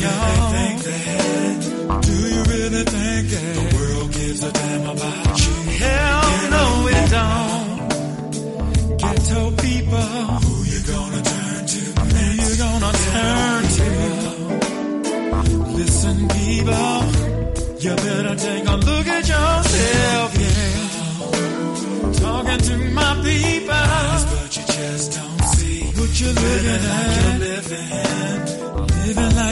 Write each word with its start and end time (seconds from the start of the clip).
tell 0.00 0.47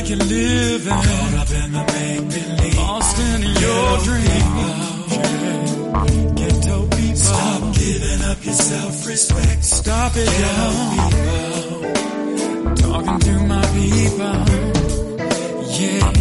like 0.07 0.19
you're 0.19 0.29
living. 0.29 0.93
Caught 0.93 1.35
up 1.35 1.51
in 1.51 1.73
the 1.73 1.85
make 1.93 2.29
believe, 2.29 2.77
lost 2.77 3.19
in 3.19 3.43
your 3.43 3.99
dream. 4.07 4.55
Ghetto 6.35 6.87
people, 6.97 7.17
stop 7.17 7.75
giving 7.75 8.23
up 8.23 8.45
your 8.45 8.55
self-respect. 8.55 9.65
Stop 9.65 10.13
it, 10.17 10.39
y'all. 10.41 11.15
Talking 12.77 13.19
to 13.21 13.33
my 13.47 13.67
people, 13.75 14.37
yeah. 15.79 16.13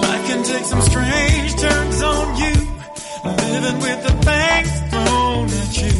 Life 0.00 0.24
can 0.26 0.42
take 0.44 0.64
some 0.64 0.82
strange 0.82 1.56
turns 1.56 2.02
on 2.02 2.36
you. 2.36 2.54
Living 3.24 3.78
with 3.80 4.02
the 4.06 4.12
things 4.28 4.70
thrown 4.90 5.48
at 5.62 5.76
you. 5.82 5.94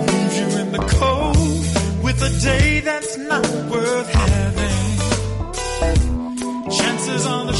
Leaves 0.00 0.36
you 0.38 0.48
in 0.60 0.68
the 0.72 0.84
cold 0.98 2.04
with 2.04 2.22
a 2.22 2.30
day 2.42 2.80
that's 2.80 3.16
not 3.16 3.46
worth 3.70 4.12
having. 4.12 4.45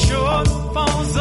short 0.08 0.48
falls. 0.74 1.16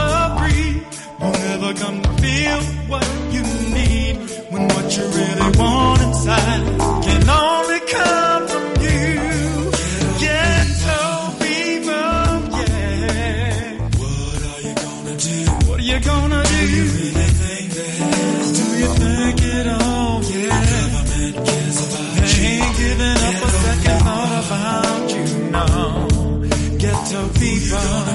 You'll 1.19 1.31
never 1.31 1.73
to 1.73 2.11
feel 2.21 2.61
what 2.91 3.07
you 3.31 3.41
need 3.73 4.15
when 4.51 4.63
what 4.67 4.97
you 4.97 5.03
really 5.03 5.49
want 5.57 6.01
inside 6.01 6.63
can 7.05 7.29
only 7.29 7.79
come 7.95 8.47
from 8.47 8.65
you. 8.83 9.71
People, 11.39 11.91
yeah. 12.59 13.77
What 14.01 14.39
are 14.51 14.61
you 14.67 14.73
gonna 14.75 15.15
do? 15.17 15.37
What 15.67 15.79
are 15.79 15.83
you 15.83 15.99
gonna 15.99 16.43
do? 16.43 16.49
Do 16.57 16.65
you 16.75 16.83
really 16.83 17.29
think 17.41 17.67
that? 17.77 17.97
Do 18.57 18.65
you 18.81 18.89
think 19.01 19.41
it 19.55 19.67
all? 19.67 20.21
Yeah. 20.23 20.61
The 20.61 20.77
government 20.93 21.35
cares 21.47 21.77
about 21.85 22.15
they 22.15 22.29
you. 22.35 22.63
ain't 22.63 22.73
giving 22.77 23.19
up 23.27 23.37
a 23.43 23.49
second 23.63 23.99
thought 24.05 24.33
about 24.45 25.05
you, 25.15 25.25
no. 25.55 25.67
Ghetto 26.77 27.21
people. 27.39 28.14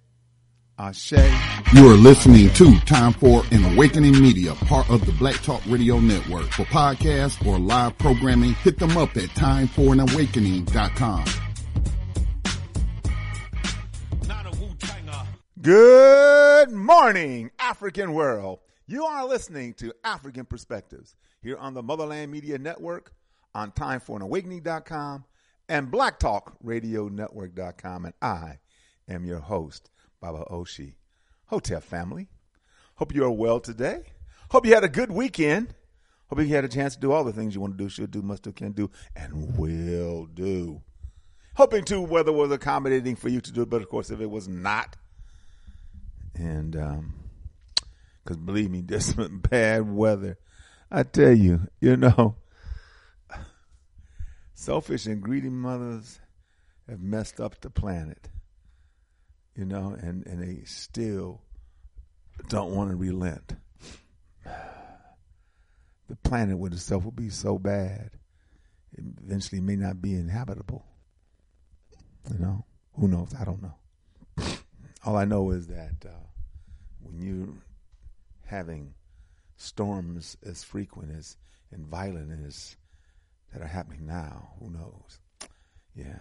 Ashe. 0.81 1.13
You 1.75 1.87
are 1.87 1.95
listening 1.95 2.49
to 2.55 2.77
Time 2.81 3.13
for 3.13 3.43
an 3.51 3.63
Awakening 3.73 4.19
Media, 4.19 4.55
part 4.55 4.89
of 4.89 5.05
the 5.05 5.13
Black 5.13 5.35
Talk 5.43 5.61
Radio 5.67 5.99
Network. 5.99 6.47
For 6.47 6.63
podcasts 6.63 7.45
or 7.45 7.59
live 7.59 7.95
programming, 7.99 8.55
hit 8.55 8.79
them 8.79 8.97
up 8.97 9.15
at 9.15 9.29
timeforanawakening.com. 9.29 11.25
Good 15.61 16.71
morning, 16.71 17.51
African 17.59 18.13
world. 18.13 18.61
You 18.87 19.05
are 19.05 19.27
listening 19.27 19.75
to 19.75 19.93
Afrikan 20.03 20.49
Perspectives 20.49 21.15
here 21.43 21.57
on 21.57 21.75
the 21.75 21.83
Motherland 21.83 22.31
Media 22.31 22.57
Network, 22.57 23.13
on 23.53 23.71
timeforanawakening.com, 23.71 25.25
and 25.69 25.91
blacktalkradionetwork.com. 25.91 28.05
And 28.05 28.15
I 28.23 28.57
am 29.07 29.23
your 29.23 29.41
host, 29.41 29.90
Baba 30.21 30.45
Oshi. 30.49 30.95
Hotep 31.47 31.83
family. 31.83 32.29
Hope 32.95 33.13
you 33.13 33.25
are 33.25 33.31
well 33.31 33.59
today. 33.59 34.03
Hope 34.51 34.65
you 34.65 34.73
had 34.73 34.83
a 34.83 34.89
good 34.89 35.11
weekend. 35.11 35.73
Hope 36.27 36.39
you 36.39 36.47
had 36.47 36.63
a 36.63 36.69
chance 36.69 36.93
to 36.95 37.01
do 37.01 37.11
all 37.11 37.25
the 37.25 37.33
things 37.33 37.53
you 37.53 37.59
want 37.59 37.77
to 37.77 37.83
do, 37.83 37.89
should 37.89 38.11
do, 38.11 38.21
must 38.21 38.43
do, 38.43 38.53
can 38.53 38.71
do, 38.71 38.89
and 39.15 39.57
will 39.57 40.27
do. 40.27 40.81
Hoping 41.55 41.83
to 41.85 41.99
weather 41.99 42.31
was 42.31 42.51
accommodating 42.51 43.17
for 43.17 43.27
you 43.27 43.41
to 43.41 43.51
do 43.51 43.65
but 43.65 43.81
of 43.81 43.89
course, 43.89 44.09
if 44.09 44.21
it 44.21 44.29
was 44.29 44.47
not, 44.47 44.95
and 46.35 46.77
um, 46.77 47.13
because 48.23 48.37
believe 48.37 48.71
me, 48.71 48.83
some 48.99 49.39
bad 49.39 49.93
weather. 49.93 50.37
I 50.89 51.03
tell 51.03 51.33
you, 51.33 51.67
you 51.79 51.97
know, 51.97 52.35
selfish 54.53 55.05
and 55.05 55.21
greedy 55.21 55.49
mothers 55.49 56.19
have 56.87 57.01
messed 57.01 57.39
up 57.39 57.59
the 57.59 57.69
planet, 57.69 58.29
you 59.55 59.65
know, 59.65 59.95
and, 59.99 60.25
and 60.25 60.41
they 60.41 60.63
still 60.65 61.41
don't 62.49 62.75
want 62.75 62.89
to 62.89 62.95
relent. 62.95 63.55
The 66.07 66.17
planet 66.17 66.57
with 66.57 66.73
itself 66.73 67.05
will 67.05 67.11
be 67.11 67.29
so 67.29 67.57
bad, 67.57 68.09
it 68.91 69.03
eventually 69.23 69.61
may 69.61 69.77
not 69.77 70.01
be 70.01 70.13
inhabitable. 70.13 70.83
You 72.29 72.37
know, 72.37 72.65
who 72.99 73.07
knows? 73.07 73.33
I 73.39 73.45
don't 73.45 73.61
know. 73.61 73.75
All 75.05 75.15
I 75.15 75.23
know 75.23 75.51
is 75.51 75.67
that 75.67 76.05
uh, 76.05 76.27
when 76.99 77.21
you're 77.21 77.53
having 78.45 78.93
storms 79.55 80.35
as 80.45 80.65
frequent 80.65 81.15
as 81.17 81.37
and 81.71 81.87
violent 81.87 82.45
as 82.45 82.75
that 83.53 83.61
are 83.61 83.67
happening 83.67 84.05
now, 84.05 84.49
who 84.59 84.69
knows? 84.69 85.19
Yeah. 85.95 86.19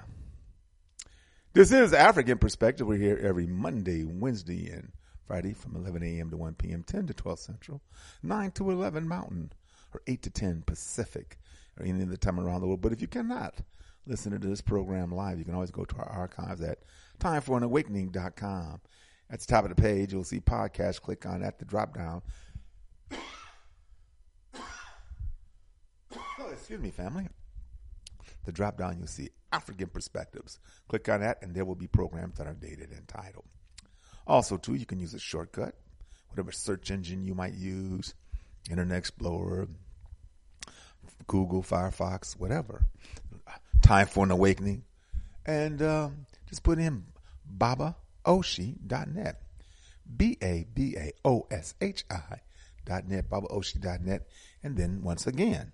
This 1.52 1.72
is 1.72 1.92
African 1.92 2.38
Perspective. 2.38 2.86
We're 2.86 2.96
here 2.96 3.18
every 3.20 3.48
Monday, 3.48 4.04
Wednesday, 4.04 4.70
and 4.70 4.92
Friday 5.26 5.52
from 5.52 5.74
11 5.74 6.00
a.m. 6.04 6.30
to 6.30 6.36
1 6.36 6.54
p.m., 6.54 6.84
10 6.84 7.08
to 7.08 7.14
12 7.14 7.40
Central, 7.40 7.80
9 8.22 8.52
to 8.52 8.70
11 8.70 9.08
Mountain, 9.08 9.52
or 9.92 10.00
8 10.06 10.22
to 10.22 10.30
10 10.30 10.62
Pacific, 10.64 11.38
or 11.76 11.84
any 11.84 12.04
other 12.04 12.16
time 12.16 12.38
around 12.38 12.60
the 12.60 12.68
world. 12.68 12.82
But 12.82 12.92
if 12.92 13.00
you 13.00 13.08
cannot 13.08 13.62
listen 14.06 14.30
to 14.30 14.38
this 14.38 14.60
program 14.60 15.10
live, 15.10 15.40
you 15.40 15.44
can 15.44 15.54
always 15.54 15.72
go 15.72 15.84
to 15.84 15.96
our 15.96 16.08
archives 16.08 16.60
at 16.62 16.78
timeforanawakening.com. 17.18 18.80
At 19.28 19.40
the 19.40 19.46
top 19.46 19.64
of 19.64 19.70
the 19.74 19.82
page, 19.82 20.12
you'll 20.12 20.22
see 20.22 20.38
podcast. 20.38 21.00
Click 21.02 21.26
on 21.26 21.40
that, 21.40 21.58
the 21.58 21.64
drop 21.64 21.96
down. 21.96 22.22
oh, 24.54 26.48
excuse 26.52 26.78
me, 26.78 26.90
family. 26.92 27.26
The 28.50 28.56
drop 28.56 28.78
down, 28.78 28.98
you'll 28.98 29.06
see 29.06 29.30
Afrikan 29.52 29.92
Perspectives. 29.92 30.58
Click 30.88 31.08
on 31.08 31.20
that, 31.20 31.40
and 31.40 31.54
there 31.54 31.64
will 31.64 31.76
be 31.76 31.86
programs 31.86 32.38
that 32.38 32.48
are 32.48 32.52
dated 32.52 32.90
and 32.90 33.06
titled. 33.06 33.44
Also, 34.26 34.56
too, 34.56 34.74
you 34.74 34.86
can 34.86 34.98
use 34.98 35.14
a 35.14 35.20
shortcut, 35.20 35.76
whatever 36.30 36.50
search 36.50 36.90
engine 36.90 37.22
you 37.22 37.32
might 37.32 37.54
use, 37.54 38.12
Internet 38.68 38.98
Explorer, 38.98 39.68
Google, 41.28 41.62
Firefox, 41.62 42.32
whatever. 42.32 42.82
Time 43.82 44.08
for 44.08 44.24
an 44.24 44.32
awakening. 44.32 44.82
And 45.46 45.80
um, 45.80 46.26
just 46.48 46.64
put 46.64 46.80
in 46.80 47.04
babaoshi.net. 47.56 49.42
B 50.16 50.38
A 50.42 50.66
B 50.74 50.96
A 50.98 51.12
O 51.24 51.46
S 51.52 51.76
H 51.80 52.04
I 52.10 52.40
dot 52.84 53.06
net, 53.06 53.30
babaoshi.net. 53.30 54.26
And 54.64 54.76
then 54.76 55.02
once 55.04 55.28
again, 55.28 55.70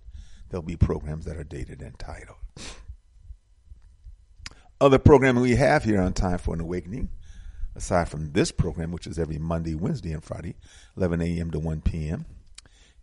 there'll 0.49 0.63
be 0.63 0.77
programs 0.77 1.25
that 1.25 1.37
are 1.37 1.45
dated 1.45 1.83
and 1.83 1.99
titled. 1.99 2.39
Other 4.81 4.99
programming 4.99 5.43
we 5.43 5.57
have 5.57 5.85
here 5.85 6.01
on 6.01 6.13
Time 6.13 6.39
for 6.39 6.55
an 6.55 6.61
Awakening, 6.61 7.09
aside 7.75 8.09
from 8.09 8.33
this 8.33 8.53
program, 8.53 8.93
which 8.93 9.07
is 9.07 9.19
every 9.19 9.39
Monday, 9.39 9.75
Wednesday, 9.75 10.13
and 10.13 10.23
Friday, 10.23 10.57
11 10.97 11.23
a.m. 11.23 11.51
to 11.51 11.59
1 11.59 11.81
p.m., 11.81 12.27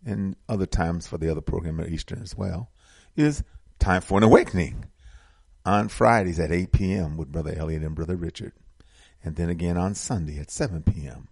and 0.06 0.36
other 0.48 0.66
times 0.66 1.06
for 1.06 1.18
the 1.18 1.30
other 1.30 1.40
program 1.40 1.80
at 1.80 1.88
Eastern 1.88 2.22
as 2.22 2.36
well, 2.36 2.70
is 3.16 3.42
Time 3.80 4.02
for 4.02 4.18
an 4.18 4.24
Awakening 4.24 4.84
on 5.66 5.88
Fridays 5.88 6.38
at 6.38 6.52
8 6.52 6.72
p.m. 6.72 7.16
with 7.16 7.32
Brother 7.32 7.54
Elliot 7.56 7.82
and 7.82 7.94
Brother 7.94 8.16
Richard. 8.16 8.52
And 9.22 9.36
then 9.36 9.48
again 9.48 9.76
on 9.76 9.94
Sunday 9.94 10.38
at 10.38 10.50
7 10.50 10.82
p.m. 10.82 11.28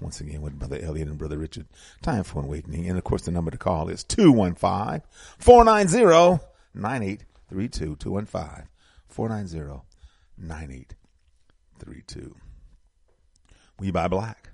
Once 0.00 0.20
again 0.20 0.42
with 0.42 0.58
Brother 0.58 0.78
Elliot 0.82 1.08
and 1.08 1.18
Brother 1.18 1.38
Richard. 1.38 1.66
Time 2.02 2.24
for 2.24 2.40
an 2.40 2.46
Awakening. 2.46 2.88
And 2.88 2.98
of 2.98 3.04
course, 3.04 3.22
the 3.22 3.30
number 3.30 3.50
to 3.50 3.56
call 3.56 3.88
is 3.88 4.04
215 4.04 5.02
490 5.38 6.44
9832. 6.74 7.96
215 7.96 8.68
490 9.08 9.82
9832. 10.38 12.36
We 13.78 13.90
buy 13.90 14.08
black. 14.08 14.50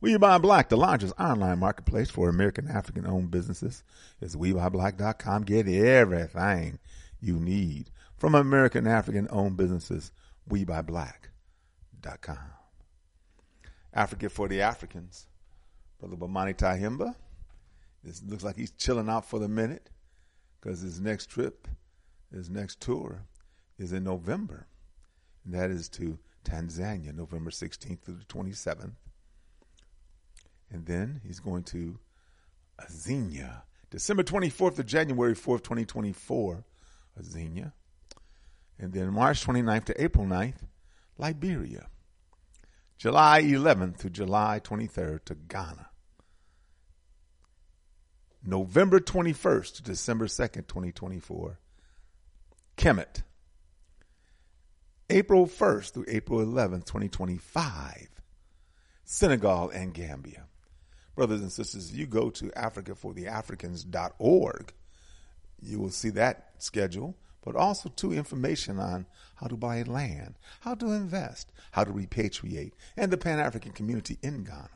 We 0.00 0.16
Buy 0.18 0.38
Black, 0.38 0.68
the 0.68 0.76
largest 0.76 1.14
online 1.18 1.58
marketplace 1.58 2.10
for 2.10 2.28
American 2.28 2.68
African 2.68 3.06
owned 3.06 3.30
businesses, 3.30 3.82
is 4.20 4.36
WeBuyBlack.com. 4.36 5.44
Get 5.44 5.66
everything 5.66 6.78
you 7.20 7.40
need 7.40 7.90
from 8.16 8.34
American 8.34 8.86
African 8.86 9.26
owned 9.30 9.56
businesses. 9.56 10.12
WeBuyBlack.com. 10.50 12.55
Africa 13.96 14.28
for 14.28 14.46
the 14.46 14.60
Africans. 14.60 15.26
Brother 15.98 16.16
Bomani 16.16 16.54
Tyehimba. 16.54 17.14
This 18.04 18.22
looks 18.22 18.44
like 18.44 18.56
he's 18.56 18.70
chilling 18.72 19.08
out 19.08 19.24
for 19.24 19.38
the 19.38 19.48
minute 19.48 19.90
because 20.60 20.80
his 20.80 21.00
next 21.00 21.30
trip, 21.30 21.66
his 22.30 22.50
next 22.50 22.80
tour 22.80 23.22
is 23.78 23.92
in 23.92 24.04
November. 24.04 24.66
And 25.44 25.54
that 25.54 25.70
is 25.70 25.88
to 25.90 26.18
Tanzania, 26.44 27.14
November 27.14 27.50
16th 27.50 28.02
through 28.02 28.16
the 28.16 28.24
27th. 28.26 28.92
And 30.70 30.84
then 30.86 31.20
he's 31.24 31.40
going 31.40 31.64
to 31.64 31.98
Azania, 32.80 33.62
December 33.90 34.22
24th 34.22 34.76
to 34.76 34.84
January 34.84 35.34
4th, 35.34 35.62
2024, 35.62 36.64
Azania. 37.20 37.72
And 38.78 38.92
then 38.92 39.12
March 39.12 39.44
29th 39.46 39.84
to 39.86 40.02
April 40.02 40.26
9th, 40.26 40.66
Liberia. 41.18 41.86
July 42.98 43.42
11th 43.42 43.98
to 43.98 44.10
July 44.10 44.60
23rd 44.62 45.24
to 45.26 45.34
Ghana. 45.34 45.88
November 48.44 49.00
21st 49.00 49.76
to 49.76 49.82
December 49.82 50.26
2nd, 50.26 50.66
2024, 50.68 51.58
Kemet. 52.76 53.22
April 55.10 55.46
1st 55.46 55.92
through 55.92 56.06
April 56.08 56.40
11th, 56.40 56.86
2025, 56.86 58.08
Senegal 59.04 59.68
and 59.70 59.92
Gambia. 59.92 60.44
Brothers 61.14 61.42
and 61.42 61.52
sisters, 61.52 61.90
if 61.90 61.96
you 61.96 62.06
go 62.06 62.30
to 62.30 62.46
africafortheafricans.org, 62.50 64.72
you 65.60 65.78
will 65.78 65.90
see 65.90 66.10
that 66.10 66.52
schedule. 66.58 67.16
But 67.46 67.54
also 67.54 67.88
to 67.90 68.12
information 68.12 68.80
on 68.80 69.06
how 69.36 69.46
to 69.46 69.56
buy 69.56 69.80
land, 69.82 70.34
how 70.60 70.74
to 70.74 70.90
invest, 70.90 71.52
how 71.70 71.84
to 71.84 71.92
repatriate, 71.92 72.72
and 72.96 73.12
the 73.12 73.16
Pan 73.16 73.38
African 73.38 73.70
community 73.70 74.18
in 74.20 74.42
Ghana. 74.42 74.68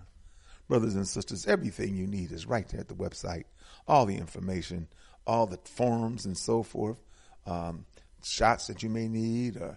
Brothers 0.68 0.94
and 0.94 1.06
sisters, 1.06 1.48
everything 1.48 1.96
you 1.96 2.06
need 2.06 2.30
is 2.30 2.46
right 2.46 2.68
there 2.68 2.80
at 2.80 2.86
the 2.86 2.94
website. 2.94 3.42
All 3.88 4.06
the 4.06 4.16
information, 4.16 4.86
all 5.26 5.48
the 5.48 5.58
forms 5.64 6.24
and 6.24 6.38
so 6.38 6.62
forth, 6.62 6.98
um, 7.44 7.86
shots 8.22 8.68
that 8.68 8.84
you 8.84 8.88
may 8.88 9.08
need, 9.08 9.56
or 9.56 9.76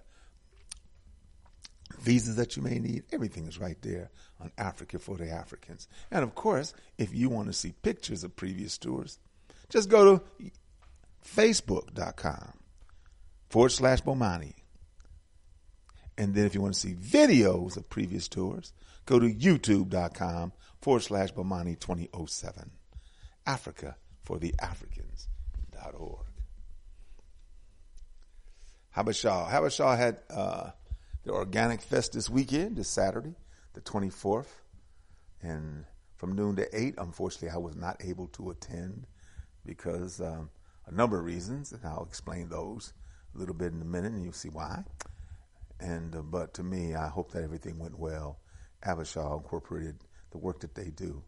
visas 2.00 2.36
that 2.36 2.56
you 2.56 2.62
may 2.62 2.78
need, 2.78 3.06
everything 3.12 3.48
is 3.48 3.58
right 3.58 3.82
there 3.82 4.12
on 4.40 4.52
Africa 4.60 5.00
for 5.00 5.18
the 5.18 5.32
Africans. 5.32 5.88
And 6.12 6.24
of 6.24 6.36
course, 6.36 6.76
if 7.00 7.12
you 7.12 7.30
want 7.30 7.48
to 7.48 7.54
see 7.54 7.74
pictures 7.82 8.24
of 8.24 8.36
previous 8.36 8.78
tours, 8.78 9.18
just 9.70 9.90
go 9.90 10.18
to 10.18 10.52
facebook.com 11.26 12.60
forward 13.54 13.70
slash 13.70 14.02
Bomani. 14.02 14.56
And 16.18 16.34
then 16.34 16.48
if 16.48 16.56
you 16.56 16.62
want 16.62 16.74
to 16.74 16.80
see 16.80 16.96
videos 16.96 17.78
of 17.78 17.88
previous 17.88 18.28
tours, 18.28 18.74
go 19.06 19.20
to 19.20 19.32
youtube.com 19.32 20.54
forward 20.82 21.02
slash 21.02 21.32
Bomani 21.34 21.80
2007. 21.80 22.72
Africa 23.46 23.96
for 24.24 24.40
the 24.40 24.56
Africans.org. 24.60 26.26
Habesha. 28.98 29.48
Habesha 29.48 29.98
had 29.98 30.18
uh, 30.32 30.72
the 31.24 31.32
Organic 31.32 31.84
Fest 31.84 32.14
this 32.14 32.32
weekend, 32.32 32.78
this 32.78 32.90
Saturday, 32.90 33.36
the 33.74 33.82
24th. 33.82 34.50
And 35.44 35.86
from 36.16 36.36
noon 36.36 36.56
to 36.56 36.76
8, 36.76 36.96
unfortunately, 36.98 37.50
I 37.50 37.58
was 37.58 37.76
not 37.76 38.02
able 38.04 38.30
to 38.30 38.50
attend 38.50 39.06
because 39.64 40.20
um, 40.22 40.50
a 40.88 40.92
number 40.92 41.20
of 41.20 41.26
reasons, 41.26 41.72
and 41.72 41.86
I'll 41.86 42.08
explain 42.10 42.50
those 42.50 42.94
a 43.34 43.38
little 43.38 43.56
bit 43.56 43.74
in 43.74 43.82
a 43.82 43.86
minute, 43.86 44.14
and 44.14 44.24
you'll 44.24 44.34
see 44.34 44.50
why. 44.50 44.84
And 45.80 46.16
uh, 46.16 46.22
but 46.22 46.54
to 46.56 46.64
me, 46.64 46.96
I 46.96 47.08
hope 47.08 47.32
that 47.32 47.44
everything 47.44 47.80
went 47.80 47.98
well. 47.98 48.40
Habesha 48.86 49.38
incorporated 49.38 49.98
the 50.32 50.38
work 50.38 50.60
that 50.62 50.76
they 50.76 50.90
do. 50.90 51.24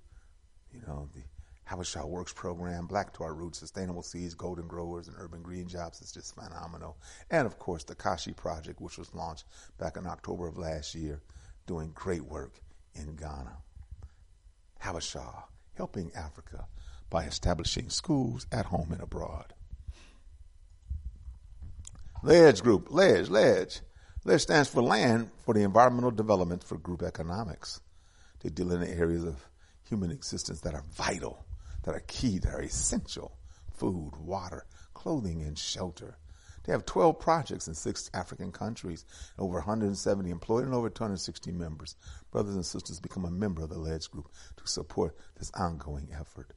You 0.74 0.82
know, 0.88 1.10
the 1.14 1.22
Habesha 1.70 2.08
Works 2.08 2.32
program, 2.32 2.86
Black 2.86 3.14
to 3.14 3.24
Our 3.24 3.34
Roots, 3.34 3.60
Sustainable 3.60 4.04
Seeds, 4.04 4.36
Golden 4.36 4.68
Growers, 4.68 5.08
and 5.08 5.18
Urban 5.18 5.42
Green 5.42 5.68
Jobs 5.68 6.02
is 6.02 6.12
just 6.12 6.36
phenomenal. 6.36 6.98
And 7.32 7.48
of 7.48 7.58
course, 7.58 7.84
the 7.84 7.96
Kashi 7.96 8.34
Project, 8.34 8.80
which 8.80 8.98
was 8.98 9.14
launched 9.16 9.46
back 9.80 9.98
in 9.98 10.06
October 10.06 10.48
of 10.48 10.58
last 10.58 10.94
year, 10.94 11.22
doing 11.66 11.92
great 11.96 12.24
work 12.24 12.62
in 12.94 13.16
Ghana. 13.16 13.58
Habesha, 14.80 15.44
helping 15.74 16.12
Africa 16.14 16.68
by 17.10 17.24
establishing 17.24 17.90
schools 17.90 18.46
at 18.52 18.68
home 18.68 18.92
and 18.92 19.02
abroad. 19.02 19.55
LEDGE 22.26 22.64
Group, 22.64 22.88
LEDGE, 22.90 23.30
LEDGE. 23.30 23.82
LEDGE 24.24 24.42
stands 24.42 24.68
for 24.68 24.82
Land 24.82 25.30
for 25.46 25.54
the 25.54 25.62
Environmental 25.62 26.10
Development 26.10 26.64
for 26.64 26.76
Group 26.76 27.04
Economics. 27.04 27.82
They 28.40 28.50
deal 28.50 28.72
in 28.72 28.80
the 28.80 28.90
areas 28.90 29.24
of 29.24 29.48
human 29.88 30.10
existence 30.10 30.62
that 30.62 30.74
are 30.74 30.84
vital, 30.92 31.46
that 31.84 31.94
are 31.94 32.04
key, 32.08 32.40
that 32.40 32.52
are 32.52 32.64
essential. 32.64 33.38
Food, 33.76 34.14
water, 34.18 34.66
clothing, 34.96 35.44
and 35.44 35.56
shelter. 35.56 36.18
They 36.64 36.72
have 36.72 36.88
12 36.88 37.20
projects 37.20 37.68
in 37.68 37.76
six 37.76 38.10
African 38.12 38.52
countries, 38.52 39.06
over 39.38 39.58
170 39.58 40.28
employed, 40.32 40.66
and 40.66 40.74
over 40.74 40.90
260 40.90 41.52
members. 41.52 41.96
Brothers 42.32 42.56
and 42.56 42.66
sisters, 42.66 43.00
become 43.00 43.26
a 43.26 43.30
member 43.30 43.62
of 43.62 43.70
the 43.70 43.78
LEDGE 43.78 44.10
Group 44.10 44.30
to 44.58 44.68
support 44.68 45.16
this 45.38 45.52
ongoing 45.52 46.10
effort. 46.12 46.54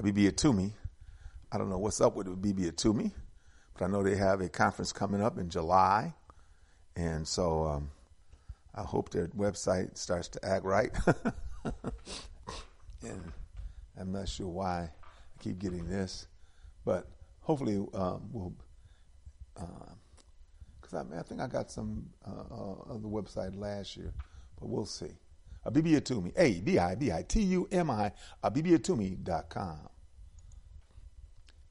Bibi 0.00 0.30
Atumi, 0.30 0.74
I 1.52 1.58
don't 1.58 1.68
know 1.68 1.78
what's 1.78 2.00
up 2.00 2.14
with 2.14 2.40
Bibi 2.40 2.70
Atumi, 2.70 3.10
but 3.74 3.84
I 3.84 3.88
know 3.88 4.02
they 4.02 4.14
have 4.16 4.40
a 4.40 4.48
conference 4.48 4.92
coming 4.92 5.20
up 5.20 5.36
in 5.36 5.50
July. 5.50 6.14
And 6.94 7.26
so 7.26 7.64
um, 7.64 7.90
I 8.74 8.82
hope 8.82 9.10
their 9.10 9.26
website 9.28 9.98
starts 9.98 10.28
to 10.28 10.44
act 10.44 10.64
right. 10.64 10.96
and 13.02 13.32
I'm 13.98 14.12
not 14.12 14.28
sure 14.28 14.46
why 14.46 14.82
I 14.82 15.42
keep 15.42 15.58
getting 15.58 15.88
this, 15.88 16.28
but 16.84 17.08
hopefully 17.40 17.84
um, 17.94 18.28
we'll. 18.32 18.54
Because 19.54 20.94
uh, 20.94 21.00
I, 21.00 21.02
mean, 21.02 21.18
I 21.18 21.22
think 21.22 21.40
I 21.40 21.48
got 21.48 21.70
some 21.70 22.06
uh, 22.26 22.54
uh, 22.54 22.92
on 22.92 23.02
the 23.02 23.08
website 23.08 23.58
last 23.58 23.96
year, 23.96 24.12
but 24.58 24.68
we'll 24.68 24.86
see. 24.86 25.10
Bibi 25.70 25.92
Atumi, 25.92 26.32
A 26.36 26.60
B 26.60 26.78
I 26.78 26.94
B 26.94 27.12
I 27.12 27.22
T 27.22 27.42
U 27.42 27.68
M 27.70 27.90
I, 27.90 28.12
abibitumi.com. 28.42 29.88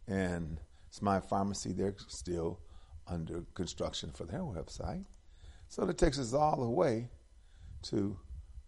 And 0.10 0.60
it's 0.88 1.02
my 1.02 1.20
pharmacy. 1.20 1.72
They're 1.72 1.96
still 2.08 2.60
under 3.08 3.44
construction 3.54 4.12
for 4.12 4.26
their 4.26 4.42
website. 4.42 5.06
So 5.68 5.86
that 5.86 6.00
takes 6.00 6.18
us 6.18 6.34
all 6.34 6.60
the 6.60 6.70
way 6.70 7.10
to 7.84 8.18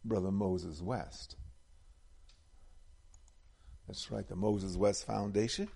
Brother 0.06 0.32
Moses 0.32 0.82
West. 0.82 1.36
That's 3.88 4.12
right, 4.12 4.28
the 4.28 4.36
Moses 4.36 4.78
West 4.78 5.06
Foundation. 5.06 5.68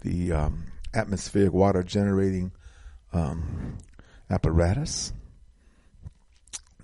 The 0.00 0.32
um, 0.32 0.64
atmospheric 0.94 1.52
water 1.52 1.82
generating 1.82 2.52
um, 3.12 3.78
apparatus, 4.30 5.12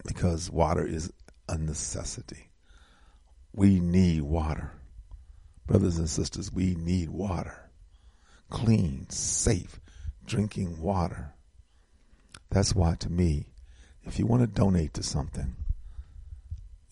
because 0.07 0.51
water 0.51 0.87
is 0.87 1.11
a 1.49 1.57
necessity. 1.57 2.51
We 3.55 3.81
need 3.81 4.23
water. 4.23 4.73
Brothers 5.67 5.99
and 5.99 6.09
sisters, 6.09 6.53
we 6.53 6.75
need 6.75 7.11
water. 7.11 7.71
Clean, 8.51 9.09
safe, 9.09 9.81
drinking 10.25 10.81
water. 10.81 11.35
That's 12.51 12.75
why, 12.75 12.97
to 12.97 13.11
me, 13.11 13.47
if 14.05 14.19
you 14.19 14.27
want 14.27 14.43
to 14.43 14.47
donate 14.47 14.95
to 14.95 15.03
something 15.03 15.57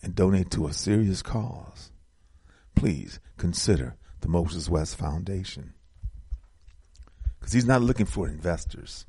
and 0.01 0.15
donate 0.15 0.49
to 0.51 0.67
a 0.67 0.73
serious 0.73 1.21
cause, 1.21 1.91
please 2.75 3.19
consider 3.37 3.97
the 4.21 4.27
Moses 4.27 4.69
West 4.69 4.95
Foundation. 4.95 5.73
Because 7.39 7.53
he's 7.53 7.65
not 7.65 7.81
looking 7.81 8.05
for 8.05 8.27
investors. 8.27 9.05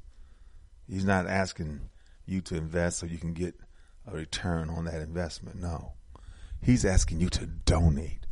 He's 0.89 1.05
not 1.05 1.27
asking 1.27 1.81
you 2.27 2.41
to 2.43 2.57
invest 2.57 2.99
so 2.99 3.07
you 3.07 3.19
can 3.19 3.35
get 3.35 3.55
a 4.07 4.15
return 4.15 4.69
on 4.69 4.87
that 4.87 5.01
investment. 5.01 5.61
No. 5.61 5.93
He's 6.61 6.85
asking 6.85 7.21
you 7.21 7.29
to 7.31 7.47
donate 7.47 8.27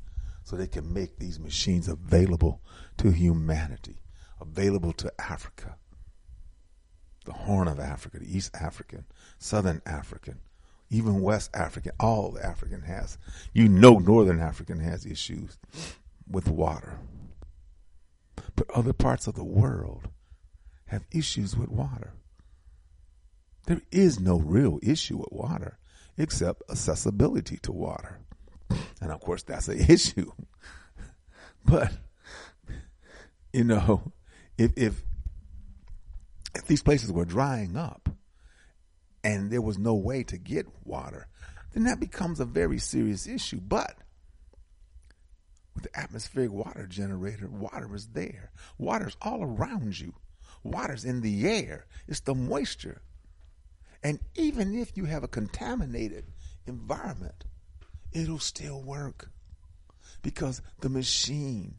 so 0.45 0.57
they 0.57 0.67
can 0.67 0.93
make 0.93 1.19
these 1.19 1.39
machines 1.39 1.89
available 1.89 2.61
to 2.99 3.11
humanity, 3.11 4.01
available 4.41 4.93
to 4.95 5.13
Africa, 5.21 5.77
the 7.25 7.33
Horn 7.33 7.69
of 7.69 7.79
Africa, 7.79 8.19
the 8.19 8.37
East 8.37 8.55
African, 8.55 9.05
Southern 9.39 9.83
African, 9.87 10.41
even 10.91 11.21
West 11.21 11.51
African, 11.55 11.93
all 12.01 12.33
the 12.33 12.45
African 12.45 12.83
has. 12.83 13.17
You 13.53 13.69
know, 13.69 13.99
Northern 13.99 14.41
African 14.41 14.81
has 14.81 15.07
issues 15.07 15.57
with 16.29 16.49
water. 16.49 16.99
But 18.57 18.71
other 18.71 18.93
parts 18.93 19.27
of 19.27 19.35
the 19.35 19.45
world 19.45 20.09
have 20.87 21.05
issues 21.13 21.57
with 21.57 21.69
water. 21.69 22.13
There 23.67 23.83
is 23.93 24.19
no 24.19 24.39
real 24.39 24.81
issue 24.83 25.19
with 25.19 25.31
water 25.31 25.79
except 26.19 26.63
accessibility 26.69 27.57
to 27.59 27.73
water. 27.73 28.19
And 29.03 29.11
of 29.11 29.21
course, 29.21 29.43
that's 29.43 29.69
an 29.69 29.79
issue. 29.89 30.31
but, 31.65 31.91
you 33.53 33.65
know, 33.65 34.13
if, 34.59 34.73
if 34.77 35.03
if 36.55 36.67
these 36.67 36.83
places 36.83 37.13
were 37.13 37.25
drying 37.25 37.77
up 37.77 38.09
and 39.23 39.51
there 39.51 39.63
was 39.63 39.79
no 39.79 39.95
way 39.95 40.23
to 40.25 40.37
get 40.37 40.67
water, 40.85 41.29
then 41.73 41.85
that 41.85 42.01
becomes 42.01 42.41
a 42.41 42.45
very 42.45 42.79
serious 42.79 43.27
issue. 43.27 43.61
But 43.61 43.97
with 45.75 45.85
the 45.85 45.99
atmospheric 45.99 46.53
water 46.53 46.87
generator, 46.87 47.49
water 47.49 47.95
is 47.95 48.09
there. 48.09 48.51
Water's 48.79 49.17
all 49.23 49.43
around 49.43 49.99
you. 49.99 50.15
Water's 50.63 51.05
in 51.05 51.21
the 51.21 51.47
air. 51.49 51.87
It's 52.09 52.21
the 52.21 52.35
moisture. 52.35 53.03
And 54.03 54.19
even 54.35 54.75
if 54.75 54.97
you 54.97 55.05
have 55.05 55.23
a 55.23 55.29
contaminated 55.29 56.25
environment, 56.67 57.45
it'll 58.13 58.39
still 58.39 58.83
work 58.83 59.31
because 60.23 60.63
the 60.81 60.89
machine 60.89 61.77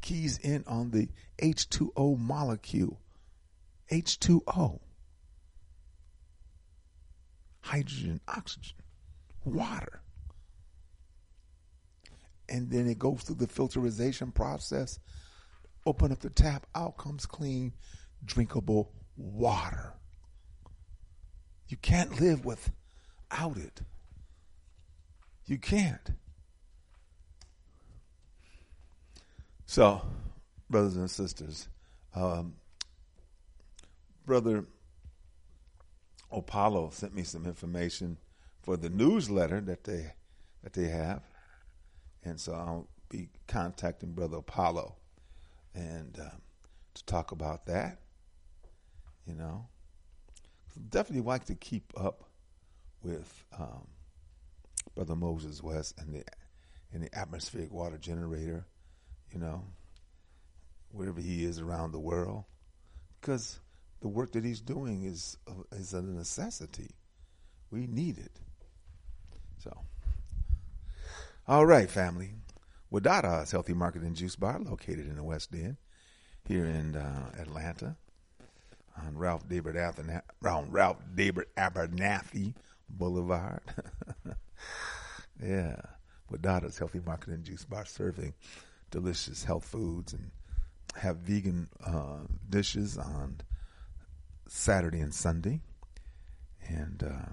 keys 0.00 0.38
in 0.38 0.64
on 0.66 0.90
the 0.90 1.08
H2O 1.38 2.18
molecule 2.18 3.00
H2O, 3.90 4.80
hydrogen, 7.60 8.20
oxygen, 8.26 8.76
water. 9.44 10.00
And 12.48 12.70
then 12.70 12.86
it 12.88 12.98
goes 12.98 13.22
through 13.22 13.36
the 13.36 13.46
filterization 13.46 14.32
process. 14.32 14.98
Open 15.84 16.12
up 16.12 16.20
the 16.20 16.30
tap, 16.30 16.66
out 16.74 16.96
comes 16.96 17.26
clean, 17.26 17.72
drinkable 18.24 18.92
water. 19.16 19.94
You 21.68 21.76
can't 21.76 22.20
live 22.20 22.44
without 22.44 23.56
it. 23.56 23.82
You 25.46 25.58
can't. 25.58 26.10
So, 29.64 30.02
brothers 30.68 30.96
and 30.96 31.10
sisters, 31.10 31.68
um, 32.14 32.54
Brother 34.24 34.64
Apollo 36.32 36.90
sent 36.90 37.14
me 37.14 37.22
some 37.22 37.46
information 37.46 38.16
for 38.62 38.76
the 38.76 38.90
newsletter 38.90 39.60
that 39.60 39.84
they 39.84 40.12
that 40.62 40.72
they 40.72 40.88
have, 40.88 41.22
and 42.24 42.40
so 42.40 42.52
I'll 42.52 42.88
be 43.08 43.28
contacting 43.46 44.12
Brother 44.12 44.38
Apollo 44.38 44.96
and 45.74 46.18
um, 46.18 46.42
to 46.94 47.04
talk 47.04 47.30
about 47.30 47.66
that. 47.66 47.98
You 49.26 49.34
know, 49.34 49.66
definitely 50.90 51.24
like 51.24 51.44
to 51.46 51.54
keep 51.54 51.92
up 51.96 52.24
with 53.02 53.44
um, 53.56 53.86
Brother 54.96 55.14
Moses 55.14 55.62
West 55.62 55.94
and 55.98 56.14
the 56.14 56.24
and 56.92 57.04
the 57.04 57.16
atmospheric 57.16 57.70
water 57.70 57.98
generator. 57.98 58.66
You 59.30 59.38
know, 59.38 59.64
wherever 60.90 61.20
he 61.20 61.44
is 61.44 61.60
around 61.60 61.92
the 61.92 62.00
world, 62.00 62.44
because 63.20 63.60
the 64.00 64.08
work 64.08 64.32
that 64.32 64.44
he's 64.44 64.62
doing 64.62 65.04
is 65.04 65.36
uh, 65.46 65.76
is 65.76 65.92
a 65.92 66.00
necessity. 66.00 66.90
We 67.70 67.86
need 67.86 68.18
it. 68.18 68.40
So, 69.58 69.76
all 71.46 71.66
right, 71.66 71.90
family. 71.90 72.30
Wadada's 72.90 73.50
Healthy 73.50 73.74
Market 73.74 74.02
and 74.02 74.16
Juice 74.16 74.36
Bar, 74.36 74.60
located 74.60 75.06
in 75.08 75.16
the 75.16 75.24
West 75.24 75.52
End, 75.52 75.76
here 76.46 76.64
in 76.64 76.96
uh, 76.96 77.32
Atlanta, 77.38 77.96
on 78.96 79.18
Ralph 79.18 79.46
David 79.48 79.74
Abernathy 81.58 82.54
Boulevard. 82.88 83.60
yeah, 85.42 85.76
Wadada's 86.30 86.78
Healthy 86.78 87.00
Market 87.04 87.28
and 87.28 87.44
Juice 87.44 87.64
Bar, 87.64 87.84
serving 87.84 88.34
delicious 88.90 89.44
health 89.44 89.64
foods 89.64 90.12
and 90.12 90.30
have 90.96 91.18
vegan 91.18 91.68
uh, 91.84 92.20
dishes 92.48 92.96
on 92.96 93.40
Saturday 94.48 95.00
and 95.00 95.14
Sunday, 95.14 95.60
and 96.68 97.02
uh, 97.02 97.32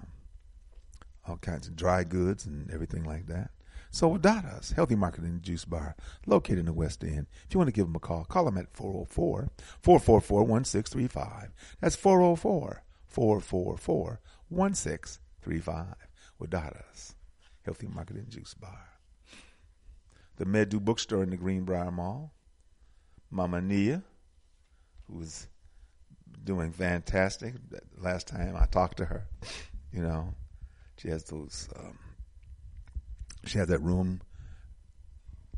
all 1.26 1.36
kinds 1.38 1.68
of 1.68 1.76
dry 1.76 2.04
goods 2.04 2.46
and 2.46 2.70
everything 2.70 3.04
like 3.04 3.26
that. 3.26 3.50
So 3.90 4.10
Wadada's 4.10 4.72
Healthy 4.72 4.96
Market 4.96 5.22
and 5.22 5.40
Juice 5.40 5.64
Bar, 5.64 5.94
located 6.26 6.58
in 6.58 6.66
the 6.66 6.72
West 6.72 7.04
End. 7.04 7.26
If 7.46 7.54
you 7.54 7.58
want 7.58 7.68
to 7.68 7.72
give 7.72 7.86
them 7.86 7.94
a 7.94 8.00
call, 8.00 8.24
call 8.24 8.44
them 8.44 8.58
at 8.58 8.74
404 8.76 9.50
444 9.82 10.44
1635. 10.44 11.52
That's 11.80 11.94
404 11.94 12.82
444 13.06 14.20
1635. 14.48 15.94
Wadada's 16.40 17.14
Healthy 17.62 17.88
Market 17.88 18.16
and 18.16 18.28
Juice 18.28 18.54
Bar. 18.54 18.88
The 20.36 20.44
Medu 20.44 20.80
Bookstore 20.80 21.22
in 21.22 21.30
the 21.30 21.36
Greenbriar 21.36 21.92
Mall. 21.92 22.32
Mama 23.30 23.60
Nia, 23.60 24.02
who 25.06 25.18
was 25.18 25.48
doing 26.44 26.72
fantastic. 26.72 27.54
Last 27.98 28.28
time 28.28 28.54
I 28.56 28.66
talked 28.66 28.98
to 28.98 29.06
her, 29.06 29.26
you 29.92 30.02
know, 30.02 30.34
she 30.96 31.08
has 31.08 31.24
those. 31.24 31.68
Um, 31.76 31.98
she 33.44 33.58
has 33.58 33.68
that 33.68 33.80
room 33.80 34.22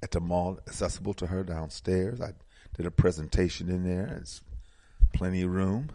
at 0.02 0.10
the 0.10 0.20
mall 0.20 0.58
accessible 0.66 1.14
to 1.14 1.26
her 1.26 1.44
downstairs. 1.44 2.20
I 2.20 2.32
did 2.76 2.86
a 2.86 2.90
presentation 2.90 3.68
in 3.68 3.84
there. 3.84 4.18
It's 4.20 4.42
plenty 5.12 5.42
of 5.42 5.50
room, 5.50 5.90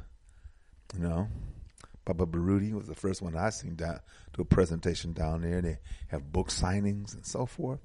you 0.93 1.01
know. 1.01 1.27
Baba 2.05 2.25
Baruti 2.25 2.73
was 2.73 2.87
the 2.87 2.95
first 2.95 3.21
one 3.21 3.35
I 3.35 3.49
seen 3.51 3.75
down 3.75 3.99
do 4.33 4.41
a 4.41 4.45
presentation 4.45 5.13
down 5.13 5.41
there. 5.41 5.61
They 5.61 5.79
have 6.07 6.31
book 6.31 6.49
signings 6.49 7.13
and 7.13 7.25
so 7.25 7.45
forth. 7.45 7.79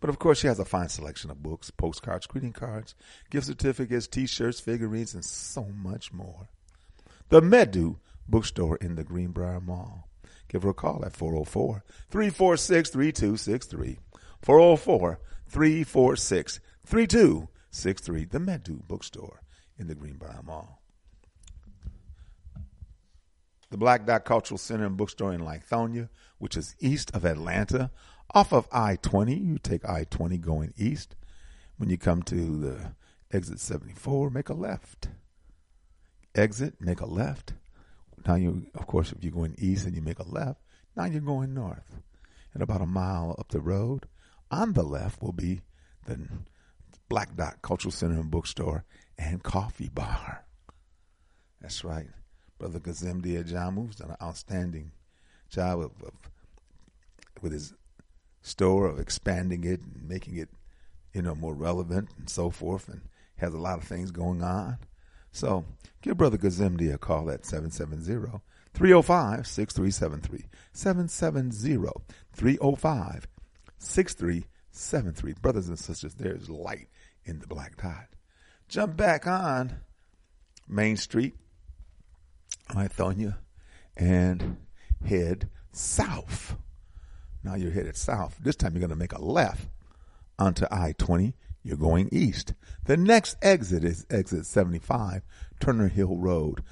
But 0.00 0.10
of 0.10 0.18
course, 0.18 0.40
she 0.40 0.48
has 0.48 0.58
a 0.58 0.66
fine 0.66 0.90
selection 0.90 1.30
of 1.30 1.42
books, 1.42 1.70
postcards, 1.70 2.26
greeting 2.26 2.52
cards, 2.52 2.94
gift 3.30 3.46
certificates, 3.46 4.06
T-shirts, 4.06 4.60
figurines, 4.60 5.14
and 5.14 5.24
so 5.24 5.64
much 5.64 6.12
more. 6.12 6.48
The 7.30 7.40
Medu 7.40 7.96
Bookstore 8.28 8.76
in 8.76 8.96
the 8.96 9.04
Greenbriar 9.04 9.64
Mall. 9.64 10.08
Give 10.48 10.62
her 10.62 10.70
a 10.70 10.74
call 10.74 11.04
at 11.04 11.16
404 11.16 11.84
346 12.10 12.90
3263. 12.90 13.98
404 14.42 15.20
346 15.48 16.60
3263. 16.84 18.24
The 18.26 18.38
Medu 18.38 18.86
Bookstore 18.86 19.40
in 19.78 19.86
the 19.86 19.94
Greenbriar 19.94 20.44
Mall. 20.44 20.82
The 23.74 23.78
Black 23.78 24.06
Dot 24.06 24.24
Cultural 24.24 24.56
Center 24.56 24.86
and 24.86 24.96
Bookstore 24.96 25.32
in 25.32 25.40
Lithonia, 25.40 26.08
which 26.38 26.56
is 26.56 26.76
east 26.78 27.10
of 27.12 27.24
Atlanta, 27.24 27.90
off 28.32 28.52
of 28.52 28.68
I 28.70 28.94
20. 28.94 29.34
You 29.34 29.58
take 29.58 29.84
I 29.84 30.04
20 30.04 30.38
going 30.38 30.72
east. 30.76 31.16
When 31.76 31.90
you 31.90 31.98
come 31.98 32.22
to 32.22 32.56
the 32.56 32.94
exit 33.36 33.58
74, 33.58 34.30
make 34.30 34.48
a 34.48 34.54
left. 34.54 35.08
Exit, 36.36 36.80
make 36.80 37.00
a 37.00 37.06
left. 37.06 37.54
Now 38.24 38.36
you, 38.36 38.68
of 38.76 38.86
course, 38.86 39.10
if 39.10 39.24
you're 39.24 39.32
going 39.32 39.56
east 39.58 39.86
and 39.86 39.96
you 39.96 40.02
make 40.02 40.20
a 40.20 40.28
left, 40.28 40.60
now 40.96 41.06
you're 41.06 41.20
going 41.20 41.52
north. 41.52 42.00
And 42.52 42.62
about 42.62 42.80
a 42.80 42.86
mile 42.86 43.34
up 43.40 43.48
the 43.48 43.60
road, 43.60 44.06
on 44.52 44.74
the 44.74 44.84
left 44.84 45.20
will 45.20 45.32
be 45.32 45.62
the 46.06 46.28
Black 47.08 47.34
Dot 47.34 47.60
Cultural 47.60 47.90
Center 47.90 48.20
and 48.20 48.30
Bookstore 48.30 48.84
and 49.18 49.42
Coffee 49.42 49.90
Bar. 49.92 50.44
That's 51.60 51.82
right. 51.82 52.06
Brother 52.58 52.80
Kazim 52.80 53.20
Diajamu's 53.22 53.96
done 53.96 54.10
an 54.10 54.16
outstanding 54.22 54.92
job 55.50 55.80
of, 55.80 55.90
of, 56.02 56.12
with 57.40 57.52
his 57.52 57.74
store 58.42 58.86
of 58.86 58.98
expanding 58.98 59.64
it 59.64 59.80
and 59.80 60.08
making 60.08 60.36
it, 60.36 60.48
you 61.12 61.22
know, 61.22 61.34
more 61.34 61.54
relevant 61.54 62.10
and 62.18 62.28
so 62.28 62.50
forth, 62.50 62.88
and 62.88 63.02
has 63.36 63.54
a 63.54 63.58
lot 63.58 63.78
of 63.78 63.84
things 63.84 64.10
going 64.10 64.42
on. 64.42 64.78
So 65.32 65.64
give 66.02 66.16
Brother 66.16 66.38
Gazimdi 66.38 66.92
a 66.92 66.98
call 66.98 67.30
at 67.30 67.44
770 67.44 68.40
305 68.74 69.46
6373. 69.46 70.44
770 70.72 72.00
305 72.32 73.26
6373. 73.78 75.32
Brothers 75.40 75.68
and 75.68 75.78
sisters, 75.78 76.14
there's 76.14 76.48
light 76.48 76.88
in 77.24 77.38
the 77.38 77.46
black 77.46 77.80
dot. 77.80 78.06
Jump 78.68 78.96
back 78.96 79.26
on 79.26 79.80
Main 80.68 80.96
Street, 80.96 81.34
Lithonia, 82.70 83.36
and 83.96 84.56
head 85.04 85.48
south. 85.72 86.56
Now 87.42 87.54
you're 87.54 87.70
headed 87.70 87.96
south. 87.96 88.38
This 88.40 88.56
time 88.56 88.72
you're 88.72 88.80
going 88.80 88.90
to 88.90 88.96
make 88.96 89.12
a 89.12 89.22
left 89.22 89.68
onto 90.38 90.66
I 90.70 90.94
20. 90.96 91.34
You're 91.62 91.76
going 91.76 92.08
east. 92.12 92.54
The 92.84 92.96
next 92.96 93.36
exit 93.40 93.84
is 93.84 94.06
exit 94.10 94.44
75, 94.46 95.22
Turner 95.60 95.88
Hill 95.88 96.16
Road. 96.16 96.62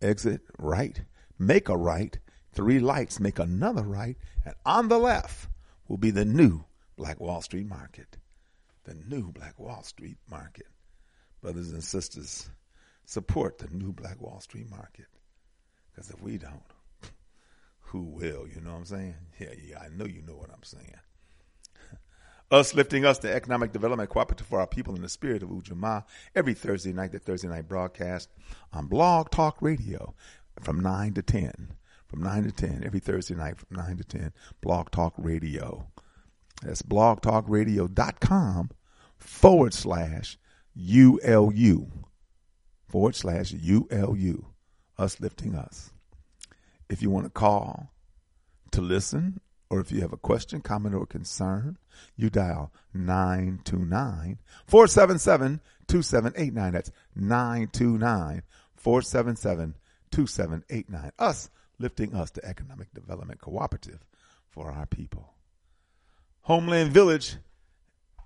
Exit 0.00 0.40
right, 0.58 1.02
make 1.38 1.68
a 1.68 1.76
right, 1.76 2.18
three 2.52 2.80
lights, 2.80 3.20
make 3.20 3.38
another 3.38 3.82
right, 3.82 4.16
and 4.44 4.54
on 4.64 4.88
the 4.88 4.98
left 4.98 5.48
will 5.86 5.98
be 5.98 6.10
the 6.10 6.24
new 6.24 6.64
Black 6.96 7.20
Wall 7.20 7.42
Street 7.42 7.66
Market. 7.66 8.16
The 8.84 8.94
new 8.94 9.32
Black 9.32 9.58
Wall 9.58 9.82
Street 9.82 10.16
Market. 10.28 10.66
Brothers 11.40 11.70
and 11.70 11.84
sisters, 11.84 12.50
support 13.04 13.58
the 13.58 13.68
new 13.68 13.92
Black 13.92 14.20
Wall 14.20 14.40
Street 14.40 14.70
Market. 14.70 15.06
Because 15.92 16.10
if 16.10 16.22
we 16.22 16.38
don't, 16.38 16.62
who 17.80 18.02
will? 18.02 18.46
You 18.48 18.60
know 18.62 18.72
what 18.72 18.78
I'm 18.78 18.84
saying? 18.86 19.14
Yeah, 19.38 19.52
yeah, 19.62 19.78
I 19.80 19.88
know 19.88 20.06
you 20.06 20.22
know 20.22 20.34
what 20.34 20.50
I'm 20.50 20.62
saying. 20.62 20.94
Us 22.50 22.74
lifting 22.74 23.04
us 23.04 23.18
to 23.20 23.32
economic 23.32 23.72
development 23.72 24.08
cooperative 24.10 24.46
for 24.46 24.60
our 24.60 24.66
people 24.66 24.94
in 24.94 25.02
the 25.02 25.08
spirit 25.08 25.42
of 25.42 25.50
Ujamaa 25.50 26.04
every 26.34 26.54
Thursday 26.54 26.92
night, 26.92 27.12
the 27.12 27.18
Thursday 27.18 27.48
night 27.48 27.68
broadcast 27.68 28.28
on 28.72 28.86
Blog 28.86 29.30
Talk 29.30 29.56
Radio 29.60 30.14
from 30.60 30.80
9 30.80 31.14
to 31.14 31.22
10. 31.22 31.74
From 32.06 32.22
9 32.22 32.44
to 32.44 32.52
10, 32.52 32.82
every 32.84 33.00
Thursday 33.00 33.34
night 33.34 33.56
from 33.56 33.78
9 33.78 33.96
to 33.96 34.04
10, 34.04 34.32
Blog 34.60 34.90
Talk 34.90 35.14
Radio. 35.16 35.86
That's 36.62 36.82
blogtalkradio.com 36.82 38.70
forward 39.16 39.74
slash 39.74 40.38
ULU. 40.76 41.86
Forward 42.86 43.14
slash 43.14 43.54
ULU. 43.54 44.51
Us 44.98 45.20
lifting 45.20 45.54
us. 45.54 45.90
If 46.88 47.02
you 47.02 47.10
want 47.10 47.24
to 47.26 47.30
call 47.30 47.90
to 48.72 48.80
listen, 48.80 49.40
or 49.70 49.80
if 49.80 49.90
you 49.90 50.02
have 50.02 50.12
a 50.12 50.18
question, 50.18 50.60
comment, 50.60 50.94
or 50.94 51.06
concern, 51.06 51.78
you 52.16 52.28
dial 52.28 52.72
929 52.92 54.38
477 54.66 55.60
2789. 55.88 56.72
That's 56.72 56.90
929 57.16 58.42
477 58.76 59.74
2789. 60.10 61.12
Us 61.18 61.50
lifting 61.78 62.14
us, 62.14 62.30
to 62.30 62.44
Economic 62.44 62.92
Development 62.94 63.40
Cooperative 63.40 64.04
for 64.48 64.70
our 64.70 64.86
people. 64.86 65.34
Homeland 66.42 66.92
Village 66.92 67.36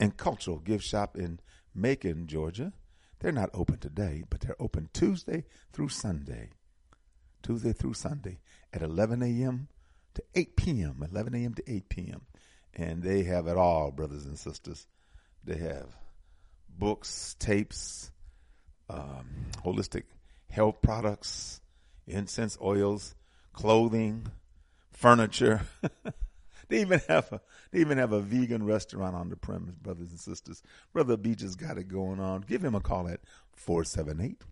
and 0.01 0.17
Cultural 0.17 0.59
Gift 0.59 0.85
Shop 0.85 1.17
in 1.17 1.41
Macon, 1.75 2.27
Georgia. 2.27 2.73
They're 3.19 3.33
not 3.33 3.51
open 3.55 3.79
today, 3.79 4.25
but 4.29 4.41
they're 4.41 4.61
open 4.61 4.91
Tuesday 4.93 5.45
through 5.73 5.89
Sunday. 5.89 6.51
Tuesday 7.43 7.73
through 7.73 7.95
Sunday 7.95 8.39
at 8.73 8.83
11 8.83 9.23
a.m. 9.23 9.69
to 10.15 10.23
8 10.35 10.57
p.m. 10.57 11.07
11 11.11 11.35
a.m. 11.35 11.55
to 11.55 11.63
8 11.67 11.89
p.m. 11.89 12.23
And 12.75 13.03
they 13.03 13.23
have 13.25 13.47
it 13.47 13.57
all, 13.57 13.91
brothers 13.91 14.27
and 14.27 14.39
sisters. 14.39 14.87
They 15.45 15.57
have 15.59 15.97
books, 16.69 17.37
tapes, 17.39 18.11
um, 18.91 19.47
holistic 19.65 20.05
health 20.51 20.83
products, 20.83 21.61
incense 22.07 22.59
oils, 22.61 23.15
clothing, 23.53 24.27
furniture. 24.91 25.63
they 26.69 26.81
even 26.81 27.01
have 27.09 27.33
a 27.33 27.41
they 27.71 27.81
even 27.81 27.99
have 27.99 28.13
a 28.13 28.21
vegan 28.21 28.65
restaurant 28.65 29.15
on 29.15 29.29
the 29.29 29.37
premise, 29.37 29.75
brothers 29.77 30.11
and 30.11 30.21
sisters. 30.21 30.63
Brother 30.93 31.17
Beach 31.17 31.41
has 31.43 31.55
got 31.55 31.79
it 31.79 31.89
going 31.89 32.21
on. 32.21 32.43
Give 32.43 32.65
him 32.65 32.75
a 32.75 32.81
call 32.81 33.09
at 33.09 33.21
478 33.53 34.43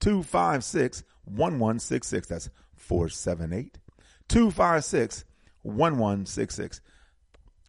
256 0.00 1.04
1166. 1.24 2.28
That's 2.28 2.50
478 2.76 3.78
256 4.28 5.24
1166. 5.62 6.80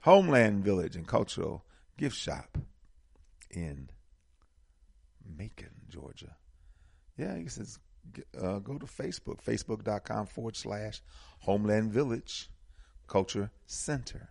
Homeland 0.01 0.63
Village 0.63 0.95
and 0.95 1.07
Cultural 1.07 1.63
Gift 1.97 2.15
Shop 2.15 2.57
in 3.51 3.89
Macon, 5.37 5.69
Georgia. 5.89 6.35
Yeah, 7.17 7.37
he 7.37 7.47
says 7.47 7.77
uh, 8.39 8.59
go 8.59 8.77
to 8.77 8.85
Facebook, 8.85 9.43
facebook.com 9.43 10.25
forward 10.25 10.55
slash 10.55 11.01
Homeland 11.39 11.91
Village 11.91 12.49
Culture 13.11 13.51
Center 13.65 14.29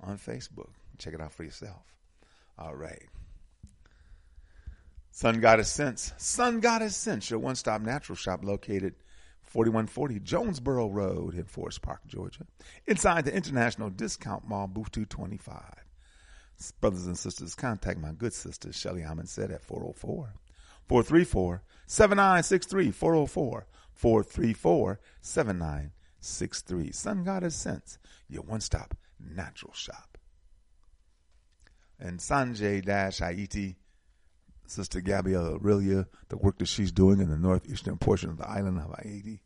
on 0.00 0.16
Facebook. 0.16 0.70
Check 0.98 1.14
it 1.14 1.20
out 1.20 1.32
for 1.32 1.42
yourself. 1.42 1.82
All 2.56 2.76
right. 2.76 3.08
Sun 5.10 5.40
Goddess 5.40 5.68
Sense. 5.68 6.12
Sun 6.16 6.60
Goddess 6.60 6.94
Sense, 6.94 7.28
your 7.28 7.40
one 7.40 7.56
stop 7.56 7.82
natural 7.82 8.14
shop 8.14 8.44
located 8.44 8.94
4140 9.42 10.20
Jonesboro 10.20 10.90
Road 10.90 11.34
in 11.34 11.42
Forest 11.42 11.82
Park, 11.82 12.02
Georgia. 12.06 12.46
Inside 12.86 13.24
the 13.24 13.34
International 13.34 13.90
Discount 13.90 14.46
Mall, 14.46 14.68
booth 14.68 14.92
225. 14.92 15.60
Brothers 16.80 17.08
and 17.08 17.18
sisters, 17.18 17.56
contact 17.56 17.98
my 17.98 18.12
good 18.12 18.32
sister, 18.32 18.72
Shelly 18.72 19.02
Hammond 19.02 19.28
said 19.28 19.50
at 19.50 19.64
404 19.64 20.34
434 20.86 21.62
7963 21.88 22.92
404 22.92 23.66
434 23.92 25.00
7963. 25.20 26.01
Sun 26.22 27.24
Goddess 27.24 27.54
Sense, 27.54 27.98
your 28.28 28.42
one 28.42 28.60
stop 28.60 28.96
natural 29.18 29.72
shop. 29.72 30.18
And 31.98 32.18
Sonje 32.18 32.84
Dash 32.84 33.18
Haiti, 33.18 33.76
Sister 34.66 35.00
Gabrielle 35.00 35.54
Aurelia, 35.54 36.06
the 36.28 36.36
work 36.36 36.58
that 36.58 36.66
she's 36.66 36.92
doing 36.92 37.20
in 37.20 37.28
the 37.28 37.36
northeastern 37.36 37.98
portion 37.98 38.30
of 38.30 38.38
the 38.38 38.48
island 38.48 38.78
of 38.78 38.94
Haiti 39.02 39.42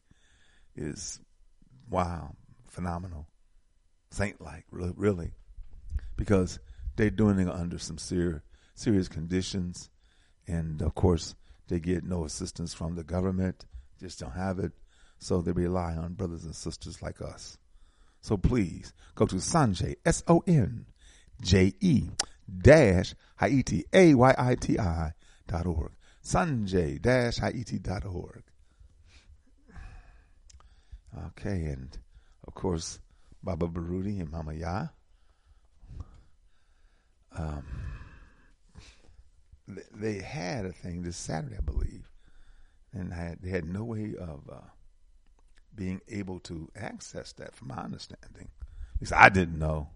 is 0.75 1.21
wow, 1.89 2.35
phenomenal, 2.69 3.27
saint 4.11 4.41
like, 4.41 4.65
really, 4.71 5.33
because 6.17 6.59
they're 6.97 7.11
doing 7.11 7.39
it 7.39 7.49
under 7.49 7.79
some 7.79 7.99
serious 7.99 9.09
conditions, 9.09 9.91
and 10.47 10.83
of 10.83 10.95
course 10.95 11.35
they 11.69 11.81
get 11.81 12.05
no 12.05 12.25
assistance 12.25 12.73
from 12.73 12.95
the 12.95 13.05
government, 13.05 13.65
just 14.01 14.21
don't 14.21 14.33
have 14.33 14.59
it, 14.59 14.73
so 15.27 15.41
they 15.41 15.51
rely 15.51 15.97
on 15.97 16.15
brothers 16.15 16.45
and 16.45 16.55
sisters 16.55 17.03
like 17.03 17.21
us. 17.21 17.59
So 18.21 18.37
please 18.37 18.93
go 19.17 19.27
to 19.27 19.37
Sonje 19.37 19.97
S 20.05 20.23
O 20.29 20.45
N 20.47 20.87
J 21.41 21.73
E 21.81 22.11
dash 22.47 23.13
Haiti 23.37 23.85
A 23.93 24.15
Y 24.15 24.35
I 24.39 24.55
T 24.55 24.79
I 24.79 25.15
dot 25.49 25.67
org. 25.67 25.91
Sonje 26.25 27.03
dash 27.03 27.39
Haiti 27.39 27.81
dot 27.81 28.05
org. 28.05 28.45
Okay, 31.29 31.65
and 31.65 31.99
of 32.47 32.55
course, 32.55 33.01
Baba 33.43 33.67
Baruti 33.67 34.21
and 34.21 34.31
Mama 34.31 34.55
Ya. 34.55 34.87
Um, 37.37 37.65
they 39.93 40.21
had 40.21 40.67
a 40.67 40.73
thing 40.73 41.03
this 41.03 41.17
Saturday, 41.17 41.57
I 41.57 41.63
believe, 41.63 42.09
and 42.93 43.13
had, 43.13 43.39
they 43.43 43.51
had 43.51 43.65
no 43.65 43.83
way 43.83 44.15
of 44.19 44.49
uh, 44.51 44.61
being 45.77 46.01
able 46.09 46.41
to 46.41 46.71
access 46.75 47.33
that, 47.35 47.55
from 47.55 47.69
my 47.69 47.77
understanding. 47.77 48.49
because 48.99 49.13
I 49.13 49.29
didn't 49.29 49.59
know, 49.59 49.89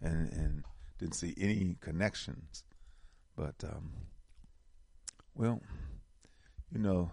and 0.00 0.32
and 0.32 0.64
didn't 0.98 1.14
see 1.14 1.34
any 1.38 1.76
connections. 1.80 2.64
But 3.36 3.54
um, 3.64 3.92
well, 5.34 5.60
you 6.72 6.80
know, 6.80 7.10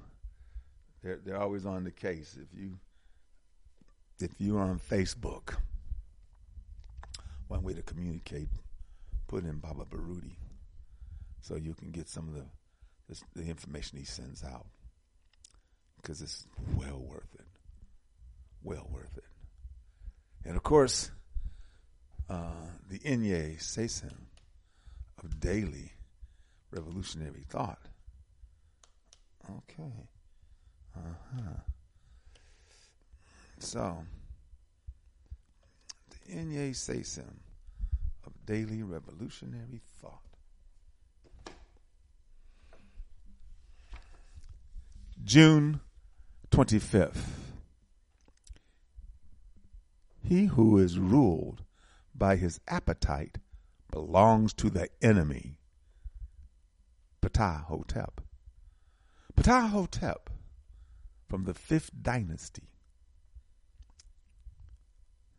they're 1.03 1.19
they're 1.23 1.39
always 1.41 1.65
on 1.65 1.83
the 1.83 1.91
case. 1.91 2.37
If 2.41 2.57
you 2.59 2.77
if 4.19 4.31
you're 4.39 4.61
on 4.61 4.79
Facebook, 4.79 5.55
one 7.47 7.63
way 7.63 7.73
to 7.73 7.81
communicate, 7.83 8.49
put 9.27 9.43
in 9.43 9.57
Baba 9.59 9.85
Baruti, 9.85 10.35
so 11.41 11.55
you 11.55 11.73
can 11.73 11.91
get 11.91 12.07
some 12.09 12.27
of 12.29 12.35
the 12.35 12.45
the, 13.09 13.43
the 13.43 13.49
information 13.49 13.99
he 13.99 14.05
sends 14.05 14.43
out, 14.43 14.65
because 16.01 16.21
it's 16.21 16.47
well 16.75 16.99
worth 16.99 17.35
it, 17.35 17.44
well 18.65 18.87
worth 18.91 19.17
it. 19.17 19.23
And 20.43 20.57
of 20.57 20.63
course, 20.63 21.11
uh, 22.29 22.67
the 22.89 22.99
Inye 22.99 23.57
Seisen 23.59 24.15
of 25.23 25.39
daily 25.39 25.93
revolutionary 26.71 27.45
thought. 27.47 27.79
Okay. 29.49 29.91
Uh 30.97 30.99
huh. 31.35 31.41
So, 33.59 33.97
the 36.09 36.33
Inye 36.35 36.71
Seisen 36.71 37.37
of 38.25 38.33
daily 38.45 38.81
revolutionary 38.81 39.81
thought. 40.01 40.21
June 45.23 45.79
25th. 46.51 47.54
He 50.27 50.45
who 50.45 50.79
is 50.79 50.97
ruled 50.97 51.63
by 52.15 52.35
his 52.35 52.59
appetite 52.67 53.37
belongs 53.91 54.53
to 54.55 54.71
the 54.71 54.89
enemy. 54.99 55.59
Ptah 57.21 57.65
Hotep. 57.65 58.21
Ptah 59.35 59.69
Hotep 59.69 60.31
from 61.29 61.43
the 61.43 61.53
fifth 61.53 61.91
dynasty, 62.01 62.69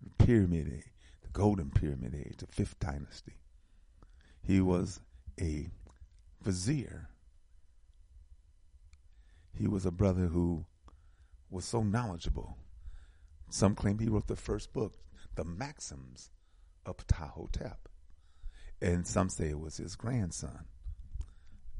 the 0.00 0.24
pyramid 0.24 0.72
age, 0.72 0.92
the 1.22 1.30
golden 1.30 1.70
pyramid 1.70 2.14
age, 2.14 2.36
the 2.38 2.46
fifth 2.46 2.78
dynasty. 2.78 3.38
He 4.40 4.60
was 4.60 5.00
a 5.40 5.66
vizier. 6.40 7.08
He 9.52 9.66
was 9.66 9.84
a 9.84 9.90
brother 9.90 10.26
who 10.26 10.64
was 11.50 11.64
so 11.64 11.82
knowledgeable. 11.82 12.56
Some 13.48 13.74
claim 13.74 13.98
he 13.98 14.08
wrote 14.08 14.26
the 14.26 14.36
first 14.36 14.72
book, 14.72 14.98
The 15.34 15.44
Maxims 15.44 16.30
of 16.84 16.96
Ptahhotep. 16.96 17.76
And 18.80 19.06
some 19.06 19.28
say 19.28 19.50
it 19.50 19.60
was 19.60 19.76
his 19.76 19.96
grandson. 19.96 20.66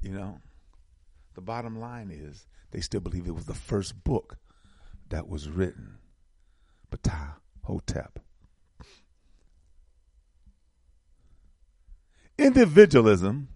You 0.01 0.13
know, 0.13 0.41
the 1.35 1.41
bottom 1.41 1.79
line 1.79 2.11
is 2.11 2.47
they 2.71 2.81
still 2.81 3.01
believe 3.01 3.27
it 3.27 3.35
was 3.35 3.47
the 3.47 3.55
first 3.55 4.03
book 4.05 4.39
that 5.09 5.29
was 5.29 5.49
written. 5.49 5.99
"Ptahhotep." 6.91 8.17
Individualism 12.39 13.49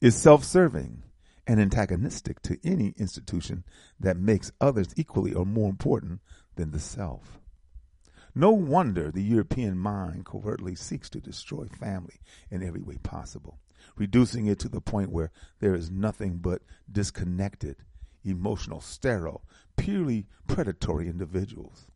is 0.00 0.14
self 0.14 0.44
serving 0.44 1.02
and 1.46 1.60
antagonistic 1.60 2.40
to 2.42 2.58
any 2.64 2.90
institution 2.96 3.64
that 4.00 4.16
makes 4.16 4.52
others 4.60 4.94
equally 4.96 5.34
or 5.34 5.44
more 5.44 5.68
important 5.68 6.20
than 6.56 6.70
the 6.70 6.80
self. 6.80 7.40
No 8.34 8.50
wonder 8.50 9.10
the 9.10 9.22
European 9.22 9.78
mind 9.78 10.26
covertly 10.26 10.74
seeks 10.74 11.08
to 11.10 11.20
destroy 11.20 11.66
family 11.66 12.20
in 12.50 12.62
every 12.62 12.82
way 12.82 12.96
possible, 12.96 13.60
reducing 13.96 14.46
it 14.46 14.58
to 14.60 14.68
the 14.68 14.80
point 14.80 15.12
where 15.12 15.30
there 15.60 15.74
is 15.74 15.90
nothing 15.90 16.38
but 16.38 16.62
disconnected, 16.90 17.76
emotional, 18.24 18.80
sterile, 18.80 19.44
purely 19.76 20.26
predatory 20.48 21.08
individuals. 21.08 21.86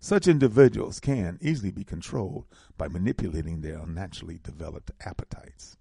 Such 0.00 0.28
individuals 0.28 1.00
can 1.00 1.38
easily 1.40 1.70
be 1.70 1.84
controlled 1.84 2.46
by 2.76 2.88
manipulating 2.88 3.60
their 3.60 3.78
unnaturally 3.78 4.38
developed 4.42 4.90
appetites. 5.04 5.76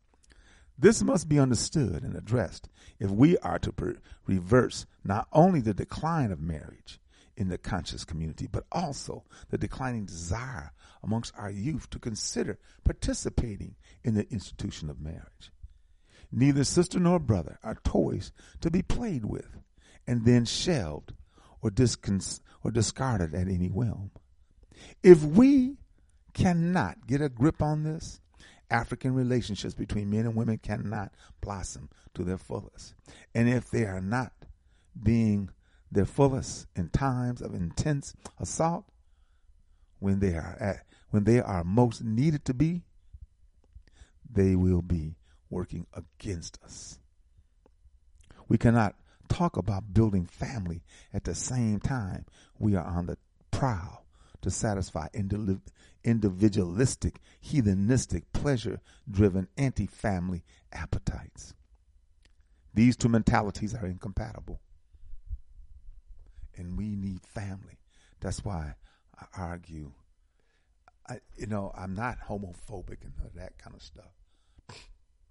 This 0.77 1.01
must 1.01 1.27
be 1.27 1.39
understood 1.39 2.03
and 2.03 2.15
addressed 2.15 2.69
if 2.99 3.09
we 3.09 3.37
are 3.39 3.57
to 3.59 3.71
per- 3.71 3.97
reverse 4.27 4.85
not 5.03 5.27
only 5.31 5.59
the 5.59 5.73
decline 5.73 6.31
of 6.31 6.39
marriage, 6.39 6.99
in 7.37 7.49
the 7.49 7.57
conscious 7.57 8.03
community, 8.03 8.47
but 8.51 8.65
also 8.71 9.23
the 9.49 9.57
declining 9.57 10.05
desire 10.05 10.73
amongst 11.03 11.33
our 11.37 11.51
youth 11.51 11.89
to 11.91 11.99
consider 11.99 12.59
participating 12.83 13.75
in 14.03 14.15
the 14.15 14.27
institution 14.31 14.89
of 14.89 14.99
marriage. 14.99 15.51
Neither 16.31 16.63
sister 16.63 16.99
nor 16.99 17.19
brother 17.19 17.59
are 17.63 17.77
toys 17.83 18.33
to 18.59 18.69
be 18.69 18.81
played 18.81 19.23
with 19.23 19.57
and 20.05 20.25
then 20.25 20.45
shelved 20.45 21.13
or, 21.61 21.71
or 22.63 22.71
discarded 22.71 23.33
at 23.33 23.47
any 23.47 23.69
whim. 23.69 24.11
If 25.03 25.23
we 25.23 25.77
cannot 26.33 27.07
get 27.07 27.21
a 27.21 27.29
grip 27.29 27.61
on 27.61 27.83
this 27.83 28.19
African 28.69 29.13
relationships 29.13 29.73
between 29.73 30.09
men 30.09 30.25
and 30.25 30.35
women 30.35 30.57
cannot 30.57 31.13
blossom 31.41 31.89
to 32.15 32.23
their 32.23 32.37
fullest. 32.37 32.95
And 33.33 33.47
if 33.47 33.69
they 33.69 33.85
are 33.85 34.01
not 34.01 34.33
being 35.01 35.49
their 35.91 36.05
fullest 36.05 36.67
in 36.75 36.89
times 36.89 37.41
of 37.41 37.53
intense 37.53 38.13
assault, 38.39 38.85
when 39.99 40.19
they 40.19 40.35
are 40.35 40.57
at, 40.59 40.85
when 41.09 41.23
they 41.23 41.39
are 41.39 41.63
most 41.63 42.03
needed 42.03 42.45
to 42.45 42.53
be, 42.53 42.83
they 44.29 44.55
will 44.55 44.81
be 44.81 45.15
working 45.49 45.87
against 45.93 46.59
us. 46.63 46.99
We 48.47 48.57
cannot 48.57 48.95
talk 49.29 49.57
about 49.57 49.93
building 49.93 50.25
family 50.25 50.83
at 51.13 51.23
the 51.23 51.35
same 51.35 51.79
time 51.79 52.25
we 52.57 52.75
are 52.75 52.85
on 52.85 53.07
the 53.07 53.17
prowl 53.51 54.05
to 54.41 54.51
satisfy 54.51 55.07
individualistic, 56.03 57.19
heathenistic, 57.43 58.23
pleasure 58.33 58.81
driven, 59.09 59.47
anti 59.57 59.87
family 59.87 60.43
appetites. 60.71 61.53
These 62.73 62.95
two 62.95 63.09
mentalities 63.09 63.73
are 63.73 63.87
incompatible. 63.87 64.61
And 66.57 66.77
we 66.77 66.95
need 66.95 67.21
family. 67.21 67.79
That's 68.19 68.43
why 68.43 68.73
I 69.19 69.25
argue. 69.37 69.91
I, 71.07 71.19
you 71.37 71.47
know, 71.47 71.71
I'm 71.77 71.93
not 71.93 72.17
homophobic 72.19 73.03
and 73.03 73.13
that 73.35 73.57
kind 73.57 73.75
of 73.75 73.81
stuff, 73.81 74.11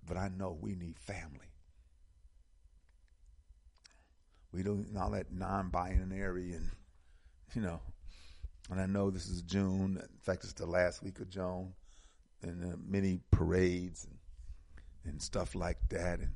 but 0.07 0.17
I 0.17 0.29
know 0.29 0.57
we 0.59 0.75
need 0.75 0.99
family. 0.99 1.53
We 4.53 4.63
don't 4.63 4.97
all 4.97 5.11
that 5.11 5.33
non-binary 5.33 6.55
and 6.55 6.71
you 7.55 7.61
know 7.61 7.81
and 8.71 8.81
I 8.81 8.87
know 8.87 9.11
this 9.11 9.29
is 9.29 9.43
June. 9.43 9.99
In 10.01 10.19
fact, 10.21 10.45
it's 10.45 10.53
the 10.53 10.67
last 10.67 11.03
week 11.03 11.21
of 11.21 11.31
June, 11.31 11.73
and 12.43 12.65
uh, 12.65 12.77
many 12.85 13.21
parades 13.31 14.05
and 14.05 14.19
and 15.05 15.23
stuff 15.23 15.55
like 15.55 15.79
that, 15.91 16.19
and 16.19 16.31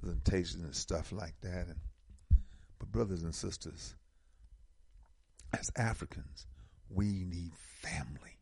presentations 0.00 0.64
and 0.64 0.74
stuff 0.74 1.12
like 1.12 1.34
that. 1.42 1.66
And 1.68 1.76
but 2.78 2.90
brothers 2.90 3.22
and 3.22 3.34
sisters, 3.34 3.94
as 5.52 5.70
Africans, 5.76 6.46
we 6.88 7.24
need 7.24 7.52
family. 7.54 8.38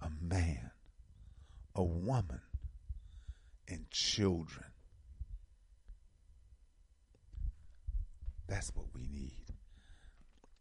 A 0.00 0.10
man, 0.20 0.70
a 1.74 1.82
woman, 1.82 2.40
and 3.68 3.88
children. 3.90 4.66
That's 8.48 8.74
what 8.74 8.86
we 8.94 9.02
need. 9.02 9.46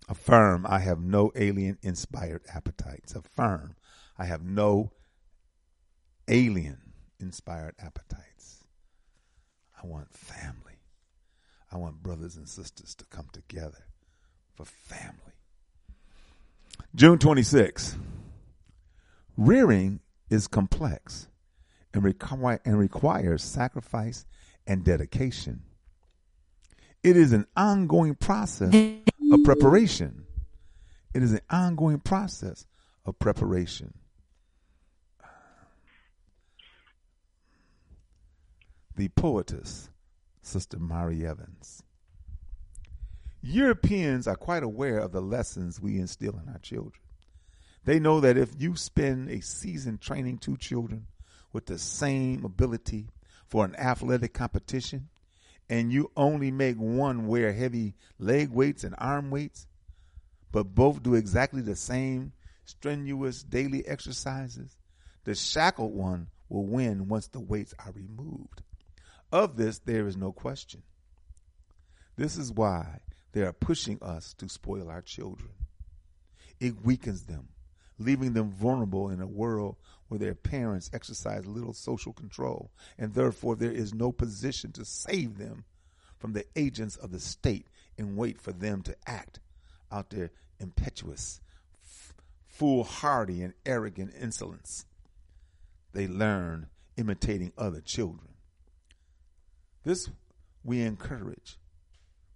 Affirm, 0.07 0.65
I 0.67 0.79
have 0.79 0.99
no 0.99 1.31
alien 1.36 1.77
inspired 1.81 2.43
appetites. 2.53 3.15
Affirm, 3.15 3.75
I 4.17 4.25
have 4.25 4.43
no 4.43 4.91
alien 6.27 6.93
inspired 7.19 7.75
appetites. 7.79 8.63
I 9.81 9.88
want 9.88 10.13
family. 10.13 10.79
I 11.71 11.77
want 11.77 12.03
brothers 12.03 12.36
and 12.36 12.47
sisters 12.47 12.93
to 12.95 13.05
come 13.05 13.27
together 13.31 13.86
family. 14.67 15.15
June 16.95 17.17
26. 17.17 17.97
Rearing 19.38 20.02
is 20.30 20.47
complex 20.47 21.28
and, 21.93 22.04
require, 22.04 22.60
and 22.65 22.78
requires 22.78 23.43
sacrifice 23.43 24.26
and 24.67 24.84
dedication. 24.84 25.63
It 27.04 27.17
is 27.17 27.34
an 27.34 27.47
ongoing 27.56 28.15
process 28.15 28.74
of 29.32 29.43
preparation. 29.43 30.26
It 31.13 31.24
is 31.24 31.34
an 31.34 31.41
ongoing 31.50 32.00
process 32.00 32.65
of 33.06 33.17
preparation. 33.19 33.93
The 38.95 39.10
poetess, 39.10 39.89
Sister 40.41 40.78
Mari 40.78 41.26
Evans. 41.26 41.82
Europeans 43.43 44.27
are 44.27 44.36
quite 44.36 44.62
aware 44.62 44.99
of 44.99 45.12
the 45.12 45.21
lessons 45.21 45.82
we 45.82 45.97
instill 45.97 46.39
in 46.39 46.49
our 46.49 46.60
children. 46.60 47.01
They 47.86 47.99
know 47.99 48.19
that 48.19 48.38
if 48.38 48.51
you 48.60 48.75
spend 48.75 49.30
a 49.30 49.41
season 49.41 49.97
training 49.97 50.38
two 50.38 50.58
children 50.58 51.08
with 51.51 51.65
the 51.65 51.80
same 51.80 52.45
ability 52.45 53.08
for 53.47 53.65
an 53.65 53.75
athletic 53.75 54.34
competition, 54.34 55.10
and 55.69 55.91
you 55.91 56.12
only 56.15 56.51
make 56.51 56.77
one 56.77 57.27
wear 57.27 57.51
heavy 57.51 57.95
leg 58.19 58.51
weights 58.51 58.84
and 58.84 58.93
arm 58.99 59.32
weights, 59.32 59.65
but 60.51 60.75
both 60.75 61.01
do 61.01 61.15
exactly 61.15 61.62
the 61.62 61.75
same 61.75 62.34
strenuous 62.65 63.41
daily 63.41 63.88
exercises, 63.88 64.77
the 65.23 65.34
shackled 65.34 65.95
one 65.95 66.27
will 66.47 66.65
win 66.65 67.08
once 67.08 67.27
the 67.27 67.39
weights 67.39 67.73
are 67.80 67.91
removed. 67.93 68.62
Of 69.32 69.58
this, 69.58 69.80
there 69.80 70.08
is 70.08 70.17
no 70.17 70.32
question. 70.32 70.84
This 72.17 72.38
is 72.38 72.51
why 72.51 72.99
they 73.34 73.41
are 73.41 73.54
pushing 73.54 74.02
us 74.02 74.34
to 74.36 74.50
spoil 74.50 74.89
our 74.89 75.02
children. 75.02 75.52
It 76.60 76.86
weakens 76.86 77.24
them, 77.24 77.50
leaving 77.98 78.34
them 78.34 78.52
vulnerable 78.52 79.10
in 79.10 79.22
a 79.22 79.28
world 79.28 79.78
where 80.08 80.20
their 80.20 80.36
parents 80.36 80.89
exercise 80.94 81.46
little 81.46 81.74
social 81.74 82.13
control, 82.13 82.72
and 82.98 83.13
therefore 83.13 83.56
there 83.56 83.72
is 83.72 83.94
no 83.94 84.12
position 84.12 84.72
to 84.74 84.86
save 84.86 85.38
them 85.38 85.63
from 86.17 86.34
the 86.34 86.46
agents 86.56 86.98
of 86.98 87.12
the 87.12 87.20
state 87.20 87.67
and 87.98 88.17
wait 88.17 88.39
for 88.39 88.52
them 88.52 88.82
to 88.84 88.96
act 89.08 89.39
out 89.91 90.10
their 90.10 90.32
impetuous, 90.60 91.41
f- 91.84 92.13
foolhardy, 92.46 93.41
and 93.41 93.54
arrogant 93.65 94.13
insolence. 94.20 94.86
They 95.94 96.08
learn 96.08 96.67
imitating 96.98 97.54
other 97.58 97.82
children. 97.82 98.36
This 99.84 100.10
we 100.63 100.82
encourage, 100.82 101.58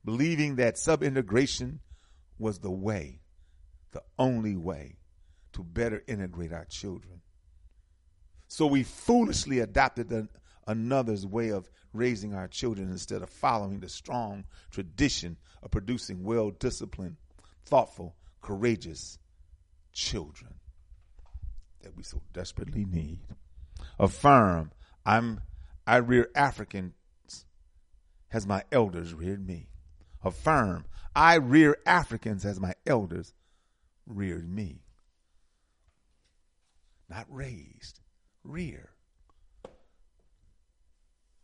believing 0.05 0.55
that 0.55 0.77
sub 0.77 1.03
integration 1.03 1.81
was 2.39 2.59
the 2.59 2.71
way, 2.71 3.19
the 3.91 4.03
only 4.17 4.55
way 4.55 4.97
to 5.53 5.63
better 5.63 6.03
integrate 6.07 6.53
our 6.53 6.65
children. 6.65 7.21
So 8.47 8.67
we 8.67 8.83
foolishly 8.83 9.59
adopted 9.59 10.09
the, 10.09 10.29
another's 10.67 11.25
way 11.25 11.49
of 11.49 11.69
raising 11.93 12.33
our 12.33 12.47
children 12.47 12.89
instead 12.89 13.21
of 13.21 13.29
following 13.29 13.79
the 13.79 13.89
strong 13.89 14.45
tradition 14.71 15.37
of 15.61 15.71
producing 15.71 16.23
well 16.23 16.51
disciplined, 16.51 17.17
thoughtful, 17.65 18.15
courageous 18.41 19.17
children 19.93 20.53
that 21.81 21.95
we 21.95 22.03
so 22.03 22.21
desperately 22.33 22.85
need. 22.85 23.21
Affirm, 23.99 24.71
I'm 25.05 25.41
I 25.87 25.97
rear 25.97 26.29
Africans 26.35 26.93
as 28.31 28.47
my 28.47 28.63
elders 28.71 29.13
reared 29.13 29.45
me. 29.45 29.69
Affirm, 30.25 30.85
I 31.15 31.35
rear 31.35 31.77
Africans 31.85 32.45
as 32.45 32.59
my 32.59 32.73
elders 32.88 33.33
reared 34.07 34.49
me. 34.49 34.81
Not 37.07 37.28
raised, 37.30 37.99
rear. 38.43 38.89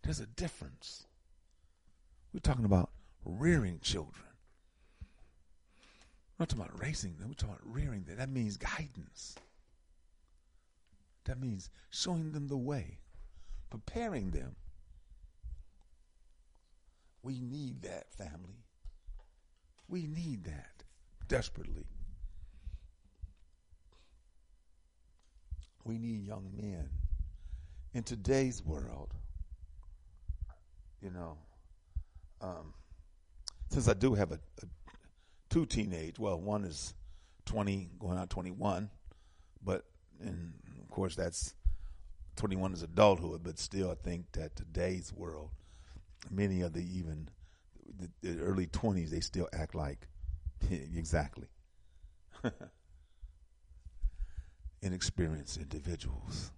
There's 0.01 0.19
a 0.19 0.25
difference. 0.25 1.05
We're 2.33 2.39
talking 2.39 2.65
about 2.65 2.89
rearing 3.23 3.79
children. 3.81 4.25
We're 6.37 6.43
not 6.43 6.49
talking 6.49 6.65
about 6.65 6.81
raising 6.81 7.17
them, 7.17 7.29
we're 7.29 7.35
talking 7.35 7.55
about 7.61 7.75
rearing 7.75 8.03
them. 8.03 8.17
That 8.17 8.29
means 8.29 8.57
guidance. 8.57 9.35
That 11.25 11.39
means 11.39 11.69
showing 11.91 12.31
them 12.31 12.47
the 12.47 12.57
way, 12.57 12.97
preparing 13.69 14.31
them. 14.31 14.55
We 17.21 17.39
need 17.39 17.83
that, 17.83 18.11
family. 18.11 18.60
We 19.91 20.07
need 20.07 20.45
that 20.45 20.83
desperately. 21.27 21.85
We 25.83 25.97
need 25.97 26.25
young 26.25 26.49
men. 26.55 26.89
In 27.93 28.03
today's 28.03 28.63
world, 28.63 29.13
you 31.01 31.11
know, 31.11 31.37
um, 32.39 32.73
since 33.69 33.89
I 33.89 33.93
do 33.93 34.13
have 34.13 34.31
a, 34.31 34.35
a, 34.63 34.65
two 35.49 35.65
teenage, 35.65 36.17
well, 36.17 36.39
one 36.39 36.63
is 36.63 36.93
20, 37.45 37.89
going 37.99 38.17
on 38.17 38.29
21, 38.29 38.89
but, 39.61 39.83
and 40.21 40.53
of 40.81 40.89
course 40.89 41.17
that's 41.17 41.53
21 42.37 42.71
is 42.71 42.83
adulthood, 42.83 43.41
but 43.43 43.59
still 43.59 43.91
I 43.91 43.95
think 43.95 44.31
that 44.31 44.55
today's 44.55 45.11
world, 45.11 45.49
many 46.29 46.61
of 46.61 46.71
the 46.71 46.81
even 46.97 47.27
the, 47.97 48.09
the 48.21 48.41
early 48.41 48.67
20s, 48.67 49.09
they 49.09 49.19
still 49.19 49.47
act 49.53 49.75
like 49.75 50.07
exactly 50.71 51.47
inexperienced 54.81 55.57
individuals. 55.57 56.51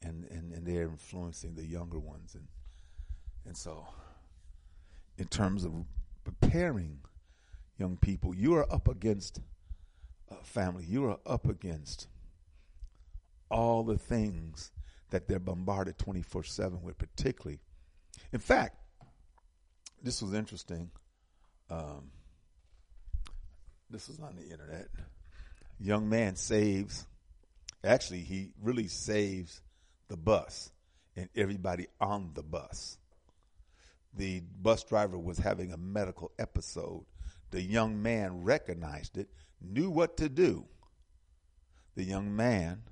And, 0.00 0.26
and, 0.30 0.52
and 0.52 0.64
they're 0.64 0.88
influencing 0.88 1.56
the 1.56 1.64
younger 1.64 1.98
ones 1.98 2.36
and 2.36 2.46
and 3.48 3.56
so, 3.56 3.86
in 5.16 5.26
terms 5.26 5.64
of 5.64 5.72
preparing 6.22 7.00
young 7.78 7.96
people, 7.96 8.34
you 8.34 8.54
are 8.54 8.70
up 8.70 8.88
against 8.88 9.40
a 10.30 10.44
family, 10.44 10.84
you 10.84 11.06
are 11.06 11.18
up 11.24 11.48
against 11.48 12.08
all 13.50 13.84
the 13.84 13.96
things 13.96 14.70
that 15.08 15.26
they're 15.26 15.38
bombarded 15.38 15.96
24 15.96 16.44
7 16.44 16.82
with, 16.82 16.98
particularly. 16.98 17.58
In 18.34 18.38
fact, 18.38 18.76
this 20.02 20.22
was 20.22 20.34
interesting. 20.34 20.90
Um, 21.70 22.10
this 23.90 24.08
was 24.08 24.20
on 24.20 24.36
the 24.36 24.42
internet. 24.42 24.88
Young 25.80 26.08
man 26.08 26.36
saves, 26.36 27.06
actually, 27.84 28.20
he 28.20 28.50
really 28.62 28.88
saves 28.88 29.60
the 30.08 30.16
bus 30.16 30.70
and 31.16 31.28
everybody 31.36 31.86
on 32.00 32.30
the 32.34 32.42
bus. 32.42 32.98
The 34.14 34.40
bus 34.60 34.84
driver 34.84 35.18
was 35.18 35.38
having 35.38 35.72
a 35.72 35.76
medical 35.76 36.32
episode. 36.38 37.04
The 37.50 37.62
young 37.62 38.02
man 38.02 38.42
recognized 38.42 39.18
it, 39.18 39.28
knew 39.60 39.90
what 39.90 40.16
to 40.18 40.28
do. 40.28 40.64
The 41.94 42.04
young 42.04 42.34
man 42.34 42.82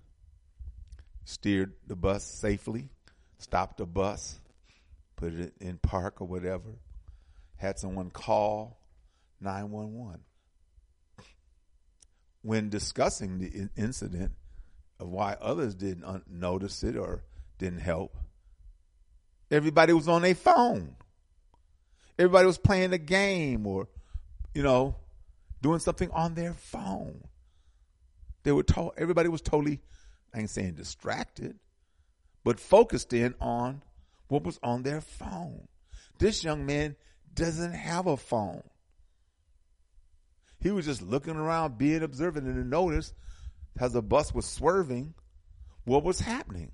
steered 1.24 1.74
the 1.86 1.96
bus 1.96 2.24
safely, 2.24 2.88
stopped 3.38 3.78
the 3.78 3.86
bus, 3.86 4.40
put 5.16 5.32
it 5.32 5.54
in 5.60 5.78
park 5.78 6.20
or 6.20 6.26
whatever, 6.26 6.70
had 7.56 7.78
someone 7.78 8.10
call 8.10 8.78
911. 9.40 10.20
When 12.42 12.68
discussing 12.68 13.38
the 13.38 13.68
incident 13.76 14.32
of 15.00 15.08
why 15.08 15.36
others 15.40 15.74
didn't 15.74 16.04
uh, 16.04 16.20
notice 16.28 16.84
it 16.84 16.96
or 16.96 17.24
didn't 17.58 17.80
help, 17.80 18.16
everybody 19.50 19.92
was 19.92 20.08
on 20.08 20.22
their 20.22 20.34
phone. 20.34 20.94
Everybody 22.18 22.46
was 22.46 22.58
playing 22.58 22.92
a 22.92 22.98
game 22.98 23.66
or, 23.66 23.88
you 24.54 24.62
know, 24.62 24.94
doing 25.60 25.80
something 25.80 26.10
on 26.12 26.34
their 26.34 26.54
phone. 26.54 27.22
They 28.44 28.52
were 28.52 28.62
told 28.62 28.92
everybody 28.96 29.28
was 29.28 29.42
totally, 29.42 29.80
I 30.32 30.40
ain't 30.40 30.50
saying 30.50 30.74
distracted, 30.74 31.58
but 32.44 32.60
focused 32.60 33.12
in 33.12 33.34
on 33.40 33.82
what 34.28 34.44
was 34.44 34.60
on 34.62 34.84
their 34.84 35.00
phone. 35.00 35.66
This 36.18 36.44
young 36.44 36.64
man 36.64 36.96
doesn't 37.36 37.74
have 37.74 38.06
a 38.06 38.16
phone. 38.16 38.62
He 40.58 40.70
was 40.70 40.86
just 40.86 41.02
looking 41.02 41.36
around, 41.36 41.78
being 41.78 42.02
observant, 42.02 42.46
and 42.46 42.56
to 42.56 42.68
notice 42.68 43.14
as 43.78 43.92
the 43.92 44.02
bus 44.02 44.34
was 44.34 44.46
swerving, 44.46 45.14
what 45.84 46.02
was 46.02 46.20
happening. 46.20 46.72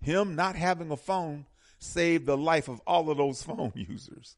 Him 0.00 0.36
not 0.36 0.56
having 0.56 0.90
a 0.90 0.96
phone 0.96 1.46
saved 1.78 2.24
the 2.24 2.36
life 2.36 2.68
of 2.68 2.80
all 2.86 3.10
of 3.10 3.18
those 3.18 3.42
phone 3.44 3.72
users 3.74 4.36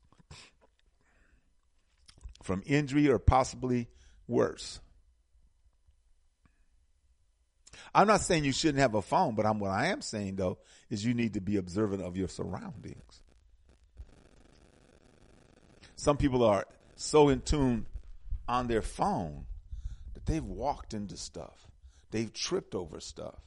from 2.43 2.63
injury 2.67 3.09
or 3.09 3.19
possibly 3.19 3.89
worse. 4.27 4.81
I'm 7.95 8.07
not 8.07 8.21
saying 8.21 8.45
you 8.45 8.53
shouldn't 8.53 8.79
have 8.79 8.95
a 8.95 9.03
phone, 9.03 9.35
but 9.35 9.47
I'm, 9.47 9.59
what 9.59 9.71
I 9.71 9.89
am 9.89 10.01
saying 10.03 10.37
though 10.37 10.59
is 10.89 11.05
you 11.05 11.15
need 11.15 11.35
to 11.35 11.41
be 11.41 11.57
observant 11.57 12.03
of 12.03 12.17
your 12.17 12.29
surroundings. 12.29 13.23
Some 15.97 16.17
people 16.17 16.45
are 16.45 16.67
so 16.97 17.29
in 17.29 17.41
tune 17.41 17.87
on 18.49 18.69
their 18.69 18.83
phone 18.83 19.47
that 20.15 20.27
they've 20.27 20.45
walked 20.45 20.95
into 20.95 21.17
stuff. 21.17 21.69
They've 22.11 22.33
tripped 22.33 22.75
over 22.75 23.01
stuff. 23.01 23.39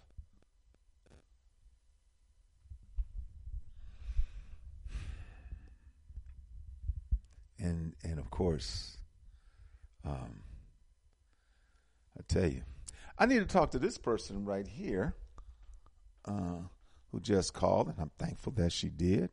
And 7.59 7.95
and 8.03 8.19
of 8.19 8.29
course, 8.29 8.97
um, 10.05 10.41
I 12.17 12.21
tell 12.27 12.47
you, 12.47 12.61
I 13.17 13.25
need 13.25 13.39
to 13.39 13.45
talk 13.45 13.71
to 13.71 13.79
this 13.79 13.97
person 13.97 14.43
right 14.43 14.67
here, 14.67 15.15
uh, 16.25 16.63
who 17.11 17.19
just 17.19 17.53
called, 17.53 17.87
and 17.87 17.95
I'm 17.99 18.11
thankful 18.17 18.53
that 18.53 18.71
she 18.71 18.89
did. 18.89 19.29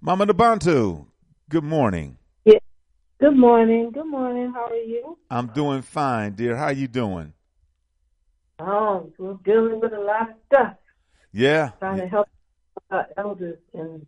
Mama 0.00 0.26
Nabantu, 0.26 1.06
good 1.48 1.64
morning. 1.64 2.18
Yeah. 2.44 2.58
Good 3.20 3.36
morning. 3.36 3.90
Good 3.90 4.06
morning. 4.06 4.52
How 4.52 4.66
are 4.66 4.74
you? 4.74 5.18
I'm 5.30 5.48
doing 5.48 5.82
fine, 5.82 6.34
dear. 6.34 6.56
How 6.56 6.66
are 6.66 6.72
you 6.72 6.86
doing? 6.86 7.32
Oh, 8.60 9.10
we're 9.18 9.34
dealing 9.44 9.80
with 9.80 9.92
a 9.92 10.00
lot 10.00 10.30
of 10.30 10.36
stuff. 10.46 10.74
Yeah. 11.32 11.70
Trying 11.80 11.98
yeah. 11.98 12.04
to 12.04 12.08
help 12.08 12.28
our 12.90 13.08
elders 13.16 13.58
and 13.72 14.06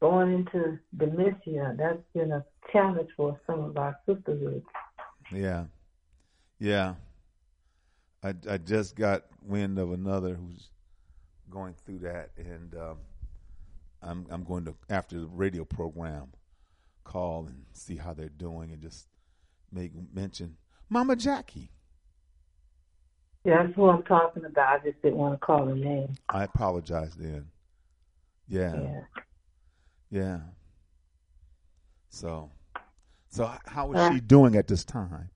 going 0.00 0.34
into 0.34 0.78
dementia. 0.94 1.74
That's 1.78 2.02
been 2.14 2.32
a 2.32 2.44
challenge 2.70 3.08
for 3.16 3.40
some 3.46 3.60
of 3.60 3.78
our 3.78 3.98
sisterhood. 4.06 4.62
Yeah. 5.32 5.64
Yeah. 6.58 6.94
I, 8.26 8.34
I 8.54 8.58
just 8.58 8.96
got 8.96 9.24
wind 9.40 9.78
of 9.78 9.92
another 9.92 10.34
who's 10.34 10.70
going 11.48 11.74
through 11.74 12.00
that, 12.00 12.30
and 12.36 12.74
um, 12.74 12.98
I'm 14.02 14.26
I'm 14.30 14.42
going 14.42 14.64
to 14.64 14.74
after 14.90 15.20
the 15.20 15.26
radio 15.26 15.64
program 15.64 16.32
call 17.04 17.46
and 17.46 17.64
see 17.72 17.96
how 17.96 18.14
they're 18.14 18.28
doing, 18.28 18.72
and 18.72 18.82
just 18.82 19.06
make 19.70 19.92
mention 20.12 20.56
Mama 20.88 21.14
Jackie. 21.14 21.70
Yeah, 23.44 23.62
that's 23.62 23.76
who 23.76 23.88
I'm 23.88 24.02
talking 24.02 24.44
about. 24.44 24.80
I 24.80 24.84
just 24.84 25.00
didn't 25.02 25.18
want 25.18 25.34
to 25.34 25.38
call 25.38 25.66
her 25.66 25.76
name. 25.76 26.14
I 26.28 26.42
apologize 26.42 27.14
then. 27.14 27.46
Yeah. 28.48 28.74
Yeah. 28.74 29.00
Yeah. 30.10 30.38
So, 32.08 32.50
so 33.28 33.52
how 33.66 33.92
is 33.92 34.14
she 34.14 34.20
doing 34.20 34.56
at 34.56 34.66
this 34.66 34.84
time? 34.84 35.30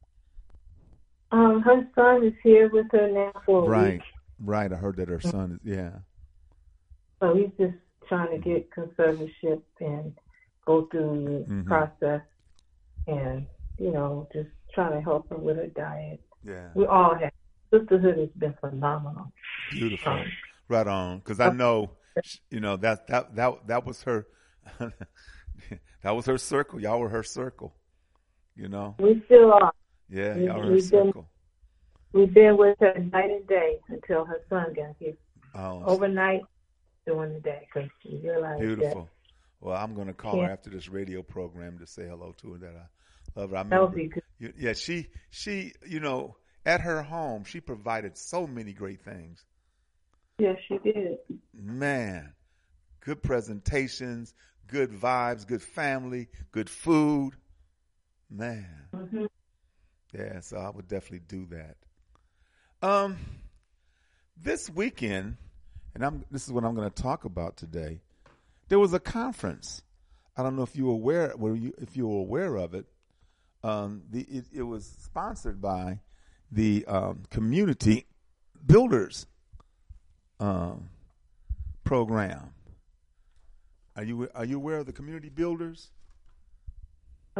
Um, 1.32 1.62
her 1.62 1.86
son 1.94 2.24
is 2.24 2.34
here 2.42 2.68
with 2.70 2.86
her 2.92 3.08
now 3.10 3.32
for 3.46 3.64
a 3.64 3.68
Right, 3.68 3.92
week. 3.94 4.02
right. 4.40 4.72
I 4.72 4.76
heard 4.76 4.96
that 4.96 5.08
her 5.08 5.20
son 5.20 5.60
is. 5.64 5.76
Yeah, 5.76 5.98
So 7.20 7.34
he's 7.34 7.50
just 7.58 7.76
trying 8.08 8.30
to 8.30 8.38
get 8.38 8.70
conservatorship 8.70 9.62
and 9.80 10.16
go 10.66 10.86
through 10.86 11.44
the 11.46 11.52
Mhm. 11.54 11.66
process 11.66 12.22
and, 13.06 13.46
you 13.78 13.92
know, 13.92 14.28
just 14.32 14.48
trying 14.74 14.92
to 14.92 15.00
help 15.00 15.28
her 15.30 15.36
with 15.36 15.56
her 15.56 15.68
diet. 15.68 16.20
yeah. 16.42 16.70
We 16.74 16.86
all 16.86 17.14
have. 17.14 17.32
Sisterhood 17.72 18.18
has 18.18 18.28
been 18.30 18.54
phenomenal. 18.54 19.32
Beautiful. 19.70 20.12
Um, 20.12 20.32
Right 20.68 20.86
on. 20.88 21.18
Because 21.18 21.38
I 21.38 21.50
know, 21.50 21.96
you 22.50 22.58
know 22.60 22.76
that 22.78 23.06
that 23.08 23.36
that 23.36 23.66
that 23.68 23.84
was 23.86 24.02
her. 24.04 24.26
that 26.02 26.10
was 26.16 26.26
her 26.26 26.38
circle. 26.38 26.80
Y'all 26.80 26.98
were 27.00 27.08
her 27.10 27.22
circle. 27.22 27.74
You 28.56 28.68
know. 28.68 28.96
we 28.98 29.22
still 29.26 29.52
are. 29.52 29.72
Yeah, 30.10 30.36
We- 30.36 30.46
y'all 30.46 30.58
were 30.58 30.64
her 30.66 30.72
we've 30.72 30.90
been- 30.90 31.06
circle. 31.08 31.30
We've 32.12 32.34
been 32.34 32.56
with 32.56 32.76
her 32.80 32.98
night 32.98 33.30
and 33.30 33.46
day 33.46 33.78
until 33.88 34.24
her 34.24 34.40
son 34.48 34.72
got 34.74 34.96
here. 34.98 35.14
Oh, 35.54 35.84
Overnight, 35.84 36.42
during 37.06 37.34
the 37.34 37.40
day, 37.40 37.68
because 37.72 37.88
we 38.04 38.18
realized 38.18 38.60
beautiful. 38.60 39.08
Well, 39.60 39.76
I'm 39.76 39.94
going 39.94 40.08
to 40.08 40.14
call 40.14 40.40
her 40.40 40.50
after 40.50 40.70
this 40.70 40.88
radio 40.88 41.22
program 41.22 41.78
to 41.78 41.86
say 41.86 42.08
hello 42.08 42.32
to 42.38 42.52
her. 42.54 42.58
That 42.58 42.74
I 42.74 43.40
love 43.40 43.50
her. 43.50 43.56
I 43.56 43.62
that 43.62 43.70
that 43.70 43.80
would 43.82 43.94
be 43.94 44.08
good. 44.08 44.54
Yeah, 44.58 44.72
she 44.72 45.08
she 45.30 45.72
you 45.86 46.00
know 46.00 46.36
at 46.66 46.80
her 46.80 47.02
home 47.02 47.44
she 47.44 47.60
provided 47.60 48.16
so 48.18 48.46
many 48.46 48.72
great 48.72 49.02
things. 49.02 49.44
Yes, 50.38 50.58
she 50.66 50.78
did. 50.78 51.18
Man, 51.52 52.34
good 53.00 53.22
presentations, 53.22 54.34
good 54.66 54.90
vibes, 54.90 55.46
good 55.46 55.62
family, 55.62 56.28
good 56.50 56.70
food. 56.70 57.34
Man, 58.30 58.88
hmm 58.94 59.26
yeah. 60.12 60.40
So 60.40 60.56
I 60.58 60.70
would 60.70 60.88
definitely 60.88 61.22
do 61.28 61.46
that. 61.50 61.76
Um, 62.82 63.18
this 64.42 64.70
weekend, 64.70 65.36
and 65.94 66.04
I'm 66.04 66.24
this 66.30 66.46
is 66.46 66.52
what 66.52 66.64
I'm 66.64 66.74
going 66.74 66.90
to 66.90 67.02
talk 67.02 67.24
about 67.24 67.56
today. 67.56 68.00
There 68.68 68.78
was 68.78 68.94
a 68.94 69.00
conference. 69.00 69.82
I 70.36 70.42
don't 70.42 70.56
know 70.56 70.62
if 70.62 70.76
you 70.76 70.86
were 70.86 70.94
aware 70.94 71.34
were 71.36 71.54
you 71.54 71.74
if 71.78 71.96
you 71.96 72.08
were 72.08 72.20
aware 72.20 72.56
of 72.56 72.74
it. 72.74 72.86
Um, 73.62 74.02
the 74.10 74.22
it, 74.22 74.44
it 74.52 74.62
was 74.62 74.86
sponsored 75.02 75.60
by 75.60 76.00
the 76.50 76.84
um, 76.86 77.24
community 77.30 78.06
builders 78.64 79.26
um, 80.38 80.88
program. 81.84 82.54
Are 83.96 84.04
you 84.04 84.28
are 84.34 84.44
you 84.44 84.56
aware 84.56 84.78
of 84.78 84.86
the 84.86 84.92
community 84.92 85.28
builders? 85.28 85.90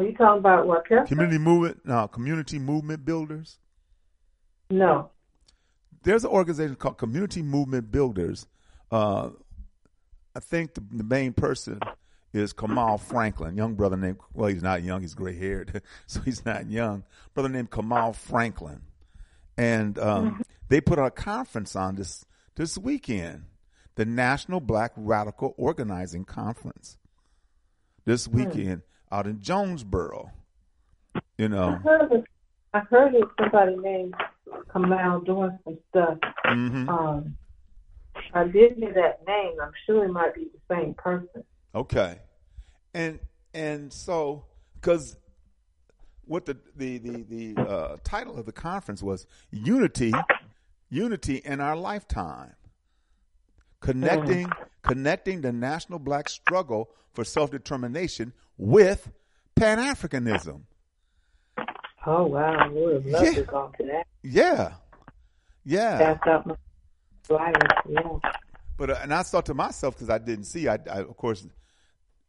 Are 0.01 0.05
you 0.05 0.15
talking 0.15 0.39
about 0.39 0.67
what? 0.67 0.89
Kessler? 0.89 1.07
Community 1.07 1.39
movement, 1.39 1.81
no, 1.85 2.09
community 2.09 2.59
movement 2.59 3.05
builders. 3.05 3.59
No. 4.71 5.11
There's 6.03 6.25
an 6.25 6.31
organization 6.31 6.77
called 6.77 6.97
Community 6.97 7.43
Movement 7.43 7.93
Builders. 7.93 8.47
Uh, 8.91 9.31
I 10.35 10.41
think 10.41 10.73
the, 10.73 10.83
the 10.91 11.05
main 11.05 11.35
person 11.35 11.81
is 12.33 12.55
Kamau 12.55 12.99
Franklin, 12.99 13.59
young 13.59 13.75
brother 13.75 13.99
named. 13.99 14.17
Well, 14.33 14.49
he's 14.49 14.63
not 14.63 14.83
young; 14.83 15.03
he's 15.03 15.13
gray 15.13 15.37
haired, 15.37 15.83
so 16.07 16.23
he's 16.23 16.47
not 16.47 16.71
young. 16.71 17.05
Brother 17.35 17.51
named 17.51 17.71
Kamau 17.71 18.15
Franklin, 18.15 18.81
and 19.59 19.99
um, 19.99 20.41
they 20.69 20.81
put 20.81 20.99
a 20.99 21.11
conference 21.11 21.77
on 21.77 21.97
this 21.97 22.25
this 22.55 22.79
weekend, 22.79 23.45
the 23.97 24.07
National 24.07 24.61
Black 24.61 24.93
Radical 24.97 25.55
Organizing 25.59 26.25
Conference. 26.25 26.97
This 28.07 28.27
weekend 28.27 28.81
out 29.13 29.27
in 29.27 29.41
Jonesboro, 29.41 30.31
you 31.39 31.49
know, 31.49 31.69
I 31.69 31.89
heard 31.89 32.13
of, 32.13 32.25
I 32.75 32.79
heard 32.81 33.15
of 33.15 33.31
somebody 33.39 33.77
named 33.77 34.15
Kamau 34.69 35.25
doing 35.25 35.59
some 35.65 35.79
stuff. 35.91 36.19
Mm-hmm. 36.47 36.89
Um, 36.89 37.37
I 38.35 38.45
did 38.45 38.77
hear 38.77 38.93
that 38.95 39.27
name. 39.27 39.57
I'm 39.63 39.73
sure 39.87 40.05
it 40.05 40.13
might 40.13 40.35
be 40.35 40.49
the 40.53 40.75
same 40.75 40.95
person. 40.95 41.45
Okay, 41.75 42.19
and 42.95 43.19
and 43.55 43.93
so 43.93 44.45
because 44.75 45.17
what 46.25 46.47
the 46.47 46.57
the 46.77 46.99
the, 46.99 47.55
the 47.55 47.61
uh, 47.61 47.97
title 48.05 48.39
of 48.39 48.47
the 48.47 48.53
conference 48.53 49.03
was 49.03 49.27
unity, 49.51 50.13
unity 50.89 51.37
in 51.45 51.61
our 51.61 51.77
lifetime, 51.77 52.55
connecting 53.81 54.51
connecting 54.83 55.41
the 55.41 55.53
national 55.53 55.99
black 55.99 56.29
struggle 56.29 56.91
for 57.13 57.25
self 57.25 57.51
determination 57.51 58.33
with 58.57 59.11
Pan 59.57 59.79
Africanism. 59.79 60.63
Oh 62.07 62.27
wow, 62.27 62.55
I 62.59 62.69
would 62.69 62.95
have 62.95 63.07
loved 63.07 63.27
Yeah. 63.27 63.33
to 63.35 63.43
go 63.43 63.73
to 63.79 63.85
that. 63.87 64.07
Yeah, 64.23 64.73
yeah. 65.65 66.15
Pass 66.15 66.29
out 66.29 66.47
my 66.47 66.55
flyers. 67.25 67.57
Yeah. 67.89 68.03
But 68.77 68.91
uh, 68.91 68.99
and 69.03 69.13
I 69.13 69.23
thought 69.23 69.47
to 69.47 69.55
myself 69.55 69.95
because 69.97 70.09
I 70.09 70.19
didn't 70.19 70.45
see. 70.45 70.67
I, 70.69 70.75
I 70.91 71.01
of 71.01 71.17
course, 71.17 71.47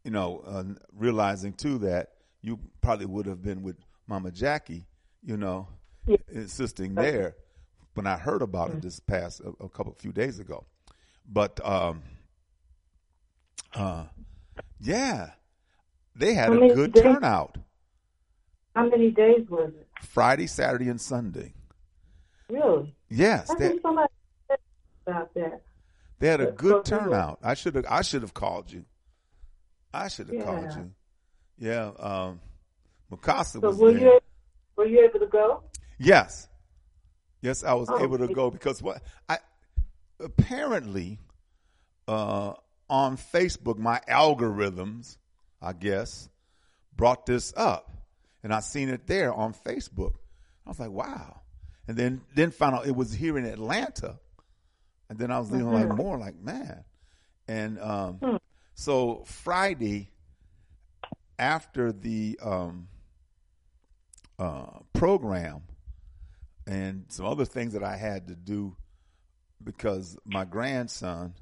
you 0.04 0.12
know, 0.12 0.44
uh, 0.46 0.64
realizing 0.94 1.54
too 1.54 1.78
that 1.80 2.10
you 2.42 2.60
probably 2.82 3.06
would 3.06 3.26
have 3.28 3.42
been 3.42 3.62
with 3.64 3.78
Mama 4.08 4.32
Jackie, 4.32 4.86
you 5.24 5.38
know, 5.38 5.68
Yeah. 6.06 6.18
insisting 6.30 6.96
there 6.96 7.36
when 7.94 8.08
I 8.08 8.18
heard 8.18 8.42
about 8.42 8.72
it 8.72 8.82
this 8.82 9.00
past 9.00 9.40
a, 9.42 9.64
a 9.64 9.70
couple 9.70 9.94
few 9.94 10.12
days 10.12 10.40
ago. 10.40 10.66
But 11.26 11.66
um, 11.66 12.02
uh, 13.74 14.06
yeah, 14.80 15.32
they 16.16 16.34
had 16.34 16.50
How 16.50 16.62
a 16.62 16.74
good 16.76 16.94
days? 16.94 17.04
turnout 17.04 17.58
How 18.76 18.88
many 18.90 19.12
days 19.12 19.48
was 19.50 19.72
it? 19.76 19.88
Friday, 20.02 20.48
Saturday, 20.48 20.90
and 20.90 21.00
Sunday. 21.00 21.54
Really? 22.50 22.96
Yes, 23.10 23.50
I 23.50 23.56
they, 23.56 23.68
think 23.70 23.82
somebody 23.82 24.12
said 24.48 24.60
about 25.08 25.34
that. 25.36 25.62
They 26.20 26.28
had 26.28 26.42
a 26.42 26.52
good 26.52 26.86
turnout. 26.86 27.40
I 27.44 27.54
should 27.54 27.76
have. 27.76 27.86
I 27.90 28.02
should 28.02 28.22
have 28.22 28.34
called 28.34 28.72
you. 28.72 28.86
I 29.94 30.08
should 30.08 30.30
have 30.30 30.46
called 30.46 30.74
you. 30.76 30.92
Yeah. 31.58 31.92
Um, 32.00 32.40
Mikasa 33.12 33.54
So 33.54 33.60
was 33.62 33.78
were 33.78 33.92
there. 33.92 34.00
you 34.02 34.20
were 34.76 34.86
you 34.86 35.04
able 35.04 35.20
to 35.20 35.28
go? 35.28 35.64
Yes. 35.98 36.48
Yes, 37.42 37.64
I 37.64 37.74
was 37.74 37.90
Oh, 37.90 38.04
able 38.04 38.18
to 38.20 38.28
go 38.28 38.52
because 38.52 38.82
what 38.84 39.02
I 39.28 39.38
apparently 40.20 41.20
uh, 42.08 42.54
on 42.92 43.18
Facebook, 43.18 43.78
my 43.78 44.02
algorithms, 44.08 45.18
I 45.62 45.74
guess, 45.74 46.30
brought 46.96 47.26
this 47.26 47.54
up, 47.56 47.90
and 48.44 48.54
I 48.54 48.60
seen 48.60 48.90
it 48.90 49.08
there 49.08 49.34
on 49.34 49.54
Facebook. 49.54 50.16
I 50.66 50.70
was 50.70 50.80
like, 50.80 50.92
wow, 50.92 51.42
and 51.88 51.98
then 51.98 52.22
then 52.36 52.52
found 52.52 52.76
out 52.76 52.86
it 52.86 52.96
was 52.96 53.14
here 53.14 53.38
in 53.38 53.46
Atlanta, 53.46 54.20
and 55.10 55.18
then 55.18 55.32
I 55.32 55.40
was 55.40 55.50
thinking 55.50 55.72
like 55.72 55.96
more 55.96 56.18
like 56.18 56.40
man, 56.40 56.84
and 57.48 57.80
um, 57.80 58.40
so 58.76 59.24
Friday 59.26 60.12
after 61.40 61.92
the 61.92 62.38
um, 62.44 62.88
uh, 64.38 64.80
program 64.94 65.64
and 66.68 67.06
some 67.10 67.26
other 67.26 67.46
things 67.46 67.74
that 67.74 67.84
I 67.84 67.96
had 67.96 68.28
to 68.28 68.36
do 68.36 68.76
because 69.64 70.18
my 70.26 70.46
grandson, 70.46 71.34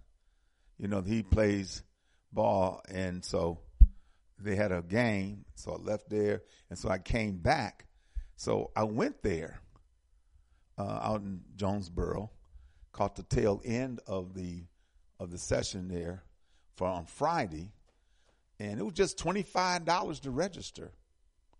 you 0.79 0.87
know, 0.87 1.01
he 1.01 1.21
plays 1.21 1.83
ball, 2.31 2.81
and 2.89 3.23
so 3.23 3.59
they 4.39 4.55
had 4.55 4.71
a 4.71 4.81
game, 4.81 5.45
so 5.55 5.73
I 5.73 5.75
left 5.75 6.09
there, 6.09 6.41
and 6.69 6.79
so 6.79 6.89
I 6.89 6.97
came 6.97 7.37
back. 7.37 7.85
So 8.37 8.71
I 8.75 8.85
went 8.85 9.21
there 9.21 9.59
uh, 10.77 10.99
out 11.03 11.21
in 11.21 11.41
Jonesboro, 11.57 12.31
caught 12.93 13.15
the 13.15 13.23
tail 13.23 13.61
end 13.65 13.99
of 14.07 14.33
the 14.33 14.63
of 15.19 15.31
the 15.31 15.37
session 15.37 15.89
there 15.89 16.23
for 16.75 16.87
on 16.87 17.05
Friday, 17.05 17.73
and 18.59 18.79
it 18.79 18.83
was 18.83 18.93
just 18.93 19.17
twenty 19.17 19.43
five 19.43 19.83
dollars 19.83 20.21
to 20.21 20.31
register, 20.31 20.93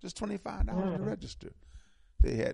just 0.02 0.16
twenty 0.16 0.38
five 0.38 0.66
dollars 0.66 0.96
to 0.98 1.04
register. 1.04 1.52
They 2.22 2.36
had 2.36 2.54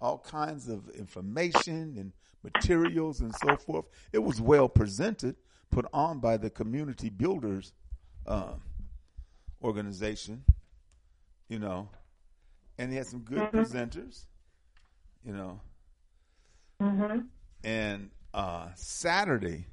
all 0.00 0.18
kinds 0.18 0.68
of 0.68 0.88
information 0.90 1.94
and 1.98 2.12
materials 2.42 3.20
and 3.20 3.34
so 3.34 3.56
forth. 3.56 3.86
It 4.12 4.20
was 4.20 4.40
well 4.40 4.68
presented, 4.68 5.36
put 5.70 5.86
on 5.92 6.20
by 6.20 6.36
the 6.36 6.50
Community 6.50 7.08
Builders 7.08 7.72
um, 8.26 8.62
organization, 9.62 10.44
you 11.48 11.58
know, 11.58 11.88
and 12.78 12.92
they 12.92 12.96
had 12.96 13.06
some 13.06 13.20
good 13.20 13.50
presenters, 13.50 14.26
you 15.24 15.32
know. 15.32 15.60
Mm-hmm. 16.80 17.20
And 17.64 18.10
uh, 18.34 18.68
Saturday, 18.74 19.66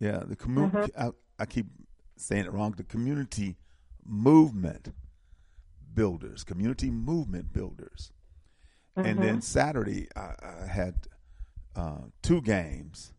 yeah, 0.00 0.22
the 0.26 0.36
community. 0.36 0.92
I, 0.98 1.10
I 1.38 1.46
keep 1.46 1.66
saying 2.16 2.44
it 2.44 2.52
wrong. 2.52 2.74
The 2.76 2.84
community 2.84 3.56
movement 4.04 4.92
builders, 5.94 6.44
community 6.44 6.90
movement 6.90 7.52
builders. 7.52 8.12
And 8.96 9.22
then 9.22 9.40
Saturday, 9.40 10.08
I, 10.16 10.32
I 10.42 10.66
had 10.66 10.94
uh, 11.76 12.00
two 12.20 12.40
games 12.40 13.12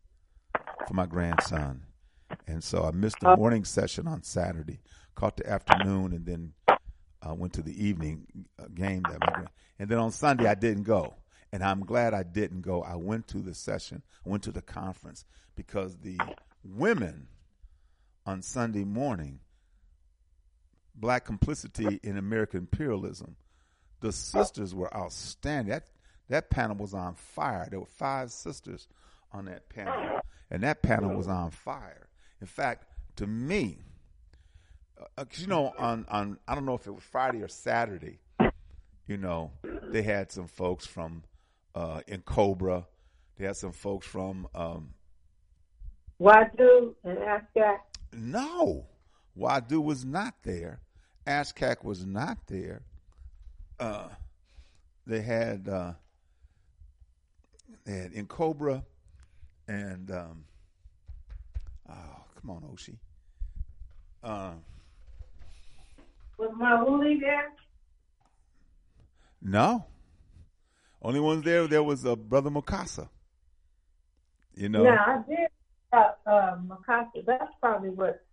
for 0.90 0.96
my 0.96 1.06
grandson, 1.06 1.84
and 2.48 2.64
so 2.64 2.84
I 2.84 2.90
missed 2.90 3.20
the 3.22 3.36
morning 3.38 3.64
session 3.64 4.08
on 4.08 4.24
Saturday, 4.24 4.80
caught 5.14 5.38
the 5.38 5.48
afternoon, 5.48 6.14
and 6.14 6.26
then 6.26 6.54
uh, 6.68 7.36
went 7.36 7.54
to 7.54 7.62
the 7.62 7.86
evening 7.86 8.26
uh, 8.58 8.66
game 8.74 9.04
that 9.04 9.20
my 9.20 9.32
grand- 9.34 9.50
and 9.78 9.88
then 9.88 10.00
on 10.00 10.12
Sunday 10.12 10.48
I 10.48 10.56
didn't 10.56 10.84
go, 10.84 11.14
and 11.54 11.64
I'm 11.64 11.82
glad 11.82 12.16
I 12.16 12.24
didn't 12.24 12.62
go. 12.62 12.82
I 12.82 12.96
went 12.96 13.28
to 13.28 13.38
the 13.38 13.54
session, 13.54 14.02
I 14.26 14.30
went 14.30 14.42
to 14.44 14.52
the 14.52 14.64
conference 14.64 15.26
because 15.56 15.96
the 15.98 16.18
women 16.64 17.28
on 18.26 18.42
Sunday 18.42 18.84
morning, 18.84 19.42
black 20.96 21.24
complicity 21.24 22.00
in 22.02 22.18
American 22.18 22.62
imperialism, 22.62 23.36
the 24.00 24.12
sisters 24.12 24.74
were 24.74 24.92
outstanding. 24.96 25.70
That 25.70 25.86
that 26.30 26.50
panel 26.50 26.78
was 26.78 26.96
on 26.96 27.14
fire. 27.14 27.68
There 27.70 27.80
were 27.80 27.86
five 27.86 28.32
sisters 28.32 28.88
on 29.32 29.46
that 29.46 29.70
panel, 29.70 30.20
and 30.52 30.64
that 30.64 30.82
panel 30.82 31.16
was 31.16 31.28
on 31.28 31.52
fire. 31.52 32.08
In 32.42 32.48
fact, 32.48 32.86
to 33.18 33.28
me, 33.28 33.80
uh, 35.18 35.26
'cause, 35.26 35.40
you 35.42 35.48
know, 35.48 35.74
on 35.78 36.06
on 36.10 36.40
I 36.48 36.56
don't 36.56 36.66
know 36.66 36.74
if 36.76 36.88
it 36.88 36.92
was 36.92 37.04
Friday 37.04 37.42
or 37.42 37.48
Saturday, 37.48 38.20
you 39.08 39.18
know, 39.18 39.52
they 39.64 40.02
had 40.04 40.32
some 40.32 40.48
folks 40.48 40.86
from 40.86 41.24
uh, 41.76 42.02
N'COBRA. 42.08 42.86
They 43.38 43.46
had 43.46 43.56
some 43.56 43.72
folks 43.72 44.06
from 44.08 44.48
um, 44.54 44.94
Wadu 46.20 46.96
and 47.04 47.18
Ascot. 47.20 47.80
no, 48.14 48.88
Wadu 49.38 49.82
was 49.82 50.04
not 50.06 50.36
there. 50.44 50.82
Ashcack 51.26 51.84
was 51.84 52.06
not 52.06 52.48
there. 52.48 52.82
Uh, 53.80 54.10
they 55.06 55.22
had 55.22 55.70
uh, 55.70 55.94
they 57.86 57.94
had 57.94 58.14
N'COBRA 58.14 58.84
and 59.70 60.10
um, 60.12 60.44
oh 61.90 62.24
come 62.42 62.50
on 62.50 62.62
Oshi. 62.64 62.96
Uh, 64.24 64.54
Was 66.38 66.52
my 66.58 66.82
Wooly 66.84 67.20
there? 67.20 67.50
no, 69.42 69.86
only 71.02 71.20
ones 71.20 71.44
there 71.46 71.68
there 71.68 71.84
was 71.84 72.06
uh, 72.06 72.16
brother 72.16 72.50
Mukasa. 72.50 73.08
You 74.56 74.70
know, 74.70 74.84
Yeah, 74.84 74.98
I 75.06 75.24
did. 75.30 75.48
Uh, 75.92 76.12
uh, 76.28 76.58
Makasa, 76.68 77.26
that's 77.26 77.52
probably 77.62 77.90
what 77.90 78.24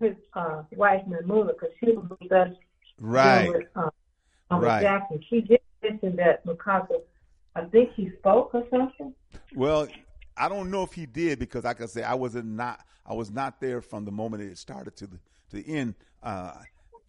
his 0.00 0.16
uh, 0.34 0.62
wife 0.72 1.02
Mamula, 1.06 1.48
because 1.48 1.68
she 1.78 1.92
was 1.92 2.06
with 2.20 2.32
us 2.32 2.48
right? 2.98 3.48
with 3.48 3.66
uh, 3.76 3.90
Mama 4.50 4.66
Right. 4.66 4.80
Jackson. 4.82 5.22
She 5.28 5.40
did 5.42 5.60
mention 5.82 6.16
that 6.16 6.44
Makasa. 6.46 7.00
I 7.54 7.64
think 7.66 7.90
he 7.94 8.10
spoke 8.18 8.54
or 8.54 8.64
something. 8.70 9.14
Well, 9.54 9.86
I 10.40 10.48
don't 10.48 10.70
know 10.70 10.82
if 10.82 10.92
he 10.94 11.06
did 11.06 11.38
because, 11.38 11.64
like 11.64 11.80
I 11.82 11.86
said, 11.86 12.04
I 12.04 12.14
wasn't 12.14 12.46
not 12.46 12.80
I 13.06 13.14
was 13.14 13.30
not 13.30 13.60
there 13.60 13.82
from 13.82 14.04
the 14.04 14.10
moment 14.10 14.42
it 14.42 14.56
started 14.56 14.96
to 14.96 15.06
the 15.06 15.18
to 15.50 15.56
the 15.56 15.76
end. 15.76 15.94
Uh, 16.22 16.54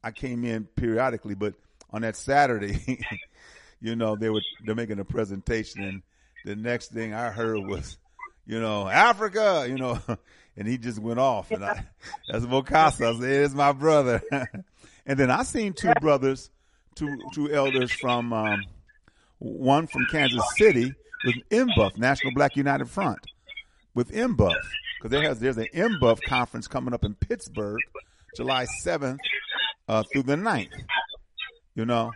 I 0.04 0.12
came 0.12 0.44
in 0.44 0.66
periodically, 0.76 1.36
but 1.36 1.54
on 1.92 2.02
that 2.02 2.16
Saturday, 2.16 3.00
you 3.82 3.96
know, 3.96 4.16
they 4.16 4.30
were 4.30 4.42
they're 4.66 4.76
making 4.76 5.00
a 5.00 5.06
presentation, 5.06 5.84
and 5.84 6.02
the 6.44 6.56
next 6.56 6.92
thing 6.92 7.14
I 7.14 7.30
heard 7.30 7.60
was, 7.60 7.98
you 8.46 8.60
know, 8.60 8.88
Africa, 8.88 9.66
you 9.68 9.78
know, 9.78 10.00
and 10.58 10.68
he 10.68 10.78
just 10.78 11.00
went 11.00 11.20
off, 11.20 11.52
and 11.52 11.64
I, 11.64 11.86
that's 12.30 12.46
Mokasa. 12.46 13.16
I 13.16 13.20
said, 13.20 13.44
"It's 13.46 13.54
my 13.54 13.72
brother," 13.72 14.22
and 15.06 15.18
then 15.18 15.32
I 15.32 15.44
seen 15.44 15.72
two 15.74 15.94
brothers, 16.02 16.50
two 16.96 17.18
two 17.34 17.50
elders 17.52 17.92
from. 17.92 18.34
Um, 18.34 18.62
one 19.42 19.88
from 19.88 20.06
Kansas 20.06 20.44
City 20.56 20.94
with 21.26 21.36
NBUF, 21.50 21.98
National 21.98 22.34
Black 22.34 22.56
United 22.56 22.90
Front, 22.90 23.20
with 23.94 24.12
NBUF, 24.12 24.56
because 24.98 25.12
there 25.12 25.22
has 25.24 25.40
there's 25.40 25.58
an 25.58 25.68
NBUF 25.74 26.22
conference 26.24 26.68
coming 26.68 26.94
up 26.94 27.04
in 27.04 27.14
Pittsburgh, 27.16 27.80
July 28.36 28.66
seventh 28.82 29.20
uh, 29.88 30.04
through 30.12 30.24
the 30.24 30.36
9th, 30.36 30.70
You 31.76 31.86
know, 31.86 32.12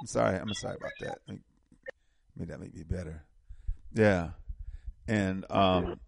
I'm 0.00 0.06
sorry. 0.06 0.38
I'm 0.38 0.52
sorry 0.54 0.76
about 0.76 0.92
that. 1.00 1.18
Maybe 2.36 2.50
that 2.50 2.60
may 2.60 2.68
be 2.68 2.82
better. 2.82 3.24
Yeah, 3.94 4.30
and 5.08 5.44
um, 5.50 5.98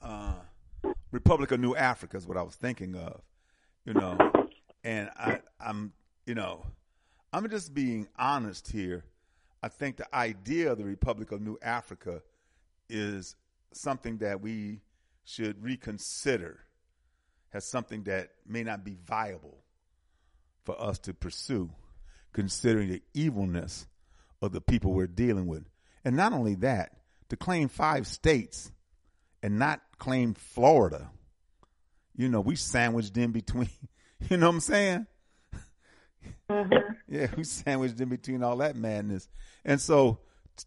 uh, 0.00 0.34
Republic 1.10 1.50
of 1.50 1.60
New 1.60 1.74
Africa 1.74 2.16
is 2.16 2.26
what 2.26 2.36
I 2.36 2.42
was 2.42 2.54
thinking 2.54 2.94
of. 2.94 3.20
You 3.84 3.94
know, 3.94 4.16
and 4.84 5.10
I, 5.16 5.40
I'm, 5.60 5.92
you 6.24 6.34
know, 6.34 6.64
I'm 7.32 7.48
just 7.50 7.74
being 7.74 8.08
honest 8.18 8.70
here. 8.70 9.04
I 9.66 9.68
think 9.68 9.96
the 9.96 10.14
idea 10.14 10.70
of 10.70 10.78
the 10.78 10.84
Republic 10.84 11.32
of 11.32 11.40
New 11.40 11.58
Africa 11.60 12.22
is 12.88 13.34
something 13.72 14.18
that 14.18 14.40
we 14.40 14.80
should 15.24 15.60
reconsider 15.60 16.60
as 17.52 17.68
something 17.68 18.04
that 18.04 18.28
may 18.46 18.62
not 18.62 18.84
be 18.84 18.96
viable 19.08 19.64
for 20.62 20.80
us 20.80 21.00
to 21.00 21.14
pursue, 21.14 21.68
considering 22.32 22.90
the 22.90 23.02
evilness 23.12 23.88
of 24.40 24.52
the 24.52 24.60
people 24.60 24.92
we're 24.92 25.08
dealing 25.08 25.48
with. 25.48 25.64
And 26.04 26.14
not 26.14 26.32
only 26.32 26.54
that, 26.54 26.92
to 27.30 27.36
claim 27.36 27.66
five 27.66 28.06
states 28.06 28.70
and 29.42 29.58
not 29.58 29.80
claim 29.98 30.34
Florida. 30.34 31.10
You 32.14 32.28
know, 32.28 32.40
we 32.40 32.54
sandwiched 32.54 33.16
in 33.16 33.32
between, 33.32 33.70
you 34.30 34.36
know 34.36 34.46
what 34.46 34.54
I'm 34.54 34.60
saying? 34.60 35.06
Mm-hmm. 36.50 36.92
yeah, 37.08 37.28
we 37.36 37.44
sandwiched 37.44 38.00
in 38.00 38.08
between 38.08 38.42
all 38.42 38.56
that 38.58 38.76
madness. 38.76 39.28
And 39.64 39.80
so 39.80 40.18
t- 40.56 40.64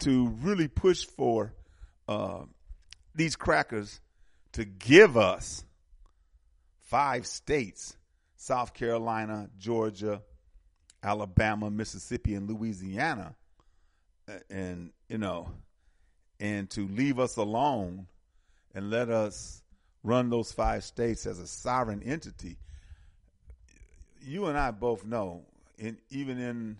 to 0.00 0.28
really 0.42 0.68
push 0.68 1.04
for 1.04 1.54
uh, 2.08 2.42
these 3.14 3.36
crackers 3.36 4.00
to 4.52 4.64
give 4.64 5.16
us 5.16 5.64
five 6.80 7.26
states 7.26 7.96
South 8.36 8.74
Carolina, 8.74 9.48
Georgia, 9.56 10.20
Alabama, 11.02 11.70
Mississippi, 11.70 12.34
and 12.34 12.48
Louisiana, 12.50 13.36
and 14.50 14.90
you 15.08 15.18
know, 15.18 15.48
and 16.40 16.68
to 16.70 16.88
leave 16.88 17.18
us 17.18 17.36
alone 17.36 18.08
and 18.74 18.90
let 18.90 19.10
us 19.10 19.62
run 20.02 20.30
those 20.30 20.52
five 20.52 20.84
states 20.84 21.26
as 21.26 21.38
a 21.38 21.46
sovereign 21.46 22.02
entity. 22.02 22.58
You 24.24 24.46
and 24.46 24.56
I 24.58 24.70
both 24.70 25.04
know, 25.04 25.42
in, 25.78 25.98
even 26.10 26.38
in 26.38 26.76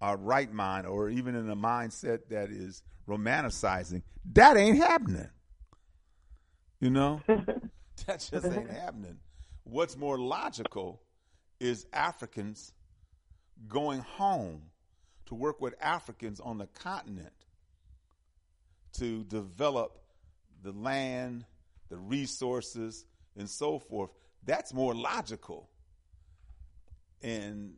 our 0.00 0.16
right 0.16 0.52
mind, 0.52 0.86
or 0.86 1.08
even 1.08 1.34
in 1.34 1.48
a 1.50 1.56
mindset 1.56 2.20
that 2.30 2.50
is 2.50 2.82
romanticizing, 3.08 4.02
that 4.32 4.56
ain't 4.56 4.78
happening. 4.78 5.28
You 6.80 6.90
know, 6.90 7.20
that 7.26 8.26
just 8.30 8.46
ain't 8.46 8.70
happening. 8.70 9.18
What's 9.64 9.96
more 9.96 10.18
logical 10.18 11.00
is 11.60 11.86
Africans 11.92 12.72
going 13.68 14.00
home 14.00 14.62
to 15.26 15.34
work 15.34 15.60
with 15.60 15.74
Africans 15.80 16.40
on 16.40 16.58
the 16.58 16.66
continent 16.66 17.32
to 18.94 19.22
develop 19.24 20.00
the 20.62 20.72
land, 20.72 21.44
the 21.88 21.96
resources, 21.96 23.04
and 23.36 23.48
so 23.48 23.78
forth. 23.78 24.10
That's 24.44 24.74
more 24.74 24.94
logical 24.94 25.69
and 27.22 27.74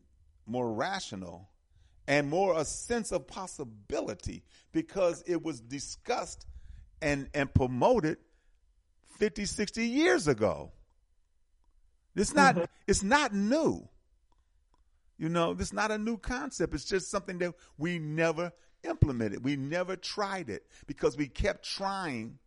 more 0.46 0.72
rational 0.72 1.48
and 2.06 2.28
more 2.28 2.58
a 2.58 2.64
sense 2.64 3.12
of 3.12 3.26
possibility 3.26 4.42
because 4.72 5.22
it 5.26 5.42
was 5.42 5.60
discussed 5.60 6.46
and, 7.00 7.28
and 7.34 7.52
promoted 7.52 8.18
50, 9.18 9.44
60 9.44 9.86
years 9.86 10.28
ago. 10.28 10.72
It's 12.14 12.34
not 12.34 12.56
mm-hmm. 12.56 12.64
it's 12.86 13.02
not 13.02 13.32
new. 13.34 13.88
You 15.18 15.28
know, 15.28 15.56
it's 15.58 15.72
not 15.72 15.90
a 15.90 15.98
new 15.98 16.18
concept. 16.18 16.74
It's 16.74 16.84
just 16.84 17.10
something 17.10 17.38
that 17.38 17.54
we 17.78 17.98
never 17.98 18.52
implemented. 18.82 19.44
We 19.44 19.56
never 19.56 19.96
tried 19.96 20.50
it 20.50 20.66
because 20.86 21.16
we 21.16 21.28
kept 21.28 21.64
trying 21.64 22.38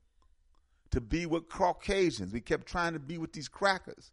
to 0.91 1.01
be 1.01 1.25
with 1.25 1.49
Caucasians. 1.49 2.33
We 2.33 2.41
kept 2.41 2.67
trying 2.67 2.93
to 2.93 2.99
be 2.99 3.17
with 3.17 3.33
these 3.33 3.47
crackers. 3.47 4.11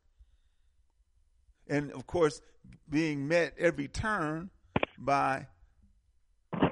And 1.69 1.93
of 1.93 2.07
course, 2.07 2.41
being 2.89 3.27
met 3.27 3.55
every 3.59 3.89
turn 3.89 4.51
by, 4.99 5.47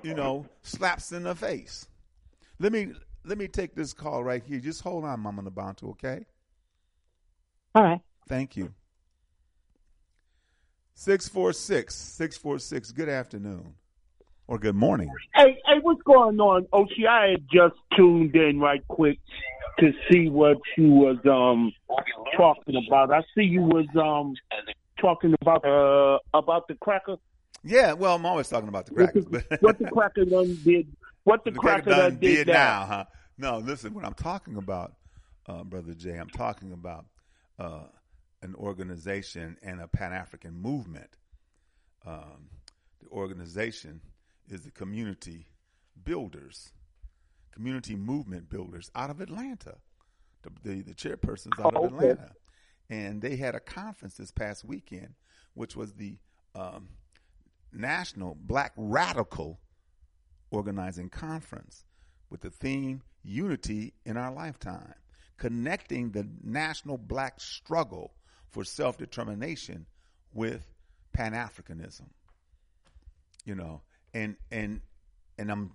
you 0.02 0.14
know, 0.14 0.46
slaps 0.62 1.12
in 1.12 1.24
the 1.24 1.34
face. 1.34 1.86
Let 2.58 2.72
me 2.72 2.92
let 3.24 3.38
me 3.38 3.48
take 3.48 3.74
this 3.74 3.92
call 3.92 4.24
right 4.24 4.42
here. 4.42 4.60
Just 4.60 4.82
hold 4.82 5.04
on, 5.04 5.20
Mama 5.20 5.42
Nabantu, 5.42 5.90
okay? 5.90 6.26
All 7.74 7.82
right. 7.82 8.00
Thank 8.28 8.56
you. 8.56 8.74
646 10.94 11.94
646. 11.94 12.92
Good 12.92 13.08
afternoon 13.08 13.74
or 14.46 14.58
good 14.58 14.74
morning. 14.74 15.08
Hey, 15.34 15.56
hey, 15.64 15.78
what's 15.80 16.02
going 16.02 16.38
on, 16.40 16.66
Oshi? 16.72 17.06
I 17.08 17.30
had 17.30 17.44
just 17.50 17.76
tuned 17.96 18.34
in 18.34 18.60
right 18.60 18.86
quick 18.88 19.18
to 19.78 19.92
see 20.10 20.28
what 20.28 20.58
you 20.76 20.90
was 20.90 21.16
um 21.24 21.72
talking 22.36 22.84
about. 22.86 23.12
I 23.12 23.22
see 23.34 23.44
you 23.44 23.62
was 23.62 23.86
um 23.96 24.34
talking 25.00 25.34
about 25.40 25.64
uh 25.64 26.18
about 26.34 26.68
the 26.68 26.74
cracker. 26.76 27.16
Yeah, 27.62 27.92
well, 27.92 28.14
I'm 28.14 28.24
always 28.24 28.48
talking 28.48 28.68
about 28.68 28.86
the 28.86 28.94
crackers. 28.94 29.26
What 29.26 29.48
the, 29.48 29.58
what 29.60 29.78
the 29.78 29.90
cracker 29.90 30.24
done 30.24 30.58
did? 30.64 30.96
What 31.24 31.44
the, 31.44 31.50
the 31.50 31.58
cracker, 31.58 31.82
cracker 31.82 32.02
done 32.02 32.18
did, 32.18 32.36
did 32.36 32.46
now? 32.48 32.54
now? 32.54 32.86
Huh? 32.86 33.04
No, 33.36 33.58
listen. 33.58 33.94
What 33.94 34.04
I'm 34.04 34.14
talking 34.14 34.56
about, 34.56 34.94
uh, 35.46 35.64
brother 35.64 35.94
Jay, 35.94 36.16
I'm 36.16 36.30
talking 36.30 36.72
about 36.72 37.06
uh, 37.58 37.84
an 38.42 38.54
organization 38.54 39.56
and 39.62 39.80
a 39.80 39.88
Pan 39.88 40.12
African 40.12 40.54
movement. 40.60 41.18
Um, 42.06 42.48
the 43.02 43.08
organization 43.10 44.00
is 44.48 44.62
the 44.62 44.70
Community 44.70 45.48
Builders, 46.04 46.72
Community 47.52 47.96
Movement 47.96 48.48
Builders 48.48 48.90
out 48.94 49.10
of 49.10 49.20
Atlanta. 49.20 49.76
The, 50.42 50.50
the, 50.62 50.82
the 50.82 50.94
chairperson's 50.94 51.58
out 51.60 51.74
of 51.74 51.82
oh, 51.82 51.86
Atlanta. 51.86 52.32
And 52.90 53.22
they 53.22 53.36
had 53.36 53.54
a 53.54 53.60
conference 53.60 54.16
this 54.16 54.32
past 54.32 54.64
weekend, 54.64 55.14
which 55.54 55.76
was 55.76 55.94
the 55.94 56.16
um, 56.54 56.88
National 57.72 58.36
Black 58.38 58.72
Radical 58.76 59.60
Organizing 60.50 61.08
Conference 61.08 61.84
with 62.28 62.40
the 62.40 62.50
theme 62.50 63.02
Unity 63.22 63.94
in 64.04 64.16
Our 64.16 64.32
Lifetime, 64.32 64.94
connecting 65.36 66.10
the 66.10 66.26
national 66.42 66.98
black 66.98 67.40
struggle 67.40 68.12
for 68.48 68.64
self 68.64 68.98
determination 68.98 69.86
with 70.32 70.74
Pan 71.12 71.32
Africanism. 71.32 72.08
You 73.44 73.54
know, 73.54 73.82
and 74.12 74.36
and 74.50 74.80
and 75.38 75.50
I'm 75.50 75.72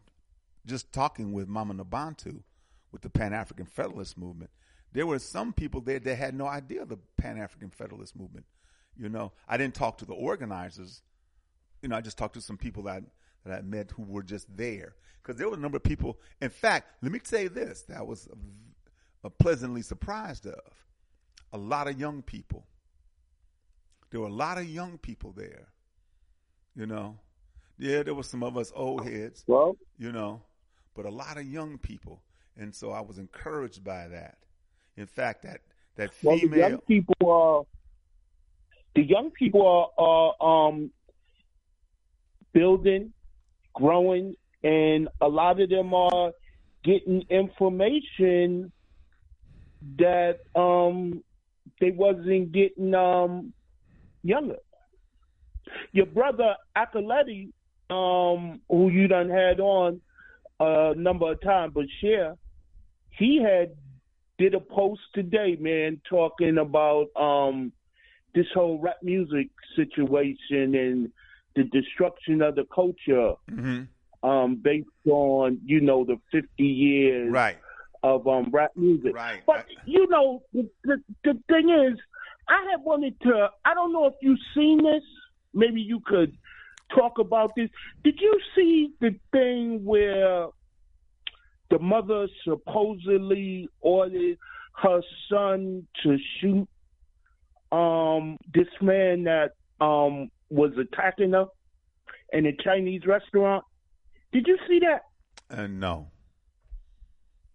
just 0.65 0.91
talking 0.91 1.31
with 1.31 1.47
Mama 1.47 1.73
Nabantu 1.75 2.43
with 2.91 3.01
the 3.01 3.09
Pan 3.09 3.33
African 3.33 3.65
Federalist 3.65 4.17
Movement. 4.17 4.49
There 4.95 5.05
were 5.05 5.19
some 5.19 5.51
people 5.51 5.81
there 5.81 5.99
that 5.99 6.15
had 6.15 6.33
no 6.33 6.47
idea 6.47 6.85
the 6.85 6.97
Pan 7.17 7.37
African 7.37 7.69
Federalist 7.69 8.15
Movement. 8.15 8.45
You 8.97 9.09
know, 9.09 9.33
I 9.45 9.57
didn't 9.57 9.75
talk 9.75 9.97
to 9.97 10.05
the 10.05 10.13
organizers. 10.13 11.01
You 11.81 11.89
know, 11.89 11.97
I 11.97 12.01
just 12.01 12.17
talked 12.17 12.35
to 12.35 12.41
some 12.41 12.55
people 12.55 12.83
that 12.83 13.03
that 13.43 13.59
I 13.59 13.61
met 13.61 13.91
who 13.91 14.03
were 14.03 14.23
just 14.23 14.47
there 14.55 14.95
because 15.21 15.37
there 15.37 15.49
were 15.49 15.57
a 15.57 15.59
number 15.59 15.75
of 15.75 15.83
people. 15.83 16.17
In 16.41 16.49
fact, 16.49 17.03
let 17.03 17.11
me 17.11 17.19
say 17.21 17.49
this: 17.49 17.81
that 17.89 18.07
was 18.07 18.27
a, 18.27 18.37
a 19.25 19.27
uh, 19.27 19.29
pleasantly 19.37 19.81
surprised 19.81 20.47
of 20.47 20.61
a 21.51 21.57
lot 21.57 21.89
of 21.89 21.99
young 21.99 22.21
people. 22.21 22.65
There 24.11 24.21
were 24.21 24.27
a 24.27 24.33
lot 24.33 24.57
of 24.57 24.65
young 24.65 24.97
people 24.97 25.33
there. 25.35 25.67
You 26.73 26.85
know, 26.85 27.19
yeah, 27.77 28.01
there 28.01 28.15
were 28.15 28.23
some 28.23 28.43
of 28.43 28.55
us 28.55 28.71
old 28.73 29.05
heads. 29.05 29.43
Well, 29.45 29.75
you 29.97 30.13
know, 30.13 30.41
but 30.95 31.05
a 31.05 31.11
lot 31.11 31.35
of 31.37 31.45
young 31.45 31.79
people, 31.79 32.21
and 32.55 32.73
so 32.73 32.91
I 32.91 33.01
was 33.01 33.17
encouraged 33.17 33.83
by 33.83 34.07
that. 34.07 34.37
In 34.97 35.07
fact, 35.07 35.43
that 35.43 35.61
that 35.97 36.13
female 36.13 36.39
well, 36.41 36.49
the 36.49 36.57
young 36.57 36.77
people 36.79 37.15
are 37.25 37.63
the 38.95 39.03
young 39.03 39.31
people 39.31 39.93
are, 39.99 40.05
are 40.41 40.67
um, 40.67 40.91
building, 42.53 43.11
growing, 43.73 44.35
and 44.63 45.09
a 45.21 45.27
lot 45.27 45.59
of 45.59 45.69
them 45.69 45.93
are 45.93 46.31
getting 46.83 47.23
information 47.29 48.71
that 49.97 50.39
um, 50.55 51.23
they 51.81 51.91
wasn't 51.91 52.51
getting 52.51 52.93
um, 52.95 53.53
younger. 54.23 54.57
Your 55.91 56.05
brother 56.05 56.55
Acolyte, 56.75 57.53
um, 57.89 58.61
who 58.69 58.89
you 58.89 59.07
done 59.07 59.29
had 59.29 59.59
on 59.59 59.99
a 60.59 60.93
number 60.95 61.31
of 61.31 61.41
times, 61.41 61.73
but 61.75 61.85
share, 62.01 62.35
he 63.09 63.41
had 63.41 63.75
did 64.37 64.53
a 64.53 64.59
post 64.59 65.01
today, 65.13 65.57
man, 65.59 66.01
talking 66.09 66.57
about 66.57 67.07
um, 67.15 67.71
this 68.33 68.45
whole 68.53 68.79
rap 68.79 68.97
music 69.01 69.49
situation 69.75 70.75
and 70.75 71.11
the 71.55 71.63
destruction 71.63 72.41
of 72.41 72.55
the 72.55 72.65
culture 72.73 73.33
mm-hmm. 73.49 74.29
um, 74.29 74.55
based 74.55 74.87
on 75.09 75.59
you 75.65 75.79
know 75.79 76.03
the 76.03 76.19
50 76.31 76.63
years 76.63 77.31
right. 77.31 77.57
of 78.03 78.27
um, 78.27 78.49
rap 78.51 78.71
music. 78.75 79.15
Right. 79.15 79.41
But 79.45 79.65
you 79.85 80.07
know 80.09 80.43
the, 80.53 80.69
the, 80.83 81.01
the 81.23 81.39
thing 81.47 81.69
is, 81.69 81.97
I 82.47 82.67
had 82.71 82.83
wanted 82.83 83.19
to. 83.21 83.49
I 83.63 83.73
don't 83.73 83.93
know 83.93 84.05
if 84.07 84.15
you've 84.21 84.39
seen 84.53 84.83
this, 84.83 85.03
maybe 85.53 85.81
you 85.81 86.01
could 86.05 86.37
talk 86.93 87.19
about 87.19 87.51
this. 87.55 87.69
Did 88.03 88.19
you 88.19 88.39
see 88.55 88.91
the 88.99 89.15
thing 89.31 89.83
where 89.85 90.47
the 91.75 91.83
mother 91.83 92.27
supposedly 92.47 93.67
ordered 93.81 94.37
her 94.81 95.01
son 95.29 95.85
to 96.03 96.17
shoot 96.39 96.67
um 97.71 98.37
this 98.53 98.67
man 98.81 99.23
that 99.23 99.51
um 99.81 100.29
was 100.49 100.71
attacking 100.77 101.31
her 101.33 101.45
in 102.31 102.45
a 102.45 102.53
Chinese 102.63 103.01
restaurant? 103.05 103.63
Did 104.31 104.47
you 104.47 104.57
see 104.67 104.79
that? 104.79 105.01
And 105.49 105.79
no. 105.79 106.07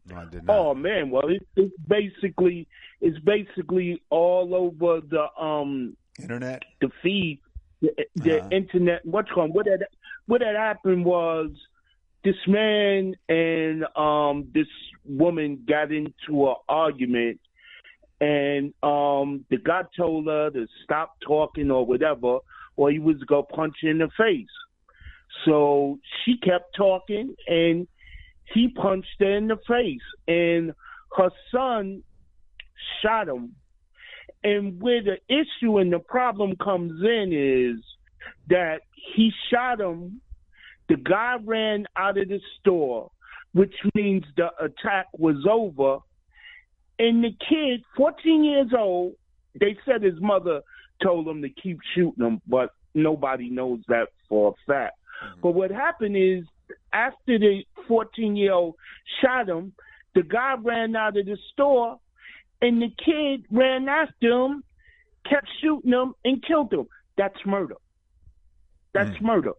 No, 0.07 0.17
I 0.17 0.25
did 0.27 0.45
not. 0.45 0.57
Oh 0.59 0.75
man, 0.75 1.11
well 1.11 1.29
it, 1.29 1.47
it's 1.57 1.75
basically 1.89 2.69
it's 3.01 3.19
basically 3.21 4.03
all 4.11 4.55
over 4.55 5.01
the 5.01 5.27
um 5.43 5.97
Internet? 6.21 6.63
the 6.83 6.91
feed, 7.03 7.41
the, 7.81 7.91
the 8.17 8.39
Uh-huh. 8.39 8.49
internet. 8.51 9.01
What's 9.07 9.31
going? 9.31 9.53
What 9.55 9.67
had 9.67 9.85
what 10.27 10.43
had 10.43 10.57
happened 10.57 11.05
was 11.07 11.51
this 12.25 12.37
man 12.47 13.15
and 13.29 13.85
um 13.97 14.49
this 14.53 14.67
woman 15.05 15.65
got 15.67 15.91
into 15.93 16.49
an 16.49 16.57
argument, 16.69 17.41
and 18.21 18.75
um 18.83 19.45
the 19.51 19.59
guy 19.63 19.83
told 19.97 20.27
her 20.27 20.51
to 20.51 20.67
stop 20.85 21.17
talking 21.27 21.71
or 21.71 21.87
whatever, 21.87 22.39
or 22.77 22.91
he 22.91 22.99
was 22.99 23.17
gonna 23.27 23.43
punch 23.45 23.77
her 23.83 23.91
in 23.91 23.99
the 23.99 24.09
face. 24.17 24.47
So 25.45 25.99
she 26.25 26.37
kept 26.37 26.77
talking, 26.77 27.35
and 27.47 27.87
he 28.53 28.69
punched 28.69 29.17
her 29.21 29.37
in 29.37 29.49
the 29.49 29.59
face, 29.67 30.01
and 30.29 30.73
her 31.17 31.31
son 31.53 32.03
shot 33.03 33.29
him. 33.29 33.55
And 34.43 34.81
where 34.81 35.03
the 35.03 35.19
issue 35.29 35.79
and 35.79 35.93
the 35.93 35.99
problem 35.99 36.57
comes 36.57 37.03
in 37.03 37.33
is 37.33 37.85
that 38.49 38.81
he 39.15 39.33
shot 39.51 39.81
him. 39.81 40.21
The 40.91 40.97
guy 40.97 41.37
ran 41.45 41.87
out 41.97 42.19
of 42.19 42.29
the 42.29 42.41
store, 42.59 43.13
which 43.53 43.75
means 43.95 44.25
the 44.37 44.49
attack 44.61 45.07
was 45.17 45.47
over. 45.49 45.99
And 46.99 47.23
the 47.23 47.31
kid, 47.49 47.85
14 47.97 48.43
years 48.43 48.73
old, 48.77 49.13
they 49.55 49.79
said 49.87 50.03
his 50.03 50.21
mother 50.21 50.63
told 51.01 51.29
him 51.29 51.43
to 51.43 51.49
keep 51.49 51.79
shooting 51.95 52.27
him, 52.27 52.43
but 52.45 52.71
nobody 52.93 53.51
knows 53.51 53.79
that 53.87 54.09
for 54.29 54.49
a 54.51 54.71
fact. 54.71 54.97
Mm-hmm. 55.25 55.41
But 55.43 55.53
what 55.53 55.71
happened 55.71 56.17
is 56.17 56.43
after 56.93 57.39
the 57.39 57.63
14 57.87 58.35
year 58.35 58.53
old 58.53 58.75
shot 59.23 59.49
him, 59.49 59.73
the 60.17 60.25
guy 60.25 60.57
ran 60.61 60.97
out 60.97 61.17
of 61.17 61.25
the 61.25 61.39
store 61.53 62.01
and 62.61 62.83
the 62.83 62.91
kid 63.05 63.47
ran 63.53 63.89
after 63.89 64.29
him, 64.29 64.65
kept 65.29 65.47
shooting 65.63 65.93
him, 65.93 66.15
and 66.25 66.45
killed 66.45 66.73
him. 66.73 66.89
That's 67.17 67.39
murder. 67.47 67.77
That's 68.93 69.17
mm. 69.19 69.23
murder. 69.23 69.53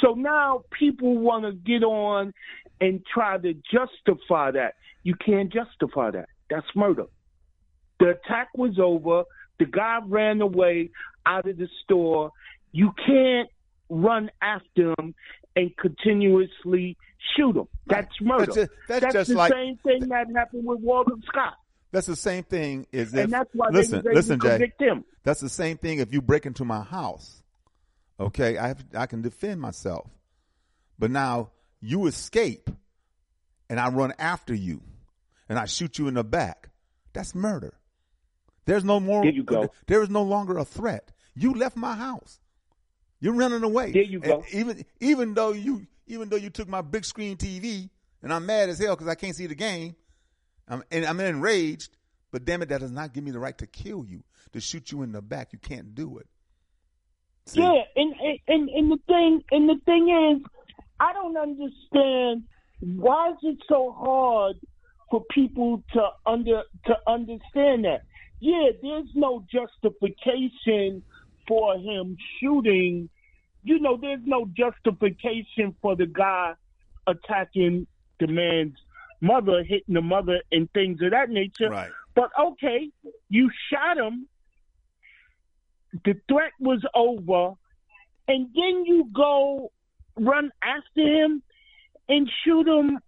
So 0.00 0.14
now 0.14 0.62
people 0.78 1.16
want 1.18 1.44
to 1.44 1.52
get 1.52 1.84
on 1.84 2.32
and 2.80 3.02
try 3.12 3.38
to 3.38 3.54
justify 3.72 4.50
that. 4.52 4.74
You 5.02 5.14
can't 5.14 5.52
justify 5.52 6.10
that. 6.12 6.28
That's 6.50 6.66
murder. 6.74 7.06
The 8.00 8.10
attack 8.10 8.48
was 8.56 8.78
over. 8.80 9.24
The 9.58 9.66
guy 9.66 9.98
ran 10.06 10.40
away 10.40 10.90
out 11.26 11.48
of 11.48 11.56
the 11.56 11.68
store. 11.84 12.30
You 12.72 12.92
can't 13.06 13.48
run 13.88 14.30
after 14.40 14.94
him 14.98 15.14
and 15.54 15.76
continuously 15.76 16.96
shoot 17.36 17.56
him. 17.56 17.68
That's 17.86 18.08
murder. 18.20 18.46
That's 18.46 18.56
ju- 18.56 18.68
that's 19.00 19.12
just 19.12 19.30
the 19.30 19.36
like- 19.36 19.52
same 19.52 19.76
thing 19.78 20.08
that 20.08 20.26
happened 20.34 20.64
with 20.66 20.80
Walter 20.80 21.14
Scott. 21.26 21.54
That's 21.92 22.06
the 22.06 22.16
same 22.16 22.42
thing 22.44 22.86
Is 22.90 23.12
if 23.12 23.24
And 23.24 23.32
that's 23.32 23.50
why 23.52 23.68
listen, 23.70 24.02
they 24.02 24.08
was 24.10 24.16
listen, 24.16 24.40
Jay. 24.40 24.48
convict 24.48 24.80
him. 24.80 25.04
That's 25.24 25.40
the 25.40 25.50
same 25.50 25.76
thing 25.76 25.98
if 25.98 26.10
you 26.12 26.22
break 26.22 26.46
into 26.46 26.64
my 26.64 26.82
house. 26.82 27.41
Okay, 28.22 28.56
I 28.56 28.68
have, 28.68 28.84
I 28.94 29.06
can 29.06 29.22
defend 29.22 29.60
myself. 29.60 30.08
But 30.98 31.10
now 31.10 31.50
you 31.80 32.06
escape 32.06 32.70
and 33.68 33.80
I 33.80 33.88
run 33.88 34.12
after 34.18 34.54
you 34.54 34.82
and 35.48 35.58
I 35.58 35.66
shoot 35.66 35.98
you 35.98 36.08
in 36.08 36.14
the 36.14 36.24
back. 36.24 36.70
That's 37.12 37.34
murder. 37.34 37.74
There's 38.64 38.84
no 38.84 39.00
more 39.00 39.22
There 39.22 39.32
you 39.32 39.42
go. 39.42 39.70
there 39.86 40.02
is 40.02 40.10
no 40.10 40.22
longer 40.22 40.56
a 40.58 40.64
threat. 40.64 41.10
You 41.34 41.54
left 41.54 41.76
my 41.76 41.94
house. 41.94 42.38
You're 43.20 43.34
running 43.34 43.62
away. 43.64 43.92
There 43.92 44.02
you 44.02 44.20
go. 44.20 44.44
And 44.52 44.54
even 44.54 44.84
even 45.00 45.34
though 45.34 45.52
you 45.52 45.86
even 46.06 46.28
though 46.28 46.36
you 46.36 46.50
took 46.50 46.68
my 46.68 46.80
big 46.80 47.04
screen 47.04 47.36
TV 47.36 47.90
and 48.22 48.32
I'm 48.32 48.46
mad 48.46 48.68
as 48.68 48.78
hell 48.78 48.94
because 48.94 49.08
I 49.08 49.14
can't 49.14 49.34
see 49.34 49.46
the 49.46 49.54
game, 49.54 49.96
I'm, 50.68 50.82
and 50.90 51.04
I'm 51.04 51.18
enraged. 51.20 51.96
But 52.30 52.44
damn 52.44 52.62
it, 52.62 52.68
that 52.70 52.80
does 52.80 52.92
not 52.92 53.12
give 53.12 53.24
me 53.24 53.30
the 53.30 53.38
right 53.38 53.56
to 53.58 53.66
kill 53.66 54.04
you, 54.04 54.22
to 54.52 54.60
shoot 54.60 54.90
you 54.90 55.02
in 55.02 55.12
the 55.12 55.20
back. 55.20 55.52
You 55.52 55.58
can't 55.58 55.94
do 55.94 56.18
it. 56.18 56.26
See? 57.46 57.60
Yeah, 57.60 57.82
and, 57.96 58.14
and 58.48 58.68
and 58.68 58.92
the 58.92 58.98
thing 59.06 59.42
and 59.50 59.68
the 59.68 59.78
thing 59.84 60.08
is, 60.08 60.46
I 61.00 61.12
don't 61.12 61.36
understand 61.36 62.44
why 62.80 63.30
is 63.30 63.36
it 63.42 63.58
so 63.68 63.92
hard 63.92 64.56
for 65.10 65.22
people 65.30 65.82
to 65.92 66.08
under 66.26 66.62
to 66.86 66.94
understand 67.06 67.84
that. 67.84 68.02
Yeah, 68.40 68.70
there's 68.82 69.08
no 69.14 69.44
justification 69.52 71.02
for 71.46 71.76
him 71.76 72.16
shooting. 72.40 73.08
You 73.62 73.78
know, 73.78 73.96
there's 74.00 74.24
no 74.24 74.48
justification 74.56 75.76
for 75.80 75.94
the 75.94 76.06
guy 76.06 76.54
attacking 77.06 77.86
the 78.18 78.26
man's 78.26 78.76
mother, 79.20 79.62
hitting 79.62 79.94
the 79.94 80.00
mother, 80.00 80.40
and 80.50 80.70
things 80.72 81.00
of 81.02 81.10
that 81.12 81.30
nature. 81.30 81.70
Right. 81.70 81.90
But 82.14 82.30
okay, 82.38 82.90
you 83.28 83.50
shot 83.70 83.98
him. 83.98 84.26
The 86.04 86.14
threat 86.28 86.52
was 86.58 86.82
over, 86.94 87.54
and 88.28 88.46
then 88.54 88.84
you 88.86 89.08
go 89.14 89.70
run 90.18 90.50
after 90.62 91.00
him 91.02 91.42
and 92.08 92.30
shoot 92.44 92.66
him 92.66 92.98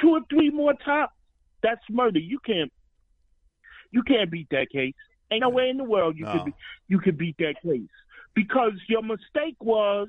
two 0.00 0.10
or 0.10 0.20
three 0.30 0.50
more 0.50 0.74
times. 0.74 1.10
That's 1.62 1.80
murder. 1.90 2.18
You 2.18 2.38
can't. 2.44 2.72
You 3.92 4.02
can't 4.02 4.30
beat 4.30 4.48
that 4.50 4.68
case. 4.70 4.94
Ain't 5.30 5.42
no 5.42 5.50
way 5.50 5.68
in 5.68 5.76
the 5.76 5.84
world 5.84 6.16
you 6.16 6.24
No. 6.24 6.32
could 6.32 6.44
be, 6.46 6.52
you 6.88 6.98
could 6.98 7.16
beat 7.18 7.36
that 7.38 7.54
case 7.62 7.88
because 8.34 8.72
your 8.88 9.02
mistake 9.02 9.56
was 9.60 10.08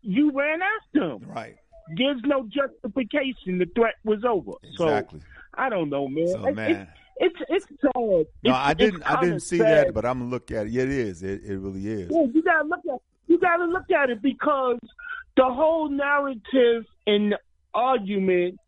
you 0.00 0.32
ran 0.32 0.60
after 0.62 1.10
him. 1.12 1.22
Right. 1.28 1.56
There's 1.96 2.20
no 2.24 2.48
justification. 2.48 3.58
The 3.58 3.66
threat 3.74 3.94
was 4.04 4.24
over. 4.24 4.52
Exactly. 4.64 5.20
So 5.20 5.26
I 5.54 5.68
don't 5.68 5.90
know, 5.90 6.08
man. 6.08 6.28
So, 6.28 6.46
It- 6.48 6.54
man. 6.56 6.88
It's 7.18 7.36
it's 7.48 7.66
sad. 7.80 7.92
No, 7.94 8.24
It's- 8.42 8.56
I 8.58 8.74
didn't. 8.74 9.02
I 9.04 9.20
didn't 9.20 9.40
see 9.40 9.58
sad. 9.58 9.88
that, 9.88 9.94
but 9.94 10.04
I'm 10.04 10.18
gonna 10.20 10.30
look 10.30 10.50
at 10.50 10.66
it. 10.66 10.72
Yeah, 10.72 10.82
it 10.82 10.90
is. 10.90 11.22
It, 11.22 11.42
it 11.44 11.58
really 11.58 11.86
is. 11.86 12.10
Yeah, 12.10 12.24
you 12.32 12.42
gotta 12.42 12.64
look 12.68 12.80
at 12.92 13.00
you 13.26 13.38
gotta 13.38 13.64
look 13.64 13.90
at 13.90 14.10
it 14.10 14.20
because 14.22 14.78
the 15.36 15.44
whole 15.44 15.88
narrative 15.88 16.84
and 17.06 17.34
argument 17.74 18.58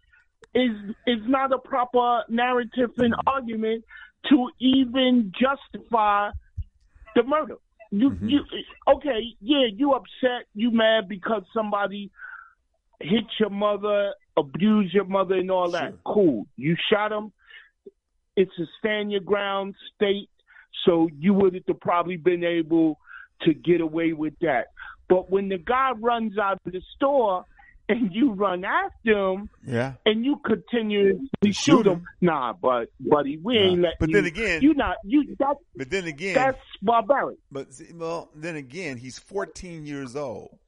is 0.54 0.70
is 1.06 1.20
not 1.26 1.52
a 1.52 1.58
proper 1.58 2.22
narrative 2.28 2.90
and 2.98 3.14
argument 3.26 3.84
to 4.30 4.48
even 4.60 5.32
justify 5.38 6.30
the 7.14 7.22
murder. 7.22 7.56
You 7.90 8.10
Mm-hmm. 8.10 8.28
you 8.28 8.40
okay, 8.88 9.20
yeah, 9.40 9.66
you 9.72 9.92
upset, 9.92 10.46
you 10.54 10.70
mad 10.70 11.08
because 11.08 11.42
somebody 11.54 12.10
hit 13.00 13.24
your 13.38 13.50
mother, 13.50 14.14
abused 14.36 14.94
your 14.94 15.04
mother 15.04 15.34
and 15.34 15.50
all 15.50 15.70
that. 15.72 15.94
Cool. 16.04 16.46
You 16.56 16.76
shot 16.90 17.12
him. 17.12 17.32
It's 18.36 18.52
a 18.58 18.64
stand 18.78 19.12
your 19.12 19.20
ground 19.20 19.74
state, 19.94 20.28
so 20.84 21.08
you 21.18 21.34
would 21.34 21.54
have 21.66 21.80
probably 21.80 22.16
been 22.16 22.44
able 22.44 22.98
to 23.42 23.54
get 23.54 23.80
away 23.80 24.12
with 24.12 24.34
that. 24.40 24.68
But 25.08 25.30
when 25.30 25.48
the 25.48 25.58
guy 25.58 25.90
runs 25.98 26.38
out 26.38 26.58
of 26.66 26.72
the 26.72 26.80
store 26.96 27.44
and 27.88 28.12
you 28.14 28.32
run 28.32 28.64
after 28.64 29.12
him 29.32 29.50
Yeah. 29.66 29.92
and 30.06 30.24
you 30.24 30.36
continuously 30.44 31.28
You 31.42 31.52
shoot, 31.52 31.54
shoot 31.54 31.86
him, 31.86 31.92
him. 31.98 32.06
nah, 32.22 32.54
but 32.54 32.88
buddy, 32.98 33.36
we 33.36 33.58
ain't 33.58 33.80
Nah. 33.80 33.88
letting 33.88 33.96
But 34.00 34.08
you. 34.08 34.14
then 34.14 34.24
again- 34.24 34.62
you 34.62 34.74
not 34.74 34.96
you 35.04 35.36
that 35.38 35.56
But 35.76 35.90
then 35.90 36.04
again, 36.06 36.34
that's 36.34 36.58
barbaric. 36.80 37.38
but 37.52 37.66
well, 37.94 38.30
then 38.34 38.56
again, 38.56 38.96
he's 38.96 39.18
14 39.18 39.84
years 39.84 40.16
old, 40.16 40.58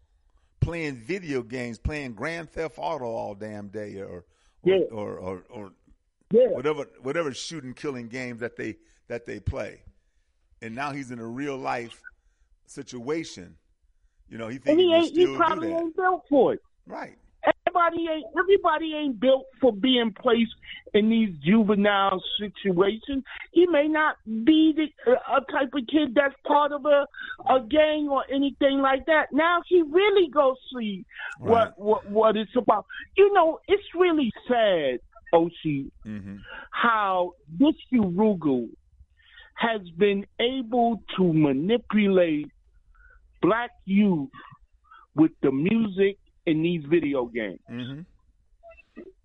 playing 0.60 0.96
video 0.96 1.42
games, 1.42 1.78
playing 1.78 2.12
Grand 2.12 2.50
Theft 2.50 2.74
Auto 2.78 3.06
all 3.06 3.34
damn 3.34 3.68
day, 3.68 3.96
or 4.00 4.06
or 4.08 4.24
Yeah. 4.64 4.78
or, 4.90 5.16
or, 5.18 5.44
or 5.48 5.72
Yeah, 6.30 6.48
whatever 6.48 6.86
whatever 7.02 7.32
shooting 7.32 7.74
killing 7.74 8.08
games 8.08 8.40
that 8.40 8.56
they 8.56 8.76
that 9.08 9.26
they 9.26 9.38
play, 9.40 9.82
and 10.60 10.74
now 10.74 10.92
he's 10.92 11.10
in 11.10 11.18
a 11.18 11.26
real 11.26 11.56
life 11.56 12.02
situation. 12.66 13.56
You 14.28 14.38
know, 14.38 14.48
he 14.48 14.56
and 14.56 14.64
thinks 14.64 14.80
he 14.80 14.88
he 14.88 14.94
ain't. 14.94 15.16
He 15.16 15.36
probably 15.36 15.72
ain't 15.72 15.96
built 15.96 16.24
for 16.28 16.54
it. 16.54 16.60
Right. 16.86 17.16
Everybody 17.66 18.06
ain't 18.10 18.24
everybody 18.36 18.94
ain't 18.94 19.20
built 19.20 19.44
for 19.60 19.72
being 19.72 20.12
placed 20.20 20.50
in 20.94 21.08
these 21.10 21.30
juvenile 21.44 22.20
situations. 22.40 23.22
He 23.52 23.66
may 23.66 23.86
not 23.86 24.16
be 24.24 24.74
the, 24.74 25.12
a 25.12 25.40
type 25.52 25.68
of 25.74 25.86
kid 25.86 26.14
that's 26.14 26.34
part 26.44 26.72
of 26.72 26.84
a 26.86 27.06
a 27.48 27.60
gang 27.60 28.08
or 28.10 28.24
anything 28.32 28.80
like 28.80 29.06
that. 29.06 29.26
Now 29.32 29.60
he 29.68 29.82
really 29.82 30.28
goes 30.28 30.56
see 30.76 31.04
Right. 31.38 31.70
what 31.76 31.78
what 31.78 32.10
what 32.10 32.36
it's 32.36 32.56
about. 32.56 32.86
You 33.16 33.32
know, 33.32 33.60
it's 33.68 33.84
really 33.94 34.32
sad, 34.48 34.98
Oshi, 35.36 35.90
hmm 36.04 36.36
how 36.70 37.32
this 37.58 37.74
Yurugu 37.92 38.68
has 39.54 39.80
been 39.96 40.26
able 40.38 41.02
to 41.16 41.32
manipulate 41.32 42.50
black 43.40 43.70
youth 43.86 44.28
with 45.14 45.32
the 45.42 45.50
music 45.50 46.18
in 46.44 46.62
these 46.62 46.84
video 46.84 47.24
games. 47.26 47.60
Mm-hmm. 47.70 48.00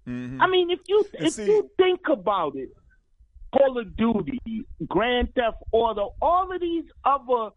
Mm-hmm. 0.08 0.42
I 0.42 0.48
mean, 0.48 0.72
if 0.72 0.80
you 0.88 1.06
if 1.14 1.34
see- 1.34 1.46
you 1.46 1.70
think 1.78 2.00
about 2.10 2.56
it, 2.56 2.70
Call 3.56 3.78
of 3.78 3.96
Duty, 3.98 4.40
Grand 4.88 5.34
Theft 5.36 5.58
Auto, 5.72 6.14
all 6.22 6.52
of 6.54 6.62
these 6.62 6.86
other 7.04 7.50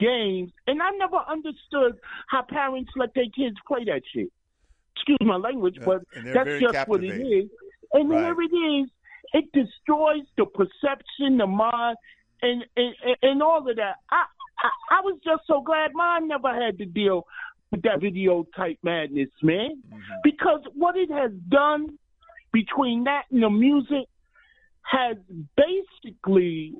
games, 0.00 0.50
and 0.66 0.82
I 0.82 0.90
never 0.92 1.20
understood 1.28 1.92
how 2.28 2.42
parents 2.42 2.90
let 2.96 3.10
their 3.14 3.30
kids 3.36 3.56
play 3.68 3.84
that 3.84 4.02
shit. 4.12 4.30
Excuse 4.96 5.18
my 5.20 5.36
language, 5.36 5.76
but 5.84 6.02
that's 6.34 6.48
just 6.60 6.88
what 6.88 7.04
it 7.04 7.20
is. 7.20 7.50
And 7.92 8.10
Right. 8.10 8.20
here 8.20 8.42
it 8.42 8.54
is. 8.82 8.90
It 9.32 9.52
destroys 9.52 10.24
the 10.36 10.46
perception, 10.46 11.38
the 11.38 11.46
mind, 11.46 11.96
and 12.42 12.64
and, 12.76 12.94
and- 13.22 13.42
all 13.42 13.68
of 13.68 13.76
that. 13.76 13.96
I, 14.10 14.24
I 14.62 14.98
I 14.98 15.00
was 15.02 15.18
just 15.24 15.42
so 15.46 15.60
glad 15.62 15.92
mine 15.94 16.28
never 16.28 16.52
had 16.54 16.78
to 16.78 16.86
deal 16.86 17.26
with 17.70 17.82
that 17.82 18.00
video 18.00 18.46
type 18.56 18.78
madness, 18.82 19.28
man. 19.42 19.82
Mm-hmm. 19.88 19.98
Because 20.22 20.60
what 20.74 20.96
it 20.96 21.10
has 21.10 21.32
done 21.48 21.98
between 22.52 23.04
that 23.04 23.24
and 23.30 23.42
the 23.42 23.50
music 23.50 24.06
has 24.82 25.16
basically 25.56 26.74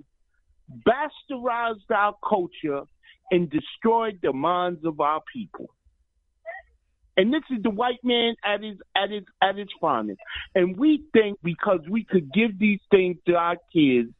bastardized 0.86 1.90
our 1.94 2.14
culture 2.26 2.82
and 3.30 3.50
destroyed 3.50 4.18
the 4.22 4.32
minds 4.32 4.84
of 4.84 5.00
our 5.00 5.20
people. 5.32 5.68
And 7.16 7.32
this 7.32 7.42
is 7.50 7.62
the 7.62 7.70
white 7.70 8.02
man 8.04 8.34
at 8.44 8.62
his 8.62 8.76
at 8.94 9.10
his 9.10 9.24
at 9.42 9.56
his 9.56 9.68
finest. 9.80 10.20
And 10.54 10.76
we 10.76 11.02
think 11.12 11.38
because 11.42 11.80
we 11.88 12.04
could 12.04 12.32
give 12.32 12.58
these 12.58 12.80
things 12.90 13.16
to 13.26 13.34
our 13.34 13.56
kids 13.72 14.10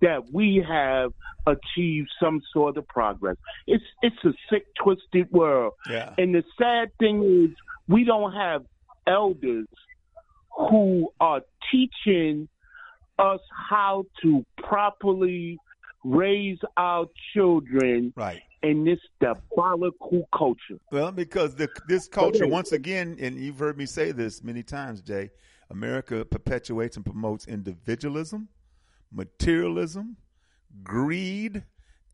that 0.00 0.32
we 0.32 0.64
have 0.66 1.12
achieved 1.46 2.10
some 2.20 2.40
sort 2.52 2.76
of 2.76 2.86
progress. 2.88 3.36
It's 3.66 3.84
it's 4.02 4.16
a 4.24 4.32
sick, 4.50 4.66
twisted 4.82 5.30
world. 5.30 5.74
Yeah. 5.90 6.14
And 6.18 6.34
the 6.34 6.44
sad 6.58 6.90
thing 6.98 7.22
is 7.44 7.56
we 7.88 8.04
don't 8.04 8.32
have 8.32 8.64
elders 9.06 9.68
who 10.56 11.10
are 11.20 11.42
teaching 11.70 12.48
us 13.18 13.40
how 13.70 14.04
to 14.22 14.44
properly 14.58 15.58
raise 16.04 16.58
our 16.76 17.06
children 17.34 18.12
Right. 18.16 18.42
In 18.62 18.84
this 18.84 18.98
diabolical 19.20 20.28
culture. 20.36 20.78
Well, 20.90 21.12
because 21.12 21.54
the, 21.54 21.68
this 21.88 22.08
culture, 22.08 22.44
Okay. 22.44 22.52
once 22.52 22.72
again, 22.72 23.16
and 23.20 23.38
you've 23.38 23.58
heard 23.58 23.78
me 23.78 23.86
say 23.86 24.12
this 24.12 24.42
many 24.42 24.62
times, 24.62 25.00
Jay, 25.02 25.30
America 25.70 26.24
perpetuates 26.24 26.96
and 26.96 27.04
promotes 27.04 27.46
individualism, 27.46 28.48
materialism, 29.12 30.16
greed, 30.82 31.64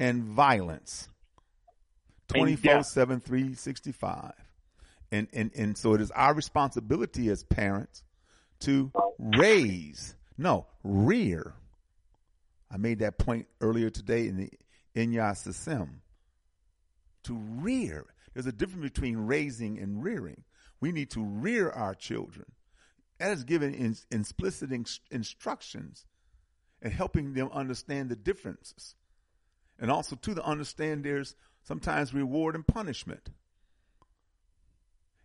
and 0.00 0.24
violence. 0.24 1.08
And 2.34 2.40
24 2.40 2.74
death. 2.74 2.86
7, 2.86 3.20
365. 3.20 4.32
And, 5.10 5.28
and, 5.34 5.50
and 5.54 5.76
so 5.76 5.92
it 5.94 6.00
is 6.00 6.10
our 6.12 6.32
responsibility 6.34 7.28
as 7.28 7.44
parents 7.44 8.02
to 8.60 8.90
raise, 9.18 10.16
no, 10.38 10.66
rear. 10.82 11.54
I 12.70 12.78
made 12.78 13.00
that 13.00 13.18
point 13.18 13.46
earlier 13.60 13.90
today 13.90 14.28
in 14.28 14.36
the 14.38 14.50
Inya 14.96 15.32
Sasem 15.32 15.88
to 17.24 17.34
rear. 17.34 18.06
There's 18.34 18.46
a 18.46 18.52
difference 18.52 18.84
between 18.84 19.16
raising 19.18 19.78
and 19.78 20.02
rearing. 20.02 20.44
We 20.80 20.92
need 20.92 21.10
to 21.10 21.22
rear 21.24 21.70
our 21.70 21.94
children. 21.94 22.46
That 23.18 23.32
is 23.32 23.44
given 23.44 23.72
in, 23.74 23.96
explicit 24.10 24.72
in, 24.72 24.84
instructions 25.10 26.06
and 26.80 26.92
helping 26.92 27.34
them 27.34 27.48
understand 27.52 28.08
the 28.08 28.16
differences. 28.16 28.96
And 29.78 29.90
also 29.90 30.16
to 30.16 30.34
the 30.34 30.44
understand 30.44 31.04
there's 31.04 31.36
sometimes 31.62 32.12
reward 32.12 32.54
and 32.56 32.66
punishment. 32.66 33.30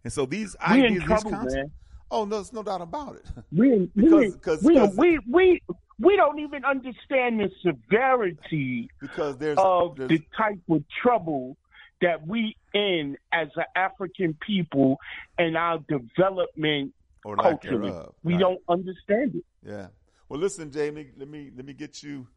And 0.04 0.14
so 0.14 0.26
these 0.26 0.56
We 0.70 0.84
ideas, 0.84 0.92
these 1.00 1.04
trouble, 1.08 1.32
concepts, 1.32 1.56
man. 1.56 1.72
oh 2.12 2.26
no, 2.26 2.36
there's 2.36 2.54
no 2.54 2.64
doubt 2.64 2.82
about 2.82 3.16
it. 3.16 3.26
We 3.52 3.90
Because- 3.96 4.12
we, 4.14 4.32
because- 4.32 4.64
we, 4.64 4.74
because- 4.74 4.96
we 4.98 5.20
we 5.30 5.62
we 6.00 6.16
don't 6.16 6.38
even 6.40 6.64
understand 6.64 7.40
the 7.40 7.50
severity 7.64 8.88
because 9.02 9.38
there's, 9.38 9.58
of 9.60 9.96
there's 9.96 10.10
the 10.10 10.22
type 10.38 10.60
of 10.70 10.84
trouble 11.02 11.58
that 12.02 12.26
we 12.28 12.56
in 12.74 13.18
as 13.32 13.48
an 13.56 13.66
African 13.76 14.38
people 14.46 14.98
and 15.38 15.58
our 15.58 15.80
development 15.90 16.94
or 17.26 17.36
culturally. 17.36 17.92
We 18.24 18.34
Right. 18.34 18.40
don't 18.40 18.62
understand 18.70 19.36
it. 19.36 19.44
Yeah. 19.64 19.88
Well, 20.30 20.40
listen, 20.40 20.72
Jamie. 20.72 21.12
Let 21.18 21.28
me 21.28 21.52
let 21.56 21.66
me 21.66 21.74
get 21.74 22.04
you 22.04 22.28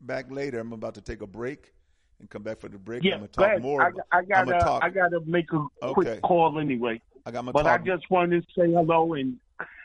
back 0.00 0.30
later. 0.30 0.58
I'm 0.60 0.72
about 0.72 0.94
to 0.94 1.00
take 1.00 1.22
a 1.22 1.26
break 1.26 1.72
and 2.18 2.28
come 2.28 2.42
back 2.42 2.58
for 2.58 2.68
the 2.68 2.78
break. 2.78 3.02
Yeah, 3.02 3.14
I'm 3.14 3.20
gonna 3.20 3.28
talk 3.28 3.46
ahead. 3.46 3.62
more. 3.62 3.82
I, 3.82 4.18
I 4.18 4.22
gotta 4.22 4.50
gonna 4.50 4.64
talk. 4.64 4.84
I 4.84 4.90
gotta 4.90 5.20
make 5.26 5.52
a 5.52 5.56
Okay. 5.82 5.92
quick 5.94 6.22
call 6.22 6.58
anyway. 6.58 7.00
I 7.26 7.30
got 7.30 7.44
my 7.44 7.52
But 7.52 7.66
I 7.66 7.78
just 7.78 8.10
wanted 8.10 8.42
to 8.46 8.48
say 8.60 8.70
hello 8.72 9.14
and 9.14 9.38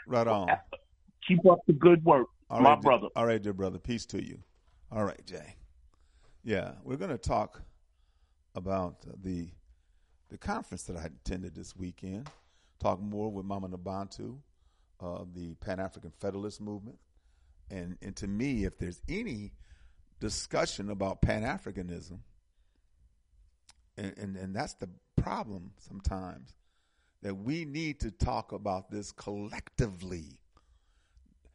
right 0.08 0.28
on. 0.28 0.50
keep 1.28 1.46
up 1.46 1.60
the 1.68 1.74
good 1.74 2.04
work, 2.06 2.28
All 2.50 2.62
my 2.62 2.70
right, 2.72 2.76
dear- 2.76 2.82
brother. 2.84 3.08
All 3.16 3.26
right, 3.26 3.42
dear 3.42 3.54
brother. 3.54 3.78
Peace 3.80 4.06
to 4.08 4.24
you. 4.24 4.40
All 4.92 5.04
right, 5.04 5.24
Jay. 5.26 5.56
Yeah, 6.44 6.74
we're 6.84 6.96
going 6.98 7.10
to 7.12 7.18
talk 7.18 7.62
about 8.56 8.96
the 9.24 9.50
the 10.30 10.38
conference 10.38 10.84
that 10.84 10.98
I 10.98 11.06
attended 11.06 11.54
this 11.56 11.76
weekend. 11.76 12.30
Talk 12.82 13.00
more 13.00 13.32
with 13.32 13.46
Mama 13.46 13.70
Nabantu, 13.70 14.38
uh, 15.00 15.24
the 15.34 15.54
Pan 15.56 15.80
African 15.80 16.12
Federalist 16.20 16.62
Movement, 16.62 16.98
and 17.70 17.98
and 18.02 18.16
to 18.18 18.28
me, 18.28 18.66
if 18.66 18.78
there's 18.78 19.02
any 19.08 19.54
discussion 20.20 20.90
about 20.90 21.22
Pan 21.22 21.44
Africanism, 21.44 22.20
and, 23.98 24.14
and 24.18 24.36
and 24.36 24.56
that's 24.56 24.74
the 24.76 24.90
problem 25.16 25.72
sometimes 25.78 26.56
that 27.22 27.36
we 27.36 27.66
need 27.66 28.00
to 28.02 28.12
talk 28.12 28.52
about 28.52 28.92
this 28.92 29.12
collectively. 29.12 30.40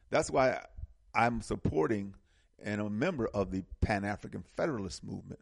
That's 0.09 0.29
why 0.29 0.59
I'm 1.15 1.41
supporting 1.41 2.13
and 2.63 2.81
a 2.81 2.89
member 2.89 3.27
of 3.27 3.51
the 3.51 3.63
Pan 3.79 4.03
African 4.03 4.43
Federalist 4.55 5.03
Movement 5.03 5.39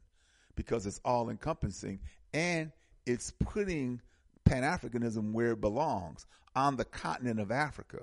because 0.60 0.86
it's 0.86 1.00
all 1.06 1.30
encompassing 1.30 1.98
and 2.34 2.74
it's 3.06 3.32
putting 3.40 4.02
Pan 4.44 4.64
Africanism 4.64 5.32
where 5.32 5.52
it 5.52 5.62
belongs 5.62 6.26
on 6.54 6.76
the 6.76 6.84
continent 6.84 7.40
of 7.40 7.50
Africa. 7.50 8.02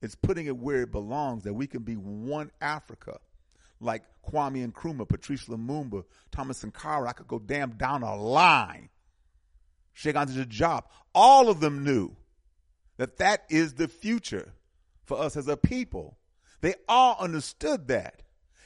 It's 0.00 0.14
putting 0.14 0.46
it 0.46 0.56
where 0.56 0.82
it 0.82 0.92
belongs 0.92 1.42
that 1.42 1.54
we 1.54 1.66
can 1.66 1.82
be 1.82 1.94
one 1.94 2.52
Africa. 2.60 3.18
Like 3.80 4.04
Kwame 4.24 4.64
Nkrumah, 4.70 5.08
Patrice 5.08 5.46
Lumumba, 5.46 6.04
Thomas 6.30 6.58
Sankara, 6.58 7.08
I 7.08 7.12
could 7.12 7.26
go 7.26 7.40
damn 7.40 7.72
down 7.72 8.04
a 8.04 8.14
line. 8.14 8.90
Cheikh 9.92 10.14
Anta 10.14 10.46
Diop, 10.46 10.84
all 11.12 11.48
of 11.48 11.58
them 11.58 11.82
knew 11.82 12.14
that 12.96 13.16
that 13.16 13.42
is 13.50 13.74
the 13.74 13.88
future 13.88 14.52
for 15.02 15.18
us 15.18 15.36
as 15.36 15.48
a 15.48 15.56
people. 15.56 16.16
They 16.60 16.74
all 16.88 17.16
understood 17.18 17.88
that. 17.88 18.22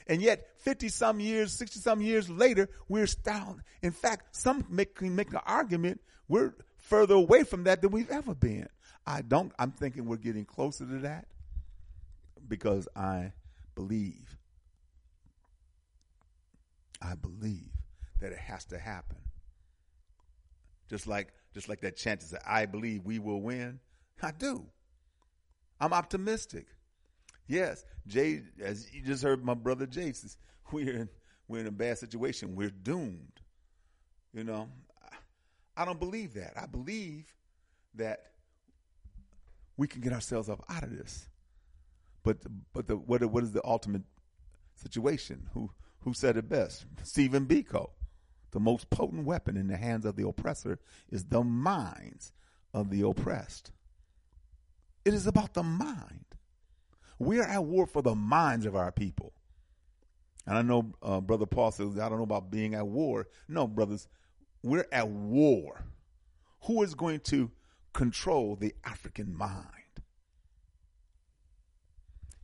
And 0.08 0.22
yet, 0.22 0.48
50 0.58 0.88
some 0.88 1.20
years, 1.20 1.52
60 1.52 1.80
some 1.80 2.00
years 2.00 2.30
later, 2.30 2.68
we're 2.88 3.06
still, 3.06 3.58
in 3.82 3.92
fact, 3.92 4.34
some 4.34 4.64
make, 4.70 4.94
can 4.94 5.14
make 5.14 5.30
an 5.30 5.40
argument 5.46 6.00
we're 6.28 6.54
further 6.76 7.14
away 7.14 7.42
from 7.42 7.64
that 7.64 7.82
than 7.82 7.90
we've 7.90 8.10
ever 8.10 8.34
been. 8.34 8.68
I 9.06 9.22
don't, 9.22 9.52
I'm 9.58 9.72
thinking 9.72 10.04
we're 10.04 10.16
getting 10.16 10.44
closer 10.44 10.84
to 10.84 10.98
that 11.00 11.26
because 12.46 12.86
I 12.94 13.32
believe, 13.74 14.36
I 17.00 17.14
believe 17.14 17.70
that 18.20 18.32
it 18.32 18.38
has 18.38 18.66
to 18.66 18.78
happen. 18.78 19.16
Just 20.90 21.06
like, 21.06 21.28
just 21.54 21.68
like 21.68 21.80
that 21.80 21.96
chant 21.96 22.20
that 22.30 22.42
I 22.46 22.66
believe 22.66 23.04
we 23.04 23.18
will 23.18 23.40
win. 23.40 23.80
I 24.22 24.32
do. 24.32 24.66
I'm 25.80 25.92
optimistic. 25.92 26.66
Yes, 27.48 27.84
Jay, 28.06 28.42
as 28.62 28.92
you 28.92 29.02
just 29.02 29.22
heard 29.22 29.44
my 29.44 29.54
brother 29.54 29.86
Jay 29.86 30.12
says, 30.12 30.36
we're 30.72 30.92
in, 30.92 31.08
we're 31.48 31.60
in 31.60 31.66
a 31.66 31.72
bad 31.72 31.98
situation. 31.98 32.54
We're 32.54 32.70
doomed. 32.70 33.40
You 34.34 34.44
know, 34.44 34.68
I 35.76 35.84
don't 35.84 35.98
believe 35.98 36.34
that. 36.34 36.52
I 36.56 36.66
believe 36.66 37.34
that 37.94 38.20
we 39.76 39.88
can 39.88 40.02
get 40.02 40.12
ourselves 40.12 40.50
up 40.50 40.62
out 40.68 40.82
of 40.82 40.96
this. 40.96 41.28
But 42.22 42.38
but 42.74 42.86
the 42.86 42.96
what 42.96 43.24
what 43.24 43.42
is 43.42 43.52
the 43.52 43.64
ultimate 43.64 44.02
situation? 44.74 45.48
Who 45.54 45.70
who 46.00 46.12
said 46.12 46.36
it 46.36 46.48
best? 46.48 46.84
Stephen 47.04 47.46
Biko. 47.46 47.90
The 48.50 48.60
most 48.60 48.88
potent 48.88 49.26
weapon 49.26 49.56
in 49.58 49.68
the 49.68 49.76
hands 49.76 50.06
of 50.06 50.16
the 50.16 50.26
oppressor 50.26 50.78
is 51.10 51.24
the 51.24 51.44
minds 51.44 52.32
of 52.72 52.90
the 52.90 53.02
oppressed. 53.02 53.72
It 55.04 55.12
is 55.12 55.26
about 55.26 55.52
the 55.54 55.62
mind. 55.62 56.24
We're 57.18 57.42
at 57.42 57.64
war 57.64 57.86
for 57.86 58.02
the 58.02 58.14
minds 58.14 58.66
of 58.66 58.76
our 58.76 58.92
people. 58.92 59.32
And 60.46 60.56
I 60.56 60.62
know 60.62 60.94
uh, 61.02 61.20
Brother 61.20 61.46
Paul 61.46 61.72
says, 61.72 61.98
I 61.98 62.08
don't 62.08 62.18
know 62.18 62.24
about 62.24 62.50
being 62.50 62.74
at 62.74 62.86
war. 62.86 63.28
No, 63.48 63.66
brothers, 63.66 64.08
we're 64.62 64.86
at 64.90 65.08
war. 65.08 65.84
Who 66.62 66.82
is 66.82 66.94
going 66.94 67.20
to 67.20 67.50
control 67.92 68.56
the 68.56 68.74
African 68.84 69.36
mind? 69.36 69.66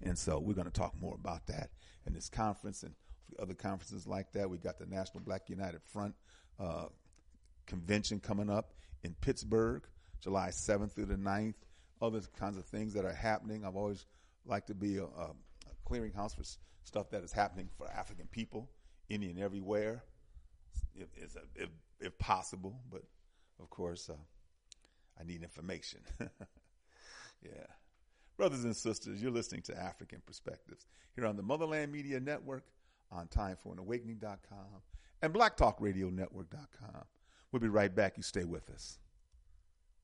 And 0.02 0.18
so 0.18 0.38
we're 0.38 0.54
going 0.54 0.66
to 0.66 0.72
talk 0.72 0.94
more 1.00 1.14
about 1.14 1.46
that 1.46 1.70
in 2.06 2.12
this 2.12 2.28
conference 2.28 2.82
and 2.82 2.94
other 3.38 3.54
conferences 3.54 4.06
like 4.06 4.32
that. 4.32 4.50
We 4.50 4.58
got 4.58 4.78
the 4.78 4.86
National 4.86 5.22
Black 5.24 5.48
United 5.48 5.80
Front 5.82 6.14
uh, 6.60 6.86
convention 7.66 8.20
coming 8.20 8.50
up 8.50 8.74
in 9.02 9.14
Pittsburgh, 9.20 9.82
July 10.20 10.48
7th 10.48 10.92
through 10.92 11.06
the 11.06 11.16
9th. 11.16 11.54
Other 12.02 12.20
kinds 12.38 12.58
of 12.58 12.66
things 12.66 12.92
that 12.94 13.04
are 13.04 13.12
happening. 13.12 13.64
I've 13.64 13.76
always 13.76 14.04
like 14.46 14.66
to 14.66 14.74
be 14.74 14.98
a, 14.98 15.04
a 15.04 15.34
clearinghouse 15.88 16.36
for 16.36 16.42
stuff 16.84 17.10
that 17.10 17.22
is 17.22 17.32
happening 17.32 17.68
for 17.76 17.88
African 17.88 18.26
people, 18.26 18.70
any 19.10 19.30
and 19.30 19.38
everywhere, 19.38 20.04
if, 20.94 21.08
if, 21.54 21.68
if 22.00 22.18
possible. 22.18 22.80
But 22.90 23.02
of 23.60 23.70
course, 23.70 24.08
uh, 24.10 24.14
I 25.20 25.24
need 25.24 25.42
information. 25.42 26.00
yeah. 27.42 27.66
Brothers 28.36 28.64
and 28.64 28.76
sisters, 28.76 29.22
you're 29.22 29.30
listening 29.30 29.62
to 29.62 29.72
Afrikan 29.72 30.24
Perspectives 30.26 30.86
here 31.14 31.26
on 31.26 31.36
the 31.36 31.42
Motherland 31.42 31.92
Media 31.92 32.18
Network, 32.18 32.64
on 33.12 33.28
timeforanawakening.com, 33.28 34.82
and 35.22 35.32
BlackTalkRadioNetwork.com. 35.32 37.04
We'll 37.52 37.60
be 37.60 37.68
right 37.68 37.94
back. 37.94 38.16
You 38.16 38.24
stay 38.24 38.44
with 38.44 38.68
us. 38.70 38.98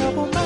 trouble. 0.00 0.39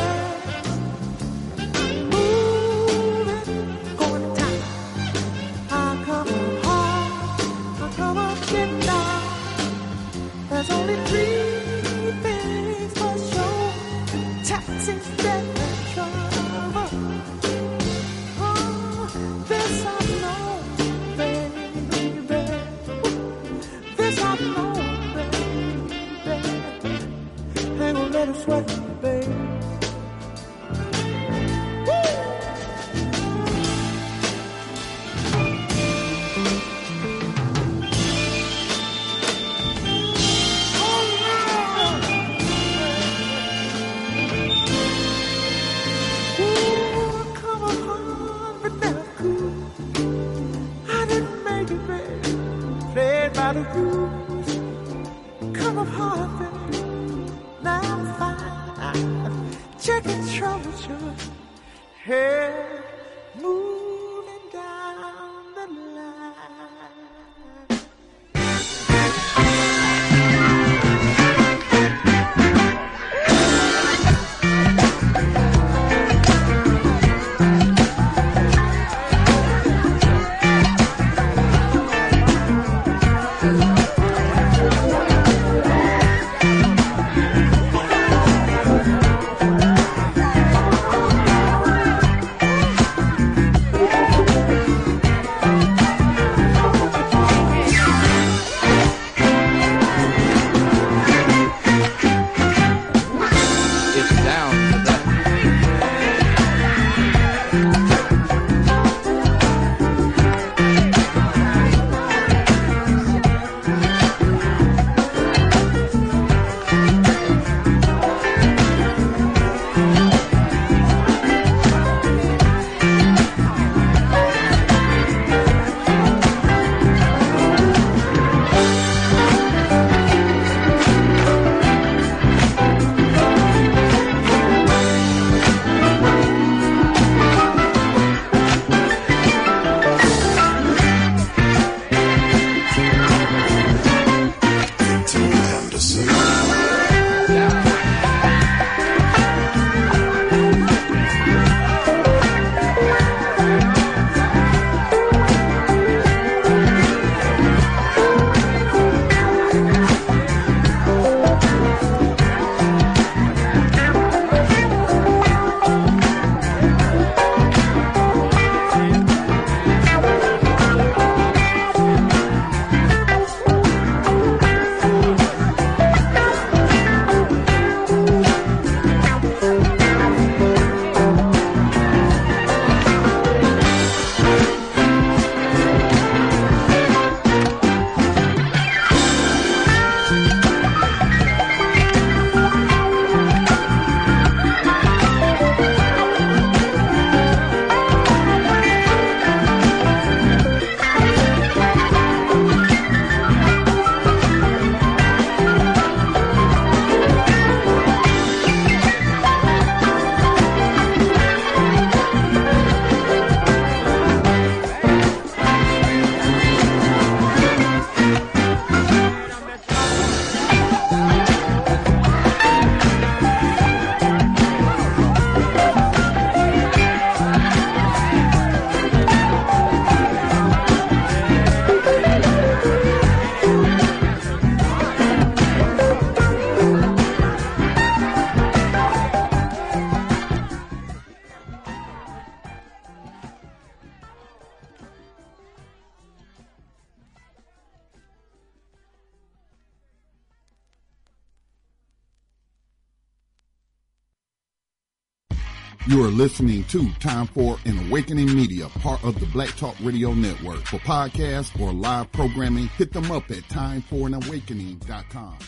You 255.94 256.02
are 256.02 256.08
listening 256.08 256.64
to 256.64 256.90
Time 256.94 257.28
for 257.28 257.56
an 257.66 257.78
Awakening 257.86 258.34
Media, 258.34 258.68
part 258.80 259.04
of 259.04 259.20
the 259.20 259.26
Black 259.26 259.50
Talk 259.50 259.76
Radio 259.80 260.12
Network. 260.12 260.66
For 260.66 260.78
podcasts 260.78 261.56
or 261.60 261.72
live 261.72 262.10
programming, 262.10 262.66
hit 262.66 262.92
them 262.92 263.12
up 263.12 263.30
at 263.30 263.44
timeforanawakening.com. 263.44 265.38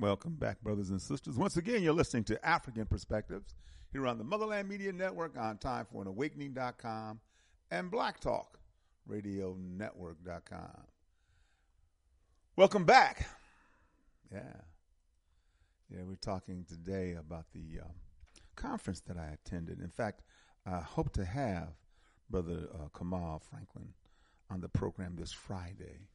Welcome 0.00 0.34
back, 0.34 0.60
brothers 0.60 0.90
and 0.90 1.00
sisters. 1.00 1.36
Once 1.36 1.56
again, 1.56 1.84
you're 1.84 1.92
listening 1.92 2.24
to 2.24 2.34
Afrikan 2.44 2.90
Perspectives 2.90 3.54
here 3.92 4.08
on 4.08 4.18
the 4.18 4.24
Motherland 4.24 4.68
Media 4.68 4.92
Network 4.92 5.38
on 5.38 5.58
timeforanawakening.com 5.58 7.20
and 7.70 7.90
Black 7.92 8.18
Talk 8.18 8.58
Radio. 9.06 9.56
Welcome 12.56 12.84
back. 12.84 13.28
Yeah. 14.32 14.40
Yeah, 15.90 16.00
we're 16.02 16.16
talking 16.16 16.66
today 16.68 17.12
about 17.12 17.44
the 17.52 17.82
um, 17.84 17.92
conference 18.58 19.00
that 19.06 19.16
I 19.16 19.28
attended. 19.32 19.80
In 19.80 19.88
fact, 19.90 20.22
I 20.66 20.80
hope 20.80 21.12
to 21.14 21.24
have 21.24 21.68
Brother 22.28 22.68
uh, 22.74 22.88
Kamau 22.98 23.40
Franklin 23.40 23.94
on 24.50 24.60
the 24.60 24.68
program 24.68 25.16
this 25.16 25.32
Friday 25.32 26.08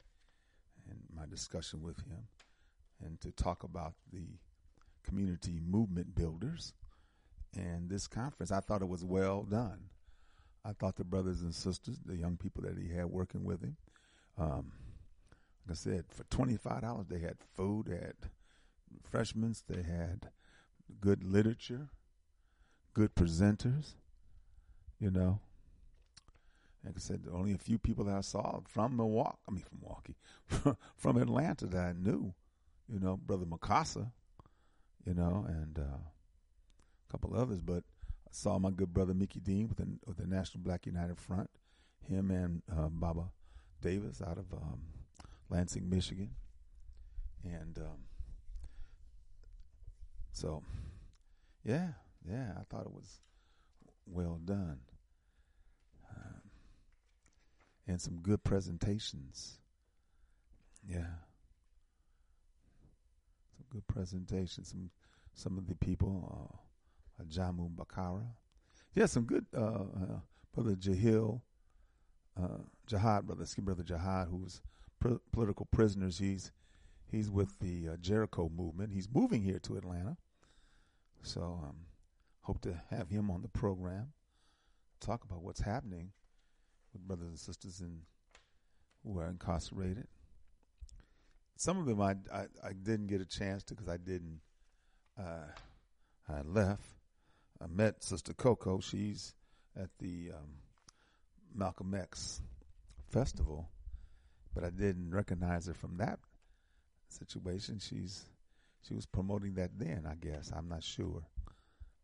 and 0.89 0.99
my 1.15 1.25
discussion 1.25 1.81
with 1.81 1.97
him 1.97 2.27
and 3.03 3.19
to 3.21 3.31
talk 3.31 3.63
about 3.63 3.93
the 4.11 4.39
community 5.03 5.59
movement 5.65 6.15
builders 6.15 6.73
and 7.55 7.89
this 7.89 8.07
conference. 8.07 8.51
I 8.51 8.59
thought 8.59 8.81
it 8.81 8.87
was 8.87 9.03
well 9.03 9.43
done. 9.43 9.89
I 10.65 10.73
thought 10.73 10.95
the 10.95 11.03
brothers 11.03 11.41
and 11.41 11.53
sisters, 11.53 11.97
the 12.05 12.15
young 12.15 12.37
people 12.37 12.63
that 12.63 12.77
he 12.77 12.93
had 12.93 13.05
working 13.05 13.43
with 13.43 13.61
him, 13.61 13.75
um, 14.37 14.71
like 15.67 15.71
I 15.71 15.73
said, 15.73 16.05
for 16.09 16.23
twenty 16.25 16.57
five 16.57 16.81
dollars 16.81 17.07
they 17.07 17.19
had 17.19 17.37
food, 17.55 17.87
they 17.87 17.95
had 17.95 18.15
refreshments, 19.03 19.63
they 19.67 19.81
had 19.83 20.29
good 21.01 21.23
literature, 21.23 21.89
good 22.93 23.15
presenters, 23.15 23.93
you 24.99 25.11
know. 25.11 25.39
Like 26.85 26.95
I 26.97 26.99
said, 26.99 27.21
only 27.31 27.53
a 27.53 27.57
few 27.57 27.77
people 27.77 28.03
that 28.05 28.15
I 28.15 28.21
saw 28.21 28.59
from 28.67 28.97
Milwaukee, 28.97 29.37
I 29.47 29.51
mean 29.51 29.63
from 29.63 29.79
Milwaukee, 29.81 30.77
from 30.97 31.17
Atlanta 31.17 31.65
that 31.67 31.85
I 31.85 31.93
knew, 31.93 32.33
you 32.91 32.99
know, 32.99 33.15
Brother 33.17 33.45
Mikasa, 33.45 34.11
you 35.05 35.13
know, 35.13 35.45
and 35.47 35.79
uh, 35.79 35.97
a 35.97 37.11
couple 37.11 37.35
others, 37.35 37.61
but 37.61 37.83
I 38.27 38.31
saw 38.31 38.59
my 38.59 38.69
good 38.69 38.93
brother 38.93 39.13
Mickey 39.13 39.39
Dean 39.39 39.69
with 39.69 39.77
the, 39.77 39.87
with 40.05 40.17
the 40.17 40.27
National 40.27 40.61
Black 40.63 40.85
United 40.85 41.17
Front, 41.17 41.49
him 42.05 42.31
and 42.31 42.61
uh, 42.69 42.89
Baba 42.89 43.31
Davis 43.81 44.21
out 44.21 44.37
of 44.37 44.51
um, 44.53 44.81
Lansing, 45.49 45.89
Michigan. 45.89 46.31
And 47.43 47.77
um, 47.77 47.99
so, 50.31 50.63
yeah, 51.63 51.89
yeah, 52.29 52.53
I 52.59 52.63
thought 52.69 52.85
it 52.85 52.93
was 52.93 53.19
well 54.05 54.39
done. 54.43 54.79
Um, 56.15 56.41
and 57.87 58.01
some 58.01 58.19
good 58.21 58.43
presentations. 58.43 59.59
Yeah. 60.87 61.19
Some 63.57 63.65
good 63.69 63.87
presentations. 63.87 64.69
Some 64.69 64.89
some 65.33 65.57
of 65.57 65.67
the 65.67 65.75
people, 65.75 66.51
uh, 67.19 67.23
Ajamu 67.23 67.69
Baraka. 67.75 68.21
Yeah, 68.93 69.07
some 69.07 69.23
good, 69.25 69.45
uh, 69.57 69.61
uh, 69.61 70.19
Brother 70.53 70.75
Jahil, 70.75 71.41
uh, 72.39 72.59
Jihad, 72.85 73.25
brother, 73.25 73.41
excuse 73.41 73.65
brother 73.65 73.81
Jihad, 73.83 74.27
who's 74.27 74.61
pr- 74.99 75.15
political 75.31 75.65
prisoners. 75.71 76.19
He's 76.19 76.51
he's 77.11 77.29
with 77.29 77.57
the 77.59 77.89
uh, 77.93 77.97
Jericho 77.97 78.49
movement. 78.55 78.91
He's 78.93 79.07
moving 79.11 79.41
here 79.41 79.59
to 79.59 79.77
Atlanta, 79.77 80.17
so 81.23 81.59
um, 81.63 81.77
hope 82.43 82.61
to 82.61 82.81
have 82.89 83.09
him 83.09 83.31
on 83.31 83.41
the 83.41 83.47
program. 83.47 84.13
Talk 84.99 85.23
about 85.23 85.43
what's 85.43 85.61
happening 85.61 86.11
with 86.93 87.07
brothers 87.07 87.27
and 87.27 87.39
sisters 87.39 87.81
in 87.81 88.01
who 89.03 89.19
are 89.19 89.27
incarcerated. 89.27 90.07
Some 91.55 91.77
of 91.77 91.85
them 91.85 92.01
I 92.01 92.15
I, 92.33 92.45
I 92.63 92.73
didn't 92.73 93.07
get 93.07 93.21
a 93.21 93.25
chance 93.25 93.63
to 93.63 93.73
because 93.73 93.89
I 93.89 93.97
didn't. 93.97 94.41
Uh, 95.19 95.47
I 96.29 96.41
left. 96.41 96.83
I 97.61 97.67
met 97.67 98.03
Sister 98.03 98.33
Coco. 98.33 98.79
She's 98.79 99.33
at 99.75 99.89
the 99.99 100.31
um, 100.33 100.49
Malcolm 101.53 101.93
X 101.93 102.41
festival, 103.09 103.69
but 104.53 104.63
I 104.63 104.69
didn't 104.69 105.11
recognize 105.11 105.67
her 105.67 105.73
from 105.73 105.97
that 105.97 106.19
situation. 107.09 107.79
She's 107.79 108.25
she 108.87 108.93
was 108.93 109.05
promoting 109.05 109.53
that 109.55 109.71
then, 109.77 110.05
I 110.09 110.15
guess. 110.15 110.51
I'm 110.55 110.67
not 110.67 110.83
sure, 110.83 111.23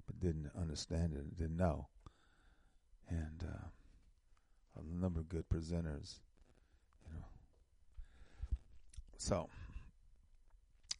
but 0.10 0.20
didn't 0.20 0.50
understand 0.60 1.14
it, 1.14 1.38
didn't 1.38 1.58
know. 1.58 1.88
And 3.10 3.44
uh, 3.44 4.80
a 4.80 4.84
number 4.84 5.20
of 5.20 5.30
good 5.30 5.48
presenters, 5.50 6.20
you 7.06 7.14
know. 7.14 7.26
So, 9.18 9.50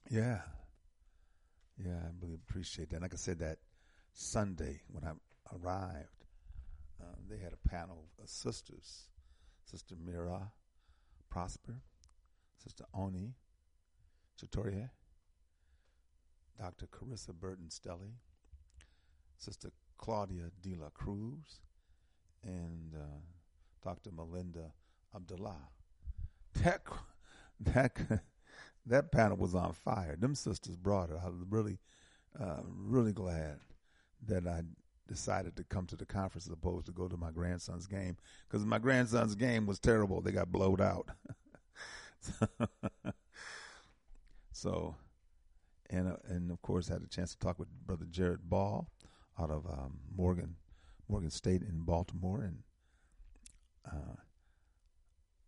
yeah, 0.10 0.42
yeah, 1.84 1.96
I 2.04 2.10
really 2.22 2.36
appreciate 2.36 2.92
that. 2.92 3.02
Like 3.02 3.14
I 3.14 3.18
said, 3.18 3.40
that 3.40 3.58
Sunday 4.14 4.82
when 4.92 5.04
I 5.04 5.14
arrived, 5.56 6.26
uh, 7.02 7.16
they 7.28 7.38
had 7.38 7.54
a 7.54 7.70
panel 7.70 8.06
of 8.22 8.30
sisters 8.30 9.08
Sister 9.66 9.96
Mira 10.04 10.52
Prosper, 11.30 11.76
Sister 12.58 12.86
Oni 12.94 13.34
Chatoria, 14.40 14.90
Dr. 16.58 16.88
Charisse 16.88 17.34
Burden-Stelly, 17.34 18.14
Sister 19.40 19.70
Claudia 19.98 20.52
De 20.62 20.76
La 20.76 20.90
Cruz, 20.90 21.62
and 22.44 22.94
uh, 22.96 23.20
Dr. 23.84 24.12
Melina 24.12 24.72
Abdullah. 25.16 25.70
That 26.56 26.82
that 27.60 28.22
that 28.86 29.12
panel 29.12 29.38
was 29.38 29.56
on 29.56 29.74
fire. 29.74 30.16
Them 30.16 30.36
sisters 30.36 30.76
brought 30.76 31.10
it. 31.10 31.18
I 31.24 31.28
was 31.28 31.44
really, 31.50 31.78
uh, 32.40 32.62
really 32.66 33.12
glad 33.14 33.60
that 34.28 34.48
I 34.48 34.62
decided 35.08 35.56
to 35.58 35.64
come 35.64 35.86
to 35.88 35.96
the 35.96 36.06
conference 36.06 36.48
as 36.48 36.54
opposed 36.54 36.86
to 36.86 36.92
go 36.92 37.08
to 37.08 37.18
my 37.18 37.32
grandson's 37.32 37.88
game 37.88 38.18
because 38.48 38.66
my 38.66 38.80
grandson's 38.80 39.36
game 39.36 39.66
was 39.66 39.80
terrible. 39.80 40.22
They 40.22 40.32
got 40.32 40.52
blowed 40.52 40.82
out. 40.82 41.10
so, 44.52 44.96
and 45.90 46.10
uh, 46.10 46.18
and 46.28 46.52
of 46.52 46.62
course, 46.62 46.90
I 46.90 46.94
had 46.94 47.04
a 47.04 47.08
chance 47.08 47.32
to 47.32 47.40
talk 47.40 47.60
with 47.60 47.70
Brother 47.86 48.06
Jared 48.10 48.50
Ball 48.50 48.88
out 49.40 49.50
of 49.50 49.66
um, 49.66 50.00
Morgan 50.16 50.56
Morgan 51.08 51.32
State 51.32 51.64
in 51.64 51.84
Baltimore, 51.84 52.42
and 52.42 52.60
uh, 53.86 54.16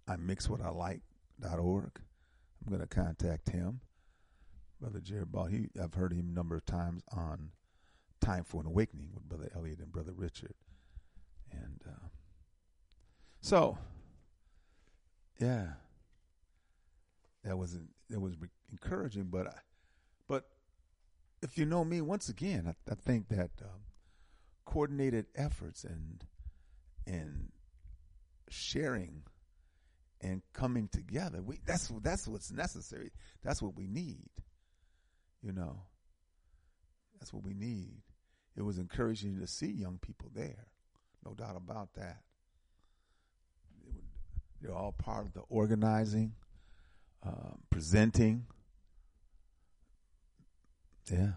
imixwhatilike.org. 0.10 1.92
I'm 2.64 2.70
going 2.70 2.82
to 2.82 2.88
contact 2.88 3.50
him, 3.50 3.82
Brother 4.80 5.00
Jared 5.00 5.32
Ball. 5.32 5.46
He 5.46 5.68
I've 5.82 5.94
heard 5.94 6.14
him 6.14 6.30
a 6.32 6.36
number 6.36 6.56
of 6.56 6.66
times 6.66 7.04
on 7.12 7.52
Time 8.22 8.44
for 8.44 8.62
an 8.62 8.68
Awakening 8.68 9.10
with 9.14 9.24
Brother 9.24 9.52
Elliot 9.56 9.80
and 9.80 9.92
Brother 9.92 10.14
Richard. 10.16 10.54
And 11.52 11.82
uh, 11.88 12.08
so, 13.42 13.80
yeah, 15.40 15.70
that 17.44 17.58
was 17.58 17.80
that 18.12 18.20
was 18.20 18.36
encouraging. 18.72 19.26
But 19.32 19.48
I, 19.48 19.54
if 21.42 21.58
you 21.58 21.66
know 21.66 21.84
me, 21.84 22.02
once 22.02 22.30
again, 22.30 22.66
I, 22.68 22.92
I 22.92 22.96
think 22.96 23.30
that 23.30 23.52
um, 23.62 23.82
coordinated 24.66 25.26
efforts 25.36 25.84
and 25.84 26.26
and 27.08 27.52
sharing 28.50 29.24
and 30.22 30.42
coming 30.54 30.88
together, 30.88 31.42
we 31.42 31.60
that's 31.66 31.92
that's 32.02 32.28
what's 32.28 32.52
necessary. 32.52 33.12
That's 33.44 33.62
what 33.62 33.76
we 33.76 33.88
need. 33.88 34.30
You 35.42 35.52
know, 35.54 35.82
that's 37.20 37.34
what 37.34 37.44
we 37.44 37.54
need 37.54 38.04
it 38.56 38.64
was 38.64 38.78
encouraging 38.78 39.40
to 39.40 39.48
see 39.48 39.72
young 39.72 39.98
people 40.02 40.30
there. 40.34 40.68
No 41.26 41.34
doubt 41.34 41.56
about 41.56 41.94
that. 41.94 42.22
They're 44.62 44.74
all 44.74 44.92
part 44.92 45.26
of 45.26 45.34
the 45.34 45.42
organizing, 45.50 46.34
uh, 47.26 47.56
presenting. 47.70 48.46
Yeah. 51.12 51.32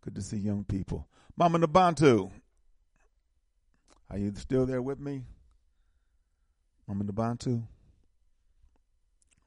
Good 0.00 0.14
to 0.14 0.22
see 0.22 0.38
young 0.38 0.64
people. 0.64 1.06
Mama 1.36 1.58
Nabantu. 1.58 2.30
Are 4.10 4.16
you 4.16 4.32
still 4.36 4.64
there 4.64 4.80
with 4.80 4.98
me? 4.98 5.24
Mama 6.86 7.04
Nabantu? 7.04 7.62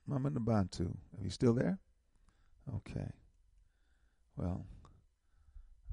Mama 0.05 0.29
Nabantu. 0.29 0.91
Are 0.91 1.23
you 1.23 1.31
still 1.31 1.53
there? 1.53 1.79
Okay. 2.75 3.09
Well, 4.37 4.65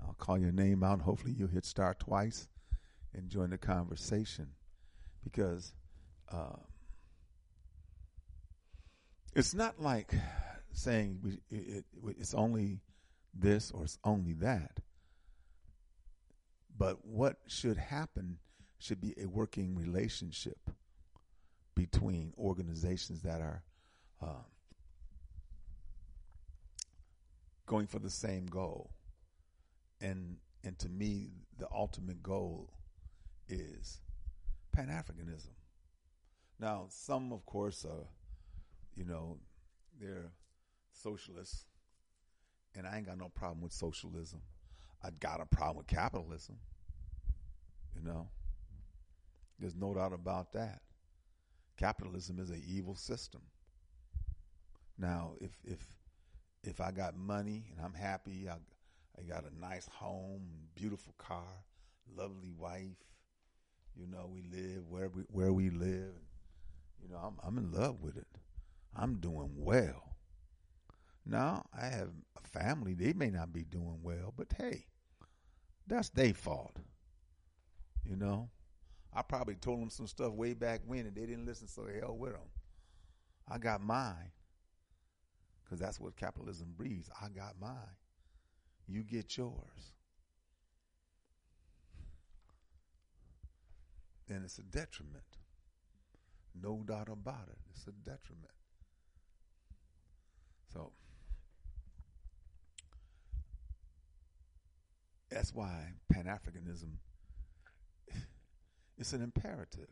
I'll 0.07 0.15
call 0.15 0.39
your 0.39 0.53
name 0.53 0.85
out. 0.85 1.01
Hopefully, 1.01 1.35
you'll 1.37 1.49
hit 1.49 1.65
star 1.65 1.95
twice 1.95 2.49
and 3.15 3.31
join 3.31 3.51
the 3.51 3.59
conversation 3.59 4.49
because 5.25 5.73
uh, 6.31 6.57
it's 9.35 9.55
not 9.55 9.81
like 9.81 10.13
saying 10.73 11.21
we, 11.23 11.33
it, 11.51 11.85
it, 12.05 12.17
it's 12.19 12.35
only 12.35 12.81
this 13.35 13.71
or 13.71 13.85
it's 13.85 13.99
only 14.05 14.33
that. 14.35 14.81
But 16.77 17.05
what 17.05 17.39
should 17.47 17.77
happen 17.77 18.39
should 18.79 19.01
be 19.01 19.15
a 19.21 19.27
working 19.27 19.75
relationship 19.75 20.71
between 21.75 22.33
organizations 22.39 23.23
that 23.23 23.41
are 23.41 23.63
uh, 24.23 24.45
going 27.67 27.87
for 27.87 27.99
the 27.99 28.11
same 28.11 28.47
goal. 28.47 28.91
And 30.01 30.37
and 30.65 30.79
to 30.81 30.89
me, 30.89 31.31
the 31.59 31.69
ultimate 31.73 32.23
goal 32.23 32.73
is 33.49 34.01
Pan 34.73 34.89
Africanism. 34.89 35.55
Now, 36.61 36.87
some, 36.89 37.33
of 37.33 37.47
course, 37.47 37.85
are, 37.85 38.09
you 38.97 39.05
know, 39.05 39.39
they're 40.01 40.33
socialists, 40.93 41.65
and 42.79 42.87
I 42.87 42.97
ain't 42.97 43.07
got 43.07 43.19
no 43.19 43.29
problem 43.29 43.61
with 43.61 43.73
socialism. 43.73 44.41
I 45.03 45.11
got 45.19 45.41
a 45.41 45.47
problem 45.47 45.79
with 45.79 45.89
capitalism. 45.89 46.57
You 47.95 48.09
know, 48.09 48.29
there's 49.59 49.75
no 49.75 49.93
doubt 49.95 50.13
about 50.13 50.53
that. 50.53 50.81
Capitalism 51.77 52.39
is 52.39 52.51
an 52.51 52.63
evil 52.67 52.95
system. 52.95 53.41
Now, 54.97 55.33
if 55.41 55.51
if 55.65 55.79
if 56.63 56.81
I 56.81 56.93
got 56.93 57.17
money 57.17 57.67
and 57.71 57.85
I'm 57.85 57.95
happy, 57.95 58.49
I 58.49 58.55
I 59.19 59.23
got 59.23 59.45
a 59.45 59.61
nice 59.61 59.89
home, 59.89 60.43
beautiful 60.75 61.15
car, 61.19 61.65
lovely 62.17 62.53
wife. 62.57 62.97
You 63.97 64.07
know, 64.07 64.31
we 64.33 64.43
live 64.43 64.89
where 64.89 65.09
we 65.09 65.23
where 65.29 65.53
we 65.53 65.71
live. 65.71 66.15
You 67.03 67.09
know, 67.11 67.19
I'm 67.19 67.37
I'm 67.43 67.59
in 67.59 67.73
love 67.73 68.01
with 68.03 68.17
it. 68.17 68.29
I'm 68.95 69.17
doing 69.17 69.51
well. 69.57 70.08
Now 71.29 71.67
I 71.79 71.87
have 71.87 72.09
a 72.43 72.49
family. 72.49 72.95
They 72.95 73.13
may 73.13 73.31
not 73.31 73.53
be 73.53 73.63
doing 73.63 74.01
well, 74.03 74.33
but 74.37 74.49
hey, 74.57 74.87
that's 75.87 76.09
their 76.09 76.33
fault. 76.33 76.77
You 78.05 78.17
know, 78.17 78.49
I 79.13 79.21
probably 79.21 79.57
told 79.57 79.81
them 79.83 79.91
some 79.91 80.07
stuff 80.07 80.33
way 80.33 80.55
back 80.55 80.81
when, 80.87 81.07
and 81.07 81.15
they 81.15 81.27
didn't 81.27 81.45
listen. 81.45 81.69
So 81.69 81.87
hell 82.01 82.17
with 82.17 82.33
them. 82.33 82.49
I 83.47 83.59
got 83.59 83.83
mine, 83.83 84.33
because 85.65 85.79
that's 85.79 86.01
what 86.01 86.17
capitalism 86.17 86.73
breeds. 86.77 87.11
I 87.21 87.29
got 87.29 87.55
mine. 87.61 87.97
You 88.87 89.03
get 89.03 89.37
yours. 89.37 89.93
And 94.31 94.45
it's 94.45 94.59
a 94.59 94.63
detriment. 94.63 95.25
No 96.61 96.83
doubt 96.87 97.09
about 97.11 97.49
it. 97.51 97.59
It's 97.71 97.87
a 97.87 97.93
detriment. 97.93 98.53
So 100.73 100.93
that's 105.31 105.55
why 105.55 105.93
Pan 106.11 106.25
Africanism 106.25 106.99
it's 108.99 109.13
an 109.13 109.23
imperative. 109.23 109.89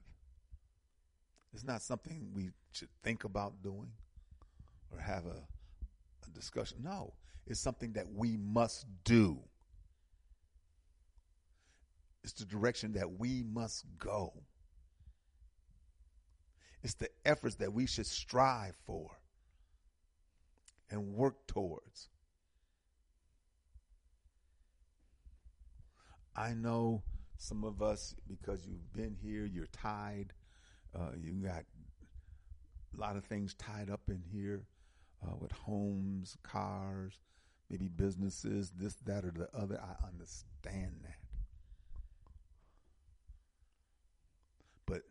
It's 1.53 1.65
not 1.65 1.81
something 1.81 2.29
we 2.35 2.51
should 2.73 2.89
think 3.03 3.25
about 3.25 3.63
doing 3.63 3.93
or 4.93 4.99
have 4.99 5.25
a, 5.27 5.47
a 6.27 6.31
discussion. 6.35 6.79
No, 6.83 7.15
it's 7.47 7.61
something 7.61 7.93
that 7.93 8.07
we 8.13 8.37
must 8.37 8.85
do. 9.05 9.39
It's 12.25 12.33
the 12.33 12.45
direction 12.45 12.93
that 12.95 13.19
we 13.19 13.45
must 13.45 13.85
go. 13.99 14.33
It's 16.83 16.95
the 16.95 17.09
efforts 17.25 17.55
that 17.57 17.73
we 17.73 17.87
should 17.87 18.07
strive 18.07 18.75
for 18.85 19.11
and 20.91 21.15
work 21.15 21.47
towards. 21.47 22.09
I 26.37 26.53
know 26.53 27.03
some 27.39 27.65
of 27.65 27.83
us, 27.83 28.15
because 28.29 28.67
you've 28.67 28.93
been 28.93 29.17
here, 29.23 29.47
you're 29.47 29.67
tied. 29.67 30.33
Uh, 30.95 31.13
you 31.19 31.33
got 31.33 31.65
a 32.97 33.01
lot 33.01 33.17
of 33.17 33.25
things 33.25 33.55
tied 33.55 33.91
up 33.91 34.03
in 34.09 34.23
here 34.31 34.67
uh, 35.25 35.35
with 35.41 35.53
homes, 35.53 36.37
cars, 36.43 37.21
maybe 37.71 37.89
businesses, 37.89 38.73
this, 38.77 38.95
that, 39.07 39.25
or 39.25 39.33
the 39.33 39.49
other. 39.55 39.81
I 39.83 40.07
understand 40.07 40.93
that. 41.05 41.19
But 44.85 45.03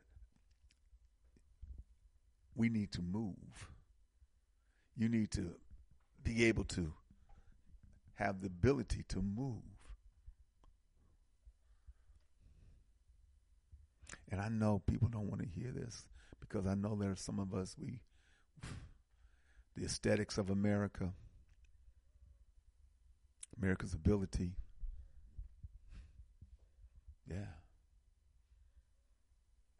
we 2.56 2.70
need 2.70 2.92
to 2.94 3.02
move. 3.02 3.70
You 4.96 5.10
need 5.10 5.32
to 5.32 5.56
be 6.24 6.46
able 6.46 6.64
to 6.66 6.94
have 8.16 8.42
the 8.42 8.48
ability 8.48 9.04
to 9.10 9.22
move. 9.22 9.62
And 14.32 14.42
I 14.42 14.50
know 14.50 14.82
people 14.88 15.08
don't 15.08 15.30
want 15.30 15.42
to 15.42 15.48
hear 15.48 15.72
this 15.72 16.08
because 16.40 16.66
I 16.66 16.76
know 16.76 16.96
there 16.96 17.12
are 17.12 17.16
some 17.16 17.40
of 17.40 17.54
us, 17.54 17.76
we, 17.80 18.00
the 19.76 19.86
aesthetics 19.86 20.38
of 20.38 20.50
America, 20.50 21.14
America's 23.62 23.94
ability. 23.94 24.52
Yeah. 27.30 27.46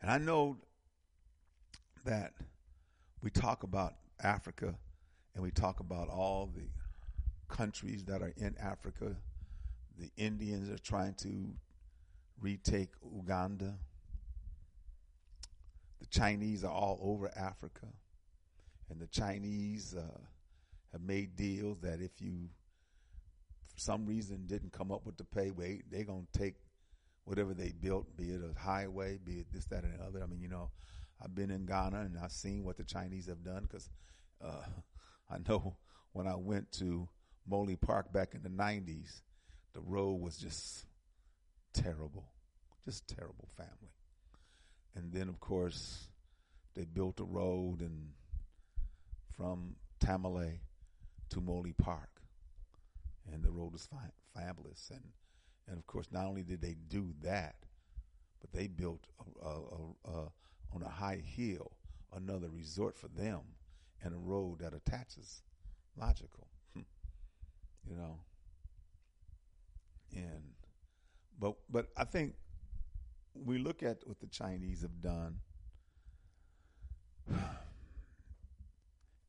And 0.02 0.12
I 0.12 0.18
know 0.18 0.58
that 2.06 2.34
we 3.22 3.32
talk 3.32 3.64
about 3.64 3.96
Africa 4.22 4.76
and 5.34 5.44
we 5.44 5.52
talk 5.52 5.80
about 5.80 6.10
all 6.10 6.50
the 6.56 6.68
countries 7.54 8.04
that 8.06 8.22
are 8.22 8.34
in 8.38 8.56
Africa. 8.60 9.16
The 9.98 10.10
Indians 10.18 10.70
are 10.70 10.78
trying 10.78 11.16
to 11.16 11.50
retake 12.42 12.90
Uganda. 13.16 13.76
The 16.06 16.20
Chinese 16.20 16.64
are 16.64 16.72
all 16.72 17.00
over 17.02 17.32
Africa. 17.36 17.88
And 18.90 19.00
the 19.00 19.08
Chinese 19.08 19.96
uh, 19.98 20.20
have 20.92 21.02
made 21.02 21.36
deals 21.36 21.80
that 21.82 22.00
if 22.00 22.22
you, 22.22 22.50
for 23.74 23.80
some 23.80 24.06
reason, 24.06 24.46
didn't 24.46 24.72
come 24.72 24.92
up 24.92 25.06
with 25.06 25.18
the 25.18 25.24
pay, 25.24 25.50
wait, 25.50 25.90
they're 25.90 26.04
to 26.04 26.28
take 26.34 26.56
whatever 27.24 27.54
they 27.54 27.72
built, 27.72 28.16
be 28.16 28.30
it 28.30 28.42
a 28.42 28.60
highway, 28.60 29.18
be 29.24 29.40
it 29.40 29.48
this, 29.52 29.66
that, 29.66 29.84
and 29.84 30.00
the 30.00 30.04
other. 30.04 30.22
I 30.22 30.28
mean, 30.28 30.42
you 30.42 30.48
know, 30.48 30.70
I've 31.24 31.34
been 31.34 31.50
in 31.50 31.66
Ghana 31.66 32.02
and 32.02 32.18
I've 32.24 32.32
seen 32.32 32.64
what 32.64 32.78
the 32.78 32.84
Chinese 32.84 33.26
have 33.28 33.44
done 33.44 33.64
because 33.64 33.90
uh, 34.44 34.64
I 35.30 35.38
know 35.50 35.78
when 36.14 36.28
I 36.28 36.36
went 36.36 36.72
to 36.74 37.10
Mole 37.48 37.76
Park 37.82 38.14
back 38.14 38.36
in 38.36 38.44
the 38.44 38.50
90s, 38.50 39.22
the 39.74 39.82
road 39.82 40.22
was 40.22 40.38
just 40.38 40.86
terrible, 41.74 42.30
just 42.86 43.08
terrible 43.08 43.50
family. 43.58 43.95
And 44.96 45.12
then, 45.12 45.28
of 45.28 45.40
course, 45.40 46.08
they 46.76 46.86
built 46.86 47.20
a 47.20 47.24
road 47.24 47.82
and 47.82 48.10
from 49.36 49.76
Tamale 50.00 50.62
to 51.30 51.42
Mole 51.42 51.66
Park, 51.78 52.22
and 53.32 53.44
the 53.44 53.52
road 53.52 53.74
was 53.74 53.86
fi- 53.86 54.14
fabulous. 54.34 54.90
And 54.94 55.04
and 55.68 55.78
of 55.78 55.88
course, 55.88 56.08
not 56.12 56.26
only 56.26 56.44
did 56.44 56.62
they 56.62 56.76
do 56.88 57.14
that, 57.24 57.56
but 58.40 58.52
they 58.54 58.68
built 58.68 59.08
a, 59.42 59.48
a, 59.48 60.12
a, 60.12 60.32
on 60.74 60.84
a 60.84 60.90
high 60.90 61.22
hill 61.26 61.72
another 62.16 62.50
resort 62.50 62.98
for 62.98 63.08
them 63.10 63.42
and 64.04 64.14
a 64.14 64.18
road 64.18 64.60
that 64.60 64.74
attaches. 64.74 65.42
Logical, 65.98 66.48
hmm. 66.74 66.82
you 67.90 67.96
know. 67.96 68.20
And 70.14 70.44
but 71.40 71.56
but 71.70 71.88
I 71.96 72.04
think 72.04 72.34
we 73.44 73.58
look 73.58 73.84
at 73.84 73.98
what 74.06 74.20
the 74.20 74.28
Chinese 74.28 74.82
have 74.82 75.02
done, 75.02 75.40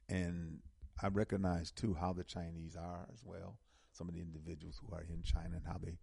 and 0.09 0.59
I 1.03 1.09
recognize 1.09 1.71
too 1.71 1.95
how 1.95 2.13
the 2.13 2.25
Chinese 2.25 2.77
are 2.77 3.07
as 3.13 3.23
well. 3.25 3.59
Some 3.93 4.09
of 4.09 4.15
the 4.15 4.21
individuals 4.21 4.81
who 4.81 4.95
are 4.95 5.03
in 5.03 5.23
China 5.23 5.57
and 5.57 5.67
how 5.67 5.79
they 5.83 5.99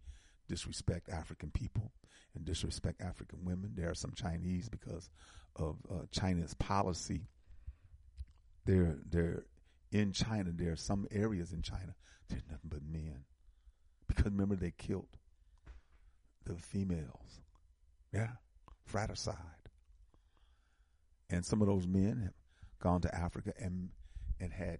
disrespect 0.47 1.09
African 1.09 1.51
people 1.51 1.91
and 2.35 2.43
disrespect 2.43 3.01
African 3.01 3.45
women. 3.45 3.73
There 3.75 3.89
are 3.89 3.95
some 3.95 4.13
Chinese 4.15 4.67
because 4.67 5.09
of 5.55 5.77
uh, 5.91 6.05
China's 6.11 6.53
policy. 6.55 7.27
They're 8.65 8.97
they're 9.07 9.45
in 9.91 10.11
China. 10.11 10.51
There 10.51 10.71
are 10.71 10.77
some 10.77 11.07
areas 11.11 11.53
in 11.53 11.61
China 11.61 11.93
there's 12.29 12.43
nothing 12.49 12.69
but 12.69 12.81
men 12.83 13.25
because 14.07 14.25
remember 14.25 14.55
they 14.55 14.71
killed 14.71 15.17
the 16.45 16.55
females. 16.55 17.41
Yeah, 18.13 18.29
fratricide. 18.85 19.37
And 21.29 21.45
some 21.45 21.61
of 21.61 21.67
those 21.67 21.87
men 21.87 22.21
have 22.23 22.33
gone 22.79 23.01
to 23.01 23.15
Africa 23.15 23.53
and 23.59 23.89
and 24.39 24.53
had 24.53 24.79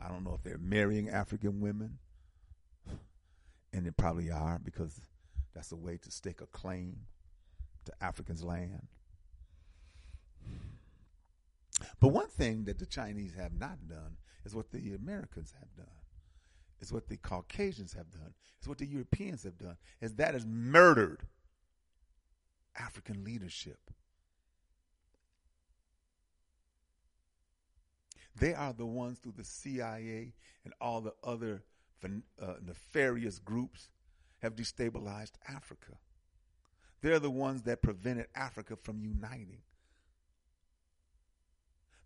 I 0.00 0.08
don't 0.08 0.24
know 0.24 0.34
if 0.34 0.42
they're 0.42 0.58
marrying 0.58 1.08
African 1.08 1.60
women 1.60 1.98
and 3.72 3.86
they 3.86 3.90
probably 3.90 4.30
are 4.30 4.60
because 4.62 5.00
that's 5.54 5.72
a 5.72 5.76
way 5.76 5.98
to 5.98 6.10
stake 6.10 6.40
a 6.40 6.46
claim 6.46 6.98
to 7.86 7.92
Africans' 8.00 8.44
land. 8.44 8.88
But 12.00 12.08
one 12.08 12.28
thing 12.28 12.64
that 12.64 12.78
the 12.78 12.86
Chinese 12.86 13.34
have 13.34 13.52
not 13.58 13.88
done 13.88 14.16
is 14.44 14.54
what 14.54 14.70
the 14.72 14.94
Americans 14.94 15.54
have 15.58 15.74
done. 15.76 15.94
is 16.80 16.92
what 16.92 17.08
the 17.08 17.16
Caucasians 17.16 17.94
have 17.94 18.10
done, 18.10 18.34
is 18.60 18.68
what 18.68 18.78
the 18.78 18.86
Europeans 18.86 19.44
have 19.44 19.58
done, 19.58 19.76
is 20.00 20.14
that 20.16 20.34
is 20.34 20.46
murdered 20.46 21.26
African 22.78 23.24
leadership. 23.24 23.78
They 28.36 28.54
are 28.54 28.72
the 28.72 28.86
ones 28.86 29.18
through 29.18 29.34
the 29.36 29.44
CIA 29.44 30.34
and 30.64 30.74
all 30.80 31.00
the 31.00 31.14
other 31.22 31.62
uh, 32.04 32.54
nefarious 32.66 33.38
groups 33.38 33.88
have 34.40 34.56
destabilized 34.56 35.32
Africa. 35.48 35.92
They're 37.00 37.18
the 37.18 37.30
ones 37.30 37.62
that 37.62 37.82
prevented 37.82 38.26
Africa 38.34 38.76
from 38.76 39.00
uniting. 39.00 39.62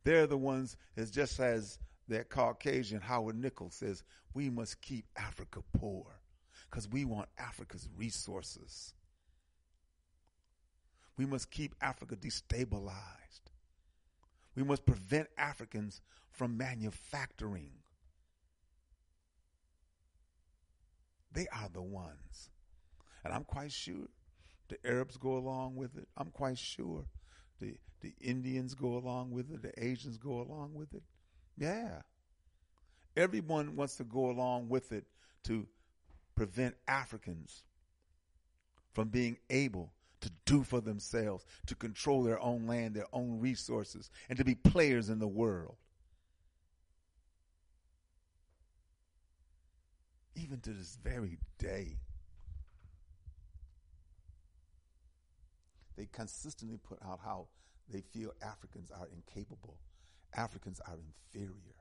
They're 0.04 0.26
the 0.26 0.38
ones, 0.38 0.76
as 0.96 1.10
just 1.10 1.40
as 1.40 1.78
that 2.08 2.30
Caucasian 2.30 3.00
Howard 3.00 3.36
Nichols 3.36 3.74
says, 3.74 4.02
we 4.34 4.50
must 4.50 4.80
keep 4.80 5.06
Africa 5.16 5.60
poor 5.76 6.04
because 6.70 6.88
we 6.88 7.04
want 7.04 7.28
Africa's 7.38 7.88
resources. 7.96 8.94
We 11.18 11.26
must 11.26 11.50
keep 11.50 11.74
Africa 11.82 12.16
destabilized. 12.16 13.50
We 14.54 14.62
must 14.62 14.86
prevent 14.86 15.26
Africans 15.36 16.00
from 16.30 16.56
manufacturing. 16.56 17.72
They 21.32 21.48
are 21.52 21.68
the 21.72 21.82
ones. 21.82 22.50
And 23.24 23.34
I'm 23.34 23.44
quite 23.44 23.72
sure 23.72 24.06
the 24.68 24.78
Arabs 24.86 25.16
go 25.16 25.36
along 25.36 25.74
with 25.74 25.96
it. 25.96 26.06
I'm 26.16 26.30
quite 26.30 26.56
sure 26.56 27.04
the, 27.60 27.74
the 28.00 28.12
Indians 28.20 28.74
go 28.74 28.96
along 28.96 29.32
with 29.32 29.52
it. 29.52 29.62
The 29.62 29.72
Asians 29.84 30.18
go 30.18 30.40
along 30.40 30.74
with 30.74 30.94
it. 30.94 31.02
Yeah. 31.56 32.02
Everyone 33.16 33.74
wants 33.74 33.96
to 33.96 34.04
go 34.04 34.30
along 34.30 34.68
with 34.68 34.92
it 34.92 35.04
to 35.44 35.66
prevent 36.36 36.76
Africans 36.86 37.64
from 38.92 39.08
being 39.08 39.38
able 39.50 39.92
to 40.20 40.30
do 40.44 40.62
for 40.62 40.80
themselves, 40.80 41.44
to 41.66 41.74
control 41.74 42.22
their 42.22 42.40
own 42.40 42.66
land, 42.66 42.94
their 42.94 43.06
own 43.12 43.38
resources, 43.40 44.10
and 44.28 44.38
to 44.38 44.44
be 44.44 44.54
players 44.54 45.08
in 45.08 45.18
the 45.18 45.28
world. 45.28 45.76
Even 50.34 50.60
to 50.60 50.70
this 50.70 50.96
very 51.02 51.38
day, 51.58 51.98
they 55.96 56.06
consistently 56.12 56.78
put 56.78 56.98
out 57.04 57.20
how 57.24 57.48
they 57.90 58.00
feel 58.00 58.32
Africans 58.42 58.90
are 58.90 59.08
incapable, 59.12 59.78
Africans 60.36 60.80
are 60.86 60.96
inferior. 60.96 61.74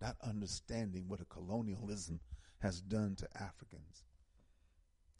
Not 0.00 0.16
understanding 0.22 1.04
what 1.08 1.20
a 1.20 1.26
colonialism 1.26 2.20
has 2.60 2.80
done 2.80 3.16
to 3.16 3.28
Africans, 3.36 4.04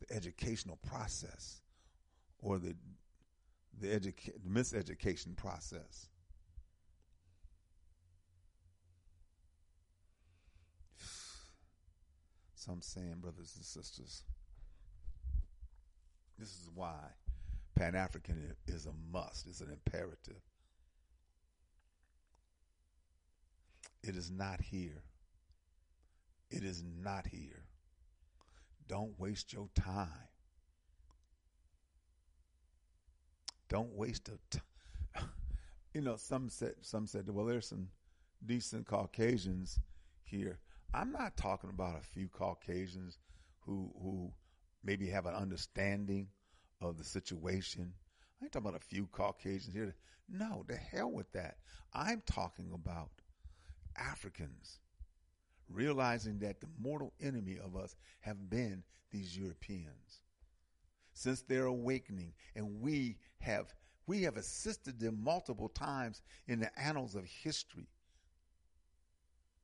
the 0.00 0.14
educational 0.14 0.78
process, 0.86 1.60
or 2.40 2.58
the 2.58 2.74
the, 3.80 3.88
educa- 3.88 4.38
miseducation 4.48 5.36
process. 5.36 6.08
Some 12.54 12.82
saying, 12.82 13.16
brothers 13.20 13.54
and 13.56 13.64
sisters, 13.64 14.24
this 16.38 16.48
is 16.48 16.68
why 16.74 16.96
Pan 17.74 17.94
African 17.94 18.54
is 18.66 18.86
a 18.86 18.92
must, 19.12 19.46
it's 19.46 19.60
an 19.60 19.70
imperative. 19.70 20.42
It 24.02 24.16
is 24.16 24.30
not 24.30 24.60
here. 24.62 25.02
It 26.50 26.62
is 26.62 26.82
not 27.02 27.26
here. 27.26 27.64
Don't 28.90 29.16
waste 29.20 29.52
your 29.52 29.68
time. 29.76 30.08
Don't 33.68 33.94
waste 33.94 34.28
a 34.28 34.38
time. 34.50 35.28
you 35.94 36.00
know, 36.00 36.16
some 36.16 36.48
said 36.48 36.74
some 36.80 37.06
said, 37.06 37.30
well, 37.30 37.46
there's 37.46 37.68
some 37.68 37.86
decent 38.44 38.88
Caucasians 38.88 39.78
here. 40.24 40.58
I'm 40.92 41.12
not 41.12 41.36
talking 41.36 41.70
about 41.70 42.00
a 42.00 42.02
few 42.02 42.26
Caucasians 42.26 43.20
who 43.60 43.92
who 44.02 44.32
maybe 44.82 45.08
have 45.10 45.26
an 45.26 45.36
understanding 45.36 46.26
of 46.80 46.98
the 46.98 47.04
situation. 47.04 47.92
I 48.40 48.44
ain't 48.44 48.52
talking 48.52 48.70
about 48.70 48.82
a 48.82 48.84
few 48.84 49.06
Caucasians 49.06 49.72
here. 49.72 49.94
No, 50.28 50.64
the 50.66 50.74
hell 50.74 51.12
with 51.12 51.30
that. 51.30 51.58
I'm 51.94 52.24
talking 52.26 52.72
about 52.74 53.10
Africans 53.96 54.80
realizing 55.72 56.38
that 56.40 56.60
the 56.60 56.68
mortal 56.80 57.12
enemy 57.20 57.58
of 57.62 57.76
us 57.76 57.96
have 58.20 58.50
been 58.50 58.82
these 59.10 59.36
Europeans. 59.36 60.20
Since 61.12 61.42
their 61.42 61.66
awakening, 61.66 62.32
and 62.54 62.80
we 62.80 63.18
have 63.40 63.74
we 64.06 64.22
have 64.22 64.36
assisted 64.36 64.98
them 64.98 65.22
multiple 65.22 65.68
times 65.68 66.22
in 66.48 66.58
the 66.58 66.70
annals 66.78 67.14
of 67.14 67.24
history. 67.24 67.86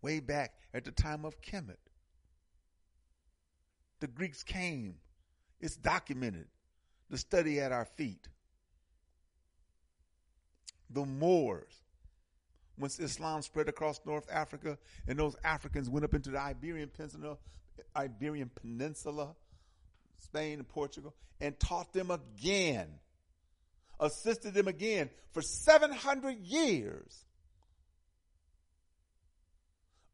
Way 0.02 0.20
back 0.20 0.54
at 0.72 0.84
the 0.84 0.92
time 0.92 1.24
of 1.24 1.40
Kemet. 1.40 1.78
The 3.98 4.06
Greeks 4.06 4.44
came. 4.44 4.96
It's 5.60 5.76
documented 5.76 6.46
the 7.10 7.18
study 7.18 7.60
at 7.60 7.72
our 7.72 7.84
feet. 7.84 8.28
The 10.90 11.04
Moors, 11.04 11.82
once 12.78 12.98
Islam 12.98 13.42
spread 13.42 13.68
across 13.68 14.00
North 14.04 14.26
Africa 14.30 14.78
and 15.06 15.18
those 15.18 15.36
Africans 15.44 15.88
went 15.88 16.04
up 16.04 16.14
into 16.14 16.30
the 16.30 16.40
Iberian 16.40 16.90
Peninsula, 16.94 17.38
Iberian 17.94 18.50
Peninsula, 18.54 19.34
Spain 20.22 20.58
and 20.58 20.68
Portugal, 20.68 21.14
and 21.40 21.58
taught 21.58 21.92
them 21.92 22.10
again, 22.10 22.88
assisted 24.00 24.54
them 24.54 24.68
again 24.68 25.10
for 25.32 25.42
700 25.42 26.38
years 26.38 27.24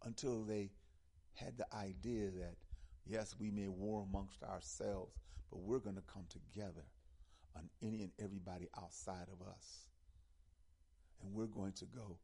until 0.05 0.43
they 0.45 0.71
had 1.35 1.57
the 1.57 1.67
idea 1.75 2.31
that, 2.31 2.55
yes, 3.07 3.35
we 3.39 3.51
may 3.51 3.69
war 3.69 4.05
amongst 4.09 4.43
ourselves, 4.43 5.13
but 5.51 5.61
we're 5.61 5.79
going 5.79 5.97
to 5.97 6.03
come 6.13 6.25
together 6.29 6.85
on 7.57 7.69
any 7.83 8.03
and 8.03 8.13
everybody 8.21 8.69
outside 8.77 9.27
of 9.33 9.47
us. 9.47 9.87
And 11.23 11.33
we're 11.35 11.47
going 11.47 11.73
to 11.75 11.85
go 11.87 12.17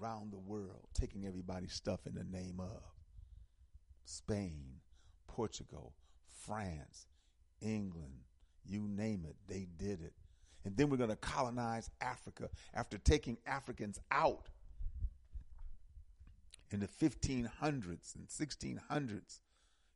around 0.00 0.32
the 0.32 0.38
world 0.38 0.88
taking 0.94 1.26
everybody's 1.26 1.72
stuff 1.72 2.06
in 2.06 2.14
the 2.14 2.24
name 2.24 2.60
of 2.60 2.82
Spain, 4.04 4.80
Portugal, 5.26 5.94
France, 6.28 7.06
England, 7.60 8.24
you 8.64 8.82
name 8.88 9.24
it, 9.28 9.36
they 9.46 9.66
did 9.78 10.00
it. 10.00 10.14
And 10.64 10.76
then 10.76 10.90
we're 10.90 10.96
going 10.96 11.10
to 11.10 11.16
colonize 11.16 11.90
Africa 12.00 12.48
after 12.74 12.98
taking 12.98 13.38
Africans 13.46 13.98
out 14.10 14.48
in 16.70 16.80
the 16.80 16.88
1500s 16.88 18.14
and 18.14 18.28
1600s 18.28 19.40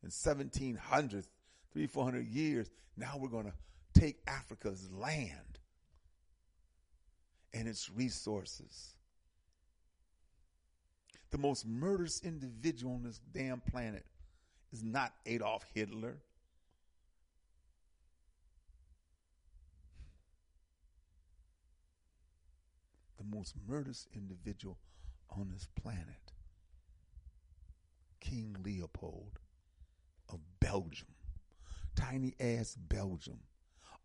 and 0.03 0.11
1700s 0.11 1.27
three, 1.73 1.87
four 1.87 2.05
hundred 2.05 2.27
years, 2.27 2.71
now 2.97 3.17
we're 3.19 3.29
going 3.29 3.47
to 3.47 4.01
take 4.01 4.19
Africa's 4.27 4.89
land 4.91 5.59
and 7.53 7.69
its 7.69 7.91
resources. 7.91 8.97
The 11.35 11.41
most 11.41 11.67
murderous 11.67 12.21
individual 12.23 12.95
on 12.95 13.03
this 13.03 13.21
damn 13.33 13.61
planet 13.61 14.07
is 14.73 14.85
not 14.85 15.13
Adolf 15.27 15.65
Hitler. 15.75 16.19
The 23.19 23.37
most 23.37 23.57
murderous 23.67 24.07
individual 24.15 24.79
on 25.37 25.51
this 25.53 25.67
planet, 25.83 26.31
King 28.21 28.55
Leopold 28.63 29.41
of 30.29 30.39
Belgium 30.61 31.09
tiny 31.97 32.37
ass 32.39 32.77
Belgium. 32.77 33.41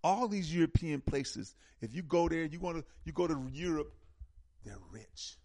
All 0.04 0.28
these 0.28 0.52
European 0.52 1.00
places, 1.00 1.54
if 1.80 1.94
you 1.94 2.02
go 2.02 2.28
there, 2.28 2.46
you 2.46 2.60
want 2.60 2.78
to 2.78 2.86
you 3.06 3.12
go 3.12 3.28
to 3.28 3.40
Europe, 3.54 3.94
they're 4.66 4.80
rich. 4.92 5.38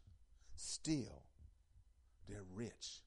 Still, 0.57 1.24
they're 2.29 2.45
rich. 2.55 3.03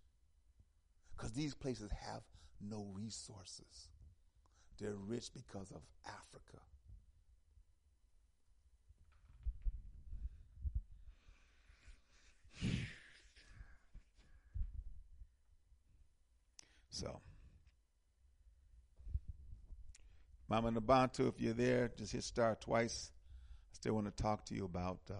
Because 1.16 1.32
these 1.34 1.54
places 1.56 1.90
have 1.92 2.22
no 2.62 2.88
resources. 2.94 3.90
They're 4.80 4.96
rich 4.96 5.32
because 5.34 5.72
of 5.72 5.82
Africa. 6.06 6.60
So, 16.90 17.22
Mama 20.50 20.72
Nabantu, 20.72 21.30
if 21.30 21.40
you're 21.40 21.54
there, 21.54 21.92
just 21.96 22.12
hit 22.14 22.24
star 22.24 22.58
twice. 22.60 23.12
I 23.72 23.76
still 23.76 23.94
want 23.94 24.08
to 24.08 24.24
talk 24.24 24.46
to 24.46 24.56
you 24.56 24.66
about 24.66 24.98
uh, 25.12 25.14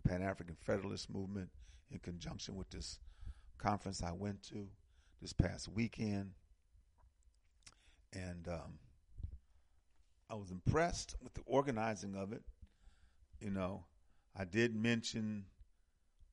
the 0.00 0.08
Pan 0.08 0.22
African 0.22 0.54
Federalist 0.64 1.10
Movement 1.10 1.48
in 1.90 1.98
conjunction 1.98 2.56
with 2.56 2.70
this 2.70 2.98
conference 3.58 4.02
I 4.02 4.12
went 4.12 4.42
to 4.44 4.68
this 5.20 5.32
past 5.32 5.68
weekend. 5.68 6.32
And 8.12 8.48
um, 8.48 8.78
I 10.30 10.34
was 10.34 10.50
impressed 10.50 11.14
with 11.22 11.34
the 11.34 11.42
organizing 11.46 12.14
of 12.14 12.32
it. 12.32 12.42
You 13.40 13.50
know, 13.50 13.84
I 14.38 14.44
did 14.44 14.74
mention 14.74 15.44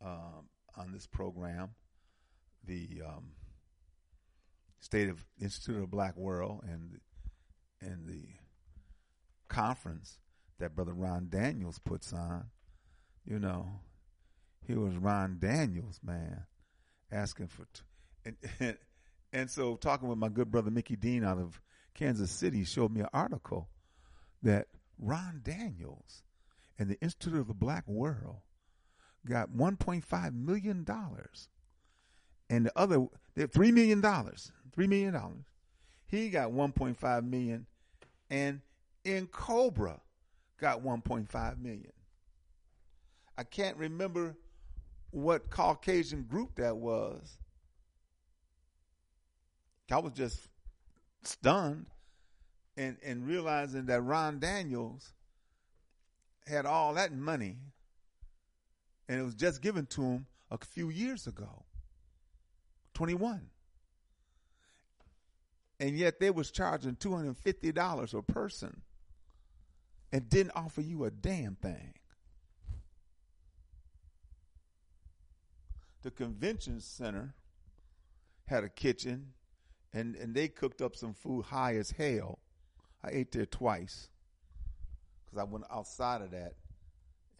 um, 0.02 0.48
on 0.78 0.92
this 0.92 1.06
program 1.08 1.70
the 2.66 3.02
um, 3.06 3.32
State 4.80 5.10
of 5.10 5.24
Institute 5.40 5.82
of 5.82 5.92
Black 5.92 6.16
World 6.18 6.62
and 6.68 7.00
and 7.82 8.08
the 8.08 8.24
conference 9.50 10.20
that 10.60 10.76
Brother 10.76 10.94
Ron 10.94 11.28
Daniels 11.30 11.80
puts 11.80 12.14
on. 12.14 12.46
You 13.26 13.40
know, 13.40 13.80
he 14.68 14.76
was 14.76 14.95
Ron 14.95 15.38
Daniels, 15.40 15.99
man, 16.03 16.45
asking 17.11 17.48
for, 17.48 17.65
t- 17.73 17.81
and, 18.26 18.35
and 18.60 18.77
and 19.34 19.49
so 19.49 19.76
talking 19.76 20.07
with 20.07 20.18
my 20.18 20.30
good 20.30 20.52
brother 20.52 20.69
Mickey 20.72 20.95
Dean 20.95 21.23
out 21.23 21.40
of 21.40 21.60
Kansas 21.95 22.31
City 22.31 22.64
showed 22.64 22.91
me 22.91 23.02
an 23.02 23.10
article 23.14 23.68
that 24.44 24.68
Ron 24.99 25.41
Daniels 25.44 26.23
and 26.77 26.90
the 26.90 26.99
Institute 27.02 27.40
of 27.40 27.48
the 27.48 27.53
Black 27.53 27.88
World 27.88 28.38
got 29.27 29.49
1.5 29.49 30.34
million 30.34 30.84
dollars, 30.84 31.49
and 32.49 32.65
the 32.65 32.77
other 32.77 33.06
they 33.35 33.48
three 33.48 33.72
million 33.72 34.02
dollars, 34.02 34.52
three 34.72 34.88
million 34.88 35.14
dollars. 35.14 35.45
He 36.06 36.30
got 36.30 36.52
1.5 36.52 37.27
million, 37.27 37.65
and 38.30 38.61
N'COBRA 39.03 39.99
got 40.60 40.84
1.5 40.84 41.60
million. 41.60 41.91
I 43.35 43.44
can't 43.44 43.77
remember 43.77 44.35
what 45.14 45.49
Caucasian 45.49 46.23
group 46.23 46.56
that 46.56 46.77
was. 46.77 47.38
I 49.91 49.99
was 49.99 50.14
just 50.14 50.40
stunned 51.23 51.85
and 52.76 52.98
and 53.06 53.27
realizing 53.27 53.85
that 53.85 54.02
Ron 54.02 54.40
Daniels 54.40 55.14
had 56.48 56.65
all 56.65 56.95
that 56.95 57.14
money 57.14 57.57
and 59.07 59.19
it 59.19 59.23
was 59.23 59.35
just 59.35 59.61
given 59.61 59.85
to 59.88 60.02
him 60.02 60.26
a 60.49 60.57
few 60.57 60.90
years 60.90 61.27
ago. 61.27 61.65
21. 62.95 63.49
And 65.80 65.98
yet 65.98 66.19
they 66.19 66.31
was 66.31 66.52
charging 66.52 66.95
$250 66.95 68.14
a 68.14 68.22
person 68.22 68.81
and 70.11 70.30
didn't 70.30 70.53
offer 70.56 70.81
you 70.81 71.03
a 71.03 71.11
damn 71.11 71.56
thing. 71.56 71.94
The 76.04 76.12
convention 76.12 76.80
center 76.82 77.34
had 78.46 78.64
a 78.64 78.70
kitchen 78.70 79.34
and, 79.94 80.16
and 80.16 80.36
they 80.36 80.48
cooked 80.50 80.82
up 80.82 80.96
some 80.96 81.14
food 81.14 81.46
high 81.46 81.76
as 81.76 81.92
hell. 81.92 82.40
I 83.04 83.10
ate 83.12 83.32
there 83.32 83.46
twice 83.46 84.10
because 85.26 85.40
I 85.40 85.44
went 85.44 85.66
outside 85.72 86.22
of 86.22 86.32
that 86.32 86.54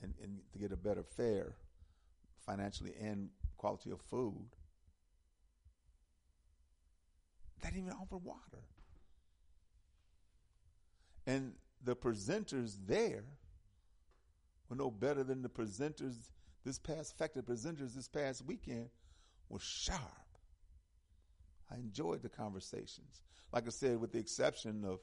and, 0.02 0.14
and 0.22 0.40
to 0.54 0.60
get 0.60 0.72
a 0.72 0.78
better 0.78 1.04
fare 1.04 1.56
financially 2.46 2.94
and 3.00 3.30
quality 3.58 3.92
of 3.92 4.02
food. 4.02 4.46
They 7.62 7.70
didn't 7.70 7.86
even 7.86 7.94
offer 7.94 8.18
water. 8.18 8.64
And 11.26 11.54
the 11.84 11.96
presenters 11.96 12.76
there 12.86 13.24
were 14.70 14.76
no 14.76 14.92
better 14.92 15.24
than 15.24 15.42
the 15.42 15.50
presenters 15.50 16.30
this 16.64 16.80
past 16.80 17.18
fact 17.18 17.36
the 17.36 17.42
presenters 17.42 17.94
this 17.94 18.08
past 18.08 18.46
weekend 18.46 18.90
were 19.50 19.60
sharp. 19.60 20.02
I 21.72 21.76
enjoyed 21.76 22.22
the 22.22 22.30
conversations. 22.30 23.22
Like 23.52 23.66
I 23.68 23.70
said, 23.70 24.00
with 24.00 24.12
the 24.12 24.20
exception 24.20 24.84
of, 24.86 25.00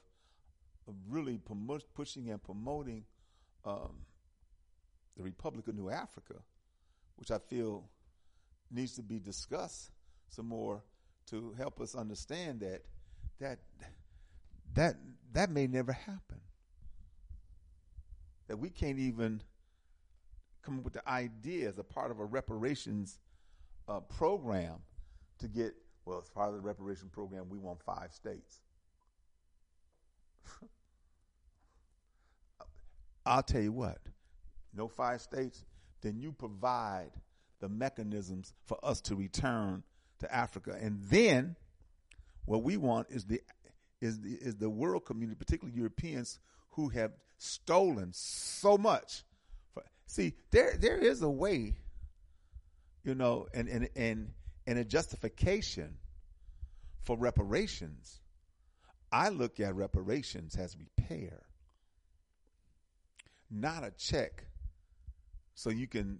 of 0.87 0.95
really 1.09 1.39
pushing 1.93 2.29
and 2.29 2.41
promoting 2.41 3.05
um, 3.65 4.05
the 5.17 5.23
Republic 5.23 5.67
of 5.67 5.75
New 5.75 5.89
Africa, 5.89 6.35
which 7.17 7.31
I 7.31 7.37
feel 7.37 7.89
needs 8.71 8.95
to 8.95 9.03
be 9.03 9.19
discussed 9.19 9.91
some 10.29 10.47
more 10.47 10.81
to 11.27 11.53
help 11.57 11.81
us 11.81 11.93
understand 11.93 12.61
that 12.61 12.81
that 13.39 13.59
that 14.73 14.95
that 15.33 15.49
may 15.49 15.67
never 15.67 15.91
happen. 15.91 16.39
That 18.47 18.57
we 18.57 18.69
can't 18.69 18.99
even 18.99 19.41
come 20.63 20.79
up 20.79 20.83
with 20.83 20.93
the 20.93 21.09
idea 21.09 21.67
as 21.67 21.77
a 21.77 21.83
part 21.83 22.11
of 22.11 22.19
a 22.19 22.25
reparations 22.25 23.19
uh, 23.87 23.99
program 24.01 24.75
to 25.39 25.47
get 25.47 25.73
well 26.05 26.19
as 26.21 26.29
part 26.29 26.49
of 26.49 26.55
the 26.55 26.61
reparation 26.61 27.09
program 27.09 27.49
we 27.49 27.57
want 27.57 27.81
five 27.81 28.11
states. 28.13 28.59
I'll 33.25 33.43
tell 33.43 33.61
you 33.61 33.71
what, 33.71 33.99
no 34.73 34.87
five 34.87 35.21
states, 35.21 35.63
then 36.01 36.19
you 36.19 36.31
provide 36.31 37.11
the 37.59 37.69
mechanisms 37.69 38.53
for 38.65 38.77
us 38.83 39.01
to 39.01 39.15
return 39.15 39.83
to 40.19 40.33
Africa. 40.33 40.75
And 40.79 40.99
then 41.03 41.55
what 42.45 42.63
we 42.63 42.77
want 42.77 43.07
is 43.09 43.25
the 43.25 43.41
is 44.01 44.19
the, 44.19 44.33
is 44.33 44.55
the 44.55 44.69
world 44.69 45.05
community, 45.05 45.37
particularly 45.37 45.77
Europeans 45.77 46.39
who 46.71 46.89
have 46.89 47.11
stolen 47.37 48.09
so 48.13 48.77
much. 48.77 49.23
See, 50.11 50.33
there 50.49 50.75
there 50.77 50.97
is 50.97 51.21
a 51.21 51.29
way, 51.29 51.77
you 53.01 53.15
know, 53.15 53.47
and 53.53 53.69
and 53.69 53.87
and 53.95 54.33
and 54.67 54.77
a 54.77 54.83
justification 54.83 55.99
for 56.99 57.15
reparations. 57.15 58.19
I 59.09 59.29
look 59.29 59.61
at 59.61 59.73
reparations 59.73 60.57
as 60.57 60.75
repair, 60.75 61.43
not 63.49 63.85
a 63.85 63.91
check, 63.91 64.47
so 65.53 65.69
you 65.69 65.87
can, 65.87 66.19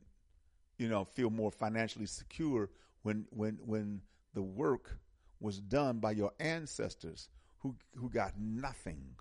you 0.77 0.87
know, 0.87 1.03
feel 1.03 1.29
more 1.29 1.51
financially 1.51 2.05
secure 2.05 2.69
when 3.01 3.25
when 3.31 3.59
when 3.65 4.03
the 4.33 4.41
work 4.41 4.99
was 5.41 5.59
done 5.59 5.99
by 5.99 6.11
your 6.11 6.31
ancestors 6.39 7.27
who 7.57 7.75
who 7.97 8.09
got 8.09 8.39
nothing 8.39 9.15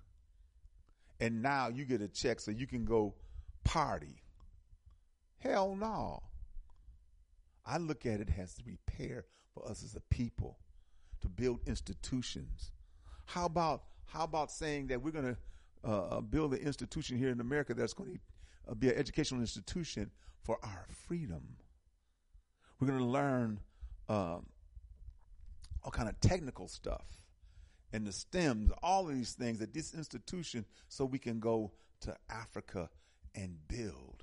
and 1.19 1.43
now 1.43 1.67
you 1.67 1.85
get 1.85 2.01
a 2.01 2.07
check 2.07 2.39
so 2.39 2.53
you 2.53 2.69
can 2.69 2.85
go 2.85 3.17
party 3.65 4.23
hell 5.41 5.75
no. 5.75 6.23
I 7.67 7.79
look 7.79 8.07
at 8.07 8.21
it 8.21 8.29
as 8.39 8.55
the 8.55 8.63
repair 8.67 9.27
for 9.53 9.69
us 9.69 9.83
as 9.85 9.95
a 9.95 10.01
people 10.15 10.59
to 11.21 11.29
build 11.29 11.61
institutions. 11.67 12.73
How 13.27 13.47
about 13.47 13.85
how 14.07 14.25
about 14.25 14.51
saying 14.51 14.89
that 14.89 15.03
we're 15.03 15.13
going 15.13 15.37
to 15.37 15.89
uh, 15.89 16.21
build 16.21 16.53
an 16.53 16.59
institution 16.59 17.17
here 17.17 17.29
in 17.29 17.41
america 17.41 17.73
that's 17.75 17.93
going 17.95 18.15
to 18.15 18.21
uh, 18.71 18.75
be 18.75 18.89
an 18.89 18.97
educational 18.97 19.41
institution 19.41 20.11
for 20.43 20.59
our 20.63 20.87
freedom? 21.07 21.57
We're 22.81 22.89
going 22.89 22.99
to 22.99 23.05
learn 23.05 23.61
um, 24.09 24.47
all 25.85 25.91
kind 25.93 26.09
of 26.09 26.19
technical 26.21 26.67
stuff 26.67 27.07
and 27.93 28.07
the 28.07 28.13
stems, 28.13 28.71
all 28.83 29.09
of 29.09 29.15
these 29.15 29.33
things 29.33 29.61
at 29.61 29.73
this 29.73 29.95
institution 29.95 30.65
so 30.89 31.05
we 31.05 31.19
can 31.19 31.41
go 31.41 31.73
to 32.01 32.17
Africa 32.29 32.89
and 33.35 33.57
build, 33.69 34.20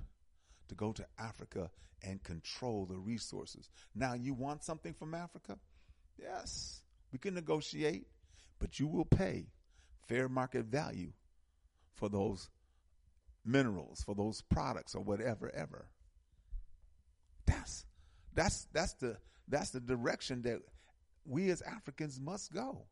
to 0.68 0.74
go 0.74 0.92
to 0.92 1.04
Africa 1.18 1.70
and 2.02 2.22
control 2.22 2.86
the 2.86 2.98
resources. 2.98 3.68
Now, 3.94 4.14
you 4.14 4.34
want 4.34 4.62
something 4.62 4.94
from 4.94 5.14
Africa? 5.14 5.58
Yes, 6.18 6.82
we 7.12 7.18
can 7.18 7.34
negotiate, 7.34 8.06
but 8.58 8.78
you 8.78 8.86
will 8.86 9.04
pay 9.04 9.46
fair 10.06 10.28
market 10.28 10.66
value 10.66 11.12
for 11.94 12.08
those 12.08 12.48
minerals, 13.44 14.02
for 14.02 14.14
those 14.14 14.42
products, 14.42 14.94
or 14.94 15.02
whatever, 15.02 15.50
ever. 15.54 15.88
That's 17.46 17.86
that's 18.34 18.68
that's 18.72 18.94
the 18.94 19.16
that's 19.48 19.70
the 19.70 19.80
direction 19.80 20.42
that 20.42 20.60
we 21.24 21.50
as 21.50 21.62
Africans 21.62 22.20
must 22.20 22.52
go. 22.52 22.86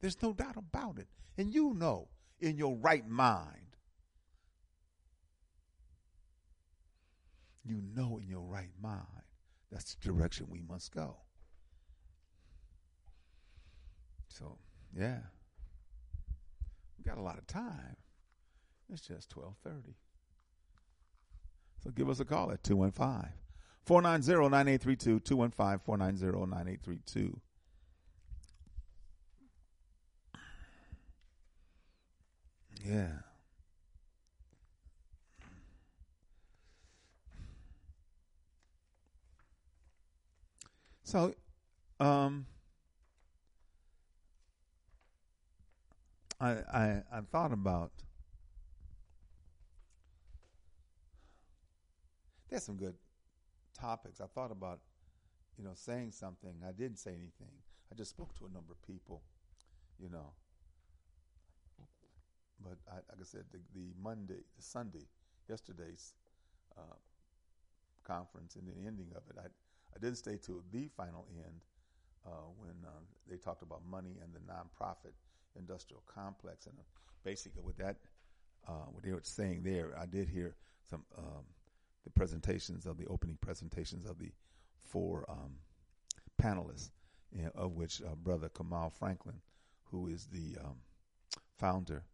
There's 0.00 0.20
no 0.22 0.32
doubt 0.32 0.56
about 0.56 0.98
it. 0.98 1.08
And 1.36 1.52
you 1.52 1.74
know 1.74 2.08
in 2.40 2.56
your 2.56 2.76
right 2.76 3.08
mind. 3.08 3.63
You 7.64 7.82
know 7.94 8.18
in 8.18 8.28
your 8.28 8.42
right 8.42 8.70
mind 8.80 9.04
that's 9.70 9.94
the 9.94 10.12
direction 10.12 10.46
we 10.50 10.60
must 10.68 10.94
go. 10.94 11.16
So, 14.28 14.58
yeah. 14.96 15.18
We 16.98 17.04
got 17.04 17.18
a 17.18 17.22
lot 17.22 17.38
of 17.38 17.46
time. 17.46 17.96
It's 18.92 19.02
just 19.02 19.34
1230. 19.36 19.96
So 21.82 21.90
give 21.90 22.08
us 22.08 22.20
a 22.20 22.24
call 22.24 22.50
at 22.50 22.62
215 22.62 23.32
490 23.84 24.50
9832. 24.50 25.20
215 25.20 25.78
490 25.84 26.46
9832. 26.46 27.40
Yeah. 32.84 33.08
So, 41.04 41.34
um, 42.00 42.46
I, 46.40 46.50
I 46.50 47.02
I 47.12 47.20
thought 47.30 47.52
about. 47.52 47.92
There's 52.48 52.64
some 52.64 52.76
good 52.76 52.94
topics. 53.78 54.20
I 54.20 54.26
thought 54.26 54.52
about, 54.52 54.80
you 55.58 55.64
know, 55.64 55.72
saying 55.74 56.12
something. 56.12 56.54
I 56.66 56.72
didn't 56.72 56.98
say 56.98 57.10
anything. 57.10 57.52
I 57.92 57.94
just 57.96 58.10
spoke 58.10 58.34
to 58.38 58.46
a 58.46 58.48
number 58.48 58.72
of 58.72 58.80
people, 58.86 59.22
you 59.98 60.08
know. 60.08 60.32
But 62.62 62.78
I, 62.90 62.96
like 62.96 63.20
I 63.20 63.24
said, 63.24 63.44
the, 63.52 63.58
the 63.74 63.92
Monday, 64.02 64.44
the 64.56 64.62
Sunday, 64.62 65.06
yesterday's 65.48 66.14
uh, 66.78 66.96
conference 68.04 68.56
and 68.56 68.66
the 68.66 68.86
ending 68.86 69.08
of 69.16 69.22
it, 69.28 69.36
I 69.38 69.48
I 69.94 69.98
didn't 70.00 70.16
stay 70.18 70.36
to 70.46 70.62
the 70.72 70.88
final 70.96 71.26
end 71.36 71.64
uh, 72.26 72.48
when 72.58 72.74
uh, 72.84 73.00
they 73.28 73.36
talked 73.36 73.62
about 73.62 73.82
money 73.88 74.16
and 74.22 74.32
the 74.34 74.40
nonprofit 74.40 75.12
industrial 75.56 76.02
complex, 76.06 76.66
and 76.66 76.74
uh, 76.78 76.82
basically 77.24 77.62
what 77.62 77.76
that 77.78 77.96
uh, 78.66 78.86
what 78.90 79.04
they 79.04 79.12
were 79.12 79.20
saying 79.22 79.62
there, 79.62 79.92
I 79.98 80.06
did 80.06 80.28
hear 80.28 80.56
some 80.88 81.04
um, 81.16 81.44
the 82.04 82.10
presentations 82.10 82.86
of 82.86 82.98
the 82.98 83.06
opening 83.06 83.38
presentations 83.40 84.04
of 84.04 84.18
the 84.18 84.32
four 84.82 85.24
um, 85.28 85.52
panelists, 86.40 86.90
you 87.32 87.44
know, 87.44 87.50
of 87.54 87.72
which 87.72 88.02
uh, 88.02 88.14
Brother 88.14 88.48
Kamau 88.48 88.92
Franklin, 88.92 89.40
who 89.90 90.08
is 90.08 90.26
the 90.26 90.56
um, 90.62 90.76
founder 91.58 92.04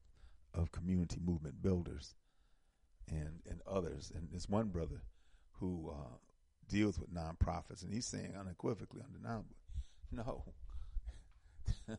of 0.55 0.73
Community 0.73 1.21
Movement 1.25 1.63
Builders, 1.63 2.15
and 3.09 3.41
and 3.49 3.61
others, 3.67 4.13
and 4.15 4.29
there's 4.31 4.49
one 4.49 4.69
brother 4.69 5.03
who 5.53 5.93
uh, 5.93 6.17
deals 6.71 6.99
with 6.99 7.13
nonprofits, 7.13 7.83
and 7.83 7.93
he's 7.93 8.07
saying 8.07 8.35
unequivocally, 8.39 9.03
undeniably, 9.05 9.57
no, 10.13 10.45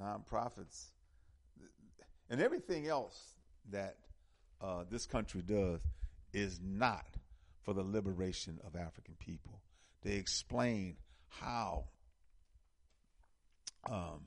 nonprofits 0.00 0.86
and 2.32 2.40
everything 2.40 2.88
else 2.88 3.34
that 3.70 3.96
uh, 4.62 4.84
this 4.90 5.04
country 5.04 5.42
does 5.42 5.80
is 6.32 6.60
not 6.64 7.06
for 7.62 7.74
the 7.74 7.82
liberation 7.82 8.58
of 8.66 8.74
African 8.74 9.14
people. 9.18 9.60
They 10.02 10.14
explain 10.14 10.96
how, 11.28 11.84
um, 13.88 14.22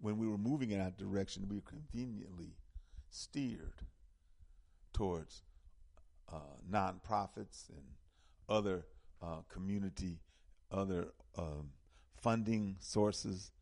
when 0.00 0.16
we 0.16 0.28
were 0.28 0.38
moving 0.38 0.70
in 0.70 0.78
that 0.78 0.96
direction, 0.96 1.46
we 1.48 1.56
were 1.56 1.62
conveniently 1.62 2.54
steered 3.10 3.82
towards 4.92 5.42
uh, 6.32 6.36
nonprofits 6.70 7.68
and 7.68 7.84
other 8.48 8.86
uh, 9.22 9.40
community, 9.48 10.20
other 10.70 11.08
um, 11.38 11.70
funding 12.20 12.76
sources, 12.80 13.52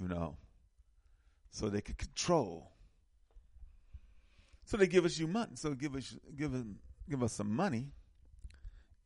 you 0.00 0.08
know, 0.08 0.36
so 1.50 1.68
they 1.68 1.80
could 1.80 1.98
control. 1.98 2.72
So 4.64 4.76
they 4.76 4.86
give 4.86 5.04
us 5.04 5.18
you 5.18 5.26
money. 5.26 5.52
So 5.54 5.74
give 5.74 5.96
us 5.96 6.14
give 6.36 6.54
us 6.54 6.62
give 7.08 7.22
us 7.22 7.32
some 7.32 7.54
money, 7.54 7.86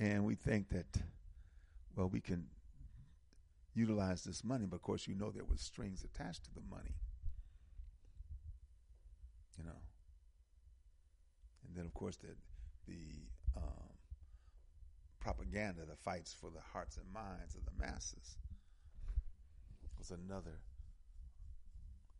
and 0.00 0.24
we 0.24 0.34
think 0.34 0.68
that 0.70 0.86
well 1.94 2.08
we 2.08 2.20
can 2.20 2.46
utilize 3.74 4.24
this 4.24 4.42
money. 4.42 4.66
But 4.66 4.76
of 4.76 4.82
course, 4.82 5.06
you 5.06 5.14
know 5.14 5.30
there 5.30 5.44
was 5.44 5.60
strings 5.60 6.04
attached 6.04 6.44
to 6.44 6.54
the 6.54 6.62
money. 6.68 6.96
You 9.56 9.64
know, 9.64 9.80
and 11.66 11.76
then 11.76 11.86
of 11.86 11.94
course 11.94 12.16
the 12.16 12.34
the 12.88 12.98
um, 13.56 13.91
propaganda 15.22 15.82
that 15.86 15.98
fights 15.98 16.34
for 16.38 16.50
the 16.50 16.60
hearts 16.72 16.96
and 16.96 17.06
minds 17.12 17.54
of 17.54 17.64
the 17.64 17.86
masses 17.86 18.36
was 19.98 20.10
another 20.10 20.58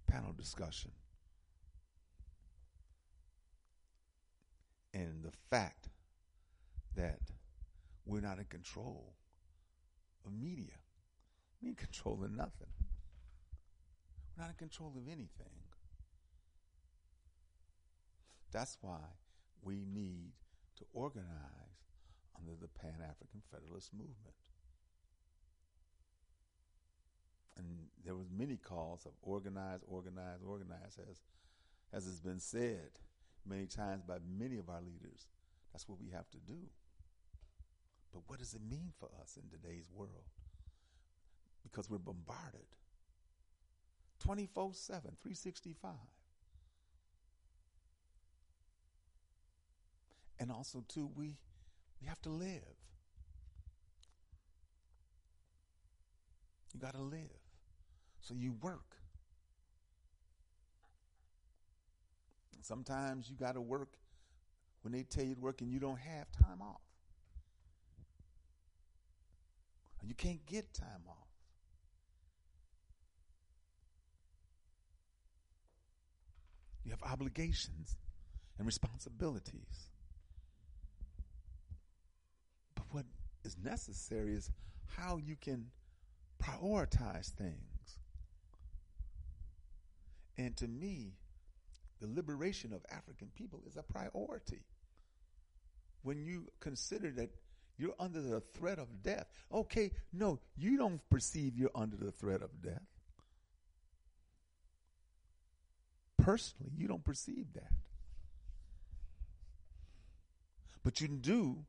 panel 0.07 0.33
discussion. 0.33 0.93
And 4.95 5.25
the 5.25 5.33
fact 5.51 5.89
that 6.95 7.21
we're 8.05 8.21
not 8.21 8.39
in 8.39 8.45
control 8.45 9.15
of 10.25 10.33
media. 10.33 10.79
We 11.61 11.71
ain't 11.71 11.79
controlling 11.79 12.37
nothing. 12.37 12.69
We're 14.37 14.45
not 14.45 14.51
in 14.51 14.57
control 14.57 14.93
of 14.97 15.07
anything. 15.07 15.63
That's 18.53 18.77
why 18.81 19.01
we 19.63 19.87
need 19.87 20.33
to 20.77 20.85
organize 20.93 21.72
under 22.39 22.53
the 22.61 22.69
Pan 22.69 23.01
African 23.03 23.43
Federalist 23.51 23.93
Movement. 23.93 24.37
And 27.57 27.67
there 28.05 28.15
was 28.15 28.29
many 28.31 28.57
calls 28.57 29.05
of 29.07 29.13
organize, 29.23 29.81
organize, 29.87 30.41
organize, 30.47 30.99
as 31.11 31.21
as 31.93 32.07
has 32.07 32.21
been 32.21 32.41
said 32.41 32.99
many 33.47 33.67
times 33.67 34.03
by 34.03 34.17
many 34.39 34.57
of 34.57 34.69
our 34.69 34.81
leaders. 34.81 35.27
That's 35.73 35.89
what 35.89 36.01
we 36.01 36.11
have 36.11 36.31
to 36.31 36.39
do. 36.39 36.59
But 38.13 38.23
what 38.27 38.39
does 38.39 38.55
it 38.55 38.61
mean 38.69 38.93
for 38.99 39.09
us 39.21 39.37
in 39.37 39.49
today's 39.49 39.89
world? 39.95 40.31
Because 41.63 41.89
we're 41.89 41.99
bombarded 41.99 42.67
24 44.21 44.75
7, 44.75 45.01
365. 45.23 45.91
And 50.39 50.51
also, 50.51 50.85
too, 50.89 51.11
we, 51.15 51.37
we 52.03 52.09
have 52.09 52.21
to 52.23 52.31
live. 52.31 52.77
You 56.75 56.81
got 56.81 56.95
to 56.95 57.03
live. 57.03 57.21
So 58.21 58.35
you 58.35 58.53
work. 58.61 58.97
Sometimes 62.63 63.29
you 63.29 63.37
got 63.37 63.55
to 63.55 63.61
work 63.61 63.91
when 64.83 64.93
they 64.93 65.03
tell 65.03 65.25
you 65.25 65.35
to 65.35 65.41
work 65.41 65.61
and 65.61 65.71
you 65.71 65.79
don't 65.79 65.99
have 65.99 66.27
time 66.33 66.63
off. 66.63 66.81
You 70.05 70.15
can't 70.15 70.45
get 70.47 70.75
time 70.75 71.05
off. 71.09 71.29
You 76.85 76.91
have 76.91 77.03
obligations 77.03 77.97
and 78.59 78.67
responsibilities. 78.67 79.89
But 82.75 82.85
what 82.91 83.05
is 83.45 83.57
necessary 83.63 84.35
is 84.35 84.51
how 84.97 85.17
you 85.17 85.37
can 85.41 85.67
prioritize 86.43 87.31
things. 87.31 87.99
And 90.39 90.57
to 90.57 90.69
me, 90.69 91.13
the 92.01 92.09
liberation 92.09 92.73
of 92.73 92.85
African 92.91 93.29
people 93.35 93.61
is 93.67 93.77
a 93.77 93.83
priority. 93.83 94.65
When 96.03 96.25
you 96.25 96.49
consider 96.61 97.11
that 97.13 97.31
you're 97.79 97.95
under 97.99 98.21
the 98.21 98.41
threat 98.41 98.79
of 98.79 99.03
death. 99.03 99.27
Okay, 99.53 99.91
no, 100.13 100.39
you 100.57 100.77
don't 100.77 101.01
perceive 101.11 101.57
you're 101.57 101.71
under 101.75 101.97
the 101.97 102.13
threat 102.13 102.43
of 102.43 102.63
death. 102.63 102.83
Personally, 106.19 106.71
you 106.77 106.87
don't 106.87 107.05
perceive 107.05 107.47
that. 107.55 107.73
But 110.85 111.01
you 111.01 111.09
do, 111.09 111.65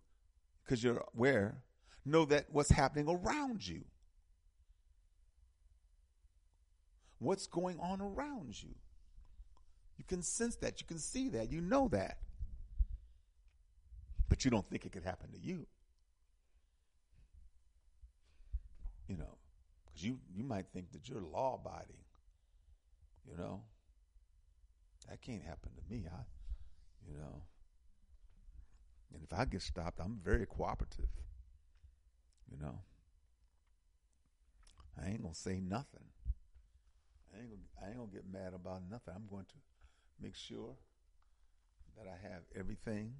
because 0.63 0.83
you're 0.83 1.03
aware, 1.15 1.57
know 2.05 2.25
that 2.25 2.45
what's 2.51 2.71
happening 2.71 3.07
around 3.09 3.65
you. 3.67 3.81
What's 7.19 7.47
going 7.47 7.79
on 7.79 8.01
around 8.01 8.61
you. 8.61 8.75
You 9.97 10.03
can 10.03 10.21
sense 10.21 10.55
that. 10.57 10.81
You 10.81 10.87
can 10.87 10.99
see 10.99 11.29
that. 11.29 11.51
You 11.51 11.61
know 11.61 11.87
that. 11.89 12.17
But 14.27 14.43
you 14.43 14.51
don't 14.51 14.67
think 14.69 14.85
it 14.85 14.91
could 14.91 15.03
happen 15.03 15.31
to 15.31 15.39
you. 15.39 15.65
You 19.07 19.17
know, 19.17 19.37
because 19.85 20.03
you, 20.03 20.17
you 20.33 20.43
might 20.43 20.65
think 20.73 20.91
that 20.91 21.07
you're 21.07 21.21
law 21.21 21.59
abiding. 21.61 21.97
You 23.29 23.37
know, 23.37 23.61
that 25.09 25.21
can't 25.21 25.43
happen 25.43 25.71
to 25.75 25.93
me. 25.93 26.05
I, 26.07 26.23
you 27.07 27.17
know, 27.17 27.43
and 29.13 29.23
if 29.23 29.37
I 29.37 29.45
get 29.45 29.61
stopped, 29.61 29.99
I'm 29.99 30.19
very 30.23 30.45
cooperative. 30.45 31.09
You 32.51 32.57
know, 32.59 32.79
I 35.01 35.09
ain't 35.09 35.21
gonna 35.21 35.35
say 35.35 35.59
nothing. 35.59 36.05
I 37.33 37.39
ain't 37.39 37.49
gonna, 37.49 37.61
I 37.81 37.89
ain't 37.89 37.97
gonna 37.97 38.11
get 38.11 38.31
mad 38.31 38.53
about 38.53 38.81
nothing. 38.89 39.13
I'm 39.15 39.27
going 39.29 39.45
to 39.45 39.55
make 40.21 40.35
sure 40.35 40.75
that 41.97 42.07
I 42.07 42.27
have 42.27 42.41
everything 42.55 43.13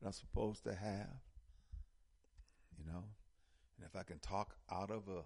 that 0.00 0.06
I'm 0.06 0.12
supposed 0.12 0.64
to 0.64 0.74
have. 0.74 1.10
You 2.78 2.84
know, 2.86 3.04
and 3.78 3.86
if 3.86 3.96
I 3.96 4.02
can 4.02 4.18
talk 4.18 4.56
out 4.70 4.90
of 4.90 5.08
a, 5.08 5.20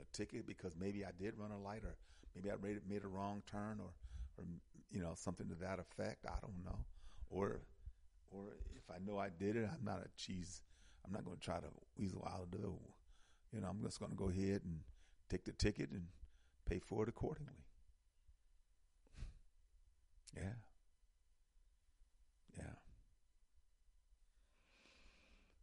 a 0.00 0.04
ticket 0.12 0.46
because 0.46 0.74
maybe 0.78 1.04
I 1.04 1.10
did 1.18 1.34
run 1.36 1.50
a 1.50 1.58
light 1.58 1.82
or 1.84 1.96
maybe 2.34 2.50
I 2.50 2.54
made, 2.62 2.80
made 2.88 3.04
a 3.04 3.08
wrong 3.08 3.42
turn 3.50 3.78
or, 3.80 3.90
or 4.36 4.44
you 4.90 5.00
know 5.00 5.12
something 5.16 5.48
to 5.48 5.54
that 5.56 5.78
effect. 5.78 6.26
I 6.26 6.38
don't 6.40 6.64
know. 6.64 6.78
Or 7.30 7.60
or 8.30 8.44
if 8.76 8.90
I 8.90 8.98
know 9.04 9.18
I 9.18 9.28
did 9.28 9.56
it, 9.56 9.68
I'm 9.72 9.84
not 9.84 10.00
a 10.00 10.08
cheese. 10.16 10.62
I'm 11.04 11.12
not 11.12 11.24
going 11.24 11.36
to 11.36 11.42
try 11.42 11.58
to 11.58 11.68
weasel 11.96 12.26
out 12.30 12.42
of 12.42 12.50
the, 12.50 12.58
you 12.58 13.60
know, 13.60 13.68
I'm 13.68 13.82
just 13.82 13.98
going 13.98 14.10
to 14.10 14.16
go 14.16 14.28
ahead 14.28 14.62
and 14.64 14.80
take 15.28 15.44
the 15.44 15.52
ticket 15.52 15.90
and 15.90 16.06
pay 16.68 16.78
for 16.78 17.02
it 17.02 17.08
accordingly. 17.08 17.64
Yeah. 20.36 20.54
Yeah. 22.56 22.74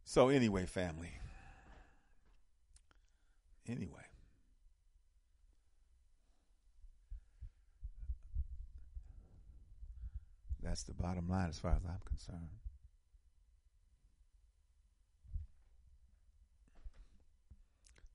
So, 0.04 0.28
anyway, 0.28 0.66
family. 0.66 1.12
Anyway. 3.68 4.05
That's 10.66 10.82
the 10.82 10.94
bottom 10.94 11.28
line 11.28 11.48
as 11.48 11.60
far 11.60 11.70
as 11.70 11.84
I'm 11.88 12.00
concerned. 12.04 12.50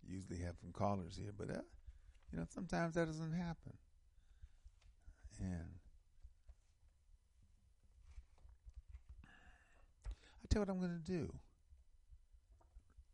Usually 0.06 0.40
have 0.40 0.58
some 0.60 0.74
callers 0.74 1.18
here, 1.18 1.32
but 1.38 1.50
uh, 1.50 1.62
you 2.30 2.40
know 2.40 2.46
sometimes 2.50 2.96
that 2.96 3.06
doesn't 3.06 3.32
happen. 3.32 3.72
And 5.40 5.70
I 10.44 10.48
tell 10.50 10.60
you 10.60 10.66
what 10.66 10.70
I'm 10.70 10.80
going 10.80 11.02
to 11.02 11.12
do. 11.12 11.34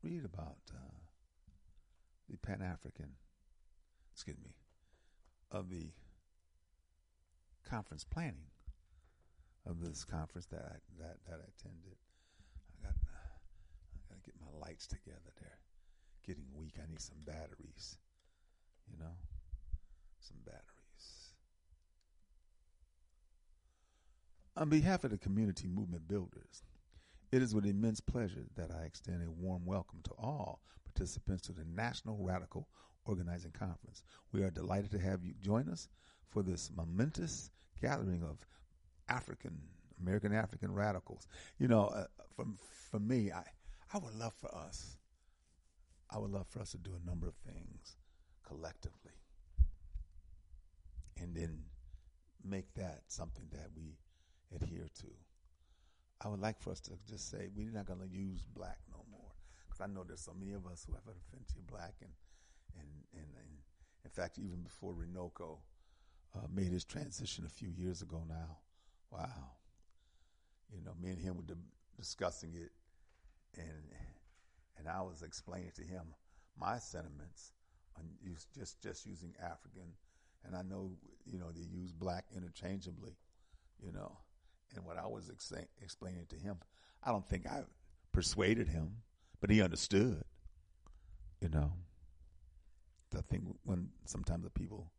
Read 0.01 0.25
about 0.25 0.57
uh, 0.73 0.97
the 2.27 2.37
Pan 2.37 2.63
African, 2.63 3.11
excuse 4.15 4.39
me, 4.43 4.55
of 5.51 5.69
the 5.69 5.91
conference 7.69 8.03
planning 8.03 8.49
of 9.69 9.81
this 9.81 10.03
conference 10.05 10.45
that 10.47 10.61
I, 10.61 10.75
that 10.99 11.17
that 11.27 11.39
I 11.39 11.47
attended. 11.57 11.97
I 12.79 12.87
got 12.87 12.95
I 12.95 13.99
got 14.09 14.23
to 14.23 14.23
get 14.23 14.35
my 14.39 14.59
lights 14.59 14.87
together. 14.87 15.31
They're 15.39 15.59
getting 16.25 16.45
weak. 16.55 16.75
I 16.81 16.89
need 16.89 17.01
some 17.01 17.17
batteries. 17.25 17.97
You 18.89 18.97
know, 18.99 19.15
some 20.19 20.37
batteries. 20.45 20.63
On 24.55 24.69
behalf 24.69 25.03
of 25.03 25.11
the 25.11 25.17
community 25.17 25.67
movement 25.67 26.07
builders, 26.07 26.63
it 27.31 27.41
is 27.41 27.53
with 27.53 27.65
immense 27.65 27.99
pleasure 27.99 28.45
that 28.55 28.71
I 28.71 28.85
extend 28.85 29.21
a 29.21 29.29
warm 29.29 29.65
welcome 29.65 29.99
to 30.05 30.11
all 30.17 30.61
participants 30.85 31.43
to 31.43 31.51
the 31.51 31.65
National 31.65 32.17
Radical 32.17 32.67
Organizing 33.05 33.51
Conference. 33.51 34.03
We 34.31 34.43
are 34.43 34.49
delighted 34.49 34.91
to 34.91 34.99
have 34.99 35.23
you 35.23 35.33
join 35.41 35.69
us 35.69 35.89
for 36.29 36.41
this 36.41 36.71
momentous 36.75 37.51
gathering 37.81 38.23
of 38.23 38.39
African 39.09 39.57
American 40.01 40.33
African 40.33 40.73
radicals. 40.73 41.27
You 41.57 41.67
know, 41.67 41.85
uh, 41.87 42.05
for 42.35 42.45
for 42.91 42.99
me, 42.99 43.31
I 43.31 43.43
I 43.93 43.97
would 43.97 44.15
love 44.15 44.33
for 44.33 44.53
us. 44.53 44.97
I 46.09 46.17
would 46.19 46.31
love 46.31 46.47
for 46.47 46.59
us 46.59 46.71
to 46.71 46.77
do 46.77 46.91
a 46.95 47.09
number 47.09 47.27
of 47.27 47.35
things 47.35 47.97
collectively, 48.45 49.19
and 51.17 51.35
then 51.35 51.63
make 52.43 52.73
that 52.75 53.01
something 53.07 53.45
that 53.51 53.69
we 53.75 53.97
adhere 54.55 54.87
to. 55.01 55.07
I 56.21 56.29
would 56.29 56.39
like 56.39 56.59
for 56.59 56.71
us 56.71 56.79
to 56.81 56.91
just 57.07 57.29
say 57.29 57.49
we're 57.55 57.71
not 57.71 57.85
going 57.85 57.99
to 57.99 58.07
use 58.07 58.41
black 58.55 58.79
no 58.89 59.03
more, 59.11 59.31
because 59.67 59.81
I 59.81 59.87
know 59.87 60.03
there's 60.03 60.21
so 60.21 60.33
many 60.37 60.53
of 60.53 60.65
us 60.65 60.85
who 60.85 60.93
have 60.93 61.03
offended 61.03 61.47
you 61.55 61.61
black, 61.69 61.95
and 62.01 62.11
and 62.79 62.87
and, 63.13 63.27
and 63.37 63.49
in 64.05 64.11
fact, 64.11 64.39
even 64.39 64.61
before 64.61 64.93
Runoko 64.93 65.57
uh, 66.35 66.47
made 66.53 66.71
his 66.71 66.85
transition 66.85 67.45
a 67.45 67.49
few 67.49 67.69
years 67.69 68.01
ago 68.01 68.23
now. 68.27 68.57
Wow. 69.11 69.51
You 70.73 70.81
know, 70.83 70.91
me 71.01 71.09
and 71.09 71.19
him 71.19 71.37
were 71.37 71.43
di- 71.43 71.53
discussing 71.95 72.53
it, 72.55 72.71
and 73.57 73.83
and 74.77 74.87
I 74.87 75.01
was 75.01 75.21
explaining 75.23 75.71
to 75.75 75.83
him 75.83 76.03
my 76.59 76.77
sentiments 76.77 77.51
on 77.97 78.05
just 78.53 78.81
just 78.81 79.05
using 79.05 79.33
African, 79.41 79.93
and 80.45 80.55
I 80.55 80.61
know 80.61 80.91
you 81.25 81.39
know 81.39 81.51
they 81.51 81.63
use 81.63 81.91
black 81.91 82.25
interchangeably, 82.35 83.15
you 83.81 83.91
know, 83.91 84.17
and 84.75 84.85
what 84.85 84.97
I 84.97 85.07
was 85.07 85.29
ex- 85.29 85.53
explaining 85.81 86.25
to 86.29 86.35
him, 86.35 86.57
I 87.03 87.11
don't 87.11 87.27
think 87.27 87.47
I 87.47 87.63
persuaded 88.11 88.67
him, 88.67 88.97
but 89.39 89.49
he 89.49 89.61
understood, 89.61 90.23
you 91.41 91.49
know. 91.49 91.71
I 93.17 93.21
think 93.21 93.43
when 93.63 93.89
sometimes 94.05 94.43
the 94.43 94.49
people 94.49 94.91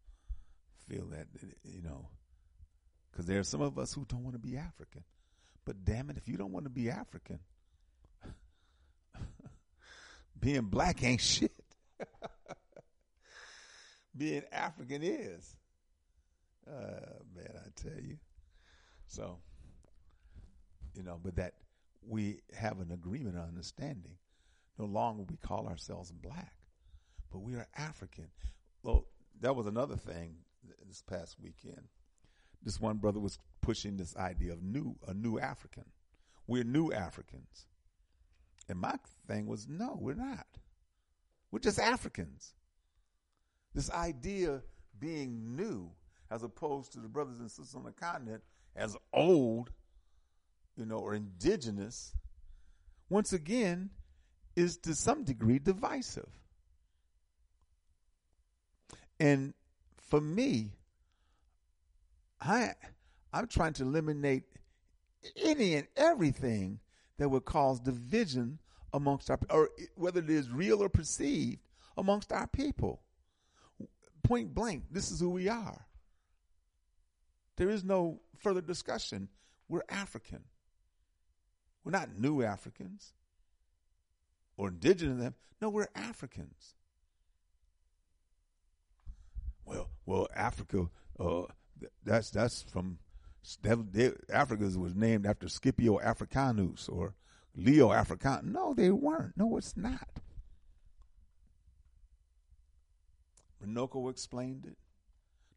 feel 0.88 1.06
that 1.08 1.26
you 1.62 1.82
know 1.82 2.08
because 3.18 3.26
there 3.26 3.40
are 3.40 3.44
some 3.44 3.62
of 3.62 3.76
us 3.80 3.92
who 3.92 4.04
don't 4.04 4.22
want 4.22 4.36
to 4.36 4.38
be 4.38 4.56
African. 4.56 5.02
But 5.64 5.84
damn 5.84 6.08
it, 6.08 6.16
if 6.16 6.28
you 6.28 6.36
don't 6.36 6.52
want 6.52 6.66
to 6.66 6.70
be 6.70 6.88
African, 6.88 7.40
being 10.40 10.66
black 10.66 11.02
ain't 11.02 11.20
shit. 11.20 11.50
being 14.16 14.42
African 14.52 15.02
is. 15.02 15.56
Uh, 16.64 17.24
man, 17.34 17.50
I 17.56 17.70
tell 17.74 18.00
you. 18.00 18.18
So, 19.08 19.38
you 20.94 21.02
know, 21.02 21.18
but 21.20 21.34
that 21.34 21.54
we 22.06 22.38
have 22.56 22.78
an 22.78 22.92
agreement, 22.92 23.34
an 23.34 23.42
understanding. 23.42 24.14
No 24.78 24.84
longer 24.84 25.24
we 25.28 25.38
call 25.38 25.66
ourselves 25.66 26.12
black, 26.12 26.52
but 27.32 27.40
we 27.40 27.56
are 27.56 27.66
African. 27.76 28.28
Well, 28.84 29.06
that 29.40 29.56
was 29.56 29.66
another 29.66 29.96
thing 29.96 30.36
this 30.86 31.02
past 31.02 31.34
weekend 31.42 31.88
this 32.62 32.80
one 32.80 32.96
brother 32.96 33.20
was 33.20 33.38
pushing 33.60 33.96
this 33.96 34.16
idea 34.16 34.52
of 34.52 34.62
new, 34.62 34.96
a 35.06 35.14
new 35.14 35.38
African. 35.38 35.84
We're 36.46 36.64
new 36.64 36.92
Africans. 36.92 37.66
And 38.68 38.78
my 38.78 38.94
thing 39.26 39.46
was, 39.46 39.68
no, 39.68 39.96
we're 40.00 40.14
not. 40.14 40.46
We're 41.50 41.60
just 41.60 41.78
Africans. 41.78 42.54
This 43.74 43.90
idea 43.90 44.62
being 44.98 45.56
new, 45.56 45.90
as 46.30 46.42
opposed 46.42 46.92
to 46.92 47.00
the 47.00 47.08
brothers 47.08 47.40
and 47.40 47.50
sisters 47.50 47.74
on 47.74 47.84
the 47.84 47.92
continent 47.92 48.42
as 48.76 48.96
old, 49.12 49.70
you 50.76 50.84
know, 50.84 50.98
or 50.98 51.14
indigenous, 51.14 52.14
once 53.08 53.32
again, 53.32 53.90
is 54.56 54.76
to 54.78 54.94
some 54.94 55.24
degree 55.24 55.58
divisive. 55.58 56.28
And 59.20 59.54
for 59.96 60.20
me, 60.20 60.72
I 62.40 62.74
I'm 63.32 63.46
trying 63.46 63.74
to 63.74 63.82
eliminate 63.82 64.44
any 65.36 65.74
and 65.74 65.86
everything 65.96 66.80
that 67.18 67.28
would 67.28 67.44
cause 67.44 67.80
division 67.80 68.58
amongst 68.92 69.30
our 69.30 69.38
or 69.50 69.70
whether 69.96 70.20
it 70.20 70.30
is 70.30 70.50
real 70.50 70.82
or 70.82 70.88
perceived 70.88 71.60
amongst 71.96 72.32
our 72.32 72.46
people. 72.46 73.02
Point 74.22 74.54
blank, 74.54 74.84
this 74.90 75.10
is 75.10 75.20
who 75.20 75.30
we 75.30 75.48
are. 75.48 75.86
There 77.56 77.70
is 77.70 77.82
no 77.82 78.20
further 78.38 78.60
discussion. 78.60 79.28
We're 79.68 79.82
African. 79.88 80.44
We're 81.84 81.92
not 81.92 82.18
new 82.18 82.42
Africans 82.42 83.12
or 84.56 84.68
indigenous 84.68 85.20
them. 85.20 85.34
No, 85.60 85.70
we're 85.70 85.88
Africans. 85.94 86.74
Well, 89.64 89.90
well, 90.06 90.28
Africa, 90.34 90.88
uh, 91.18 91.42
that's 92.04 92.30
that's 92.30 92.62
from 92.62 92.98
Africa 94.32 94.64
was 94.76 94.94
named 94.94 95.26
after 95.26 95.48
Scipio 95.48 96.00
Africanus 96.00 96.88
or 96.88 97.14
Leo 97.54 97.92
Africanus. 97.92 98.44
No, 98.44 98.74
they 98.74 98.90
weren't. 98.90 99.36
No, 99.36 99.56
it's 99.56 99.76
not. 99.76 100.20
Runoko 103.64 104.10
explained 104.10 104.66
it. 104.66 104.76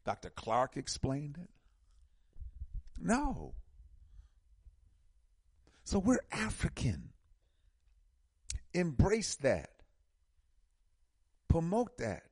Dr. 0.04 0.30
Clarke 0.30 0.76
explained 0.76 1.38
it. 1.40 1.50
No. 3.00 3.54
So 5.84 5.98
we're 5.98 6.24
African. 6.30 7.10
Embrace 8.74 9.36
that. 9.36 9.70
Promote 11.48 11.98
that. 11.98 12.22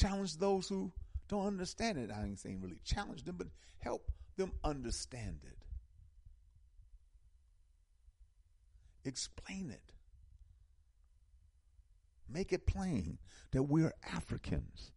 Challenge 0.00 0.36
those 0.38 0.68
who 0.68 0.92
don't 1.28 1.46
understand 1.46 1.98
it. 1.98 2.10
I 2.10 2.24
ain't 2.24 2.38
saying 2.38 2.60
really 2.60 2.80
challenge 2.84 3.24
them, 3.24 3.36
but 3.36 3.48
help 3.78 4.10
them 4.36 4.52
understand 4.64 5.40
it. 5.44 5.58
Explain 9.04 9.70
it. 9.70 9.92
Make 12.32 12.52
it 12.52 12.66
plain 12.66 13.18
that 13.52 13.64
we're 13.64 13.92
Africans. 14.12 14.92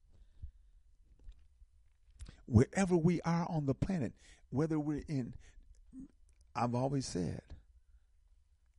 Wherever 2.45 2.95
we 2.95 3.21
are 3.21 3.47
on 3.49 3.65
the 3.65 3.73
planet, 3.73 4.13
whether 4.49 4.80
we're 4.80 5.03
in, 5.07 5.34
I've 6.55 6.75
always 6.75 7.05
said, 7.05 7.41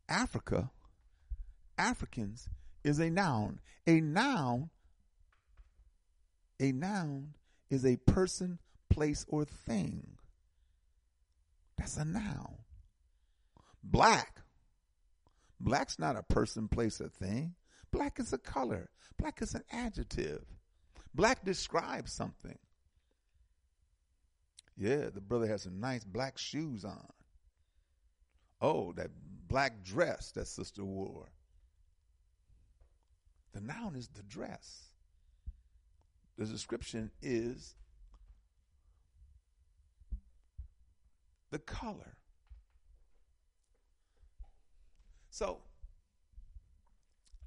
Africa, 0.09 0.71
Africans 1.79 2.49
is 2.85 2.99
a 2.99 3.11
noun. 3.11 3.61
A 3.87 4.01
noun 4.01 4.71
a 6.65 6.73
noun 6.73 7.35
is 7.69 7.85
a 7.85 7.97
person, 7.97 8.59
place, 8.89 9.27
or 9.29 9.45
thing. 9.45 10.17
That's 11.77 11.97
a 11.99 12.05
noun. 12.05 12.57
Black. 13.83 14.41
Black's 15.61 15.99
not 15.99 16.17
a 16.17 16.23
person, 16.23 16.69
place, 16.69 17.01
or 17.01 17.09
thing. 17.09 17.55
Black 17.91 18.19
is 18.19 18.33
a 18.33 18.39
color. 18.39 18.89
Black 19.19 19.43
is 19.43 19.55
an 19.55 19.63
adjective. 19.71 20.45
Black 21.15 21.45
describes 21.45 22.13
something. 22.13 22.59
Yeah, 24.77 25.11
the 25.15 25.21
brother 25.21 25.47
has 25.47 25.63
some 25.63 25.81
nice 25.81 26.05
black 26.05 26.39
shoes 26.39 26.85
on. 26.85 27.07
Oh, 28.61 28.93
that 28.93 29.11
black 29.49 29.85
dress 29.85 30.33
that 30.33 30.49
sister 30.49 30.85
wore. 30.85 31.29
The 33.53 33.61
noun 33.61 33.95
is 33.95 34.09
the 34.09 34.23
dress. 34.23 34.94
The 36.37 36.47
description 36.47 37.11
is 37.23 37.75
the 41.51 41.59
color. 41.61 42.17
So, 45.31 45.63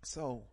so, 0.04 0.44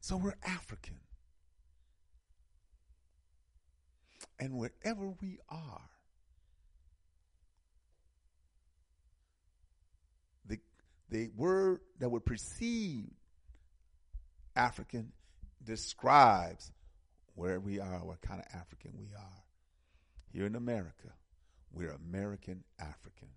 so 0.00 0.16
we're 0.16 0.34
African. 0.44 0.98
And 4.38 4.54
wherever 4.54 5.08
we 5.20 5.38
are, 5.48 5.82
the, 10.44 10.58
the 11.12 11.28
word 11.36 11.80
that 12.00 12.08
would 12.08 12.24
precede 12.24 13.10
African 14.56 15.12
describes 15.62 16.72
where 17.34 17.60
we 17.60 17.78
are, 17.80 18.04
what 18.04 18.20
kind 18.22 18.40
of 18.40 18.46
African 18.58 18.92
we 18.98 19.08
are. 19.14 19.44
Here 20.32 20.46
in 20.46 20.56
America, 20.56 21.12
we're 21.70 21.92
American 21.92 22.64
African. 22.80 23.28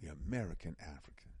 We're 0.00 0.14
American 0.26 0.76
Africans. 0.80 1.34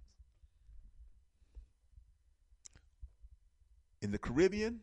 In 4.02 4.10
the 4.10 4.18
Caribbean, 4.18 4.80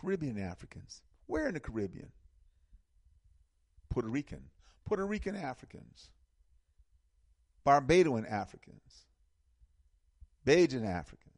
Caribbean 0.00 0.38
Africans. 0.38 1.02
Where 1.26 1.48
in 1.48 1.54
the 1.54 1.60
Caribbean? 1.60 2.12
Puerto 3.90 4.08
Rican. 4.08 4.42
Puerto 4.84 5.04
Rican 5.04 5.34
Africans. 5.34 6.08
Barbadian 7.66 8.24
Africans. 8.26 9.06
Bajan 10.46 10.86
Africans. 10.88 11.32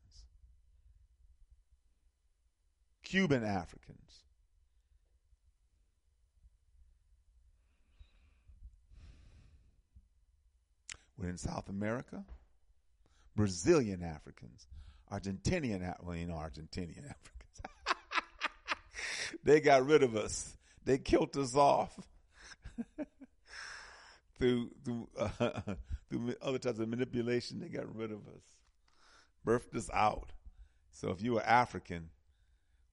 Cuban 3.03 3.43
Africans. 3.43 4.25
We're 11.17 11.31
in 11.31 11.39
South 11.39 11.71
America. 11.71 12.23
Brazilian 13.35 14.03
Africans. 14.03 14.67
Argentinian, 15.11 15.95
well, 16.03 16.15
you 16.15 16.27
know, 16.27 16.35
Argentinian 16.35 17.09
Africans. 17.11 17.63
they 19.45 19.61
got 19.61 19.87
rid 19.87 20.03
of 20.03 20.15
us. 20.15 20.59
They 20.85 20.99
killed 20.99 21.35
us 21.39 21.55
off 21.55 21.99
through 24.39 24.71
through 24.85 25.09
uh, 25.19 25.29
through 26.11 26.35
other 26.43 26.59
types 26.59 26.79
of 26.79 26.89
manipulation. 26.89 27.61
They 27.61 27.69
got 27.69 27.95
rid 27.95 28.13
of 28.13 28.27
us, 28.29 28.43
birthed 29.47 29.77
us 29.77 29.91
out. 29.93 30.33
So 30.91 31.11
if 31.11 31.23
you 31.23 31.35
were 31.35 31.43
African, 31.45 32.11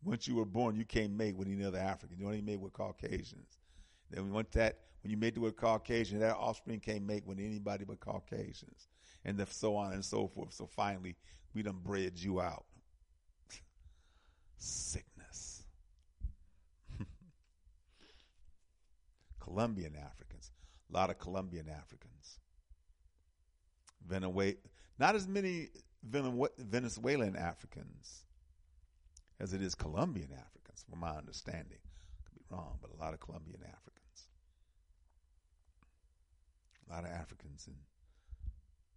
once 0.03 0.27
you 0.27 0.35
were 0.35 0.45
born, 0.45 0.75
you 0.75 0.85
can't 0.85 1.13
mate 1.13 1.35
with 1.35 1.47
any 1.47 1.63
other 1.63 1.79
African. 1.79 2.19
You 2.19 2.25
only 2.27 2.41
mate 2.41 2.59
with 2.59 2.73
Caucasians. 2.73 3.57
Then 4.11 4.31
once 4.31 4.49
that, 4.53 4.79
when 5.01 5.11
you 5.11 5.17
mate 5.17 5.37
with 5.37 5.55
Caucasian, 5.55 6.19
that 6.19 6.35
offspring 6.35 6.79
can't 6.79 7.05
mate 7.05 7.25
with 7.25 7.39
anybody 7.39 7.85
but 7.85 7.99
Caucasians, 7.99 8.87
and 9.23 9.37
the, 9.37 9.45
so 9.45 9.75
on 9.75 9.93
and 9.93 10.03
so 10.05 10.27
forth. 10.27 10.53
So 10.53 10.67
finally, 10.67 11.15
we 11.53 11.63
done 11.63 11.79
bred 11.83 12.13
you 12.17 12.41
out. 12.41 12.65
Sickness. 14.57 15.63
Colombian 19.39 19.95
Africans, 19.95 20.24
a 20.95 20.97
lot 20.97 21.09
of 21.09 21.19
Colombian 21.19 21.67
Africans. 21.69 22.39
Venezuela, 24.07 24.53
not 24.97 25.15
as 25.15 25.27
many 25.27 25.67
Venezuelan 26.03 27.35
Africans 27.35 28.23
as 29.39 29.53
it 29.53 29.61
is 29.61 29.75
Colombian 29.75 30.29
Africans, 30.31 30.85
from 30.89 30.99
my 30.99 31.17
understanding. 31.17 31.79
Could 32.23 32.35
be 32.35 32.45
wrong, 32.49 32.77
but 32.81 32.91
a 32.91 33.03
lot 33.03 33.13
of 33.13 33.19
Colombian 33.19 33.59
Africans. 33.61 34.29
A 36.89 36.93
lot 36.93 37.03
of 37.03 37.09
Africans 37.09 37.67
in 37.67 37.75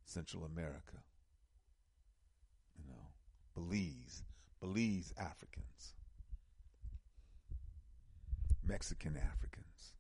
Central 0.05 0.45
America. 0.45 1.03
You 2.79 2.85
know, 2.87 3.09
Belize, 3.55 4.23
Belize 4.61 5.13
Africans, 5.19 5.95
Mexican 8.65 9.17
Africans. 9.17 9.95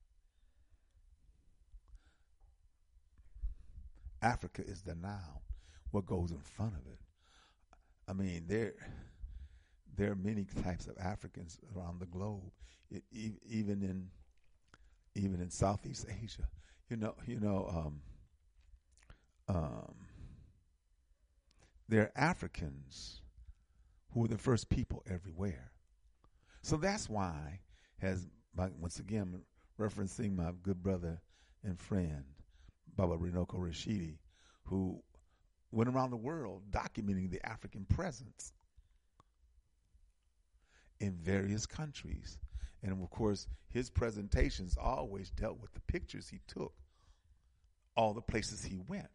Africa 4.22 4.62
is 4.66 4.82
the 4.82 4.94
noun. 4.94 5.40
What 5.90 6.06
goes 6.06 6.30
in 6.32 6.40
front 6.40 6.74
of 6.74 6.86
it? 6.86 6.98
I 8.08 8.12
mean, 8.12 8.44
there 8.46 8.74
there 9.96 10.12
are 10.12 10.16
many 10.16 10.46
types 10.62 10.86
of 10.86 10.96
Africans 10.98 11.58
around 11.76 12.00
the 12.00 12.06
globe, 12.06 12.52
it, 12.90 13.02
even 13.12 13.82
in 13.82 14.08
even 15.14 15.40
in 15.40 15.50
Southeast 15.50 16.06
Asia. 16.22 16.48
You 16.88 16.96
know, 16.96 17.14
you 17.26 17.40
know, 17.40 17.68
um, 17.68 18.00
um, 19.54 19.94
there 21.88 22.02
are 22.02 22.12
Africans 22.16 23.20
who 24.12 24.20
were 24.20 24.28
the 24.28 24.38
first 24.38 24.68
people 24.68 25.02
everywhere. 25.10 25.72
So 26.62 26.76
that's 26.76 27.08
why, 27.08 27.60
has 27.98 28.26
once 28.54 28.98
again 28.98 29.42
referencing 29.78 30.34
my 30.34 30.52
good 30.62 30.82
brother 30.82 31.20
and 31.62 31.78
friend 31.78 32.24
Baba 32.98 33.16
Runoko 33.16 33.54
Rashidi, 33.54 34.18
who 34.64 35.00
went 35.70 35.88
around 35.88 36.10
the 36.10 36.16
world 36.16 36.64
documenting 36.72 37.30
the 37.30 37.44
African 37.46 37.84
presence 37.84 38.52
in 40.98 41.12
various 41.12 41.64
countries. 41.64 42.38
And 42.82 42.92
of 42.92 43.08
course, 43.10 43.46
his 43.68 43.88
presentations 43.88 44.76
always 44.76 45.30
dealt 45.30 45.60
with 45.60 45.72
the 45.74 45.80
pictures 45.80 46.28
he 46.28 46.40
took, 46.48 46.72
all 47.96 48.14
the 48.14 48.20
places 48.20 48.64
he 48.64 48.78
went. 48.88 49.06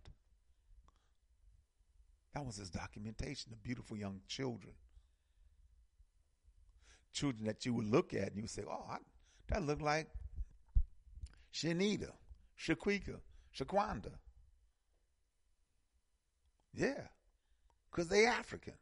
That 2.33 2.45
was 2.45 2.55
his 2.55 2.69
documentation, 2.69 3.51
the 3.51 3.57
beautiful 3.57 3.97
young 3.97 4.21
children. 4.29 4.73
Children 7.11 7.45
that 7.45 7.65
you 7.65 7.73
would 7.73 7.91
look 7.91 8.13
at 8.13 8.27
and 8.27 8.37
you 8.37 8.43
would 8.43 8.49
say, 8.49 8.63
oh, 8.65 8.85
I, 8.89 8.97
that 9.49 9.61
looked 9.61 9.81
like 9.81 10.07
Shanita, 11.53 12.11
Shaquika, 12.57 13.19
Shaquanda. 13.57 14.11
Yeah, 16.73 17.07
because 17.91 18.07
they 18.07 18.25
African. 18.25 18.73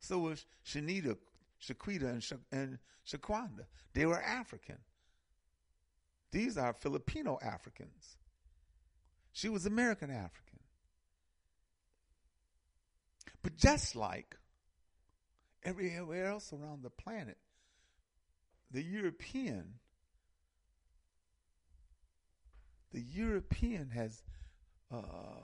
So 0.00 0.18
was 0.18 0.44
Shanita, 0.66 1.16
Shaquita, 1.62 2.10
and, 2.10 2.22
Sha- 2.22 2.36
and 2.52 2.78
Shaquanda. 3.06 3.64
They 3.94 4.06
were 4.06 4.20
African. 4.20 4.78
These 6.30 6.58
are 6.58 6.72
Filipino 6.74 7.38
Africans. 7.42 8.16
She 9.32 9.48
was 9.48 9.66
American 9.66 10.10
African. 10.10 10.60
But 13.42 13.56
just 13.56 13.96
like 13.96 14.36
everywhere 15.62 16.26
else 16.26 16.52
around 16.52 16.82
the 16.82 16.90
planet, 16.90 17.38
the 18.70 18.82
European, 18.82 19.74
the 22.92 23.00
European 23.00 23.90
has 23.90 24.22
uh, 24.92 25.42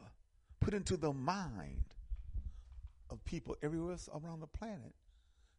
put 0.60 0.74
into 0.74 0.96
the 0.96 1.12
mind 1.12 1.84
of 3.10 3.24
people 3.24 3.56
everywhere 3.62 3.92
else 3.92 4.08
around 4.12 4.40
the 4.40 4.46
planet 4.46 4.94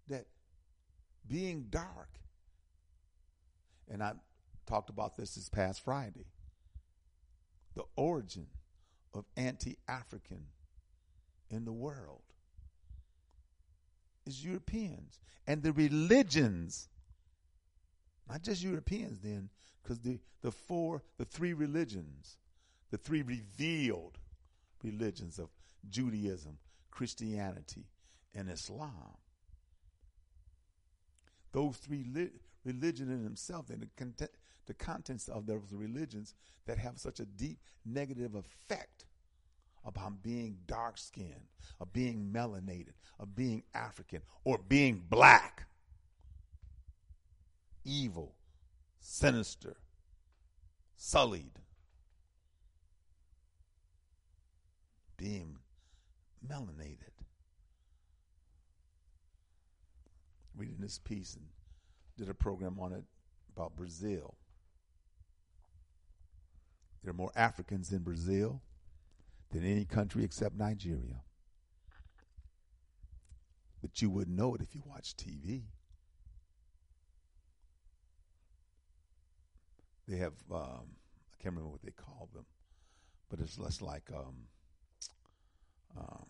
that 0.08 0.26
being 1.28 1.68
dark, 1.70 2.10
and 3.90 4.04
I 4.04 4.14
talked 4.66 4.90
about 4.90 5.16
this 5.16 5.36
this 5.36 5.50
past 5.50 5.82
Friday, 5.82 6.26
the 7.76 7.84
origin 7.96 8.48
of 9.14 9.26
anti 9.38 9.78
African 9.88 10.46
in 11.50 11.66
the 11.66 11.74
world 11.74 12.22
is 14.26 14.44
Europeans 14.44 15.20
and 15.48 15.62
the 15.62 15.72
religions, 15.72 16.90
not 18.30 18.42
just 18.42 18.64
Europeans 18.64 19.20
then, 19.20 19.50
because 19.86 20.00
the, 20.00 20.20
the 20.42 20.52
four, 20.52 21.04
the 21.18 21.26
three 21.26 21.54
religions, 21.54 22.38
the 22.92 22.98
three 22.98 23.22
revealed 23.22 24.18
religions 24.84 25.38
of 25.38 25.50
Judaism, 25.90 26.58
Christianity, 26.92 27.86
and 28.34 28.50
Islam 28.50 29.18
those 31.56 31.78
three 31.78 32.06
li- 32.14 32.32
religion 32.66 33.10
in 33.10 33.24
themselves 33.24 33.70
and 33.70 33.82
the, 33.82 33.88
content, 33.96 34.30
the 34.66 34.74
contents 34.74 35.30
of 35.30 35.46
those 35.46 35.72
religions 35.72 36.36
that 36.66 36.78
have 36.78 37.00
such 37.00 37.22
a 37.22 37.26
deep 37.26 37.60
negative 37.86 38.36
effect 38.36 39.06
about 39.86 40.22
being 40.22 40.58
dark 40.68 40.98
skinned, 40.98 41.48
of 41.80 41.94
being 41.94 42.30
melanated, 42.34 42.92
of 43.20 43.34
being 43.34 43.64
African, 43.74 44.22
or 44.44 44.58
being 44.68 45.02
black. 45.10 45.66
Evil, 47.86 48.36
sinister, 49.06 49.78
sullied. 50.98 51.60
Being 55.16 55.60
melanated. 56.46 57.14
Reading 60.58 60.78
this 60.80 60.98
piece 60.98 61.36
and 61.36 61.46
did 62.18 62.30
a 62.30 62.34
program 62.34 62.80
on 62.80 62.92
it 62.94 63.04
about 63.56 63.76
Brazil. 63.76 64.36
There 67.04 67.12
are 67.12 67.16
more 67.16 67.32
Africans 67.36 67.92
in 67.92 68.00
Brazil 68.00 68.62
than 69.52 69.64
any 69.64 69.86
country 69.86 70.24
except 70.24 70.56
Nigeria. 70.56 71.22
But 73.82 74.02
you 74.02 74.10
wouldn't 74.10 74.36
know 74.36 74.56
it 74.56 74.62
if 74.62 74.74
you 74.74 74.82
watch 74.86 75.16
TV. 75.16 75.66
They 80.08 80.18
have, 80.18 80.34
um, 80.52 80.86
I 81.34 81.42
can't 81.42 81.56
remember 81.56 81.70
what 81.70 81.82
they 81.82 81.92
call 81.92 82.30
them, 82.34 82.46
but 83.30 83.40
it's 83.40 83.58
less 83.58 83.82
like 83.82 84.10
um, 84.14 84.36
um, 85.98 86.26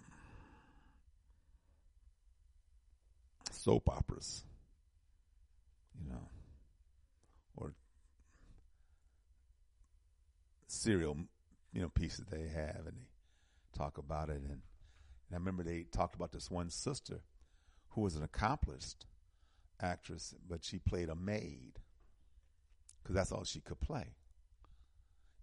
soap 3.51 3.89
operas, 3.89 4.43
you 6.01 6.09
know, 6.09 6.29
or 7.57 7.73
serial, 10.67 11.17
you 11.73 11.81
know, 11.81 11.89
pieces 11.89 12.25
they 12.29 12.47
have, 12.47 12.85
and 12.85 12.95
they 12.95 13.77
talk 13.77 13.97
about 13.97 14.29
it. 14.29 14.37
And, 14.37 14.51
and 14.51 15.33
I 15.33 15.35
remember 15.35 15.63
they 15.63 15.83
talked 15.83 16.15
about 16.15 16.31
this 16.31 16.49
one 16.49 16.69
sister 16.69 17.21
who 17.89 18.01
was 18.01 18.15
an 18.15 18.23
accomplished 18.23 19.05
actress, 19.81 20.33
but 20.47 20.63
she 20.63 20.79
played 20.79 21.09
a 21.09 21.15
maid 21.15 21.79
because 23.05 23.15
that's 23.15 23.31
all 23.31 23.43
she 23.43 23.59
could 23.59 23.79
play 23.79 24.15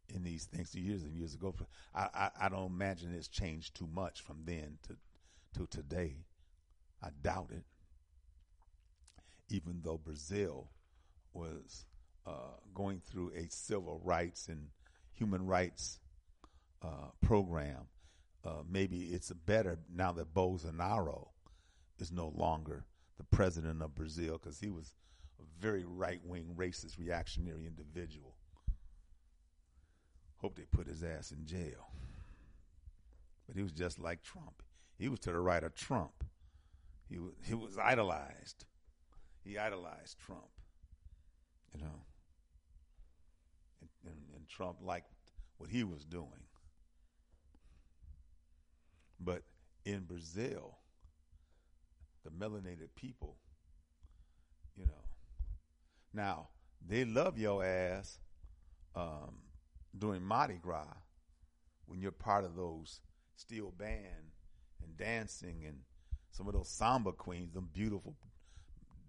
in 0.08 0.24
these 0.24 0.46
things 0.46 0.74
years 0.74 1.04
and 1.04 1.14
years 1.14 1.34
ago. 1.34 1.54
I, 1.94 2.08
I, 2.12 2.30
I 2.42 2.48
don't 2.48 2.66
imagine 2.66 3.14
it's 3.14 3.28
changed 3.28 3.76
too 3.76 3.86
much 3.86 4.20
from 4.20 4.42
then 4.44 4.78
to 4.88 4.96
to 5.54 5.66
today. 5.66 6.16
I 7.00 7.10
doubt 7.22 7.50
it. 7.50 7.64
Even 9.48 9.80
though 9.84 9.98
Brazil 9.98 10.70
was 11.34 11.84
uh, 12.26 12.56
going 12.74 13.00
through 13.00 13.32
a 13.36 13.48
civil 13.48 14.00
rights 14.02 14.48
and 14.48 14.68
human 15.12 15.46
rights 15.46 16.00
uh, 16.82 17.10
program, 17.20 17.86
uh, 18.44 18.62
maybe 18.68 19.06
it's 19.12 19.30
better 19.30 19.78
now 19.94 20.10
that 20.12 20.34
Bolsonaro 20.34 21.28
is 22.00 22.10
no 22.10 22.32
longer 22.34 22.86
the 23.18 23.24
president 23.24 23.82
of 23.82 23.94
Brazil 23.94 24.38
because 24.42 24.58
he 24.58 24.70
was 24.70 24.94
very 25.60 25.84
right 25.84 26.20
wing, 26.24 26.54
racist, 26.56 26.98
reactionary 26.98 27.66
individual. 27.66 28.34
Hope 30.38 30.56
they 30.56 30.64
put 30.64 30.86
his 30.86 31.02
ass 31.02 31.30
in 31.30 31.46
jail. 31.46 31.92
But 33.46 33.56
he 33.56 33.62
was 33.62 33.72
just 33.72 33.98
like 33.98 34.22
Trump. 34.22 34.62
He 34.98 35.08
was 35.08 35.20
to 35.20 35.32
the 35.32 35.40
right 35.40 35.62
of 35.62 35.74
Trump. 35.74 36.24
He 37.08 37.18
was 37.18 37.32
he 37.44 37.54
was 37.54 37.78
idolized. 37.78 38.64
He 39.44 39.58
idolized 39.58 40.18
Trump. 40.18 40.50
You 41.74 41.80
know. 41.80 42.04
And, 43.80 43.90
and, 44.06 44.20
and 44.36 44.48
Trump 44.48 44.78
liked 44.82 45.10
what 45.58 45.70
he 45.70 45.84
was 45.84 46.04
doing. 46.04 46.46
But 49.20 49.42
in 49.84 50.00
Brazil, 50.00 50.78
the 52.24 52.30
melanated 52.30 52.88
people, 52.96 53.36
you 54.76 54.86
know, 54.86 55.04
now 56.12 56.48
they 56.86 57.04
love 57.04 57.38
your 57.38 57.64
ass 57.64 58.18
um, 58.94 59.36
during 59.96 60.22
Mardi 60.22 60.58
Gras 60.60 60.96
when 61.86 62.00
you're 62.00 62.10
part 62.10 62.44
of 62.44 62.56
those 62.56 63.00
steel 63.36 63.72
band 63.76 64.32
and 64.82 64.96
dancing 64.96 65.64
and 65.66 65.78
some 66.30 66.48
of 66.48 66.54
those 66.54 66.68
samba 66.68 67.12
queens, 67.12 67.52
them 67.52 67.68
beautiful 67.72 68.16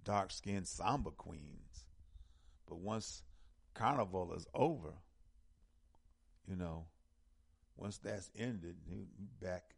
dark 0.03 0.31
skinned 0.31 0.67
samba 0.67 1.11
queens. 1.11 1.85
But 2.67 2.79
once 2.79 3.23
carnival 3.73 4.33
is 4.33 4.45
over, 4.53 4.93
you 6.47 6.55
know, 6.55 6.85
once 7.77 7.97
that's 7.97 8.29
ended, 8.37 8.75
you 8.87 9.07
back 9.41 9.75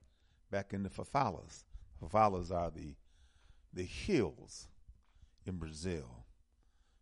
back 0.52 0.74
in 0.74 0.84
the 0.84 0.90
favelas. 0.90 1.64
Favelas 2.02 2.52
are 2.52 2.72
the 2.72 2.96
the 3.74 3.84
hills 3.84 4.68
in 5.46 5.58
Brazil. 5.58 6.25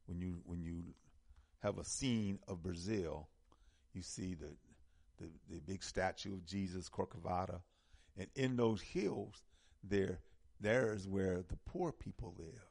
When 0.06 0.20
you 0.20 0.42
when 0.46 0.62
you 0.62 0.84
have 1.60 1.78
a 1.78 1.86
scene 1.86 2.40
of 2.48 2.62
Brazil, 2.62 3.28
you 3.94 4.02
see 4.02 4.34
the 4.34 4.50
the, 5.20 5.30
the 5.50 5.60
big 5.62 5.84
statue 5.84 6.34
of 6.34 6.46
Jesus 6.46 6.90
Corcovado, 6.90 7.62
and 8.18 8.28
in 8.36 8.56
those 8.58 8.82
hills, 8.82 9.44
there 9.84 10.20
there 10.60 10.94
is 10.94 11.08
where 11.08 11.44
the 11.48 11.58
poor 11.66 11.92
people 11.92 12.34
live. 12.38 12.66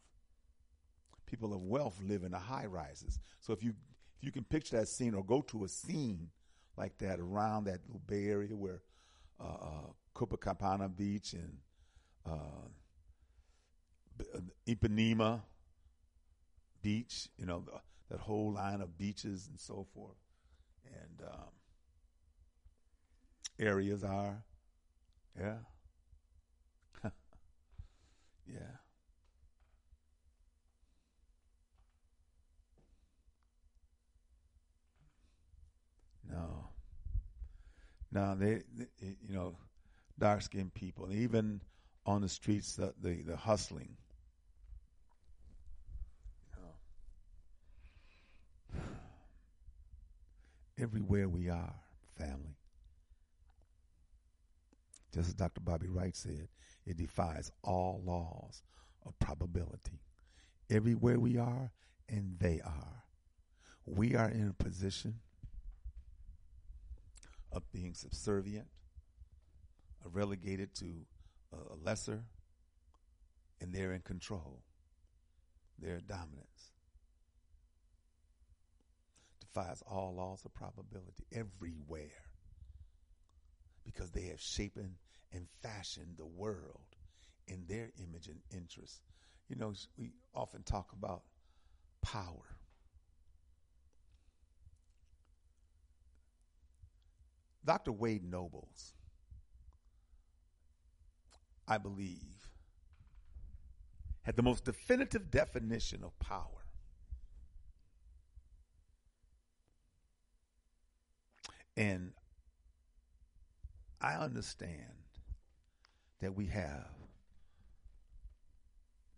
People 1.27 1.55
of 1.55 1.63
wealth 1.63 1.99
live 2.03 2.25
in 2.25 2.33
the 2.33 2.39
high 2.39 2.67
rises. 2.67 3.19
So 3.41 3.53
if 3.53 3.63
you 3.63 3.71
if 4.19 4.27
you 4.27 4.33
can 4.33 4.45
picture 4.45 4.77
that 4.79 4.89
scene 4.89 5.15
or 5.15 5.25
go 5.25 5.41
to 5.43 5.65
a 5.65 5.69
scene 5.69 6.29
like 6.77 6.99
that 6.99 7.21
around 7.21 7.65
that 7.65 7.81
little 7.87 8.03
Bay 8.07 8.29
Area 8.29 8.55
where 8.55 8.83
uh, 9.41 9.45
uh, 9.45 9.87
Copacabana 10.15 10.95
Beach 10.95 11.33
and 11.33 11.57
uh, 12.27 12.61
Ipanema 14.67 15.41
Beach, 16.83 17.29
you 17.39 17.47
know, 17.47 17.61
the, 17.61 17.73
that 18.11 18.21
whole 18.21 18.53
line 18.53 18.81
of 18.81 18.99
beaches 18.99 19.49
and 19.49 19.59
so 19.61 19.87
forth, 19.95 20.17
and 20.87 21.29
um, 21.29 21.51
areas 23.59 24.05
are, 24.05 24.45
yeah, 25.39 25.59
yeah. 28.47 28.79
No. 36.29 36.71
No, 38.13 38.35
they, 38.37 38.63
they 38.77 38.87
you 39.27 39.35
know, 39.35 39.57
dark 40.19 40.43
skinned 40.43 40.75
people, 40.75 41.13
even 41.13 41.61
on 42.07 42.23
the 42.23 42.29
streets, 42.29 42.77
the, 42.77 42.95
the, 43.03 43.23
the 43.23 43.37
hustling. 43.37 43.97
You 46.57 46.63
know. 46.63 46.75
Everywhere 50.79 51.29
we 51.29 51.49
are, 51.49 51.75
family. 52.17 52.57
Just 55.15 55.29
as 55.29 55.35
Dr. 55.35 55.61
Bobby 55.61 55.89
Wright 55.89 56.17
said, 56.17 56.49
it 56.87 56.97
defies 56.97 57.51
all 57.63 58.03
laws 58.05 58.63
of 59.05 59.19
probability. 59.19 60.01
Everywhere 60.71 61.19
we 61.19 61.37
are, 61.37 61.71
and 62.09 62.39
they 62.39 62.61
are. 62.65 63.05
We 63.85 64.15
are 64.15 64.29
in 64.29 64.49
a 64.49 64.63
position 64.63 65.21
of 67.51 67.71
being 67.73 67.93
subservient, 67.95 68.67
relegated 70.05 70.75
to 70.77 70.87
a 71.53 71.77
lesser, 71.85 72.25
and 73.61 73.75
they're 73.75 73.93
in 73.93 74.01
control. 74.01 74.63
Their 75.79 76.01
dominance 76.01 76.72
defies 79.53 79.83
all 79.87 80.15
laws 80.15 80.45
of 80.45 80.55
probability 80.55 81.25
everywhere 81.33 82.11
because 83.85 84.11
they 84.11 84.23
have 84.23 84.41
shapen 84.41 84.95
and 85.33 85.47
fashioned 85.63 86.17
the 86.17 86.27
world 86.27 86.97
in 87.49 87.65
their 87.69 87.91
image 88.03 88.29
and 88.29 88.41
interest. 88.53 89.03
You 89.49 89.57
know, 89.57 89.73
we 89.99 90.13
often 90.35 90.63
talk 90.63 90.93
about 90.93 91.23
power. 92.01 92.57
Dr. 97.65 97.93
Wade 97.93 98.25
Nobles, 98.25 98.95
I 101.69 101.79
believe, 101.79 102.49
had 104.23 104.37
the 104.37 104.43
most 104.43 104.65
definitive 104.65 105.31
definition 105.31 106.03
of 106.03 106.19
power. 106.19 106.62
And 111.77 112.13
I 114.01 114.15
understand 114.15 114.93
that 116.21 116.35
we 116.35 116.47
have 116.47 116.89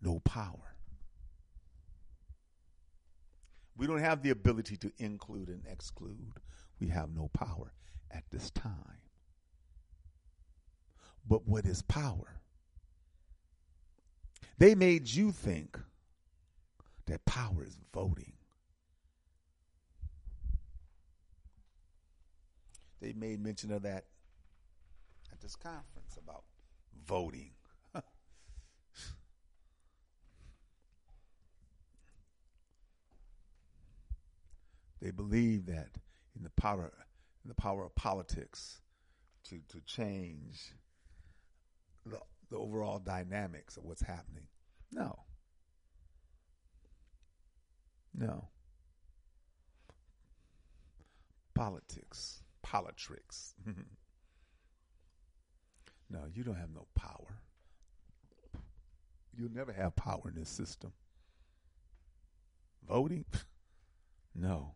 no 0.00 0.20
power. 0.20 0.76
We 3.76 3.86
don't 3.86 3.98
have 4.00 4.22
the 4.22 4.30
ability 4.30 4.76
to 4.78 4.92
include 4.98 5.48
and 5.48 5.62
exclude. 5.66 6.34
We 6.80 6.88
have 6.88 7.10
no 7.14 7.28
power 7.32 7.72
at 8.10 8.24
this 8.30 8.50
time. 8.50 9.00
But 11.26 11.48
what 11.48 11.64
is 11.64 11.82
power? 11.82 12.40
They 14.58 14.74
made 14.74 15.08
you 15.08 15.32
think 15.32 15.78
that 17.06 17.24
power 17.24 17.64
is 17.64 17.76
voting. 17.92 18.34
They 23.04 23.12
made 23.12 23.44
mention 23.44 23.70
of 23.70 23.82
that 23.82 24.06
at 25.30 25.38
this 25.42 25.56
conference 25.56 26.16
about 26.16 26.44
voting. 27.06 27.50
they 35.02 35.10
believe 35.10 35.66
that 35.66 35.90
in 36.34 36.44
the 36.44 36.50
power 36.56 36.94
in 37.44 37.48
the 37.48 37.54
power 37.54 37.84
of 37.84 37.94
politics 37.94 38.80
to 39.50 39.60
to 39.68 39.82
change 39.82 40.72
the, 42.06 42.18
the 42.48 42.56
overall 42.56 42.98
dynamics 42.98 43.76
of 43.76 43.84
what's 43.84 44.00
happening. 44.00 44.46
No. 44.90 45.18
No. 48.14 48.48
Politics, 51.52 52.43
politricks. 52.74 53.52
no, 56.10 56.20
you 56.32 56.42
don't 56.42 56.56
have 56.56 56.74
no 56.74 56.86
power. 56.94 57.38
You'll 59.36 59.52
never 59.52 59.72
have 59.72 59.96
power 59.96 60.22
in 60.28 60.34
this 60.34 60.48
system. 60.48 60.92
Voting? 62.86 63.24
No. 64.36 64.74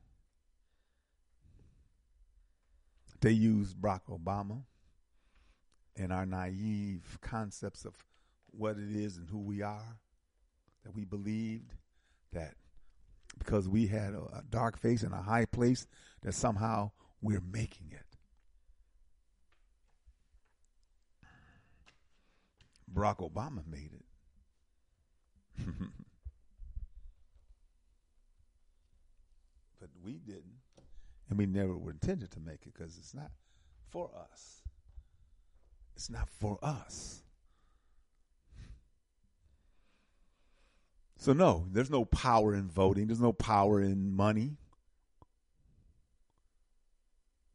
They 3.20 3.32
use 3.32 3.74
Barack 3.74 4.02
Obama 4.08 4.62
and 5.96 6.12
our 6.12 6.24
naive 6.24 7.18
concepts 7.20 7.84
of 7.84 7.94
what 8.52 8.76
it 8.78 8.94
is 8.94 9.16
and 9.16 9.28
who 9.28 9.40
we 9.40 9.62
are, 9.62 9.98
that 10.84 10.94
we 10.94 11.04
believed 11.04 11.74
that 12.32 12.54
because 13.36 13.68
we 13.68 13.88
had 13.88 14.14
a, 14.14 14.20
a 14.38 14.42
dark 14.48 14.78
face 14.78 15.02
and 15.02 15.12
a 15.12 15.22
high 15.22 15.44
place, 15.44 15.88
that 16.22 16.34
somehow 16.34 16.92
we're 17.20 17.42
making 17.52 17.92
it. 17.92 18.04
Barack 22.92 23.18
Obama 23.18 23.66
made 23.66 23.90
it. 23.92 24.04
but 29.80 29.90
we 30.02 30.14
didn't. 30.14 30.44
And 31.28 31.38
we 31.38 31.46
never 31.46 31.76
were 31.76 31.90
intended 31.90 32.30
to 32.32 32.40
make 32.40 32.66
it 32.66 32.72
because 32.72 32.96
it's 32.96 33.14
not 33.14 33.30
for 33.90 34.10
us. 34.32 34.62
It's 35.94 36.08
not 36.08 36.28
for 36.28 36.58
us. 36.62 37.22
So, 41.18 41.32
no, 41.32 41.66
there's 41.72 41.90
no 41.90 42.04
power 42.04 42.54
in 42.54 42.68
voting, 42.68 43.08
there's 43.08 43.20
no 43.20 43.32
power 43.32 43.82
in 43.82 44.14
money. 44.14 44.56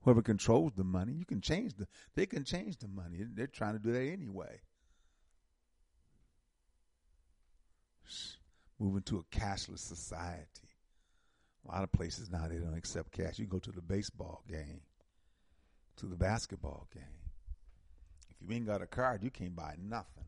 Whoever 0.03 0.21
controls 0.21 0.73
the 0.75 0.83
money, 0.83 1.13
you 1.13 1.25
can 1.25 1.39
change 1.39 1.75
the 1.75 1.87
they 2.15 2.25
can 2.25 2.43
change 2.43 2.77
the 2.77 2.89
money. 2.89 3.19
They're 3.21 3.47
trying 3.47 3.73
to 3.73 3.79
do 3.79 3.91
that 3.93 4.01
anyway. 4.01 4.59
Moving 8.79 9.03
to 9.03 9.19
a 9.19 9.35
cashless 9.35 9.79
society. 9.79 10.69
A 11.65 11.71
lot 11.71 11.83
of 11.83 11.91
places 11.93 12.29
now 12.29 12.47
they 12.49 12.57
don't 12.57 12.77
accept 12.77 13.13
cash. 13.13 13.39
You 13.39 13.45
go 13.45 13.59
to 13.59 13.71
the 13.71 13.81
baseball 13.81 14.43
game, 14.49 14.81
to 15.97 16.05
the 16.05 16.17
basketball 16.17 16.87
game. 16.93 17.03
If 18.29 18.49
you 18.49 18.55
ain't 18.55 18.65
got 18.65 18.81
a 18.81 18.87
card, 18.87 19.23
you 19.23 19.29
can't 19.29 19.55
buy 19.55 19.75
nothing. 19.81 20.25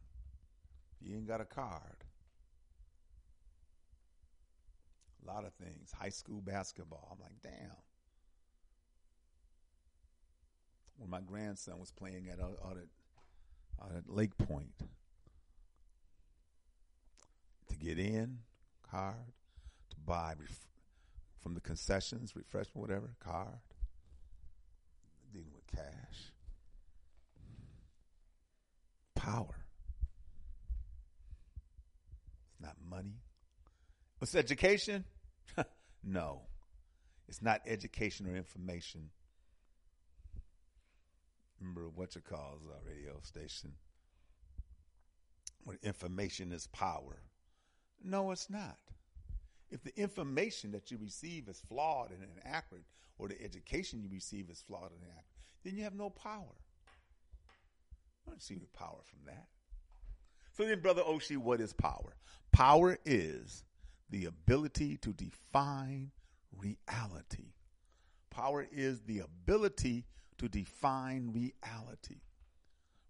If 1.02 1.10
you 1.10 1.18
ain't 1.18 1.28
got 1.28 1.42
a 1.42 1.46
card. 1.46 2.06
A 5.22 5.28
lot 5.28 5.44
of 5.44 5.54
things. 5.56 5.92
High 5.92 6.10
school 6.10 6.40
basketball. 6.40 7.10
I'm 7.12 7.20
like, 7.20 7.42
damn. 7.44 7.76
When 10.98 11.10
my 11.10 11.22
grandson 11.22 11.80
was 11.80 11.92
playing 11.92 12.30
at, 12.32 12.40
uh, 12.40 12.68
out 12.68 12.78
at, 12.78 13.84
out 13.84 13.96
at 13.96 14.10
Lake 14.10 14.38
Point, 14.38 14.74
to 17.70 17.76
get 17.76 18.00
in, 18.00 18.40
card, 18.90 19.16
to 19.90 19.96
buy 20.06 20.34
ref- 20.40 20.68
from 21.42 21.54
the 21.54 21.62
concessions, 21.62 22.36
refreshment, 22.36 22.88
whatever, 22.88 23.10
card, 23.20 23.60
dealing 25.34 25.52
with 25.54 25.68
cash 25.68 26.32
power. 29.26 29.66
It's 32.52 32.62
not 32.62 32.76
money. 32.88 33.16
It's 34.22 34.36
education? 34.36 35.04
no. 36.04 36.42
It's 37.28 37.42
not 37.42 37.62
education 37.66 38.28
or 38.28 38.36
information. 38.36 39.10
Remember 41.60 41.90
what 41.94 42.16
you 42.16 42.22
call 42.22 42.60
a 42.70 42.90
radio 42.90 43.20
station? 43.22 43.74
When 45.64 45.78
information 45.84 46.52
is 46.52 46.68
power. 46.68 47.22
No, 48.04 48.32
it's 48.32 48.50
not. 48.50 48.78
If 49.72 49.84
the 49.84 49.98
information 50.00 50.72
that 50.72 50.92
you 50.92 50.98
receive 51.02 51.48
is 51.48 51.62
flawed 51.68 52.12
and 52.12 52.20
inaccurate, 52.44 52.86
or 53.18 53.28
the 53.30 53.42
education 53.42 54.02
you 54.02 54.10
receive 54.12 54.50
is 54.50 54.62
flawed 54.62 54.92
and 54.92 55.02
inaccurate, 55.02 55.26
then 55.64 55.76
you 55.76 55.84
have 55.84 55.96
no 55.96 56.10
power. 56.10 56.56
I 58.26 58.30
don't 58.30 58.42
see 58.42 58.56
the 58.56 58.68
power 58.78 59.00
from 59.04 59.20
that. 59.26 59.48
So 60.54 60.66
then, 60.66 60.80
Brother 60.80 61.02
Oshi, 61.02 61.38
what 61.38 61.62
is 61.62 61.74
power? 61.74 62.16
Power 62.52 62.98
is 63.06 63.64
the 64.10 64.26
ability 64.26 64.98
to 64.98 65.12
define 65.12 66.12
reality. 66.56 67.54
Power 68.30 68.66
is 68.72 69.02
the 69.02 69.20
ability 69.20 70.06
to 70.38 70.50
define 70.50 71.32
reality. 71.34 72.18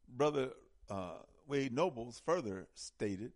Brother 0.08 0.52
uh, 0.90 1.18
Wade 1.48 1.74
Nobles 1.74 2.22
further 2.26 2.68
stated 2.74 3.32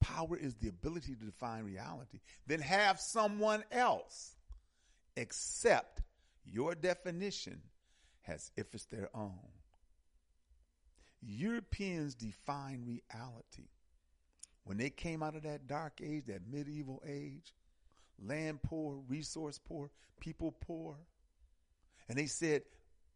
power 0.00 0.36
is 0.36 0.54
the 0.56 0.68
ability 0.68 1.14
to 1.14 1.24
define 1.24 1.64
reality, 1.64 2.20
then 2.46 2.60
have 2.60 3.00
someone 3.00 3.64
else 3.70 4.36
accept 5.16 6.02
your 6.44 6.74
definition 6.74 7.60
as 8.26 8.50
if 8.56 8.74
it's 8.74 8.86
their 8.86 9.10
own. 9.14 9.38
Europeans 11.20 12.14
define 12.14 12.84
reality. 12.86 13.68
When 14.64 14.76
they 14.76 14.90
came 14.90 15.22
out 15.22 15.34
of 15.34 15.42
that 15.42 15.66
dark 15.66 16.00
age, 16.02 16.26
that 16.26 16.42
medieval 16.50 17.02
age, 17.06 17.54
land 18.22 18.62
poor, 18.62 19.00
resource 19.08 19.58
poor, 19.58 19.90
people 20.20 20.52
poor, 20.52 20.96
and 22.08 22.16
they 22.16 22.26
said, 22.26 22.62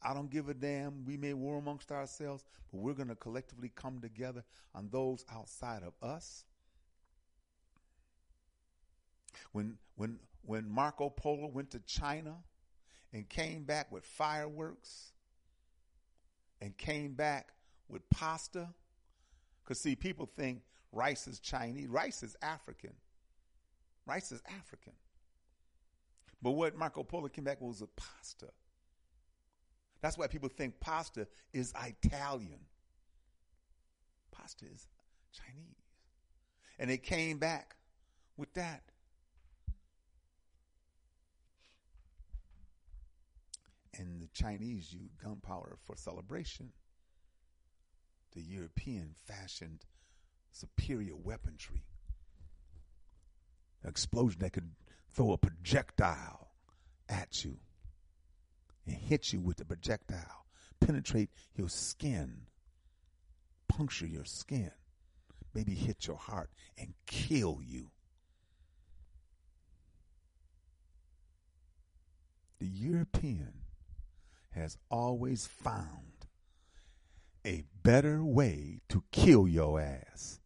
I 0.03 0.15
don't 0.15 0.31
give 0.31 0.49
a 0.49 0.55
damn. 0.55 1.05
We 1.05 1.17
may 1.17 1.33
war 1.33 1.59
amongst 1.59 1.93
ourselves, 1.93 2.45
but 2.71 2.81
we're 2.81 2.95
going 2.95 3.09
to 3.09 3.15
collectively 3.15 3.71
come 3.75 4.01
together 4.01 4.45
on 4.75 4.89
those 4.91 5.25
outside 5.33 5.83
of 5.83 5.93
us. 6.03 6.45
When 9.53 9.79
when 9.97 10.19
when 10.43 10.69
Marco 10.69 11.09
Polo 11.09 11.47
went 11.47 11.71
to 11.71 11.79
China 11.81 12.37
and 13.13 13.29
came 13.29 13.65
back 13.65 13.93
with 13.93 14.05
fireworks 14.05 15.13
and 16.61 16.77
came 16.77 17.15
back 17.15 17.53
with 17.89 18.09
pasta. 18.11 18.69
Because, 19.63 19.81
see, 19.81 19.95
people 19.95 20.27
think 20.27 20.63
rice 20.91 21.29
is 21.29 21.39
Chinese. 21.39 21.89
Rice 21.89 22.23
is 22.23 22.37
African. 22.43 22.93
Rice 24.07 24.33
is 24.33 24.43
African. 24.59 24.95
But 26.41 26.53
what 26.53 26.77
Marco 26.77 27.05
Polo 27.05 27.29
came 27.29 27.45
back 27.45 27.61
with 27.61 27.69
was 27.69 27.83
a 27.83 27.87
pasta. 27.87 28.49
That's 30.03 30.19
why 30.19 30.27
people 30.27 30.49
think 30.49 30.81
pasta 30.81 31.27
is 31.53 31.73
Italian. 31.81 32.67
Pasta 34.33 34.67
is 34.67 34.87
Chinese. 35.33 35.77
And 36.79 36.91
they 36.91 36.99
came 36.99 37.39
back 37.39 37.77
with 38.37 38.53
that. 38.55 38.83
and 43.99 44.21
the 44.21 44.29
Chinese 44.33 44.93
used 44.93 45.19
gunpowder 45.23 45.77
for 45.85 45.97
celebration. 45.97 46.73
The 48.35 48.43
European 48.43 49.15
fashioned 49.27 49.85
superior 50.51 51.15
weaponry. 51.17 51.85
An 53.83 53.91
explosion 53.91 54.41
that 54.41 54.53
could 54.53 54.71
throw 55.13 55.33
a 55.33 55.39
projectile 55.39 56.49
at 57.09 57.45
you 57.45 57.59
and 58.87 58.97
hit 58.97 59.33
you 59.33 59.41
with 59.41 59.59
the 59.59 59.65
projectile, 59.65 60.47
penetrate 60.81 61.31
your 61.55 61.69
skin, 61.69 62.43
puncture 63.69 64.07
your 64.07 64.25
skin, 64.25 64.73
maybe 65.55 65.75
hit 65.75 66.07
your 66.07 66.17
heart 66.17 66.51
and 66.79 66.95
kill 67.07 67.61
you. 67.63 67.91
The 72.59 72.69
European 72.69 73.55
has 74.51 74.79
always 74.91 75.47
found 75.47 76.27
a 77.45 77.65
better 77.83 78.23
way 78.25 78.83
to 78.89 79.03
kill 79.11 79.49
your 79.49 79.81
ass. 79.81 80.41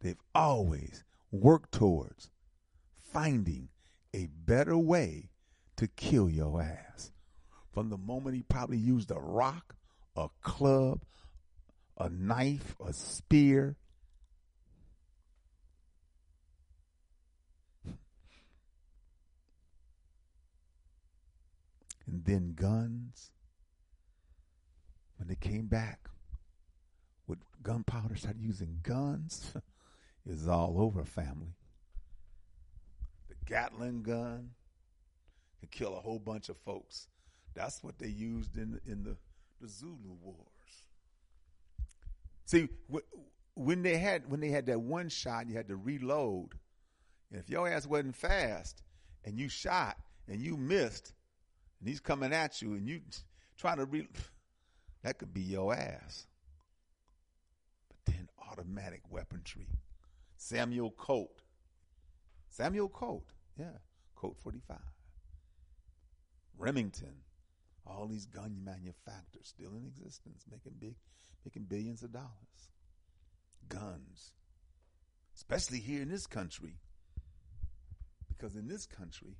They've 0.00 0.20
always 0.34 1.04
worked 1.30 1.72
towards 1.72 2.30
finding 2.96 3.68
a 4.14 4.26
better 4.26 4.76
way 4.76 5.30
to 5.76 5.86
kill 5.86 6.28
your 6.28 6.60
ass. 6.60 7.12
From 7.72 7.88
the 7.88 7.98
moment 7.98 8.36
he 8.36 8.42
probably 8.42 8.78
used 8.78 9.10
a 9.10 9.18
rock, 9.18 9.76
a 10.16 10.28
club, 10.42 11.04
a 11.96 12.08
knife, 12.08 12.74
a 12.84 12.92
spear. 12.92 13.76
And 22.06 22.24
then 22.24 22.54
guns. 22.56 23.30
When 25.18 25.28
they 25.28 25.36
came 25.36 25.66
back 25.66 26.08
with 27.28 27.38
gunpowder, 27.62 28.16
started 28.16 28.40
using 28.40 28.80
guns. 28.82 29.52
it 29.54 29.62
was 30.30 30.48
all 30.48 30.80
over, 30.80 31.04
family. 31.04 31.54
The 33.28 33.36
Gatling 33.44 34.02
gun 34.02 34.50
could 35.60 35.70
kill 35.70 35.96
a 35.96 36.00
whole 36.00 36.18
bunch 36.18 36.48
of 36.48 36.56
folks. 36.64 37.06
That's 37.54 37.82
what 37.82 37.98
they 37.98 38.08
used 38.08 38.56
in 38.56 38.80
in 38.86 39.02
the, 39.02 39.16
the 39.60 39.68
Zulu 39.68 40.16
Wars. 40.22 40.36
See, 42.46 42.68
when 43.54 43.82
they 43.82 43.98
had 43.98 44.30
when 44.30 44.40
they 44.40 44.48
had 44.48 44.66
that 44.66 44.80
one 44.80 45.08
shot, 45.08 45.48
you 45.48 45.56
had 45.56 45.68
to 45.68 45.76
reload. 45.76 46.54
And 47.30 47.40
if 47.40 47.48
your 47.48 47.68
ass 47.68 47.86
wasn't 47.86 48.16
fast 48.16 48.82
and 49.24 49.38
you 49.38 49.48
shot 49.48 49.96
and 50.28 50.40
you 50.40 50.56
missed, 50.56 51.12
and 51.78 51.88
he's 51.88 52.00
coming 52.00 52.32
at 52.32 52.60
you 52.60 52.72
and 52.72 52.88
you 52.88 53.00
trying 53.56 53.76
to 53.76 53.84
re 53.84 54.06
that 55.02 55.18
could 55.18 55.32
be 55.32 55.42
your 55.42 55.74
ass. 55.74 56.26
But 57.88 58.14
then 58.14 58.28
automatic 58.50 59.02
weaponry. 59.10 59.68
Samuel 60.36 60.90
Colt. 60.90 61.42
Samuel 62.48 62.88
Colt, 62.88 63.32
yeah, 63.58 63.78
Colt 64.16 64.36
45. 64.42 64.76
Remington. 66.58 67.14
All 67.86 68.06
these 68.06 68.26
gun 68.26 68.60
manufacturers 68.64 69.48
still 69.48 69.72
in 69.74 69.84
existence, 69.86 70.44
making 70.50 70.74
big, 70.78 70.94
making 71.44 71.64
billions 71.64 72.02
of 72.02 72.12
dollars. 72.12 72.70
Guns. 73.68 74.34
Especially 75.34 75.78
here 75.78 76.02
in 76.02 76.08
this 76.08 76.26
country. 76.26 76.74
Because 78.28 78.56
in 78.56 78.68
this 78.68 78.86
country, 78.86 79.36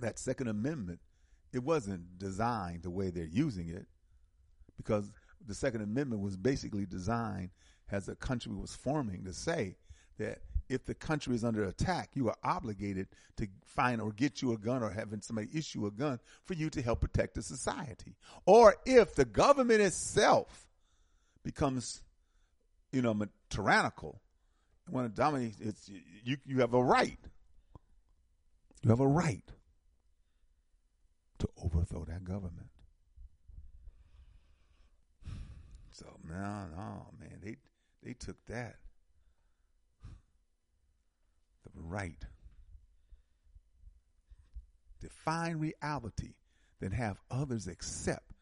that 0.00 0.18
Second 0.18 0.48
Amendment, 0.48 1.00
it 1.52 1.62
wasn't 1.62 2.18
designed 2.18 2.82
the 2.82 2.90
way 2.90 3.10
they're 3.10 3.24
using 3.24 3.68
it, 3.68 3.86
because 4.76 5.10
the 5.46 5.54
Second 5.54 5.82
Amendment 5.82 6.22
was 6.22 6.36
basically 6.36 6.86
designed 6.86 7.50
as 7.90 8.08
a 8.08 8.14
country 8.14 8.52
was 8.52 8.74
forming 8.74 9.24
to 9.24 9.32
say 9.32 9.76
that 10.18 10.38
if 10.68 10.84
the 10.84 10.94
country 10.94 11.34
is 11.34 11.44
under 11.44 11.64
attack, 11.64 12.10
you 12.14 12.28
are 12.28 12.36
obligated 12.42 13.08
to 13.36 13.48
find 13.64 14.00
or 14.00 14.12
get 14.12 14.42
you 14.42 14.52
a 14.52 14.58
gun 14.58 14.82
or 14.82 14.90
having 14.90 15.22
somebody 15.22 15.48
issue 15.54 15.86
a 15.86 15.90
gun 15.90 16.20
for 16.44 16.54
you 16.54 16.70
to 16.70 16.82
help 16.82 17.00
protect 17.00 17.34
the 17.34 17.42
society. 17.42 18.16
Or 18.46 18.76
if 18.84 19.14
the 19.14 19.24
government 19.24 19.80
itself 19.80 20.66
becomes, 21.42 22.02
you 22.92 23.02
know, 23.02 23.18
tyrannical, 23.50 24.20
want 24.90 25.14
to 25.14 25.20
dominate, 25.20 25.54
it's 25.60 25.88
you. 26.24 26.36
You 26.46 26.60
have 26.60 26.74
a 26.74 26.82
right. 26.82 27.18
You 28.82 28.90
have 28.90 29.00
a 29.00 29.06
right 29.06 29.44
to 31.38 31.48
overthrow 31.62 32.04
that 32.04 32.24
government. 32.24 32.70
So 35.90 36.06
no, 36.28 36.66
no, 36.76 37.06
man, 37.18 37.40
they 37.42 37.56
they 38.02 38.12
took 38.14 38.36
that 38.46 38.76
right. 41.86 42.24
Define 45.00 45.56
reality, 45.56 46.34
then 46.80 46.90
have 46.90 47.20
others 47.30 47.66
accept 47.66 48.32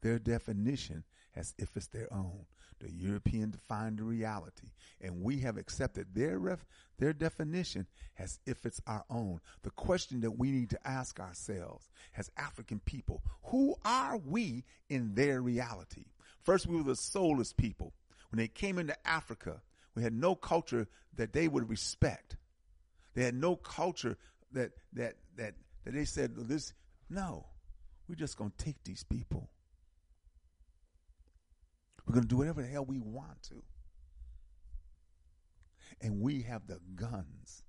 their 0.00 0.18
definition 0.18 1.04
as 1.34 1.54
if 1.58 1.76
it's 1.76 1.88
their 1.88 2.12
own. 2.12 2.46
The 2.80 2.92
European 2.92 3.50
defined 3.50 4.00
reality, 4.00 4.68
and 5.00 5.22
we 5.22 5.40
have 5.40 5.56
accepted 5.56 6.06
their 6.14 6.38
ref, 6.38 6.64
their 6.98 7.12
definition 7.12 7.88
as 8.16 8.38
if 8.46 8.64
it's 8.64 8.80
our 8.86 9.04
own. 9.10 9.40
The 9.62 9.70
question 9.70 10.20
that 10.20 10.38
we 10.38 10.52
need 10.52 10.70
to 10.70 10.86
ask 10.86 11.18
ourselves 11.18 11.88
as 12.16 12.30
African 12.36 12.78
people, 12.78 13.22
who 13.46 13.74
are 13.84 14.16
we 14.16 14.64
in 14.88 15.14
their 15.14 15.42
reality? 15.42 16.04
First, 16.44 16.68
we 16.68 16.76
were 16.76 16.84
the 16.84 16.94
soulless 16.94 17.52
people. 17.52 17.94
When 18.30 18.38
they 18.38 18.48
came 18.48 18.78
into 18.78 18.96
Africa, 19.06 19.60
we 19.96 20.04
had 20.04 20.12
no 20.12 20.36
culture 20.36 20.86
that 21.16 21.32
they 21.32 21.48
would 21.48 21.68
respect. 21.68 22.36
They 23.18 23.24
had 23.24 23.34
no 23.34 23.56
culture 23.56 24.16
that 24.52 24.70
that 24.92 25.14
that 25.34 25.54
that 25.84 25.92
they 25.92 26.04
said 26.04 26.36
this. 26.36 26.72
No, 27.10 27.46
we're 28.08 28.14
just 28.14 28.36
going 28.36 28.52
to 28.56 28.64
take 28.64 28.76
these 28.84 29.02
people. 29.02 29.50
We're 32.06 32.12
going 32.12 32.22
to 32.22 32.28
do 32.28 32.36
whatever 32.36 32.62
the 32.62 32.68
hell 32.68 32.84
we 32.84 33.00
want 33.00 33.42
to. 33.48 33.64
And 36.00 36.20
we 36.20 36.42
have 36.42 36.68
the 36.68 36.78
guns. 36.94 37.64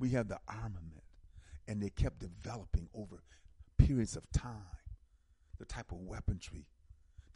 We 0.00 0.10
have 0.10 0.26
the 0.26 0.40
armament. 0.48 1.04
And 1.68 1.80
they 1.80 1.90
kept 1.90 2.18
developing 2.18 2.88
over 2.94 3.22
periods 3.78 4.16
of 4.16 4.28
time 4.32 4.56
the 5.60 5.66
type 5.66 5.92
of 5.92 5.98
weaponry 5.98 6.66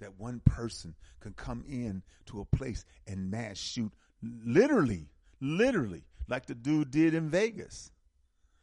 that 0.00 0.18
one 0.18 0.40
person 0.44 0.96
can 1.20 1.34
come 1.34 1.62
in 1.68 2.02
to 2.26 2.40
a 2.40 2.56
place 2.56 2.84
and 3.06 3.30
mass 3.30 3.58
shoot 3.58 3.92
literally, 4.22 5.06
literally, 5.40 6.04
like 6.28 6.46
the 6.46 6.54
dude 6.54 6.90
did 6.90 7.14
in 7.14 7.28
Vegas. 7.28 7.90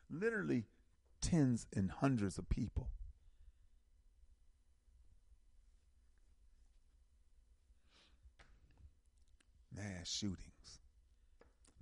Literally 0.09 0.65
tens 1.21 1.65
and 1.75 1.89
hundreds 1.89 2.37
of 2.37 2.47
people. 2.49 2.89
Mass 9.75 10.09
shootings, 10.09 10.79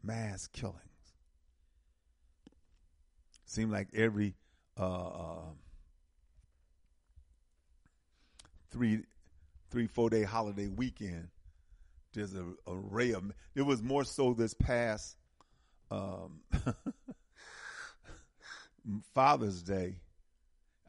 mass 0.01 0.47
killings. 0.47 0.79
Seem 3.45 3.69
like 3.69 3.89
every 3.93 4.33
uh, 4.79 5.07
uh, 5.07 5.51
three, 8.71 9.03
three, 9.69 9.85
four 9.85 10.09
day 10.09 10.23
holiday 10.23 10.67
weekend, 10.67 11.27
there's 12.13 12.35
a 12.35 12.45
array 12.67 13.11
of. 13.11 13.31
It 13.55 13.63
was 13.63 13.81
more 13.81 14.03
so 14.03 14.33
this 14.33 14.53
past 14.53 15.17
um, 15.91 16.39
Father's 19.13 19.61
Day. 19.61 19.95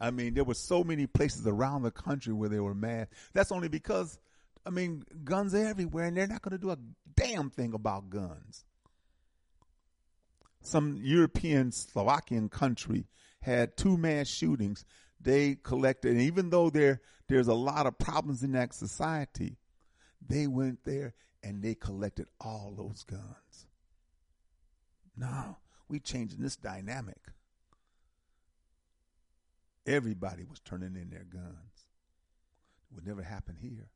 I 0.01 0.11
mean, 0.11 0.35
there 0.35 0.45
were 0.45 0.55
so 0.55 0.85
many 0.85 1.07
places 1.07 1.47
around 1.47 1.83
the 1.83 1.91
country 1.91 2.33
where 2.33 2.49
they 2.49 2.61
were 2.61 2.75
mad. 2.75 3.09
That's 3.33 3.53
only 3.53 3.69
because, 3.69 4.19
I 4.67 4.71
mean, 4.71 5.05
guns 5.23 5.55
are 5.55 5.65
everywhere, 5.65 6.07
and 6.07 6.17
they're 6.17 6.27
not 6.27 6.43
going 6.43 6.53
to 6.53 6.59
do 6.59 6.71
a 6.71 6.79
damn 7.17 7.51
thing 7.51 7.75
about 7.75 8.11
guns. 8.11 8.65
Some 10.63 10.99
European 11.03 11.73
Slovakian 11.73 12.49
country 12.49 13.07
had 13.41 13.77
two 13.77 13.97
mass 13.97 14.29
shootings. 14.29 14.85
They 15.21 15.57
collected, 15.63 16.13
and 16.13 16.23
even 16.23 16.51
though 16.51 16.71
there 16.71 17.01
there's 17.29 17.49
a 17.49 17.55
lot 17.55 17.87
of 17.87 17.99
problems 17.99 18.43
in 18.43 18.53
that 18.53 18.75
society, 18.75 19.57
they 20.29 20.47
went 20.47 20.85
there 20.85 21.15
and 21.43 21.63
they 21.63 21.75
collected 21.75 22.27
all 22.41 22.75
those 22.77 23.03
guns. 23.05 23.67
Now 25.17 25.59
we 25.89 26.01
changing 26.01 26.41
this 26.41 26.57
dynamic. 26.57 27.21
Everybody 29.87 30.45
was 30.45 30.61
turning 30.61 30.97
in 30.97 31.11
their 31.11 31.27
guns. 31.31 31.89
It 32.91 32.95
would 32.95 33.07
never 33.07 33.23
happen 33.23 33.57
here. 33.61 33.91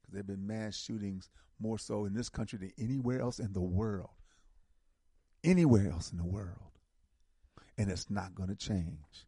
Because 0.00 0.12
there 0.12 0.20
have 0.20 0.26
been 0.26 0.46
mass 0.46 0.76
shootings 0.76 1.30
more 1.58 1.78
so 1.78 2.04
in 2.04 2.12
this 2.12 2.28
country 2.28 2.58
than 2.58 2.72
anywhere 2.78 3.20
else 3.20 3.38
in 3.38 3.52
the 3.54 3.62
world. 3.62 4.10
Anywhere 5.42 5.90
else 5.90 6.12
in 6.12 6.18
the 6.18 6.24
world. 6.24 6.72
And 7.78 7.90
it's 7.90 8.10
not 8.10 8.34
going 8.34 8.50
to 8.50 8.54
change. 8.54 9.26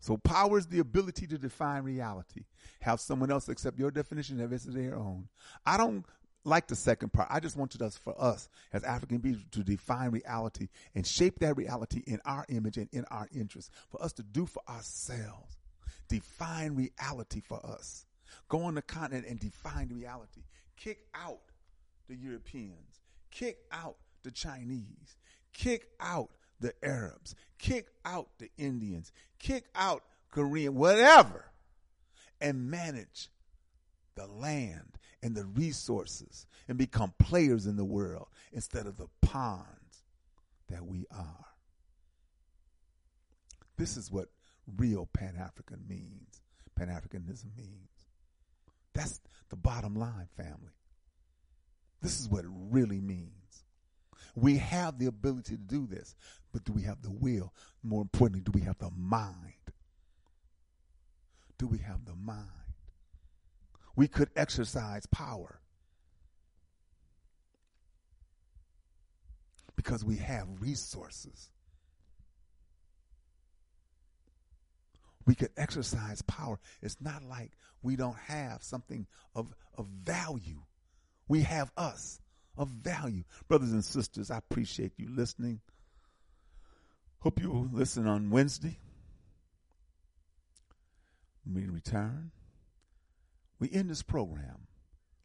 So 0.00 0.16
power 0.16 0.58
is 0.58 0.66
the 0.66 0.78
ability 0.78 1.26
to 1.28 1.38
define 1.38 1.82
reality. 1.82 2.44
Have 2.80 3.00
someone 3.00 3.30
else 3.30 3.48
accept 3.48 3.78
your 3.78 3.90
definition 3.90 4.40
of 4.40 4.52
it 4.52 4.56
as 4.56 4.64
their 4.64 4.96
own. 4.96 5.28
I 5.64 5.76
don't 5.76 6.04
like 6.44 6.68
the 6.68 6.76
second 6.76 7.12
part. 7.12 7.28
I 7.30 7.40
just 7.40 7.56
wanted 7.56 7.82
us 7.82 7.96
for 7.96 8.14
us 8.20 8.48
as 8.72 8.84
African 8.84 9.20
people 9.20 9.42
to 9.50 9.64
define 9.64 10.10
reality 10.10 10.68
and 10.94 11.06
shape 11.06 11.40
that 11.40 11.56
reality 11.56 12.02
in 12.06 12.20
our 12.24 12.46
image 12.48 12.76
and 12.76 12.88
in 12.92 13.04
our 13.10 13.28
interest. 13.34 13.70
For 13.88 14.02
us 14.02 14.12
to 14.14 14.22
do 14.22 14.46
for 14.46 14.62
ourselves. 14.68 15.56
Define 16.08 16.76
reality 16.76 17.40
for 17.40 17.64
us. 17.66 18.06
Go 18.48 18.62
on 18.62 18.74
the 18.74 18.82
continent 18.82 19.26
and 19.28 19.40
define 19.40 19.88
reality. 19.92 20.42
Kick 20.76 20.98
out 21.14 21.40
the 22.08 22.14
Europeans. 22.14 23.00
Kick 23.30 23.58
out 23.72 23.96
the 24.22 24.30
Chinese. 24.30 25.16
Kick 25.52 25.88
out 26.00 26.30
the 26.60 26.72
Arabs, 26.82 27.34
kick 27.58 27.88
out 28.04 28.28
the 28.38 28.50
Indians, 28.56 29.12
kick 29.38 29.64
out 29.74 30.02
Korean, 30.30 30.74
whatever, 30.74 31.46
and 32.40 32.70
manage 32.70 33.28
the 34.14 34.26
land 34.26 34.98
and 35.22 35.34
the 35.34 35.44
resources 35.44 36.46
and 36.68 36.78
become 36.78 37.12
players 37.18 37.66
in 37.66 37.76
the 37.76 37.84
world 37.84 38.28
instead 38.52 38.86
of 38.86 38.96
the 38.96 39.08
pawns 39.22 40.02
that 40.68 40.84
we 40.84 41.06
are. 41.10 41.46
This 43.76 43.96
is 43.96 44.10
what 44.10 44.28
real 44.76 45.08
Pan 45.12 45.34
African 45.38 45.84
means, 45.88 46.40
Pan 46.74 46.88
Africanism 46.88 47.56
means. 47.56 47.88
That's 48.94 49.20
the 49.50 49.56
bottom 49.56 49.94
line, 49.94 50.28
family. 50.36 50.72
This 52.00 52.20
is 52.20 52.28
what 52.28 52.44
it 52.44 52.50
really 52.70 53.00
means. 53.00 53.45
We 54.34 54.58
have 54.58 54.98
the 54.98 55.06
ability 55.06 55.56
to 55.56 55.62
do 55.62 55.86
this, 55.86 56.14
but 56.52 56.64
do 56.64 56.72
we 56.72 56.82
have 56.82 57.02
the 57.02 57.10
will? 57.10 57.52
More 57.82 58.02
importantly, 58.02 58.42
do 58.42 58.52
we 58.54 58.62
have 58.62 58.78
the 58.78 58.90
mind? 58.90 59.52
Do 61.58 61.66
we 61.66 61.78
have 61.78 62.04
the 62.04 62.14
mind? 62.14 62.48
We 63.94 64.08
could 64.08 64.30
exercise 64.36 65.06
power 65.06 65.60
because 69.74 70.04
we 70.04 70.16
have 70.16 70.46
resources. 70.60 71.50
We 75.24 75.34
could 75.34 75.50
exercise 75.56 76.22
power. 76.22 76.58
It's 76.82 76.98
not 77.00 77.22
like 77.22 77.52
we 77.82 77.96
don't 77.96 78.16
have 78.16 78.62
something 78.62 79.06
of, 79.34 79.54
of 79.76 79.86
value. 79.86 80.62
We 81.28 81.42
have 81.42 81.70
us 81.76 82.20
of 82.56 82.68
value. 82.68 83.24
Brothers 83.48 83.72
and 83.72 83.84
sisters, 83.84 84.30
I 84.30 84.38
appreciate 84.38 84.92
you 84.96 85.08
listening. 85.10 85.60
Hope 87.20 87.40
you 87.40 87.50
will 87.50 87.68
listen 87.72 88.06
on 88.06 88.30
Wednesday. 88.30 88.78
When 91.44 91.54
we 91.54 91.68
return, 91.68 92.32
we 93.58 93.70
end 93.72 93.90
this 93.90 94.02
program 94.02 94.66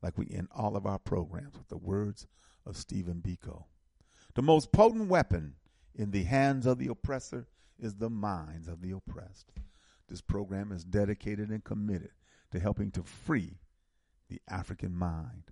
like 0.01 0.17
we 0.17 0.27
end 0.31 0.47
all 0.55 0.75
of 0.75 0.85
our 0.85 0.99
programs 0.99 1.57
with 1.57 1.67
the 1.67 1.77
words 1.77 2.27
of 2.65 2.77
Stephen 2.77 3.21
Biko. 3.21 3.65
The 4.35 4.41
most 4.41 4.71
potent 4.71 5.09
weapon 5.09 5.55
in 5.93 6.11
the 6.11 6.23
hands 6.23 6.65
of 6.65 6.77
the 6.77 6.87
oppressor 6.87 7.47
is 7.77 7.95
the 7.95 8.09
minds 8.09 8.67
of 8.67 8.81
the 8.81 8.91
oppressed. 8.91 9.51
This 10.07 10.21
program 10.21 10.71
is 10.71 10.83
dedicated 10.83 11.49
and 11.49 11.63
committed 11.63 12.11
to 12.51 12.59
helping 12.59 12.91
to 12.91 13.03
free 13.03 13.59
the 14.29 14.41
African 14.49 14.95
mind. 14.95 15.51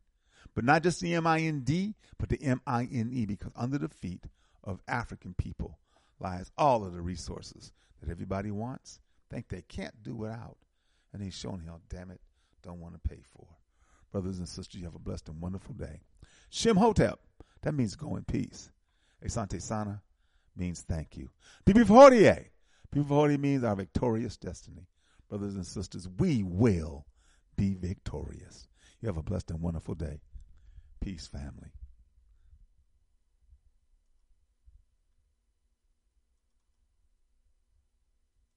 But 0.60 0.66
not 0.66 0.84
just 0.84 1.00
the 1.00 1.14
M 1.14 1.26
I 1.26 1.40
N 1.40 1.62
D, 1.62 1.96
but 2.18 2.28
the 2.28 2.44
M 2.44 2.60
I 2.68 2.82
N 2.92 3.12
E, 3.14 3.26
because 3.26 3.54
under 3.56 3.78
the 3.78 3.88
feet 3.88 4.26
of 4.62 4.82
African 4.90 5.34
people 5.34 5.80
lies 6.20 6.52
all 6.58 6.84
of 6.84 6.92
the 6.92 7.00
resources 7.00 7.72
that 8.02 8.12
everybody 8.12 8.52
wants, 8.52 9.00
think 9.30 9.48
they 9.48 9.62
can't 9.62 10.04
do 10.04 10.14
without, 10.18 10.58
and 11.14 11.24
he's 11.24 11.34
shown 11.34 11.64
how, 11.66 11.80
damn 11.88 12.12
it, 12.12 12.20
don't 12.62 12.82
want 12.82 12.94
to 12.94 13.10
pay 13.10 13.22
for. 13.24 13.48
Brothers 14.12 14.40
and 14.40 14.50
sisters, 14.50 14.82
you 14.82 14.86
have 14.86 14.96
a 14.96 15.00
blessed 15.00 15.30
and 15.30 15.40
wonderful 15.40 15.76
day. 15.76 16.02
Shem 16.50 16.76
Hotep, 16.76 17.22
that 17.62 17.74
means 17.74 17.96
go 17.96 18.18
in 18.18 18.26
peace. 18.26 18.70
Asante 19.26 19.62
Sana 19.62 20.02
means 20.58 20.82
thank 20.82 21.16
you. 21.16 21.30
Pipi 21.66 21.88
Fortier, 21.88 22.48
Pipi 22.94 23.08
Fortier 23.08 23.38
means 23.38 23.64
our 23.64 23.78
victorious 23.78 24.36
destiny. 24.36 24.90
Brothers 25.30 25.56
and 25.56 25.66
sisters, 25.66 26.10
we 26.18 26.44
will 26.44 27.06
be 27.56 27.76
victorious. 27.76 28.68
You 29.00 29.08
have 29.08 29.16
a 29.16 29.24
blessed 29.24 29.52
and 29.52 29.62
wonderful 29.62 29.96
day. 29.96 30.20
Peace, 31.02 31.28
family. 31.28 31.79